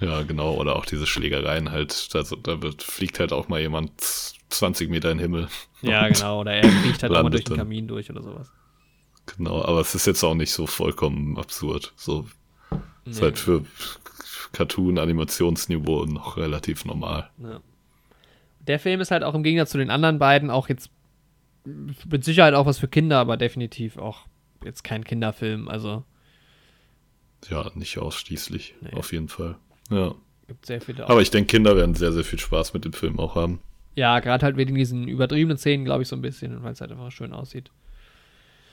Ja, 0.00 0.22
genau. 0.22 0.54
Oder 0.54 0.74
auch 0.74 0.86
diese 0.86 1.06
Schlägereien 1.06 1.70
halt. 1.70 2.08
Also, 2.14 2.34
da 2.34 2.60
wird, 2.60 2.82
fliegt 2.82 3.20
halt 3.20 3.32
auch 3.32 3.46
mal 3.46 3.60
jemand 3.60 3.92
20 4.00 4.90
Meter 4.90 5.12
in 5.12 5.18
den 5.18 5.22
Himmel. 5.22 5.48
Ja, 5.82 6.08
genau. 6.12 6.40
Oder 6.40 6.54
er 6.54 6.68
fliegt 6.68 7.02
halt 7.04 7.12
auch 7.14 7.22
mal 7.22 7.30
durch 7.30 7.44
den 7.44 7.56
Kamin 7.56 7.86
durch 7.86 8.10
oder 8.10 8.20
sowas. 8.20 8.50
Genau, 9.36 9.64
aber 9.64 9.80
es 9.80 9.94
ist 9.94 10.06
jetzt 10.06 10.24
auch 10.24 10.34
nicht 10.34 10.50
so 10.50 10.66
vollkommen 10.66 11.38
absurd. 11.38 11.92
So, 11.96 12.26
nee. 13.04 13.12
ist 13.12 13.22
halt 13.22 13.38
für 13.38 13.64
Cartoon-Animationsniveau 14.52 16.06
noch 16.06 16.36
relativ 16.36 16.84
normal. 16.84 17.30
Ja. 17.38 17.60
Der 18.66 18.78
Film 18.78 19.00
ist 19.00 19.10
halt 19.10 19.22
auch 19.24 19.34
im 19.34 19.42
Gegensatz 19.42 19.70
zu 19.70 19.78
den 19.78 19.90
anderen 19.90 20.18
beiden 20.18 20.50
auch 20.50 20.68
jetzt 20.68 20.90
mit 21.64 22.24
Sicherheit 22.24 22.54
auch 22.54 22.66
was 22.66 22.78
für 22.78 22.88
Kinder, 22.88 23.18
aber 23.18 23.36
definitiv 23.36 23.96
auch 23.96 24.26
jetzt 24.64 24.84
kein 24.84 25.04
Kinderfilm. 25.04 25.68
Also. 25.68 26.04
Ja, 27.48 27.70
nicht 27.74 27.98
ausschließlich, 27.98 28.74
nee. 28.80 28.92
auf 28.92 29.12
jeden 29.12 29.28
Fall. 29.28 29.56
Ja. 29.90 30.14
Gibt 30.46 30.66
sehr 30.66 30.80
viele. 30.80 31.08
Aber 31.08 31.22
ich 31.22 31.30
denke, 31.30 31.48
Kinder 31.48 31.76
werden 31.76 31.94
sehr, 31.94 32.12
sehr 32.12 32.24
viel 32.24 32.38
Spaß 32.38 32.74
mit 32.74 32.84
dem 32.84 32.92
Film 32.92 33.18
auch 33.18 33.34
haben. 33.34 33.60
Ja, 33.94 34.20
gerade 34.20 34.44
halt 34.44 34.56
wegen 34.56 34.74
diesen 34.74 35.06
übertriebenen 35.08 35.56
Szenen, 35.56 35.84
glaube 35.84 36.02
ich, 36.02 36.08
so 36.08 36.16
ein 36.16 36.22
bisschen, 36.22 36.62
weil 36.62 36.72
es 36.72 36.80
halt 36.80 36.90
einfach 36.90 37.12
schön 37.12 37.32
aussieht. 37.32 37.70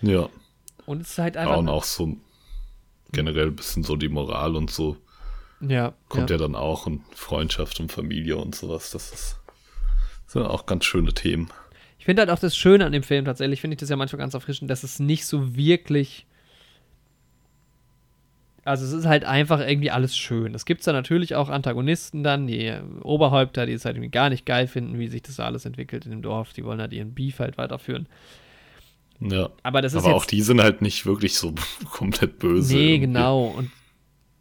Ja. 0.02 0.30
Und 0.86 1.02
es 1.02 1.12
ist 1.12 1.18
halt 1.20 1.38
einfach. 1.38 1.58
und 1.58 1.70
auch 1.70 1.84
so 1.84 2.18
generell 3.12 3.48
ein 3.48 3.56
bisschen 3.56 3.84
so 3.84 3.96
die 3.96 4.10
Moral 4.10 4.56
und 4.56 4.72
so. 4.72 4.98
Ja. 5.62 5.94
Kommt 6.10 6.30
ja, 6.30 6.38
ja 6.38 6.42
dann 6.42 6.56
auch 6.56 6.88
und 6.88 7.04
Freundschaft 7.14 7.80
und 7.80 7.92
Familie 7.92 8.38
und 8.38 8.56
sowas. 8.56 8.92
Das 8.92 9.14
ist, 9.14 9.41
sind 10.32 10.44
auch 10.44 10.66
ganz 10.66 10.86
schöne 10.86 11.14
Themen. 11.14 11.50
Ich 12.00 12.06
finde 12.06 12.22
halt 12.22 12.32
auch 12.32 12.40
das 12.40 12.56
Schöne 12.56 12.86
an 12.86 12.92
dem 12.92 13.04
Film 13.04 13.26
tatsächlich, 13.26 13.62
finde 13.62 13.76
ich 13.76 13.80
das 13.80 13.90
ja 13.90 13.96
manchmal 13.96 14.20
ganz 14.20 14.34
erfrischend, 14.34 14.72
dass 14.72 14.84
es 14.84 15.00
nicht 15.00 15.26
so 15.26 15.56
wirklich. 15.56 16.26
Also 18.64 18.86
es 18.86 18.92
ist 18.92 19.06
halt 19.06 19.26
einfach 19.26 19.60
irgendwie 19.60 19.92
alles 19.92 20.16
schön. 20.16 20.54
Es 20.54 20.66
gibt 20.66 20.86
da 20.86 20.94
natürlich 20.94 21.36
auch 21.36 21.50
Antagonisten 21.50 22.24
dann, 22.24 22.48
die 22.48 22.74
Oberhäupter, 23.02 23.66
die 23.66 23.74
es 23.74 23.86
halt 23.86 23.98
irgendwie 23.98 24.12
gar 24.12 24.30
nicht 24.30 24.46
geil 24.46 24.68
finden, 24.68 25.00
wie 25.00 25.08
sich 25.08 25.24
das 25.24 25.40
alles 25.40 25.66
entwickelt 25.66 26.06
in 26.06 26.12
dem 26.12 26.22
Dorf. 26.22 26.54
Die 26.54 26.64
wollen 26.64 26.80
halt 26.80 26.94
ihren 26.94 27.14
Beef 27.14 27.40
halt 27.40 27.58
weiterführen. 27.58 28.08
Ja. 29.20 29.50
Aber 29.64 29.82
das 29.82 29.94
ist 29.94 30.04
Aber 30.04 30.16
auch 30.16 30.26
die 30.26 30.42
sind 30.42 30.62
halt 30.62 30.82
nicht 30.82 31.06
wirklich 31.06 31.36
so 31.36 31.54
komplett 31.92 32.40
böse. 32.40 32.74
Nee, 32.74 32.96
irgendwie. 32.96 33.00
genau. 33.08 33.46
Und 33.46 33.72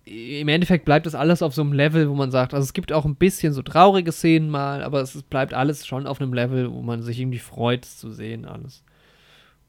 im 0.05 0.49
Endeffekt 0.49 0.85
bleibt 0.85 1.07
das 1.07 1.15
alles 1.15 1.43
auf 1.43 1.55
so 1.55 1.63
einem 1.63 1.73
Level, 1.73 2.09
wo 2.09 2.15
man 2.15 2.31
sagt, 2.31 2.55
also 2.55 2.65
es 2.65 2.73
gibt 2.73 2.93
auch 2.93 3.05
ein 3.05 3.17
bisschen 3.17 3.53
so 3.53 3.63
traurige 3.63 4.13
Szenen 4.13 4.51
mal, 4.51 4.83
aber 4.83 5.01
es 5.01 5.23
bleibt 5.23 5.55
alles 5.55 5.87
schon 5.87 6.07
auf 6.07 6.21
einem 6.21 6.33
Level, 6.33 6.73
wo 6.73 6.83
man 6.83 7.03
sich 7.03 7.21
irgendwie 7.21 7.39
freut, 7.39 7.85
zu 7.85 8.11
sehen, 8.11 8.45
alles. 8.45 8.83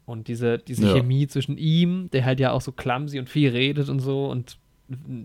Und 0.05 0.27
diese, 0.27 0.57
diese 0.57 0.87
ja. 0.87 0.93
Chemie 0.93 1.27
zwischen 1.27 1.57
ihm, 1.57 2.09
der 2.11 2.25
halt 2.25 2.39
ja 2.39 2.51
auch 2.51 2.61
so 2.61 2.71
clumsy 2.71 3.19
und 3.19 3.29
viel 3.29 3.49
redet 3.49 3.89
und 3.89 3.99
so 3.99 4.29
und 4.29 4.57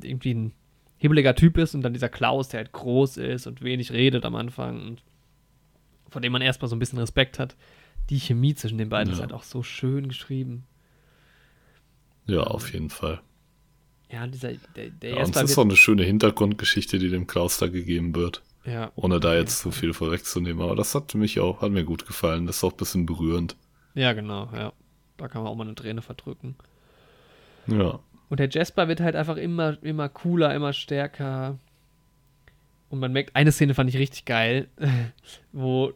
irgendwie 0.03 0.35
ein 0.35 0.53
hibbeliger 0.99 1.35
Typ 1.35 1.59
ist 1.59 1.75
und 1.75 1.83
dann 1.83 1.93
dieser 1.93 2.09
Klaus, 2.09 2.49
der 2.49 2.59
halt 2.59 2.73
groß 2.73 3.17
ist 3.17 3.47
und 3.47 3.63
wenig 3.63 3.93
redet 3.93 4.25
am 4.25 4.35
Anfang 4.35 4.81
und 4.87 5.03
vor 6.09 6.21
dem 6.21 6.33
man 6.33 6.43
erstmal 6.43 6.69
so 6.69 6.77
ein 6.77 6.79
bisschen 6.79 6.99
Respekt 6.99 7.39
hat 7.39 7.57
die 8.11 8.21
Chemie 8.21 8.55
zwischen 8.55 8.79
den 8.79 8.89
beiden 8.89 9.09
ja. 9.09 9.15
ist 9.15 9.21
halt 9.21 9.33
auch 9.33 9.43
so 9.43 9.63
schön 9.63 10.09
geschrieben. 10.09 10.65
Ja, 12.27 12.43
auf 12.43 12.73
jeden 12.73 12.91
Fall. 12.91 13.21
Ja, 14.11 14.27
dieser, 14.27 14.53
der, 14.77 14.91
der 14.91 15.11
ja, 15.11 15.25
und 15.25 15.35
es 15.35 15.51
ist 15.51 15.59
auch 15.59 15.65
eine 15.65 15.77
schöne 15.77 16.05
Hintergrundgeschichte, 16.05 16.99
die 16.99 17.11
dem 17.11 17.27
Klaus 17.27 17.59
da 17.59 17.67
gegeben 17.67 18.15
wird. 18.15 18.43
Ja. 18.65 18.91
Ohne 18.97 19.21
da 19.21 19.35
jetzt 19.35 19.59
zu 19.59 19.71
so 19.71 19.71
viel 19.73 19.93
vorwegzunehmen. 19.93 20.63
Aber 20.63 20.77
das 20.77 20.95
hat 20.95 21.15
mich 21.15 21.41
auch, 21.41 21.63
hat 21.63 21.71
mir 21.71 21.85
gut 21.85 22.07
gefallen. 22.07 22.47
Das 22.47 22.59
ist 22.59 22.65
auch 22.65 22.73
ein 22.73 22.77
bisschen 22.77 23.07
berührend. 23.07 23.57
Ja, 23.95 24.13
genau, 24.13 24.49
ja. 24.55 24.73
Da 25.17 25.29
kann 25.29 25.43
man 25.43 25.51
auch 25.51 25.57
mal 25.57 25.65
eine 25.65 25.75
Träne 25.75 26.03
verdrücken. 26.03 26.57
Ja. 27.67 28.01
Und 28.29 28.41
der 28.41 28.49
Jasper 28.49 28.89
wird 28.89 29.01
halt 29.01 29.17
einfach 29.17 29.37
immer, 29.37 29.83
immer 29.83 30.09
cooler, 30.09 30.55
immer 30.55 30.73
stärker. 30.73 31.59
Und 32.89 33.01
man 33.01 33.13
merkt, 33.13 33.35
eine 33.35 33.53
Szene 33.53 33.75
fand 33.75 33.91
ich 33.91 33.97
richtig 33.97 34.25
geil, 34.25 34.69
wo 35.53 35.93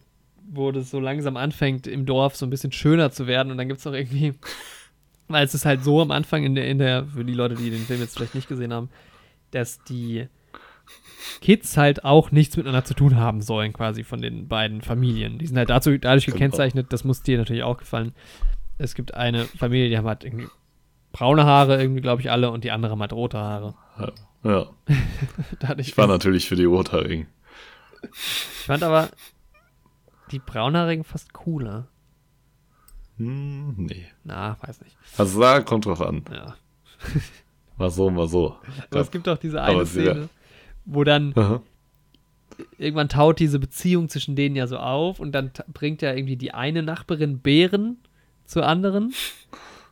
wo 0.53 0.73
das 0.73 0.91
so 0.91 1.01
langsam 1.01 1.37
anfängt, 1.37 1.87
im 1.87 2.07
Dorf 2.07 2.37
so 2.37 2.45
ein 2.45 2.51
bisschen 2.51 2.73
schöner 2.73 3.11
zu 3.11 3.27
werden. 3.27 3.53
Und 3.53 3.59
dann 3.59 3.69
gibt 3.69 3.81
es 3.81 3.87
auch 3.87 3.93
irgendwie, 3.93 4.35
weil 5.33 5.45
es 5.45 5.55
ist 5.55 5.65
halt 5.65 5.85
so 5.85 6.01
am 6.01 6.11
Anfang 6.11 6.45
in 6.45 6.55
der, 6.55 6.67
in 6.67 6.79
der, 6.79 7.07
für 7.07 7.25
die 7.25 7.35
Leute, 7.35 7.55
die 7.55 7.71
den 7.71 7.85
Film 7.85 8.01
jetzt 8.01 8.17
vielleicht 8.17 8.35
nicht 8.35 8.49
gesehen 8.49 8.73
haben, 8.73 8.91
dass 9.51 9.83
die 9.85 10.27
Kids 11.41 11.77
halt 11.77 12.05
auch 12.05 12.31
nichts 12.31 12.57
miteinander 12.57 12.85
zu 12.85 12.95
tun 12.95 13.17
haben 13.17 13.41
sollen, 13.41 13.73
quasi 13.73 14.05
von 14.05 14.21
den 14.21 14.49
beiden 14.49 14.83
Familien. 14.83 15.39
Die 15.39 15.47
sind 15.47 15.57
halt 15.57 15.71
dazu, 15.71 15.97
dadurch 15.97 16.27
gekennzeichnet, 16.27 16.93
das 16.93 17.05
muss 17.05 17.23
dir 17.23 17.39
natürlich 17.39 17.63
auch 17.63 17.79
gefallen. 17.79 18.15
Es 18.79 18.95
gibt 18.95 19.15
eine 19.15 19.45
Familie, 19.45 19.89
die 19.89 19.99
haben 19.99 20.07
halt 20.07 20.25
irgendwie 20.25 20.49
braune 21.13 21.45
Haare, 21.45 21.81
irgendwie, 21.81 22.01
glaube 22.01 22.23
ich, 22.23 22.31
alle, 22.31 22.51
und 22.51 22.65
die 22.65 22.71
andere 22.71 22.99
hat 22.99 23.13
rote 23.13 23.39
Haare. 23.39 23.75
Ja. 24.43 24.67
ich, 24.87 25.79
ich 25.79 25.97
war 25.97 26.07
natürlich 26.07 26.49
für 26.49 26.57
die 26.57 26.65
Rothaarigen. 26.65 27.27
Ich 28.03 28.67
fand 28.67 28.83
aber, 28.83 29.11
die 30.31 30.39
braunhaarigen 30.39 31.05
fast 31.05 31.33
cooler. 31.33 31.89
Hm, 33.21 33.75
nee. 33.77 34.07
Na, 34.25 34.57
weiß 34.61 34.81
nicht. 34.81 34.97
Also 35.19 35.41
da 35.41 35.61
kommt 35.61 35.87
drauf 35.87 36.01
an. 36.01 36.25
Ja. 36.33 36.57
mal 37.77 37.91
so, 37.91 38.11
mal 38.11 38.29
so. 38.29 38.57
Aber 38.91 39.01
es 39.01 39.11
gibt 39.11 39.29
auch 39.29 39.39
diese 39.39 39.63
eine 39.63 39.85
Szene, 39.85 40.29
wo 40.87 41.05
dann 41.05 41.33
Aha. 41.37 41.61
irgendwann 42.79 43.09
taut 43.09 43.39
diese 43.39 43.59
Beziehung 43.59 44.09
zwischen 44.09 44.37
denen 44.37 44.57
ja 44.57 44.67
so 44.67 44.79
auf 44.79 45.21
und 45.21 45.33
dann 45.33 45.51
bringt 45.69 46.03
ja 46.03 46.15
irgendwie 46.15 46.37
die 46.37 46.55
eine 46.55 46.83
Nachbarin 46.83 47.41
Beeren 47.41 47.99
zur 48.47 48.67
anderen. 48.67 49.13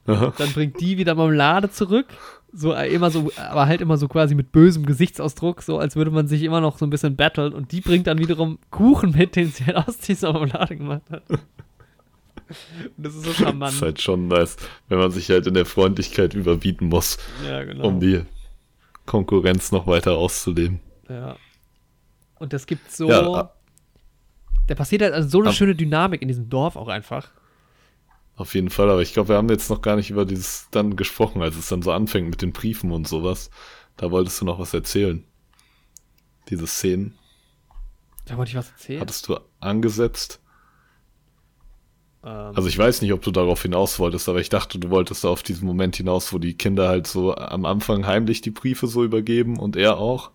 Aha. 0.07 0.33
Dann 0.39 0.53
bringt 0.53 0.81
die 0.81 0.97
wieder 0.97 1.15
Marmelade 1.15 1.71
zurück 1.71 2.07
so 2.53 2.73
äh, 2.73 2.93
immer 2.93 3.11
so, 3.11 3.31
aber 3.37 3.67
halt 3.67 3.81
immer 3.81 3.97
so 3.97 4.09
quasi 4.09 4.35
mit 4.35 4.53
bösem 4.53 4.87
Gesichtsausdruck, 4.87 5.63
so 5.63 5.79
als 5.79 5.97
würde 5.97 6.11
man 6.11 6.29
sich 6.29 6.43
immer 6.43 6.61
noch 6.61 6.79
so 6.79 6.87
ein 6.87 6.91
bisschen 6.91 7.17
battlen 7.17 7.53
und 7.53 7.73
die 7.73 7.81
bringt 7.81 8.07
dann 8.07 8.19
wiederum 8.19 8.59
Kuchen 8.71 9.13
mit, 9.13 9.37
den 9.37 9.51
sie 9.51 9.67
halt 9.67 9.77
aus 9.77 9.99
dieser 9.99 10.33
Marmelade 10.33 10.77
gemacht 10.77 11.03
hat. 11.11 11.23
Und 12.97 13.07
das 13.07 13.15
ist 13.15 13.25
so 13.25 13.33
charmant. 13.33 13.73
Das 13.73 13.75
ist 13.75 13.83
halt 13.83 14.01
schon 14.01 14.29
nice, 14.29 14.57
wenn 14.89 14.99
man 14.99 15.11
sich 15.11 15.29
halt 15.31 15.47
in 15.47 15.55
der 15.55 15.67
Freundlichkeit 15.67 16.35
überbieten 16.35 16.89
muss, 16.89 17.19
ja, 17.47 17.65
genau. 17.65 17.89
um 17.89 18.01
die 18.01 18.23
Konkurrenz 19.07 19.73
noch 19.73 19.87
weiter 19.87 20.17
auszuleben. 20.17 20.81
Ja. 21.09 21.37
Und 22.39 22.53
das 22.53 22.67
gibt 22.67 22.91
so. 22.91 23.09
Ja, 23.09 23.53
da 24.67 24.75
passiert 24.75 25.03
halt 25.03 25.15
also 25.15 25.29
so 25.29 25.43
eine 25.43 25.53
schöne 25.53 25.75
Dynamik 25.75 26.23
in 26.23 26.29
diesem 26.29 26.49
Dorf 26.49 26.77
auch 26.77 26.89
einfach. 26.89 27.31
Auf 28.37 28.55
jeden 28.55 28.71
Fall, 28.71 28.89
aber 28.91 29.03
ich 29.03 29.15
glaube, 29.15 29.31
wir 29.31 29.37
haben 29.37 29.49
jetzt 29.49 29.69
noch 29.69 29.83
gar 29.83 29.97
nicht 29.97 30.11
über 30.11 30.25
dieses 30.25 30.69
dann 30.71 30.95
gesprochen, 30.95 31.43
als 31.43 31.57
es 31.57 31.69
dann 31.69 31.83
so 31.83 31.91
anfängt 31.91 32.31
mit 32.31 32.43
den 32.43 32.53
Briefen 32.53 32.93
und 32.93 33.09
sowas. 33.09 33.51
Da 33.97 34.11
wolltest 34.11 34.41
du 34.41 34.45
noch 34.45 34.61
was 34.61 34.75
erzählen. 34.75 35.25
Diese 36.49 36.67
Szenen. 36.67 37.19
Da 38.27 38.37
wollte 38.37 38.51
ich 38.51 38.57
was 38.57 38.71
erzählen. 38.71 39.01
Hattest 39.01 39.27
du 39.29 39.41
angesetzt? 39.59 40.41
Ähm. 42.25 42.53
Also 42.55 42.69
ich 42.69 42.79
weiß 42.79 43.03
nicht, 43.03 43.13
ob 43.13 43.23
du 43.23 43.31
darauf 43.31 43.63
hinaus 43.63 43.99
wolltest, 43.99 44.29
aber 44.29 44.41
ich 44.41 44.49
dachte, 44.49 44.79
du 44.79 44.91
wolltest 44.91 45.25
auf 45.25 45.43
diesen 45.43 45.67
Moment 45.67 45.97
hinaus, 45.97 46.33
wo 46.33 46.39
die 46.39 46.55
Kinder 46.55 46.89
halt 46.89 47.07
so 47.07 47.35
am 47.37 47.65
Anfang 47.65 48.07
heimlich 48.07 48.41
die 48.41 48.51
Briefe 48.51 48.87
so 48.87 49.05
übergeben 49.05 49.59
und 49.59 49.77
er 49.77 49.99
auch. 49.99 50.31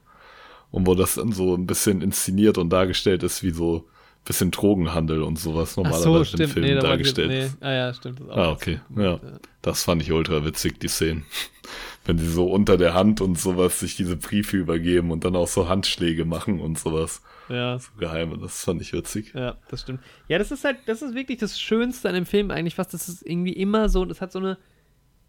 Und 0.72 0.88
wo 0.88 0.95
das 0.95 1.15
dann 1.15 1.31
so 1.31 1.53
ein 1.55 1.68
bisschen 1.68 2.01
inszeniert 2.01 2.57
und 2.57 2.72
dargestellt 2.72 3.22
ist, 3.22 3.43
wie 3.43 3.51
so 3.51 3.85
bisschen 4.26 4.51
Drogenhandel 4.51 5.22
und 5.22 5.38
sowas 5.38 5.76
normalerweise 5.76 6.03
so, 6.03 6.23
stimmt. 6.23 6.43
im 6.43 6.49
Film 6.49 6.65
nee, 6.65 6.76
dargestellt 6.76 7.31
ist. 7.31 7.61
Nee. 7.61 7.68
Ah 7.68 7.73
ja, 7.73 7.93
stimmt. 7.93 8.22
Das 8.22 8.30
auch 8.30 8.38
Ah, 8.38 8.51
okay. 8.51 8.80
gut. 8.93 9.03
Ja. 9.03 9.19
Das 9.61 9.84
fand 9.84 10.01
ich 10.01 10.11
ultra 10.11 10.45
witzig, 10.45 10.80
die 10.80 10.88
Szenen. 10.88 11.26
Wenn 12.05 12.18
sie 12.18 12.30
so 12.30 12.45
unter 12.45 12.77
der 12.77 12.93
Hand 12.93 13.22
und 13.22 13.39
sowas 13.39 13.80
sich 13.80 13.95
diese 13.95 14.18
Briefe 14.18 14.57
übergeben 14.57 15.11
und 15.11 15.26
dann 15.26 15.35
auch 15.35 15.47
so 15.47 15.69
Handschläge 15.69 16.26
machen 16.26 16.60
und 16.60 16.80
sowas. 16.80 17.22
Ja, 17.53 17.77
So 17.80 17.91
geheime, 17.97 18.38
das 18.38 18.63
fand 18.63 18.81
ich 18.81 18.91
witzig. 18.93 19.34
ja, 19.35 19.55
das 19.69 19.81
stimmt. 19.81 20.01
Ja, 20.27 20.38
das 20.39 20.51
ist 20.51 20.63
halt, 20.65 20.77
das 20.88 21.01
ist 21.01 21.15
wirklich 21.15 21.38
das 21.39 21.59
Schönste 21.59 22.09
an 22.09 22.15
dem 22.15 22.25
Film 22.25 22.51
eigentlich 22.51 22.75
fast. 22.75 22.93
Das 22.93 23.07
ist 23.07 23.21
irgendwie 23.25 23.53
immer 23.53 23.89
so, 23.89 24.05
das 24.05 24.21
hat 24.21 24.31
so 24.31 24.39
eine 24.39 24.57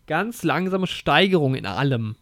ganz 0.06 0.42
langsame 0.42 0.86
Steigerung 0.86 1.55
in 1.55 1.66
allem. 1.66 2.16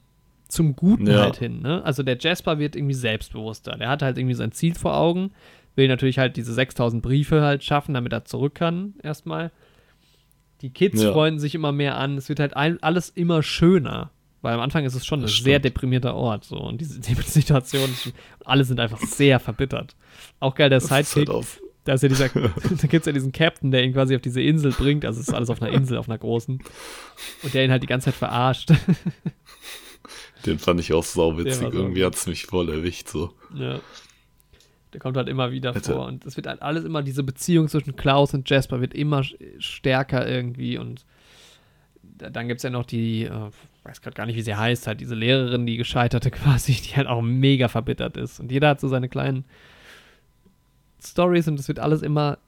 Zum 0.48 0.76
Guten 0.76 1.06
Ja. 1.06 1.20
halt 1.22 1.36
hin, 1.36 1.62
ne? 1.62 1.82
Also 1.84 2.02
der 2.02 2.18
Jasper 2.18 2.58
wird 2.58 2.76
irgendwie 2.76 2.94
selbstbewusster. 2.94 3.76
Der 3.78 3.88
hat 3.88 4.02
halt 4.02 4.18
irgendwie 4.18 4.34
sein 4.34 4.52
Ziel 4.52 4.74
vor 4.74 4.96
Augen, 4.96 5.32
will 5.76 5.88
natürlich 5.88 6.18
halt 6.18 6.36
diese 6.36 6.52
6000 6.52 7.02
Briefe 7.02 7.40
halt 7.40 7.64
schaffen, 7.64 7.94
damit 7.94 8.12
er 8.12 8.24
zurück 8.26 8.54
kann, 8.54 8.94
erstmal. 9.02 9.50
Die 10.60 10.70
Kids 10.70 11.02
Ja. 11.02 11.12
freuen 11.12 11.38
sich 11.38 11.54
immer 11.54 11.72
mehr 11.72 11.96
an. 11.96 12.16
Es 12.18 12.28
wird 12.28 12.38
halt 12.38 12.54
alles 12.56 13.08
immer 13.08 13.42
schöner. 13.42 14.10
Weil 14.43 14.55
am 14.55 14.60
Anfang 14.60 14.85
ist 14.85 14.94
es 14.94 15.06
schon 15.06 15.20
ein 15.20 15.23
Das 15.23 15.31
sehr 15.36 15.55
stimmt. 15.60 15.64
deprimierter 15.64 16.14
Ort. 16.14 16.44
So. 16.44 16.56
Und 16.56 16.81
diese, 16.81 17.01
die 17.01 17.14
Situation, 17.14 17.89
alle 18.44 18.64
sind 18.64 18.81
einfach 18.81 18.98
sehr 19.01 19.39
verbittert. 19.40 19.97
Auch 20.40 20.55
geil, 20.55 20.69
der 20.69 20.81
halt 20.81 21.06
Sidekick, 21.06 21.32
da 21.85 21.94
ist 21.94 22.02
ja 22.02 22.09
dieser, 22.09 22.28
da 22.31 22.48
gibt 22.89 22.94
es 23.02 23.06
ja 23.06 23.12
diesen 23.12 23.32
Captain, 23.32 23.70
der 23.70 23.82
ihn 23.85 23.93
quasi 23.93 24.14
auf 24.14 24.23
diese 24.23 24.40
Insel 24.43 24.73
bringt. 24.73 25.05
Also 25.05 25.20
es 25.20 25.28
ist 25.28 25.35
alles 25.35 25.48
auf 25.51 25.62
einer 25.62 25.73
Insel, 25.73 25.97
auf 25.97 26.09
einer 26.09 26.19
großen. 26.19 26.60
Und 27.43 27.55
der 27.55 27.64
ihn 27.64 27.70
halt 27.70 27.82
die 27.82 27.86
ganze 27.89 28.06
Zeit 28.06 28.14
verarscht. 28.14 28.73
den 30.47 30.59
fand 30.59 30.81
ich 30.81 30.93
auch 30.93 31.05
sauwitzig. 31.05 31.55
sau 31.56 31.70
Irgendwie 31.70 32.05
hat's 32.05 32.27
mich 32.27 32.47
voll 32.47 32.69
erwischt, 32.69 33.09
so. 33.09 33.32
ja. 33.55 33.81
Der 34.93 35.01
kommt 35.01 35.16
halt 35.16 35.28
immer 35.28 35.51
wieder 35.52 35.73
Hätte- 35.74 35.94
vor. 35.94 36.06
Und 36.06 36.27
es 36.27 36.36
wird 36.36 36.47
halt 36.47 36.60
alles 36.60 36.85
immer, 36.85 37.02
diese 37.02 37.23
Beziehung 37.23 37.66
zwischen 37.69 37.97
Klaus 37.97 38.35
und 38.35 38.51
Jasper 38.51 38.82
wird 38.82 38.93
immer 38.93 39.23
stärker 39.59 40.28
irgendwie. 40.28 40.77
Und 40.77 41.06
dann 42.18 42.48
gibt 42.48 42.59
es 42.59 42.62
ja 42.62 42.70
noch 42.70 42.84
die, 42.84 43.24
äh, 43.24 43.51
weiß 43.84 44.01
gerade 44.01 44.14
gar 44.14 44.26
nicht, 44.26 44.36
wie 44.36 44.43
sie 44.43 44.55
heißt, 44.55 44.86
halt 44.86 45.01
diese 45.01 45.14
Lehrerin, 45.14 45.66
die 45.66 45.76
gescheiterte 45.76 46.30
quasi, 46.30 46.72
die 46.74 46.97
halt 46.97 47.06
auch 47.06 47.22
mega 47.22 47.68
verbittert 47.68 48.16
ist. 48.16 48.40
Und 48.40 48.52
jeder 48.52 48.68
hat 48.68 48.80
so 48.80 48.89
seine 48.89 49.09
kleinen 49.09 49.44
Stories 51.02 51.48
und 51.48 51.59
es 51.59 51.68
wird 51.68 51.80
alles 51.80 52.02
immer, 52.02 52.39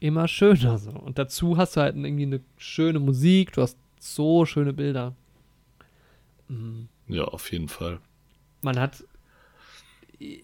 immer 0.00 0.26
schöner 0.28 0.78
so. 0.78 0.90
Und 0.90 1.18
dazu 1.18 1.56
hast 1.56 1.76
du 1.76 1.80
halt 1.80 1.96
irgendwie 1.96 2.24
eine 2.24 2.40
schöne 2.56 2.98
Musik, 2.98 3.52
du 3.52 3.62
hast 3.62 3.78
so 4.00 4.44
schöne 4.46 4.72
Bilder. 4.72 5.14
Mhm. 6.48 6.88
Ja, 7.06 7.24
auf 7.24 7.52
jeden 7.52 7.68
Fall. 7.68 8.00
man 8.62 8.78
hat 8.78 9.04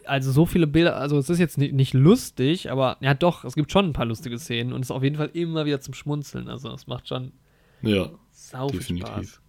also 0.04 0.32
so 0.32 0.46
viele 0.46 0.66
Bilder, 0.66 0.96
also 0.96 1.16
es 1.18 1.30
ist 1.30 1.38
jetzt 1.38 1.56
nicht, 1.56 1.72
nicht 1.72 1.94
lustig, 1.94 2.70
aber 2.70 2.96
ja 3.00 3.14
doch, 3.14 3.44
es 3.44 3.54
gibt 3.54 3.72
schon 3.72 3.86
ein 3.86 3.92
paar 3.92 4.04
lustige 4.04 4.38
Szenen 4.38 4.72
und 4.72 4.82
es 4.82 4.88
ist 4.88 4.90
auf 4.90 5.02
jeden 5.02 5.16
Fall 5.16 5.30
immer 5.32 5.64
wieder 5.64 5.80
zum 5.80 5.94
Schmunzeln. 5.94 6.48
Also 6.48 6.70
es 6.72 6.86
macht 6.86 7.08
schon 7.08 7.32
Ja, 7.82 8.10
sau 8.30 8.68
viel 8.68 8.78
definitiv. 8.78 9.08
Spaß. 9.08 9.40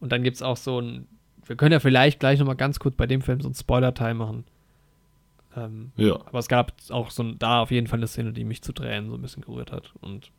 Und 0.00 0.12
dann 0.12 0.22
gibt 0.22 0.36
es 0.36 0.42
auch 0.42 0.56
so 0.56 0.80
ein, 0.80 1.06
wir 1.46 1.56
können 1.56 1.72
ja 1.72 1.80
vielleicht 1.80 2.20
gleich 2.20 2.38
nochmal 2.38 2.56
ganz 2.56 2.78
kurz 2.78 2.94
bei 2.96 3.06
dem 3.06 3.20
Film 3.22 3.40
so 3.40 3.48
einen 3.48 3.54
Spoiler-Teil 3.54 4.14
machen. 4.14 4.44
Ähm, 5.56 5.92
Ja, 5.96 6.14
aber 6.26 6.38
es 6.38 6.48
gab 6.48 6.72
auch 6.90 7.10
so 7.10 7.22
ein, 7.22 7.38
da 7.38 7.62
auf 7.62 7.70
jeden 7.70 7.86
Fall 7.86 7.98
eine 7.98 8.06
Szene, 8.06 8.32
die 8.32 8.44
mich 8.44 8.62
zu 8.62 8.72
Tränen 8.72 9.10
so 9.10 9.16
ein 9.16 9.22
bisschen 9.22 9.42
gerührt 9.42 9.72
hat. 9.72 9.92
Und 10.00 10.30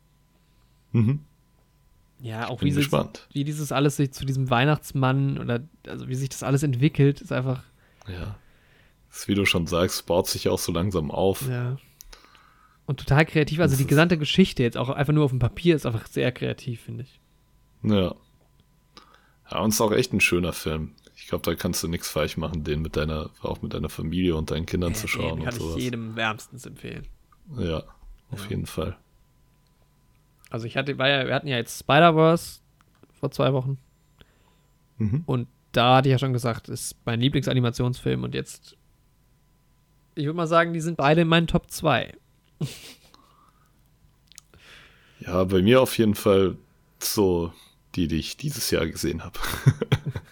mhm. 0.92 1.20
ja, 2.20 2.48
auch 2.48 2.62
wie, 2.62 2.70
gespannt. 2.70 3.28
wie 3.32 3.44
dieses 3.44 3.72
alles 3.72 3.96
sich 3.96 4.12
zu 4.12 4.24
diesem 4.24 4.50
Weihnachtsmann 4.50 5.38
oder 5.38 5.60
also 5.86 6.08
wie 6.08 6.14
sich 6.14 6.28
das 6.30 6.42
alles 6.42 6.62
entwickelt, 6.62 7.20
ist 7.20 7.32
einfach 7.32 7.62
Ja. 8.08 8.36
Das, 9.10 9.26
wie 9.26 9.34
du 9.34 9.44
schon 9.44 9.66
sagst, 9.66 10.06
baut 10.06 10.28
sich 10.28 10.48
auch 10.48 10.58
so 10.58 10.72
langsam 10.72 11.10
auf. 11.10 11.48
Ja. 11.48 11.76
Und 12.90 12.98
total 12.98 13.24
kreativ. 13.24 13.60
Also 13.60 13.74
Das 13.74 13.78
die 13.78 13.86
gesamte 13.86 14.18
Geschichte 14.18 14.64
jetzt 14.64 14.76
auch 14.76 14.88
einfach 14.88 15.12
nur 15.12 15.24
auf 15.24 15.30
dem 15.30 15.38
Papier 15.38 15.76
ist 15.76 15.86
einfach 15.86 16.06
sehr 16.08 16.32
kreativ, 16.32 16.80
finde 16.80 17.04
ich. 17.04 17.20
Ja. 17.84 18.16
Ja, 19.48 19.60
und 19.60 19.68
es 19.68 19.76
ist 19.76 19.80
auch 19.80 19.92
echt 19.92 20.12
ein 20.12 20.18
schöner 20.20 20.52
Film. 20.52 20.94
Ich 21.14 21.28
glaube, 21.28 21.44
da 21.44 21.54
kannst 21.54 21.84
du 21.84 21.88
nichts 21.88 22.08
falsch 22.10 22.36
machen, 22.36 22.64
den 22.64 22.82
mit 22.82 22.96
deiner, 22.96 23.30
auch 23.42 23.62
mit 23.62 23.74
deiner 23.74 23.90
Familie 23.90 24.34
und 24.34 24.50
deinen 24.50 24.66
Kindern 24.66 24.96
zu 24.96 25.06
schauen 25.06 25.36
Den 25.36 25.38
und 25.38 25.44
kann 25.44 25.54
ich 25.54 25.60
sowas. 25.60 25.80
jedem 25.80 26.16
wärmstens 26.16 26.66
empfehlen. 26.66 27.06
Ja, 27.56 27.84
auf 28.32 28.50
jeden 28.50 28.66
Fall. 28.66 28.96
Also 30.50 30.66
ich 30.66 30.76
hatte, 30.76 30.98
war 30.98 31.08
ja, 31.08 31.26
wir 31.28 31.34
hatten 31.34 31.46
ja 31.46 31.58
jetzt 31.58 31.78
Spider-Verse 31.78 32.58
vor 33.20 33.30
zwei 33.30 33.52
Wochen 33.52 33.78
Mhm. 34.98 35.22
und 35.26 35.46
da 35.70 35.96
hatte 35.98 36.08
ich 36.08 36.12
ja 36.12 36.18
schon 36.18 36.32
gesagt, 36.32 36.68
ist 36.68 36.96
mein 37.04 37.20
Lieblingsanimationsfilm 37.20 38.24
und 38.24 38.34
jetzt, 38.34 38.76
ich 40.16 40.24
würde 40.24 40.36
mal 40.36 40.48
sagen, 40.48 40.72
die 40.72 40.80
sind 40.80 40.96
beide 40.96 41.20
in 41.20 41.28
meinen 41.28 41.46
Top 41.46 41.70
2. 41.70 42.14
Ja, 45.20 45.44
bei 45.44 45.60
mir 45.60 45.82
auf 45.82 45.98
jeden 45.98 46.14
Fall 46.14 46.56
so 46.98 47.52
die, 47.94 48.08
die 48.08 48.16
ich 48.16 48.36
dieses 48.36 48.70
Jahr 48.70 48.86
gesehen 48.86 49.22
habe. 49.22 49.38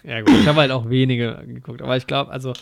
Ja 0.03 0.21
gut, 0.21 0.33
ich 0.39 0.47
habe 0.47 0.61
halt 0.61 0.71
auch 0.71 0.89
wenige 0.89 1.43
geguckt, 1.45 1.83
aber 1.83 1.95
ich 1.95 2.07
glaube, 2.07 2.31
also 2.31 2.53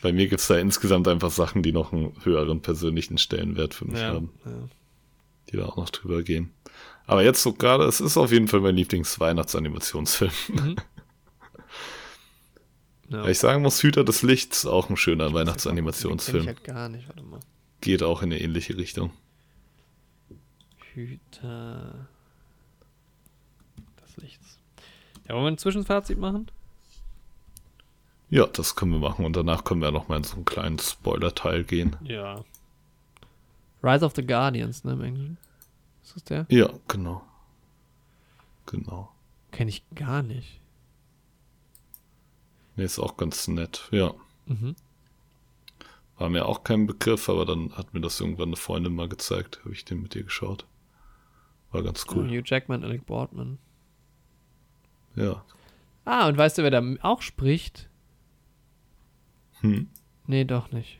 bei 0.00 0.12
mir 0.12 0.28
gibt 0.28 0.40
es 0.40 0.46
da 0.46 0.56
insgesamt 0.56 1.08
einfach 1.08 1.32
Sachen, 1.32 1.64
die 1.64 1.72
noch 1.72 1.92
einen 1.92 2.12
höheren 2.22 2.62
persönlichen 2.62 3.18
Stellenwert 3.18 3.74
für 3.74 3.86
mich 3.86 3.98
ja, 3.98 4.10
haben, 4.10 4.30
ja. 4.44 4.52
die 5.50 5.56
da 5.56 5.64
auch 5.66 5.76
noch 5.76 5.90
drüber 5.90 6.22
gehen. 6.22 6.52
Aber 7.08 7.24
jetzt 7.24 7.42
so 7.42 7.52
gerade, 7.52 7.82
es 7.84 8.00
ist 8.00 8.16
auf 8.16 8.30
jeden 8.30 8.46
Fall 8.46 8.60
mein 8.60 8.76
Lieblings-Weihnachtsanimationsfilm. 8.76 10.30
ja. 13.08 13.24
Weil 13.24 13.30
ich 13.32 13.38
sagen 13.40 13.62
muss, 13.62 13.82
Hüter 13.82 14.04
des 14.04 14.22
Lichts, 14.22 14.66
auch 14.66 14.88
ein 14.88 14.96
schöner 14.96 15.32
Weihnachtsanimationsfilm. 15.32 16.42
Ich 16.42 16.46
halt 16.46 16.62
gar 16.62 16.88
nicht, 16.88 17.08
warte 17.08 17.24
mal. 17.24 17.40
Geht 17.80 18.02
auch 18.02 18.22
in 18.22 18.32
eine 18.32 18.40
ähnliche 18.40 18.76
Richtung. 18.76 19.12
Hüter 20.92 22.08
des 24.02 24.16
Lichts. 24.16 24.58
Ja, 25.28 25.34
wollen 25.34 25.44
wir 25.44 25.50
ein 25.50 25.58
Zwischenfazit 25.58 26.18
machen? 26.18 26.50
Ja, 28.28 28.46
das 28.46 28.74
können 28.74 28.92
wir 28.92 28.98
machen 28.98 29.24
und 29.24 29.36
danach 29.36 29.62
können 29.64 29.80
wir 29.80 29.92
noch 29.92 30.08
mal 30.08 30.16
in 30.16 30.24
so 30.24 30.36
einen 30.36 30.44
kleinen 30.44 30.78
Spoiler-Teil 30.78 31.64
gehen. 31.64 31.96
Ja. 32.02 32.44
Rise 33.82 34.04
of 34.04 34.14
the 34.16 34.26
Guardians, 34.26 34.82
ne, 34.84 34.92
im 34.92 35.02
Englischen? 35.02 35.38
Ist 36.02 36.16
das 36.16 36.24
der? 36.24 36.46
Ja, 36.48 36.70
genau. 36.88 37.22
Genau. 38.66 39.12
Kenne 39.52 39.70
ich 39.70 39.84
gar 39.94 40.22
nicht. 40.22 40.60
Nee, 42.74 42.84
ist 42.84 42.98
auch 42.98 43.16
ganz 43.16 43.46
nett. 43.48 43.88
Ja. 43.92 44.12
Mhm. 44.46 44.74
War 46.18 46.30
mir 46.30 46.46
auch 46.46 46.64
kein 46.64 46.86
Begriff, 46.86 47.28
aber 47.28 47.44
dann 47.44 47.72
hat 47.76 47.92
mir 47.92 48.00
das 48.00 48.20
irgendwann 48.20 48.48
eine 48.48 48.56
Freundin 48.56 48.94
mal 48.94 49.08
gezeigt. 49.08 49.60
Habe 49.64 49.74
ich 49.74 49.84
den 49.84 50.00
mit 50.02 50.14
ihr 50.16 50.22
geschaut. 50.24 50.66
War 51.72 51.82
ganz 51.82 52.06
Cool. 52.10 52.28
Hugh 52.28 52.42
Jackman, 52.44 52.84
Alec 52.84 53.04
Boardman. 53.04 53.58
Ja. 55.14 55.44
Ah, 56.04 56.28
und 56.28 56.38
weißt 56.38 56.58
du, 56.58 56.62
wer 56.62 56.70
da 56.70 56.82
auch 57.02 57.20
spricht? 57.20 57.88
Hm. 59.60 59.88
Nee, 60.26 60.44
doch 60.44 60.70
nicht. 60.72 60.98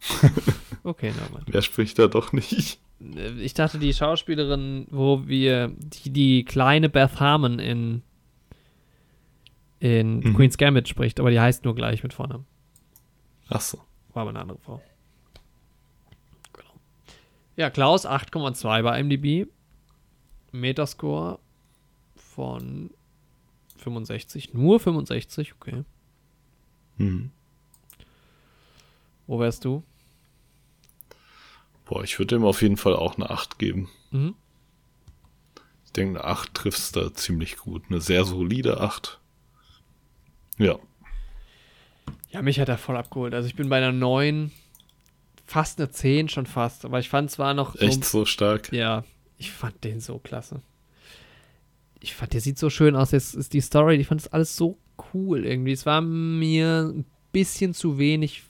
okay, 0.82 1.12
nein, 1.16 1.42
Wer 1.46 1.62
spricht 1.62 1.98
da 1.98 2.06
doch 2.06 2.32
nicht? 2.32 2.78
Ich 3.38 3.54
dachte, 3.54 3.78
die 3.78 3.92
Schauspielerin, 3.92 4.86
wo 4.90 5.26
wir 5.26 5.68
die, 5.78 6.10
die 6.10 6.44
kleine 6.44 6.88
Beth 6.88 7.20
Harmon 7.20 7.58
in, 7.58 8.02
in 9.80 10.20
Mhm. 10.20 10.34
Queen's 10.34 10.56
Gambit 10.56 10.88
spricht, 10.88 11.20
aber 11.20 11.30
die 11.30 11.40
heißt 11.40 11.64
nur 11.64 11.74
gleich 11.74 12.02
mit 12.02 12.14
Vornamen. 12.14 12.46
Ach 13.48 13.60
so. 13.60 13.78
War 14.16 14.22
aber 14.22 14.30
eine 14.30 14.40
andere 14.40 14.58
Frau. 14.60 14.80
Genau. 16.54 16.72
Ja, 17.56 17.68
Klaus 17.68 18.06
8,2 18.06 18.82
bei 18.82 18.98
IMDb. 18.98 19.46
Metascore 20.52 21.38
von 22.16 22.88
65. 23.76 24.54
Nur 24.54 24.80
65, 24.80 25.52
okay. 25.56 25.84
Hm. 26.96 27.30
Wo 29.26 29.38
wärst 29.38 29.66
du? 29.66 29.82
Boah, 31.84 32.02
ich 32.02 32.18
würde 32.18 32.36
dem 32.36 32.44
auf 32.46 32.62
jeden 32.62 32.78
Fall 32.78 32.96
auch 32.96 33.16
eine 33.16 33.28
8 33.28 33.58
geben. 33.58 33.90
Mhm. 34.12 34.34
Ich 35.84 35.92
denke, 35.92 36.20
eine 36.20 36.26
8 36.26 36.54
triffst 36.54 36.96
da 36.96 37.12
ziemlich 37.12 37.58
gut. 37.58 37.82
Eine 37.90 38.00
sehr 38.00 38.24
solide 38.24 38.80
8. 38.80 39.20
Ja. 40.56 40.78
Ja, 42.30 42.42
mich 42.42 42.60
hat 42.60 42.68
er 42.68 42.78
voll 42.78 42.96
abgeholt. 42.96 43.34
Also 43.34 43.46
ich 43.46 43.56
bin 43.56 43.68
bei 43.68 43.78
einer 43.78 43.92
9, 43.92 44.50
fast 45.46 45.78
eine 45.78 45.90
10 45.90 46.28
schon 46.28 46.46
fast. 46.46 46.84
Aber 46.84 46.98
ich 46.98 47.08
fand 47.08 47.30
zwar 47.30 47.54
noch 47.54 47.76
Echt 47.76 48.04
so. 48.04 48.20
so 48.20 48.24
stark. 48.24 48.72
Ja, 48.72 49.04
ich 49.38 49.52
fand 49.52 49.84
den 49.84 50.00
so 50.00 50.18
klasse. 50.18 50.60
Ich 52.00 52.14
fand, 52.14 52.34
der 52.34 52.40
sieht 52.40 52.58
so 52.58 52.70
schön 52.70 52.96
aus. 52.96 53.12
Jetzt 53.12 53.34
ist 53.34 53.52
die 53.52 53.60
Story, 53.60 53.96
ich 53.96 54.06
fand 54.06 54.20
das 54.20 54.32
alles 54.32 54.56
so 54.56 54.78
cool 55.14 55.44
irgendwie. 55.44 55.72
Es 55.72 55.86
war 55.86 56.00
mir 56.00 56.92
ein 56.94 57.04
bisschen 57.32 57.74
zu 57.74 57.98
wenig 57.98 58.42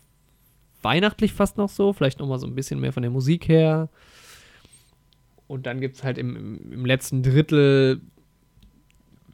weihnachtlich 0.82 1.32
fast 1.32 1.56
noch 1.56 1.68
so. 1.68 1.92
Vielleicht 1.92 2.18
noch 2.18 2.28
mal 2.28 2.38
so 2.38 2.46
ein 2.46 2.54
bisschen 2.54 2.80
mehr 2.80 2.92
von 2.92 3.02
der 3.02 3.10
Musik 3.10 3.48
her. 3.48 3.88
Und 5.46 5.66
dann 5.66 5.80
gibt 5.80 5.96
es 5.96 6.04
halt 6.04 6.18
im, 6.18 6.36
im, 6.36 6.72
im 6.72 6.86
letzten 6.86 7.22
Drittel 7.22 8.00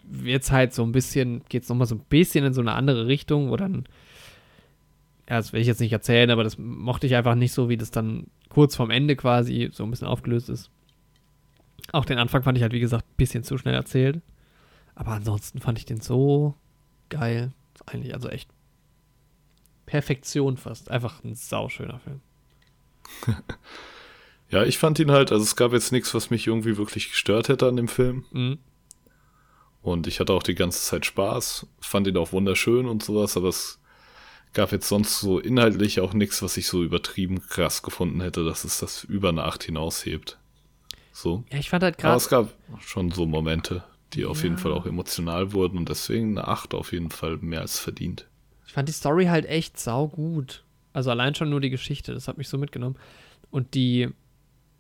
wird's 0.05 0.51
halt 0.53 0.75
so 0.75 0.83
ein 0.83 0.93
bisschen, 0.93 1.43
geht 1.49 1.63
es 1.63 1.69
nochmal 1.69 1.87
so 1.87 1.95
ein 1.95 2.05
bisschen 2.09 2.45
in 2.45 2.53
so 2.53 2.61
eine 2.61 2.73
andere 2.73 3.07
Richtung, 3.07 3.51
wo 3.51 3.57
dann 3.57 3.85
ja, 5.33 5.39
das 5.39 5.55
will 5.55 5.63
ich 5.63 5.67
jetzt 5.67 5.81
nicht 5.81 5.95
erzählen, 5.95 6.31
aber 6.31 6.45
das 6.45 6.59
mochte 6.59 7.07
ich 7.07 7.17
einfach 7.17 7.35
nicht 7.35 7.55
so, 7.55 7.71
wie 7.71 7.79
das 7.79 7.91
dann 7.91 8.27
kurz 8.51 8.77
vorm 8.77 8.91
Ende 8.91 9.17
quasi 9.17 9.71
so 9.73 9.83
ein 9.83 9.91
bisschen 9.91 10.07
aufgelöst 10.07 10.51
ist. 10.51 10.71
Auch 11.91 12.05
den 12.05 12.19
Anfang 12.19 12.43
fand 12.43 12.59
ich 12.59 12.63
halt, 12.63 12.75
wie 12.75 12.81
gesagt, 12.81 13.07
ein 13.07 13.17
bisschen 13.17 13.43
zu 13.43 13.57
schnell 13.57 13.73
erzählt. 13.75 14.21
Aber 14.95 15.13
ansonsten 15.13 15.59
fand 15.59 15.79
ich 15.79 15.87
den 15.87 16.03
so 16.03 16.55
geil. 17.09 17.53
Eigentlich, 17.87 18.13
also 18.13 18.29
echt 18.29 18.51
Perfektion 19.87 20.59
fast. 20.59 20.91
Einfach 20.91 21.25
ein 21.25 21.35
sauschöner 21.35 21.99
Film. 22.01 22.21
ja, 24.51 24.65
ich 24.65 24.77
fand 24.77 24.99
ihn 24.99 25.13
halt, 25.13 25.33
also 25.33 25.45
es 25.45 25.57
gab 25.57 25.73
jetzt 25.73 25.93
nichts, 25.93 26.13
was 26.13 26.29
mich 26.29 26.47
irgendwie 26.47 26.77
wirklich 26.77 27.09
gestört 27.09 27.49
hätte 27.49 27.69
an 27.69 27.77
dem 27.77 27.89
Film. 27.89 28.27
Mhm. 28.33 28.59
Und 29.81 30.07
ich 30.09 30.21
hatte 30.21 30.35
auch 30.35 30.43
die 30.43 30.55
ganze 30.55 30.83
Zeit 30.83 31.07
Spaß, 31.07 31.69
fand 31.81 32.07
ihn 32.07 32.19
auch 32.19 32.33
wunderschön 32.33 32.85
und 32.85 33.03
sowas, 33.03 33.39
aber 33.39 33.49
es 33.49 33.79
gab 34.53 34.73
jetzt 34.73 34.89
sonst 34.89 35.21
so 35.21 35.39
inhaltlich 35.39 36.01
auch 36.01 36.13
nichts, 36.13 36.43
was 36.43 36.57
ich 36.57 36.67
so 36.67 36.83
übertrieben 36.83 37.41
krass 37.41 37.83
gefunden 37.83 38.21
hätte, 38.21 38.45
dass 38.45 38.65
es 38.65 38.79
das 38.79 39.05
über 39.05 39.31
eine 39.31 39.45
8 39.45 39.65
hinaushebt. 39.65 40.39
So. 41.13 41.45
Ja, 41.51 41.59
ich 41.59 41.71
fand 41.71 41.83
halt 41.83 41.99
gerade. 41.99 42.13
Aber 42.13 42.17
es 42.17 42.29
gab 42.29 42.53
schon 42.81 43.11
so 43.11 43.27
Momente, 43.27 43.85
die 44.15 44.23
ja. 44.23 44.29
auf 44.29 44.43
jeden 44.43 44.59
Fall 44.59 44.73
auch 44.73 44.87
emotional 44.87 45.53
wurden 45.53 45.79
und 45.79 45.89
deswegen 45.89 46.39
eine 46.39 46.49
8 46.49 46.75
auf 46.75 46.93
jeden 46.93 47.11
Fall 47.11 47.39
mehr 47.39 47.61
als 47.61 47.79
verdient. 47.79 48.27
Ich 48.67 48.73
fand 48.73 48.89
die 48.89 48.93
Story 48.93 49.27
halt 49.27 49.47
echt 49.47 49.79
sau 49.79 50.09
gut. 50.09 50.65
Also 50.93 51.11
allein 51.11 51.35
schon 51.35 51.51
nur 51.51 51.61
die 51.61 51.71
Geschichte, 51.71 52.13
das 52.13 52.29
hat 52.29 52.39
mich 52.39 52.49
so 52.49 52.59
mitgenommen. 52.59 52.97
Und 53.51 53.75
die, 53.75 54.09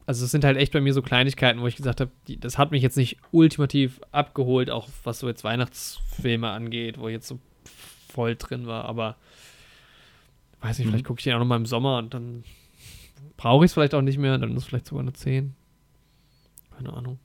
also 0.06 0.24
es 0.24 0.30
sind 0.30 0.44
halt 0.44 0.56
echt 0.56 0.72
bei 0.72 0.80
mir 0.80 0.92
so 0.92 1.02
Kleinigkeiten, 1.02 1.60
wo 1.60 1.66
ich 1.66 1.76
gesagt 1.76 2.00
habe, 2.00 2.10
das 2.38 2.58
hat 2.58 2.70
mich 2.70 2.82
jetzt 2.82 2.96
nicht 2.96 3.18
ultimativ 3.30 4.00
abgeholt, 4.10 4.70
auch 4.70 4.88
was 5.04 5.18
so 5.18 5.28
jetzt 5.28 5.44
Weihnachtsfilme 5.44 6.50
angeht, 6.50 6.98
wo 6.98 7.08
ich 7.08 7.14
jetzt 7.14 7.28
so 7.28 7.38
voll 8.12 8.36
drin 8.36 8.66
war, 8.66 8.84
aber 8.84 9.16
weiß 10.62 10.78
nicht, 10.78 10.86
mhm. 10.86 10.90
vielleicht 10.90 11.06
gucke 11.06 11.20
ich 11.20 11.24
den 11.24 11.34
auch 11.34 11.38
nochmal 11.38 11.58
im 11.58 11.66
Sommer 11.66 11.98
und 11.98 12.14
dann 12.14 12.44
brauche 13.36 13.64
ich 13.64 13.70
es 13.70 13.74
vielleicht 13.74 13.94
auch 13.94 14.02
nicht 14.02 14.18
mehr, 14.18 14.38
dann 14.38 14.52
ist 14.52 14.62
es 14.62 14.68
vielleicht 14.68 14.86
sogar 14.86 15.02
eine 15.02 15.12
10. 15.12 15.54
Keine 16.76 16.92
Ahnung. 16.92 17.18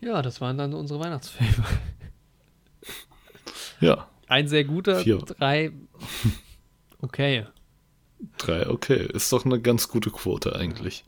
Ja, 0.00 0.22
das 0.22 0.40
waren 0.40 0.58
dann 0.58 0.74
unsere 0.74 1.00
Weihnachtsfilme. 1.00 1.64
Ja. 3.80 4.08
Ein 4.26 4.48
sehr 4.48 4.64
guter, 4.64 5.00
Vier. 5.00 5.18
drei 5.18 5.70
okay. 7.00 7.46
Drei 8.38 8.68
okay. 8.68 9.08
Ist 9.12 9.32
doch 9.32 9.44
eine 9.44 9.60
ganz 9.60 9.88
gute 9.88 10.10
Quote 10.10 10.56
eigentlich. 10.56 11.04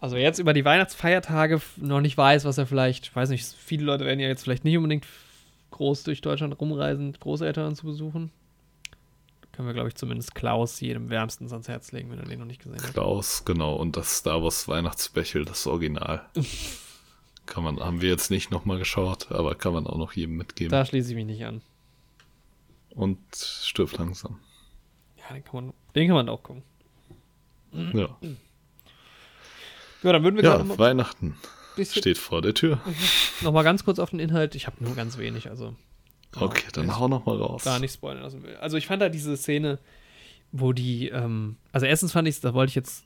Also 0.00 0.16
jetzt 0.16 0.38
über 0.38 0.54
die 0.54 0.64
Weihnachtsfeiertage 0.64 1.60
noch 1.76 2.00
nicht 2.00 2.16
weiß, 2.16 2.44
was 2.44 2.58
er 2.58 2.66
vielleicht, 2.66 3.14
weiß 3.14 3.28
nicht, 3.30 3.46
viele 3.46 3.84
Leute 3.84 4.04
werden 4.04 4.18
ja 4.18 4.28
jetzt 4.28 4.42
vielleicht 4.42 4.64
nicht 4.64 4.76
unbedingt 4.76 5.06
groß 5.70 6.04
durch 6.04 6.20
Deutschland 6.20 6.58
rumreisen, 6.60 7.12
Großeltern 7.12 7.74
zu 7.74 7.86
besuchen. 7.86 8.30
Können 9.52 9.68
wir, 9.68 9.74
glaube 9.74 9.88
ich, 9.88 9.94
zumindest 9.94 10.34
Klaus 10.34 10.80
jedem 10.80 11.10
wärmstens 11.10 11.52
ans 11.52 11.68
Herz 11.68 11.92
legen, 11.92 12.10
wenn 12.10 12.18
er 12.18 12.26
den 12.26 12.38
noch 12.38 12.46
nicht 12.46 12.62
gesehen 12.62 12.82
hat. 12.82 12.92
Klaus, 12.92 13.44
genau. 13.44 13.74
Und 13.76 13.96
das 13.96 14.18
Star 14.18 14.42
Wars 14.42 14.68
Weihnachtsspecial, 14.68 15.44
das 15.44 15.66
Original. 15.66 16.24
kann 17.46 17.64
man, 17.64 17.80
haben 17.80 18.00
wir 18.00 18.08
jetzt 18.08 18.30
nicht 18.30 18.50
nochmal 18.50 18.78
geschaut, 18.78 19.30
aber 19.32 19.54
kann 19.54 19.72
man 19.72 19.86
auch 19.86 19.98
noch 19.98 20.12
jedem 20.12 20.36
mitgeben. 20.36 20.70
Da 20.70 20.84
schließe 20.84 21.10
ich 21.10 21.16
mich 21.16 21.26
nicht 21.26 21.44
an. 21.44 21.62
Und 22.90 23.18
stirbt 23.34 23.98
langsam. 23.98 24.38
Ja, 25.18 25.34
den 25.34 25.44
kann 25.44 25.64
man, 25.64 25.74
den 25.94 26.06
kann 26.06 26.16
man 26.16 26.28
auch 26.28 26.42
gucken. 26.42 26.62
Ja. 27.72 28.16
Ja, 30.02 30.12
dann 30.12 30.22
würden 30.22 30.36
wir 30.36 30.44
ja, 30.44 30.78
Weihnachten 30.78 31.36
steht 31.84 32.18
vor 32.18 32.42
der 32.42 32.54
Tür. 32.54 32.80
Nochmal 33.42 33.64
ganz 33.64 33.84
kurz 33.84 33.98
auf 33.98 34.10
den 34.10 34.20
Inhalt. 34.20 34.54
Ich 34.54 34.66
habe 34.66 34.82
nur 34.82 34.94
ganz 34.94 35.18
wenig, 35.18 35.48
also. 35.48 35.74
Okay, 36.36 36.68
dann 36.72 36.86
ja, 36.86 36.98
hau 36.98 37.08
noch 37.08 37.26
mal 37.26 37.36
raus. 37.36 37.64
Da 37.64 37.78
nicht 37.78 37.94
spoilern 37.94 38.22
lassen 38.22 38.42
will. 38.42 38.56
Also 38.56 38.76
ich 38.76 38.86
fand 38.86 39.02
da 39.02 39.08
diese 39.08 39.36
Szene, 39.36 39.78
wo 40.52 40.72
die, 40.72 41.08
ähm, 41.08 41.56
also 41.72 41.86
erstens 41.86 42.12
fand 42.12 42.28
ich, 42.28 42.40
da 42.40 42.54
wollte 42.54 42.70
ich 42.70 42.76
jetzt 42.76 43.04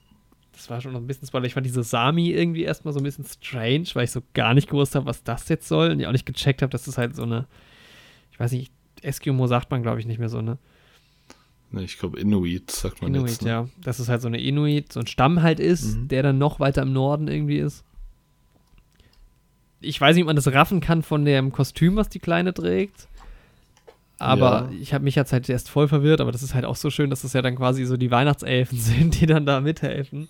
das 0.55 0.71
war 0.71 0.81
schon 0.81 0.93
noch 0.93 1.01
ein 1.01 1.07
bisschen 1.07 1.27
Spoiler. 1.27 1.47
Ich 1.47 1.55
fand 1.55 1.67
diese 1.67 1.83
Sami 1.83 2.31
irgendwie 2.31 2.63
erstmal 2.63 2.95
so 2.95 3.01
ein 3.01 3.03
bisschen 3.03 3.25
strange, 3.25 3.87
weil 3.95 4.05
ich 4.05 4.13
so 4.13 4.23
gar 4.35 4.55
nicht 4.55 4.69
gewusst 4.69 4.95
habe, 4.95 5.07
was 5.07 5.23
das 5.25 5.49
jetzt 5.49 5.69
soll. 5.69 5.91
Und 5.91 6.01
ich 6.01 6.07
auch 6.07 6.13
nicht 6.13 6.27
gecheckt 6.27 6.63
habe, 6.63 6.71
dass 6.71 6.85
das 6.85 6.97
halt 6.99 7.17
so 7.17 7.23
eine, 7.23 7.47
ich 8.31 8.39
weiß 8.39 8.53
nicht, 8.53 8.73
Eskimo 9.03 9.47
sagt 9.47 9.71
man, 9.71 9.83
glaube 9.83 10.01
ich, 10.01 10.07
nicht 10.07 10.19
mehr 10.19 10.29
so, 10.29 10.41
ne? 10.41 10.59
Ne, 11.71 11.83
ich 11.83 11.99
glaube 11.99 12.21
Inuit 12.21 12.71
sagt 12.71 13.03
man 13.03 13.13
Inuit, 13.13 13.31
jetzt. 13.31 13.43
Ne? 13.43 13.49
ja. 13.51 13.69
Dass 13.83 13.99
es 13.99 14.09
halt 14.09 14.23
so 14.23 14.29
eine 14.29 14.41
Inuit, 14.41 14.93
so 14.93 15.01
ein 15.01 15.07
Stamm 15.07 15.43
halt 15.43 15.59
ist, 15.59 15.97
mhm. 15.97 16.09
der 16.09 16.23
dann 16.23 16.39
noch 16.39 16.61
weiter 16.61 16.83
im 16.83 16.93
Norden 16.93 17.27
irgendwie 17.27 17.59
ist. 17.59 17.85
Ich 19.85 20.01
weiß 20.01 20.15
nicht, 20.15 20.25
ob 20.25 20.29
man 20.29 20.37
das 20.37 20.49
raffen 20.49 20.81
kann 20.81 21.03
von 21.03 21.25
dem 21.25 21.53
Kostüm, 21.53 21.97
was 21.97 22.09
die 22.09 22.19
Kleine 22.19 22.55
trägt. 22.55 23.09
Aber 24.19 24.69
ja. 24.71 24.79
ich 24.81 24.95
habe 24.95 25.05
mich 25.05 25.17
jetzt 25.17 25.33
halt 25.33 25.49
erst 25.49 25.69
voll 25.69 25.89
verwirrt, 25.89 26.21
aber 26.21 26.33
das 26.33 26.43
ist 26.43 26.55
halt 26.55 26.65
auch 26.65 26.77
so 26.77 26.91
schön, 26.91 27.11
dass 27.11 27.23
das 27.23 27.33
ja 27.33 27.43
dann 27.43 27.57
quasi 27.57 27.85
so 27.85 27.97
die 27.97 28.11
Weihnachtselfen 28.11 28.79
sind, 28.81 29.21
die 29.21 29.27
dann 29.27 29.47
da 29.47 29.61
mithelfen. 29.61 30.29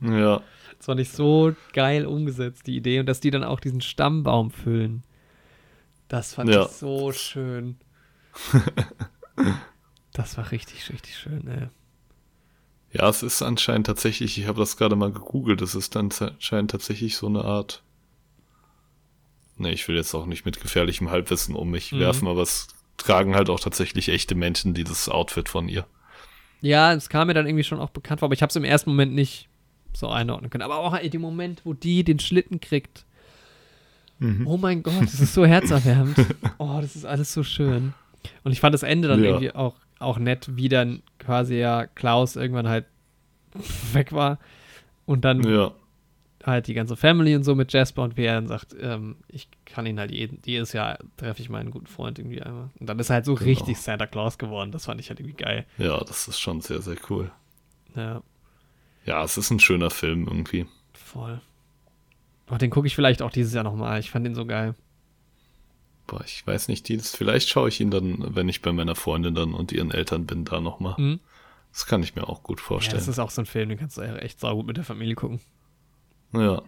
Ja. 0.00 0.40
Das 0.76 0.86
fand 0.86 1.00
ich 1.00 1.10
so 1.10 1.54
geil 1.72 2.06
umgesetzt, 2.06 2.66
die 2.66 2.76
Idee. 2.76 3.00
Und 3.00 3.06
dass 3.06 3.20
die 3.20 3.30
dann 3.30 3.44
auch 3.44 3.60
diesen 3.60 3.80
Stammbaum 3.80 4.50
füllen. 4.50 5.02
Das 6.08 6.34
fand 6.34 6.50
ja. 6.50 6.64
ich 6.64 6.68
so 6.68 7.12
schön. 7.12 7.76
das 10.12 10.36
war 10.36 10.50
richtig, 10.50 10.90
richtig 10.90 11.16
schön, 11.16 11.48
ey. 11.48 11.68
Ja, 12.92 13.08
es 13.08 13.22
ist 13.22 13.42
anscheinend 13.42 13.86
tatsächlich, 13.86 14.38
ich 14.38 14.46
habe 14.46 14.60
das 14.60 14.76
gerade 14.76 14.96
mal 14.96 15.12
gegoogelt, 15.12 15.60
es 15.60 15.74
ist 15.74 15.96
dann 15.96 16.10
anscheinend 16.18 16.70
tatsächlich 16.70 17.16
so 17.16 17.26
eine 17.26 17.44
Art. 17.44 17.82
Ne, 19.58 19.72
ich 19.72 19.88
will 19.88 19.96
jetzt 19.96 20.14
auch 20.14 20.26
nicht 20.26 20.44
mit 20.44 20.60
gefährlichem 20.60 21.10
Halbwissen 21.10 21.54
um 21.54 21.70
mich 21.70 21.92
mhm. 21.92 22.00
werfen, 22.00 22.28
aber 22.28 22.42
es 22.42 22.68
tragen 22.96 23.34
halt 23.34 23.50
auch 23.50 23.60
tatsächlich 23.60 24.08
echte 24.08 24.34
Menschen 24.34 24.74
dieses 24.74 25.08
Outfit 25.08 25.48
von 25.48 25.68
ihr. 25.68 25.86
Ja, 26.60 26.92
es 26.92 27.08
kam 27.08 27.28
mir 27.28 27.34
dann 27.34 27.46
irgendwie 27.46 27.64
schon 27.64 27.80
auch 27.80 27.90
bekannt 27.90 28.20
vor, 28.20 28.26
aber 28.26 28.34
ich 28.34 28.42
habe 28.42 28.50
es 28.50 28.56
im 28.56 28.64
ersten 28.64 28.90
Moment 28.90 29.14
nicht 29.14 29.48
so 29.92 30.08
einordnen 30.08 30.50
können. 30.50 30.62
Aber 30.62 30.78
auch 30.78 30.98
in 30.98 31.10
dem 31.10 31.20
Moment, 31.20 31.62
wo 31.64 31.72
die 31.72 32.04
den 32.04 32.18
Schlitten 32.18 32.60
kriegt. 32.60 33.04
Mhm. 34.18 34.46
Oh 34.46 34.56
mein 34.56 34.82
Gott, 34.82 35.02
das 35.02 35.20
ist 35.20 35.34
so 35.34 35.44
herzerwärmend. 35.44 36.16
oh, 36.58 36.78
das 36.80 36.96
ist 36.96 37.04
alles 37.04 37.32
so 37.32 37.42
schön. 37.42 37.94
Und 38.44 38.52
ich 38.52 38.60
fand 38.60 38.74
das 38.74 38.82
Ende 38.82 39.08
dann 39.08 39.22
ja. 39.22 39.30
irgendwie 39.30 39.52
auch, 39.52 39.76
auch 39.98 40.18
nett, 40.18 40.50
wie 40.56 40.68
dann 40.68 41.02
quasi 41.18 41.56
ja 41.56 41.86
Klaus 41.86 42.36
irgendwann 42.36 42.68
halt 42.68 42.86
weg 43.92 44.12
war. 44.12 44.38
Und 45.04 45.24
dann 45.24 45.42
ja. 45.42 45.72
Halt 46.46 46.66
die 46.66 46.74
ganze 46.74 46.96
Family 46.96 47.34
und 47.34 47.44
so 47.44 47.54
mit 47.54 47.72
Jasper 47.72 48.02
und 48.02 48.16
wie 48.16 48.24
er 48.24 48.34
dann 48.34 48.48
sagt, 48.48 48.74
ähm, 48.80 49.16
ich 49.28 49.48
kann 49.64 49.86
ihn 49.86 49.98
halt 49.98 50.10
jeden, 50.10 50.40
jedes 50.44 50.72
Jahr 50.72 50.98
treffe 51.16 51.42
ich 51.42 51.48
meinen 51.48 51.70
guten 51.70 51.86
Freund 51.86 52.18
irgendwie 52.18 52.42
einmal. 52.42 52.70
Und 52.78 52.86
dann 52.88 52.98
ist 52.98 53.10
er 53.10 53.14
halt 53.14 53.24
so 53.24 53.34
genau. 53.34 53.48
richtig 53.48 53.78
Santa 53.78 54.06
Claus 54.06 54.38
geworden. 54.38 54.72
Das 54.72 54.86
fand 54.86 55.00
ich 55.00 55.08
halt 55.08 55.20
irgendwie 55.20 55.36
geil. 55.36 55.66
Ja, 55.78 55.98
das 56.04 56.28
ist 56.28 56.38
schon 56.38 56.60
sehr, 56.60 56.82
sehr 56.82 56.96
cool. 57.10 57.30
Ja. 57.94 58.22
Ja, 59.04 59.22
es 59.24 59.36
ist 59.36 59.50
ein 59.50 59.60
schöner 59.60 59.90
Film 59.90 60.26
irgendwie. 60.26 60.66
Voll. 60.92 61.40
Oh, 62.50 62.56
den 62.56 62.70
gucke 62.70 62.86
ich 62.86 62.94
vielleicht 62.94 63.22
auch 63.22 63.30
dieses 63.30 63.52
Jahr 63.54 63.64
nochmal. 63.64 64.00
Ich 64.00 64.10
fand 64.10 64.26
den 64.26 64.34
so 64.34 64.46
geil. 64.46 64.74
Boah, 66.06 66.22
ich 66.24 66.46
weiß 66.46 66.68
nicht, 66.68 66.88
Dienst. 66.88 67.16
Vielleicht 67.16 67.48
schaue 67.48 67.68
ich 67.68 67.80
ihn 67.80 67.90
dann, 67.90 68.34
wenn 68.34 68.48
ich 68.48 68.62
bei 68.62 68.72
meiner 68.72 68.94
Freundin 68.94 69.34
dann 69.34 69.54
und 69.54 69.72
ihren 69.72 69.90
Eltern 69.90 70.26
bin, 70.26 70.44
da 70.44 70.60
nochmal. 70.60 70.94
Mhm. 70.98 71.20
Das 71.72 71.86
kann 71.86 72.02
ich 72.02 72.14
mir 72.14 72.28
auch 72.28 72.42
gut 72.42 72.60
vorstellen. 72.60 72.94
Ja, 72.94 73.00
das 73.00 73.08
ist 73.08 73.18
auch 73.18 73.30
so 73.30 73.42
ein 73.42 73.46
Film, 73.46 73.68
den 73.68 73.78
kannst 73.78 73.98
du 73.98 74.02
echt 74.02 74.40
saugut 74.40 74.66
mit 74.66 74.76
der 74.76 74.84
Familie 74.84 75.14
gucken. 75.14 75.40
Ja. 76.40 76.62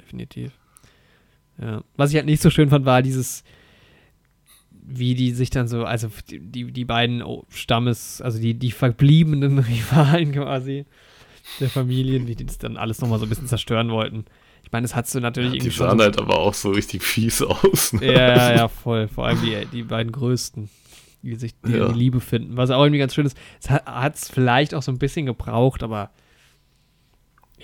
Definitiv. 0.00 0.52
Ja. 1.60 1.82
Was 1.96 2.10
ich 2.10 2.16
halt 2.16 2.26
nicht 2.26 2.42
so 2.42 2.50
schön 2.50 2.70
fand, 2.70 2.84
war 2.84 3.02
dieses, 3.02 3.44
wie 4.70 5.14
die 5.14 5.32
sich 5.32 5.50
dann 5.50 5.68
so, 5.68 5.84
also 5.84 6.08
die, 6.28 6.72
die 6.72 6.84
beiden 6.84 7.22
Stammes, 7.48 8.20
also 8.20 8.38
die, 8.38 8.54
die 8.54 8.72
verbliebenen 8.72 9.58
Rivalen 9.58 10.32
quasi, 10.32 10.86
der 11.60 11.70
Familien, 11.70 12.26
wie 12.26 12.34
die 12.34 12.46
das 12.46 12.58
dann 12.58 12.76
alles 12.76 13.00
nochmal 13.00 13.18
so 13.18 13.26
ein 13.26 13.28
bisschen 13.28 13.48
zerstören 13.48 13.90
wollten. 13.90 14.24
Ich 14.64 14.70
meine, 14.70 14.84
das 14.84 14.94
hast 14.94 15.14
du 15.14 15.20
natürlich 15.20 15.50
ja, 15.50 15.54
irgendwie 15.56 15.70
die 15.70 15.76
sahen 15.76 16.00
halt 16.00 16.18
aber 16.18 16.38
auch 16.38 16.54
so 16.54 16.70
richtig 16.70 17.02
fies 17.02 17.42
aus. 17.42 17.92
Ne? 17.92 18.06
Ja, 18.06 18.36
ja, 18.36 18.56
ja, 18.56 18.68
voll. 18.68 19.08
Vor 19.08 19.26
allem 19.26 19.40
die, 19.42 19.66
die 19.66 19.82
beiden 19.82 20.12
größten, 20.12 20.70
die 21.22 21.34
sich 21.34 21.54
die, 21.60 21.72
ja. 21.72 21.88
die 21.88 21.98
Liebe 21.98 22.20
finden. 22.20 22.56
Was 22.56 22.70
auch 22.70 22.82
irgendwie 22.82 23.00
ganz 23.00 23.14
schön 23.14 23.26
ist. 23.26 23.36
Es 23.60 23.70
hat 23.70 24.14
es 24.14 24.30
vielleicht 24.30 24.74
auch 24.74 24.82
so 24.82 24.92
ein 24.92 24.98
bisschen 24.98 25.26
gebraucht, 25.26 25.82
aber 25.82 26.10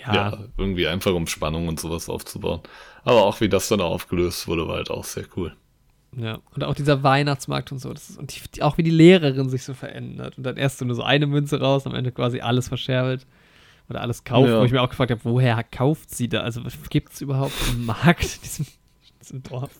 ja. 0.05 0.13
ja. 0.13 0.37
irgendwie 0.57 0.87
einfach 0.87 1.13
um 1.13 1.27
Spannung 1.27 1.67
und 1.67 1.79
sowas 1.79 2.09
aufzubauen. 2.09 2.61
Aber 3.03 3.23
auch 3.23 3.39
wie 3.41 3.49
das 3.49 3.67
dann 3.69 3.81
aufgelöst 3.81 4.47
wurde, 4.47 4.67
war 4.67 4.75
halt 4.75 4.91
auch 4.91 5.03
sehr 5.03 5.25
cool. 5.35 5.55
Ja, 6.17 6.39
und 6.55 6.63
auch 6.63 6.73
dieser 6.73 7.03
Weihnachtsmarkt 7.03 7.71
und 7.71 7.79
so. 7.79 7.93
Das 7.93 8.09
ist, 8.09 8.17
und 8.17 8.33
die, 8.55 8.63
auch 8.63 8.77
wie 8.77 8.83
die 8.83 8.89
Lehrerin 8.89 9.49
sich 9.49 9.63
so 9.63 9.73
verändert. 9.73 10.37
Und 10.37 10.43
dann 10.43 10.57
erst 10.57 10.79
so 10.79 10.85
nur 10.85 10.95
so 10.95 11.03
eine 11.03 11.27
Münze 11.27 11.59
raus, 11.59 11.85
am 11.85 11.93
Ende 11.93 12.11
quasi 12.11 12.41
alles 12.41 12.67
verscherbelt 12.67 13.27
oder 13.89 14.01
alles 14.01 14.23
kauft, 14.23 14.49
ja. 14.49 14.59
wo 14.59 14.65
ich 14.65 14.71
mir 14.71 14.81
auch 14.81 14.89
gefragt 14.89 15.11
habe, 15.11 15.23
woher 15.23 15.63
kauft 15.63 16.13
sie 16.13 16.27
da? 16.27 16.41
Also 16.41 16.61
gibt 16.89 17.13
es 17.13 17.21
überhaupt 17.21 17.53
einen 17.69 17.85
Markt 17.85 18.23
in 18.35 18.41
diesem, 18.41 18.65
diesem 19.21 19.43
Dorf? 19.43 19.71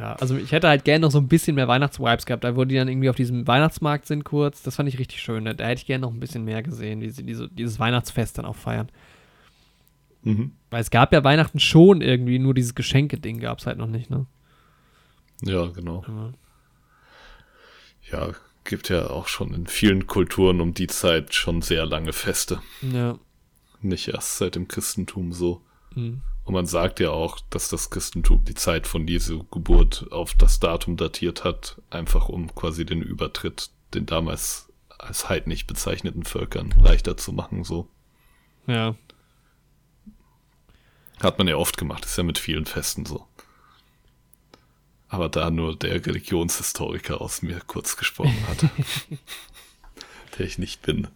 Ja, 0.00 0.14
also 0.14 0.34
ich 0.34 0.50
hätte 0.50 0.66
halt 0.66 0.84
gerne 0.84 1.00
noch 1.02 1.10
so 1.10 1.18
ein 1.18 1.28
bisschen 1.28 1.56
mehr 1.56 1.68
Weihnachtsvibes 1.68 2.24
gehabt, 2.24 2.42
da 2.42 2.56
wo 2.56 2.64
die 2.64 2.74
dann 2.74 2.88
irgendwie 2.88 3.10
auf 3.10 3.16
diesem 3.16 3.46
Weihnachtsmarkt 3.46 4.06
sind 4.06 4.24
kurz. 4.24 4.62
Das 4.62 4.76
fand 4.76 4.88
ich 4.88 4.98
richtig 4.98 5.20
schön. 5.20 5.44
Da, 5.44 5.50
hätte 5.50 5.80
ich 5.80 5.86
gerne 5.86 6.00
noch 6.06 6.12
ein 6.12 6.20
bisschen 6.20 6.42
mehr 6.44 6.62
gesehen, 6.62 7.02
wie 7.02 7.10
sie 7.10 7.22
diese, 7.22 7.48
dieses 7.48 7.78
Weihnachtsfest 7.78 8.38
dann 8.38 8.46
auch 8.46 8.56
feiern. 8.56 8.88
Mhm. 10.22 10.52
Weil 10.70 10.80
es 10.80 10.90
gab 10.90 11.12
ja 11.12 11.22
Weihnachten 11.22 11.58
schon 11.58 12.00
irgendwie, 12.00 12.38
nur 12.38 12.54
dieses 12.54 12.74
Geschenke-Ding 12.74 13.40
gab 13.40 13.58
es 13.58 13.66
halt 13.66 13.76
noch 13.76 13.88
nicht, 13.88 14.08
ne? 14.08 14.24
Ja, 15.42 15.66
genau. 15.66 16.02
Ja. 16.08 16.32
Ja, 18.10 18.34
gibt 18.64 18.88
ja 18.88 19.10
auch 19.10 19.28
schon 19.28 19.52
in 19.52 19.66
vielen 19.66 20.06
Kulturen 20.06 20.62
um 20.62 20.72
die 20.72 20.86
Zeit 20.86 21.34
schon 21.34 21.60
sehr 21.60 21.84
lange 21.84 22.14
Feste. 22.14 22.60
ja. 22.80 23.18
Nicht 23.82 24.08
erst 24.08 24.36
seit 24.36 24.56
dem 24.56 24.68
Christentum 24.68 25.32
so. 25.32 25.62
Mhm. 25.94 26.20
Und 26.44 26.54
man 26.54 26.66
sagt 26.66 26.98
ja 27.00 27.10
auch, 27.10 27.38
dass 27.50 27.68
das 27.68 27.90
Christentum 27.90 28.44
die 28.44 28.54
Zeit 28.54 28.86
von 28.86 29.06
Jesu 29.06 29.44
Geburt 29.44 30.06
auf 30.10 30.34
das 30.34 30.58
Datum 30.58 30.96
datiert 30.96 31.44
hat, 31.44 31.80
einfach 31.90 32.28
um 32.28 32.54
quasi 32.54 32.84
den 32.84 33.02
Übertritt 33.02 33.70
den 33.94 34.06
damals 34.06 34.68
als 34.98 35.28
heidnig 35.28 35.66
bezeichneten 35.66 36.24
Völkern 36.24 36.74
leichter 36.80 37.16
zu 37.16 37.32
machen. 37.32 37.62
So 37.64 37.88
Ja. 38.66 38.94
hat 41.22 41.38
man 41.38 41.46
ja 41.48 41.56
oft 41.56 41.76
gemacht, 41.76 42.04
ist 42.04 42.16
ja 42.16 42.22
mit 42.24 42.38
vielen 42.38 42.66
Festen 42.66 43.04
so. 43.06 43.26
Aber 45.08 45.28
da 45.28 45.50
nur 45.50 45.76
der 45.76 46.04
Religionshistoriker 46.06 47.20
aus 47.20 47.42
mir 47.42 47.60
kurz 47.66 47.96
gesprochen 47.96 48.36
hat, 48.48 48.62
der 50.38 50.46
ich 50.46 50.58
nicht 50.58 50.82
bin. 50.82 51.08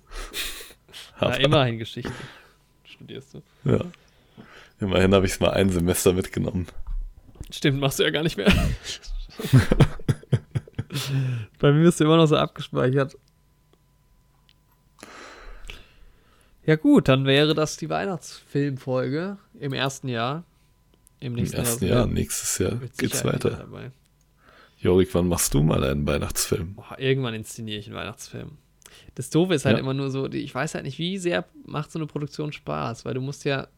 Aber- 1.16 1.38
immerhin 1.40 1.78
Geschichte. 1.78 2.12
Studierst 2.84 3.34
du. 3.34 3.42
Ja. 3.64 3.80
Immerhin 4.80 5.14
habe 5.14 5.26
ich 5.26 5.32
es 5.32 5.40
mal 5.40 5.50
ein 5.50 5.70
Semester 5.70 6.12
mitgenommen. 6.12 6.66
Stimmt, 7.50 7.80
machst 7.80 7.98
du 7.98 8.02
ja 8.02 8.10
gar 8.10 8.22
nicht 8.22 8.36
mehr. 8.36 8.52
Bei 11.58 11.72
mir 11.72 11.84
bist 11.84 12.00
du 12.00 12.04
immer 12.04 12.16
noch 12.16 12.26
so 12.26 12.36
abgespeichert. 12.36 13.16
Ja 16.66 16.76
gut, 16.76 17.08
dann 17.08 17.26
wäre 17.26 17.54
das 17.54 17.76
die 17.76 17.88
Weihnachtsfilmfolge 17.90 19.36
im 19.60 19.72
ersten 19.72 20.08
Jahr. 20.08 20.44
Im 21.20 21.32
Im 21.34 21.40
nächsten 21.40 21.58
ersten 21.58 21.84
Jahr. 21.86 21.96
Jahr, 21.98 22.06
nächstes 22.06 22.58
Jahr 22.58 22.80
geht's 22.96 23.24
weiter. 23.24 23.66
Jorik, 24.78 25.14
wann 25.14 25.28
machst 25.28 25.54
du 25.54 25.62
mal 25.62 25.82
einen 25.84 26.06
Weihnachtsfilm? 26.06 26.74
Boah, 26.74 26.96
irgendwann 26.98 27.34
inszeniere 27.34 27.78
ich 27.78 27.86
einen 27.86 27.96
Weihnachtsfilm. 27.96 28.58
Das 29.14 29.30
Doofe 29.30 29.54
ist 29.54 29.64
halt 29.64 29.76
Ja. 29.76 29.80
immer 29.80 29.94
nur 29.94 30.10
so, 30.10 30.26
ich 30.30 30.54
weiß 30.54 30.74
halt 30.74 30.84
nicht, 30.84 30.98
wie 30.98 31.18
sehr 31.18 31.44
macht 31.66 31.90
so 31.92 31.98
eine 31.98 32.06
Produktion 32.06 32.52
Spaß, 32.52 33.04
weil 33.04 33.14
du 33.14 33.20
musst 33.20 33.44
ja, 33.44 33.68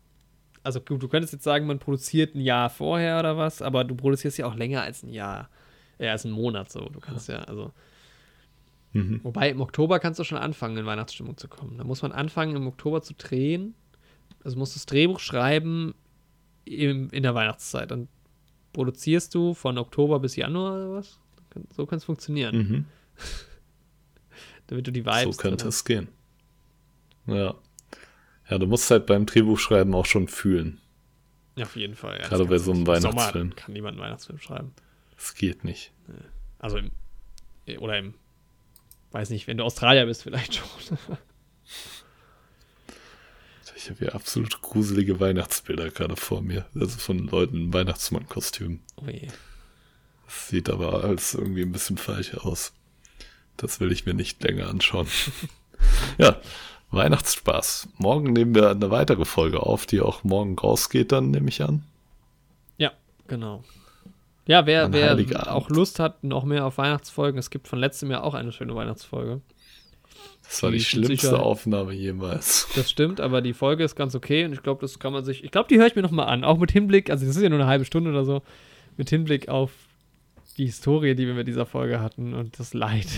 also 0.66 0.80
gut, 0.80 1.02
du 1.02 1.08
könntest 1.08 1.32
jetzt 1.32 1.44
sagen, 1.44 1.66
man 1.66 1.78
produziert 1.78 2.34
ein 2.34 2.40
Jahr 2.40 2.68
vorher 2.70 3.18
oder 3.20 3.36
was, 3.36 3.62
aber 3.62 3.84
du 3.84 3.94
produzierst 3.94 4.36
ja 4.38 4.46
auch 4.46 4.54
länger 4.54 4.82
als 4.82 5.02
ein 5.02 5.12
Jahr, 5.12 5.48
äh, 5.98 6.08
als 6.08 6.24
einen 6.26 6.34
Monat 6.34 6.70
so. 6.70 6.80
Du 6.90 7.00
kannst 7.00 7.28
ja, 7.28 7.38
also, 7.44 7.72
Mhm. 8.92 9.20
wobei 9.24 9.50
im 9.50 9.60
Oktober 9.60 9.98
kannst 9.98 10.18
du 10.20 10.24
schon 10.24 10.38
anfangen, 10.38 10.76
in 10.78 10.86
Weihnachtsstimmung 10.86 11.36
zu 11.36 11.48
kommen. 11.48 11.76
Da 11.78 11.84
muss 11.84 12.02
man 12.02 12.12
anfangen, 12.12 12.56
im 12.56 12.66
Oktober 12.66 13.02
zu 13.02 13.14
drehen. 13.14 13.74
Also 14.44 14.58
musst 14.58 14.74
du 14.74 14.78
das 14.78 14.86
Drehbuch 14.86 15.18
schreiben 15.20 15.94
im, 16.64 17.10
in 17.10 17.22
der 17.22 17.34
Weihnachtszeit. 17.34 17.90
Dann 17.90 18.08
produzierst 18.72 19.34
du 19.34 19.54
von 19.54 19.76
Oktober 19.78 20.18
bis 20.20 20.36
Januar 20.36 20.72
oder 20.74 20.92
was? 20.94 21.18
So 21.74 21.86
kann 21.86 21.98
es 21.98 22.04
funktionieren, 22.04 22.56
Mhm. 22.56 22.84
damit 24.68 24.86
du 24.86 24.92
die 24.92 25.02
So 25.02 25.10
Vibes 25.10 25.38
könnte 25.38 25.56
drin 25.64 25.68
es 25.68 25.84
gehen. 25.84 26.08
Ja. 27.26 27.54
Ja, 28.48 28.58
du 28.58 28.66
musst 28.66 28.90
halt 28.90 29.06
beim 29.06 29.26
Drehbuchschreiben 29.26 29.94
auch 29.94 30.06
schon 30.06 30.28
fühlen. 30.28 30.80
Ja, 31.56 31.64
auf 31.64 31.76
jeden 31.76 31.94
Fall. 31.96 32.18
Ja. 32.20 32.28
Gerade 32.28 32.44
Das 32.44 32.48
bei 32.48 32.58
so 32.58 32.72
einem 32.72 32.86
Weihnachtsfilm. 32.86 33.50
Sommer 33.50 33.54
kann 33.54 33.72
niemand 33.72 33.96
einen 33.96 34.06
Weihnachtsfilm 34.06 34.38
schreiben. 34.38 34.72
Es 35.16 35.34
geht 35.34 35.64
nicht. 35.64 35.92
Also 36.58 36.78
im, 36.78 36.90
oder 37.78 37.98
im, 37.98 38.14
weiß 39.12 39.30
nicht, 39.30 39.46
wenn 39.46 39.56
du 39.56 39.64
Australier 39.64 40.06
bist, 40.06 40.22
vielleicht 40.22 40.54
schon. 40.54 40.98
Ich 43.78 43.90
habe 43.90 44.00
hier 44.00 44.14
absolut 44.16 44.62
gruselige 44.62 45.20
Weihnachtsbilder 45.20 45.90
gerade 45.90 46.16
vor 46.16 46.42
mir. 46.42 46.66
Also 46.74 46.98
von 46.98 47.18
Leuten 47.28 47.56
in 47.56 47.72
Weihnachtsmannkostümen. 47.72 48.80
oh 48.96 49.08
je. 49.08 49.28
Das 50.24 50.48
sieht 50.48 50.68
aber 50.68 51.04
alles 51.04 51.34
irgendwie 51.34 51.62
ein 51.62 51.70
bisschen 51.70 51.96
falsch 51.96 52.34
aus. 52.34 52.72
Das 53.56 53.78
will 53.78 53.92
ich 53.92 54.04
mir 54.04 54.14
nicht 54.14 54.42
länger 54.42 54.68
anschauen. 54.68 55.06
ja, 56.18 56.40
Weihnachtsspaß. 56.90 57.88
Morgen 57.98 58.32
nehmen 58.32 58.54
wir 58.54 58.70
eine 58.70 58.90
weitere 58.90 59.24
Folge 59.24 59.60
auf, 59.60 59.86
die 59.86 60.00
auch 60.00 60.24
morgen 60.24 60.58
rausgeht, 60.58 61.12
dann 61.12 61.30
nehme 61.30 61.48
ich 61.48 61.62
an. 61.62 61.82
Ja, 62.78 62.92
genau. 63.26 63.64
Ja, 64.46 64.64
wer, 64.66 64.92
wer 64.92 65.52
auch 65.52 65.68
Lust 65.70 65.98
hat, 65.98 66.22
noch 66.22 66.44
mehr 66.44 66.64
auf 66.66 66.78
Weihnachtsfolgen, 66.78 67.38
es 67.38 67.50
gibt 67.50 67.66
von 67.66 67.78
letztem 67.80 68.10
Jahr 68.10 68.22
auch 68.22 68.34
eine 68.34 68.52
schöne 68.52 68.74
Weihnachtsfolge. 68.76 69.40
Das 70.44 70.62
war 70.62 70.70
Die 70.70 70.78
die 70.78 70.84
schlimmste 70.84 71.16
sicher- 71.16 71.42
Aufnahme 71.42 71.92
jemals. 71.92 72.68
Das 72.76 72.88
stimmt, 72.88 73.20
aber 73.20 73.42
die 73.42 73.52
Folge 73.52 73.82
ist 73.82 73.96
ganz 73.96 74.14
okay 74.14 74.44
und 74.44 74.52
ich 74.52 74.62
glaube, 74.62 74.80
das 74.80 75.00
kann 75.00 75.12
man 75.12 75.24
sich, 75.24 75.42
ich 75.42 75.50
glaube, 75.50 75.68
die 75.68 75.78
höre 75.78 75.88
ich 75.88 75.96
mir 75.96 76.02
nochmal 76.02 76.28
an, 76.28 76.44
auch 76.44 76.58
mit 76.58 76.70
Hinblick, 76.70 77.10
also 77.10 77.26
das 77.26 77.34
ist 77.36 77.42
ja 77.42 77.48
nur 77.48 77.58
eine 77.58 77.66
halbe 77.68 77.84
Stunde 77.84 78.10
oder 78.10 78.24
so, 78.24 78.42
mit 78.96 79.10
Hinblick 79.10 79.48
auf 79.48 79.72
die 80.56 80.66
Historie, 80.66 81.16
die 81.16 81.26
wir 81.26 81.34
mit 81.34 81.48
dieser 81.48 81.66
Folge 81.66 82.00
hatten 82.00 82.32
und 82.32 82.60
das 82.60 82.72
Leid. 82.72 83.08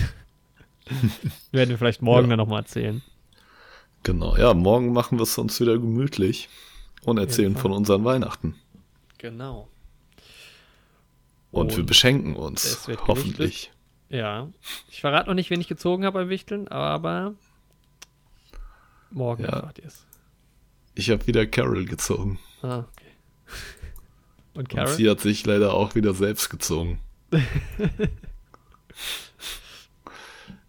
Werden 1.53 1.69
wir 1.69 1.77
vielleicht 1.77 2.01
morgen 2.01 2.28
Ja. 2.31 2.31
dann 2.31 2.39
nochmal 2.39 2.61
erzählen. 2.62 3.03
Genau, 4.03 4.37
ja, 4.37 4.55
morgen 4.55 4.93
machen 4.93 5.19
wir 5.19 5.23
es 5.25 5.37
uns 5.39 5.61
wieder 5.61 5.75
gemütlich 5.79 6.49
und 7.05 7.19
erzählen 7.19 7.53
Fall. 7.55 7.62
von 7.62 7.73
unseren 7.73 8.05
Weihnachten. 8.05 8.55
Genau. 9.19 9.69
Und, 11.51 11.73
wir 11.73 11.79
Und 11.81 11.87
beschenken 11.87 12.37
uns, 12.37 12.89
hoffentlich. 13.07 13.70
Ja. 14.11 14.49
Ich 14.91 15.01
verrate 15.01 15.29
noch 15.29 15.35
nicht, 15.35 15.51
wen 15.51 15.61
ich 15.61 15.69
gezogen 15.69 16.05
habe 16.05 16.20
beim 16.20 16.29
Wichteln, 16.29 16.69
aber 16.69 17.35
morgen 19.11 19.43
Ja. 19.45 19.51
erfahrt 19.51 19.79
ihr 19.79 19.87
es. 19.87 20.05
Ich 20.95 21.11
habe 21.11 21.27
wieder 21.27 21.47
Carol 21.47 21.85
gezogen. 21.85 22.39
Ah, 22.62 22.79
okay. 22.81 22.87
Und 24.55 24.61
Und 24.61 24.69
Carol? 24.70 24.89
sie 24.95 25.09
hat 25.09 25.20
sich 25.20 25.45
leider 25.47 25.75
auch 25.75 25.95
wieder 25.95 26.15
selbst 26.15 26.49
gezogen. 26.51 27.01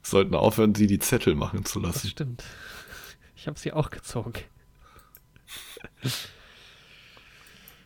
Sollten 0.02 0.34
aufhören, 0.36 0.76
sie 0.76 0.88
die 0.88 1.00
Zettel 1.00 1.36
machen 1.36 1.66
zu 1.66 1.80
Das 1.80 1.96
lassen. 1.96 2.08
stimmt. 2.10 2.44
Ich 3.40 3.48
habe 3.48 3.58
sie 3.58 3.72
auch 3.72 3.90
gezogen. 3.90 4.34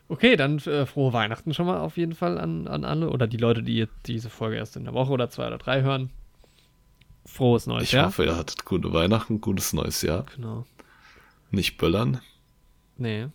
Okay, 0.08 0.34
dann 0.34 0.58
äh, 0.58 0.84
frohe 0.84 1.12
Weihnachten 1.12 1.54
schon 1.54 1.66
mal 1.66 1.78
auf 1.78 1.96
jeden 1.96 2.14
Fall 2.16 2.38
an, 2.38 2.66
an 2.66 2.84
alle 2.84 3.08
oder 3.08 3.28
die 3.28 3.36
Leute, 3.36 3.62
die 3.62 3.76
jetzt 3.76 3.94
diese 4.06 4.30
Folge 4.30 4.56
erst 4.56 4.76
in 4.76 4.82
der 4.84 4.94
Woche 4.94 5.12
oder 5.12 5.30
zwei 5.30 5.46
oder 5.46 5.58
drei 5.58 5.82
hören. 5.82 6.10
Frohes 7.24 7.68
neues 7.68 7.84
Ich 7.84 7.92
Jahr. 7.92 8.06
hoffe, 8.06 8.24
ihr 8.24 8.36
hattet 8.36 8.64
gute 8.64 8.92
Weihnachten, 8.92 9.40
gutes 9.40 9.72
neues 9.72 10.02
Jahr. 10.02 10.26
Genau. 10.34 10.66
Nicht 11.52 11.78
böllern. 11.78 12.20
Nee. 12.96 13.28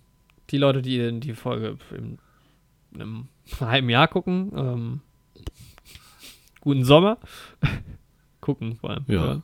Die 0.49 0.57
Leute, 0.57 0.81
die 0.81 1.21
die 1.21 1.33
Folge 1.33 1.77
im, 1.91 2.19
in 2.91 3.01
einem 3.01 3.27
halben 3.61 3.89
Jahr 3.89 4.09
gucken, 4.09 4.51
ähm, 4.55 5.01
guten 6.59 6.83
Sommer. 6.83 7.17
gucken 8.41 8.75
vor 8.75 8.89
allem. 8.89 9.05
Ja. 9.07 9.21
hören. 9.21 9.43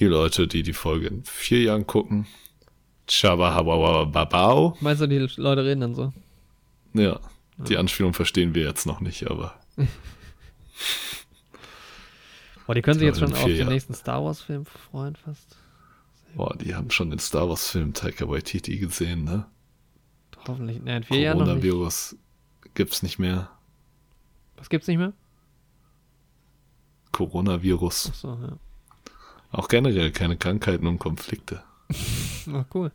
Die 0.00 0.06
Leute, 0.06 0.48
die 0.48 0.62
die 0.62 0.72
Folge 0.72 1.08
in 1.08 1.24
vier 1.24 1.62
Jahren 1.62 1.86
gucken. 1.86 2.26
Chababababau. 3.06 4.76
Meinst 4.80 5.02
du, 5.02 5.06
die 5.06 5.18
Leute 5.36 5.64
reden 5.64 5.80
dann 5.82 5.94
so? 5.94 6.12
Ja, 6.94 7.20
die 7.58 7.76
Anspielung 7.76 8.14
verstehen 8.14 8.54
wir 8.54 8.64
jetzt 8.64 8.86
noch 8.86 9.00
nicht, 9.00 9.30
aber 9.30 9.60
Boah, 12.66 12.74
die 12.74 12.82
können 12.82 12.98
sich 12.98 13.08
Ich 13.08 13.14
jetzt 13.14 13.20
schon 13.20 13.34
auf 13.36 13.44
den 13.44 13.68
nächsten 13.68 13.94
Star 13.94 14.24
Wars-Film 14.24 14.64
freuen 14.64 15.16
fast. 15.16 15.56
boah, 16.34 16.56
die 16.56 16.74
haben 16.74 16.90
schon 16.90 17.10
den 17.10 17.18
Star 17.18 17.48
Wars-Film 17.48 17.92
Taika 17.94 18.28
Waititi 18.28 18.78
gesehen, 18.78 19.24
ne? 19.24 19.46
Hoffentlich. 20.46 20.80
Ne, 20.80 20.98
in 20.98 21.02
vier 21.02 21.18
Jahren 21.20 21.38
noch 21.38 21.46
nicht. 21.46 21.62
Coronavirus 21.62 22.16
gibt's 22.74 23.02
nicht 23.02 23.18
mehr. 23.18 23.50
Was 24.56 24.70
gibt's 24.70 24.86
nicht 24.88 24.98
mehr? 24.98 25.12
Coronavirus. 27.12 28.10
Achso, 28.10 28.38
ja. 28.40 28.56
Auch 29.52 29.68
generell 29.68 30.10
keine 30.12 30.36
Krankheiten 30.36 30.86
und 30.86 30.98
Konflikte. 30.98 31.62
Oh, 32.52 32.64
cool. 32.74 32.90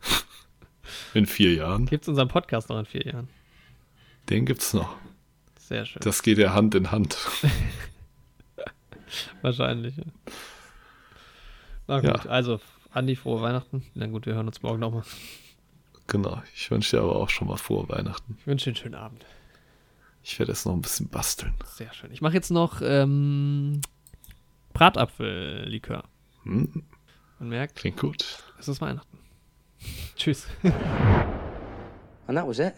In 1.14 1.24
vier 1.26 1.54
Jahren. 1.54 1.86
Gibt's 1.86 2.08
unseren 2.08 2.28
Podcast 2.28 2.68
noch 2.68 2.78
in 2.78 2.84
vier 2.86 3.06
Jahren? 3.06 3.28
Den 4.28 4.44
gibt's 4.44 4.74
noch. 4.74 4.94
Sehr 5.58 5.86
schön. 5.86 6.02
Das 6.02 6.22
geht 6.22 6.36
ja 6.38 6.52
Hand 6.52 6.74
in 6.74 6.90
Hand. 6.90 7.16
Wahrscheinlich. 9.42 9.96
Ja. 9.96 10.04
Na 11.86 12.02
Ja. 12.02 12.12
gut, 12.12 12.26
also 12.26 12.60
Andi, 12.92 13.16
frohe 13.16 13.40
Weihnachten. 13.40 13.84
Na 13.94 14.06
gut, 14.06 14.26
wir 14.26 14.34
hören 14.34 14.46
uns 14.48 14.62
morgen 14.62 14.80
nochmal. 14.80 15.04
Genau. 16.08 16.42
Ich 16.54 16.70
wünsche 16.70 16.96
dir 16.96 17.02
aber 17.02 17.16
auch 17.16 17.30
schon 17.30 17.48
mal 17.48 17.56
frohe 17.56 17.88
Weihnachten. 17.88 18.36
Ich 18.40 18.46
wünsche 18.46 18.64
dir 18.66 18.70
einen 18.70 18.76
schönen 18.82 18.94
Abend. 18.96 19.24
Ich 20.22 20.38
werde 20.38 20.52
jetzt 20.52 20.66
noch 20.66 20.72
ein 20.72 20.82
bisschen 20.82 21.08
basteln. 21.08 21.54
Sehr 21.64 21.92
schön. 21.94 22.12
Ich 22.12 22.20
mache 22.20 22.34
jetzt 22.34 22.50
noch 22.50 22.80
ähm, 22.82 23.80
Bratapfellikör. 24.72 26.04
Hm, 26.46 26.84
Man 27.40 27.48
merkt, 27.48 27.74
klingt 27.76 27.98
gut. 27.98 28.44
es 28.58 28.68
ist 28.68 28.80
Weihnachten. 28.80 29.18
Tschüss. 30.16 30.46
And 30.62 32.36
that 32.36 32.46
was 32.46 32.58
it. 32.60 32.74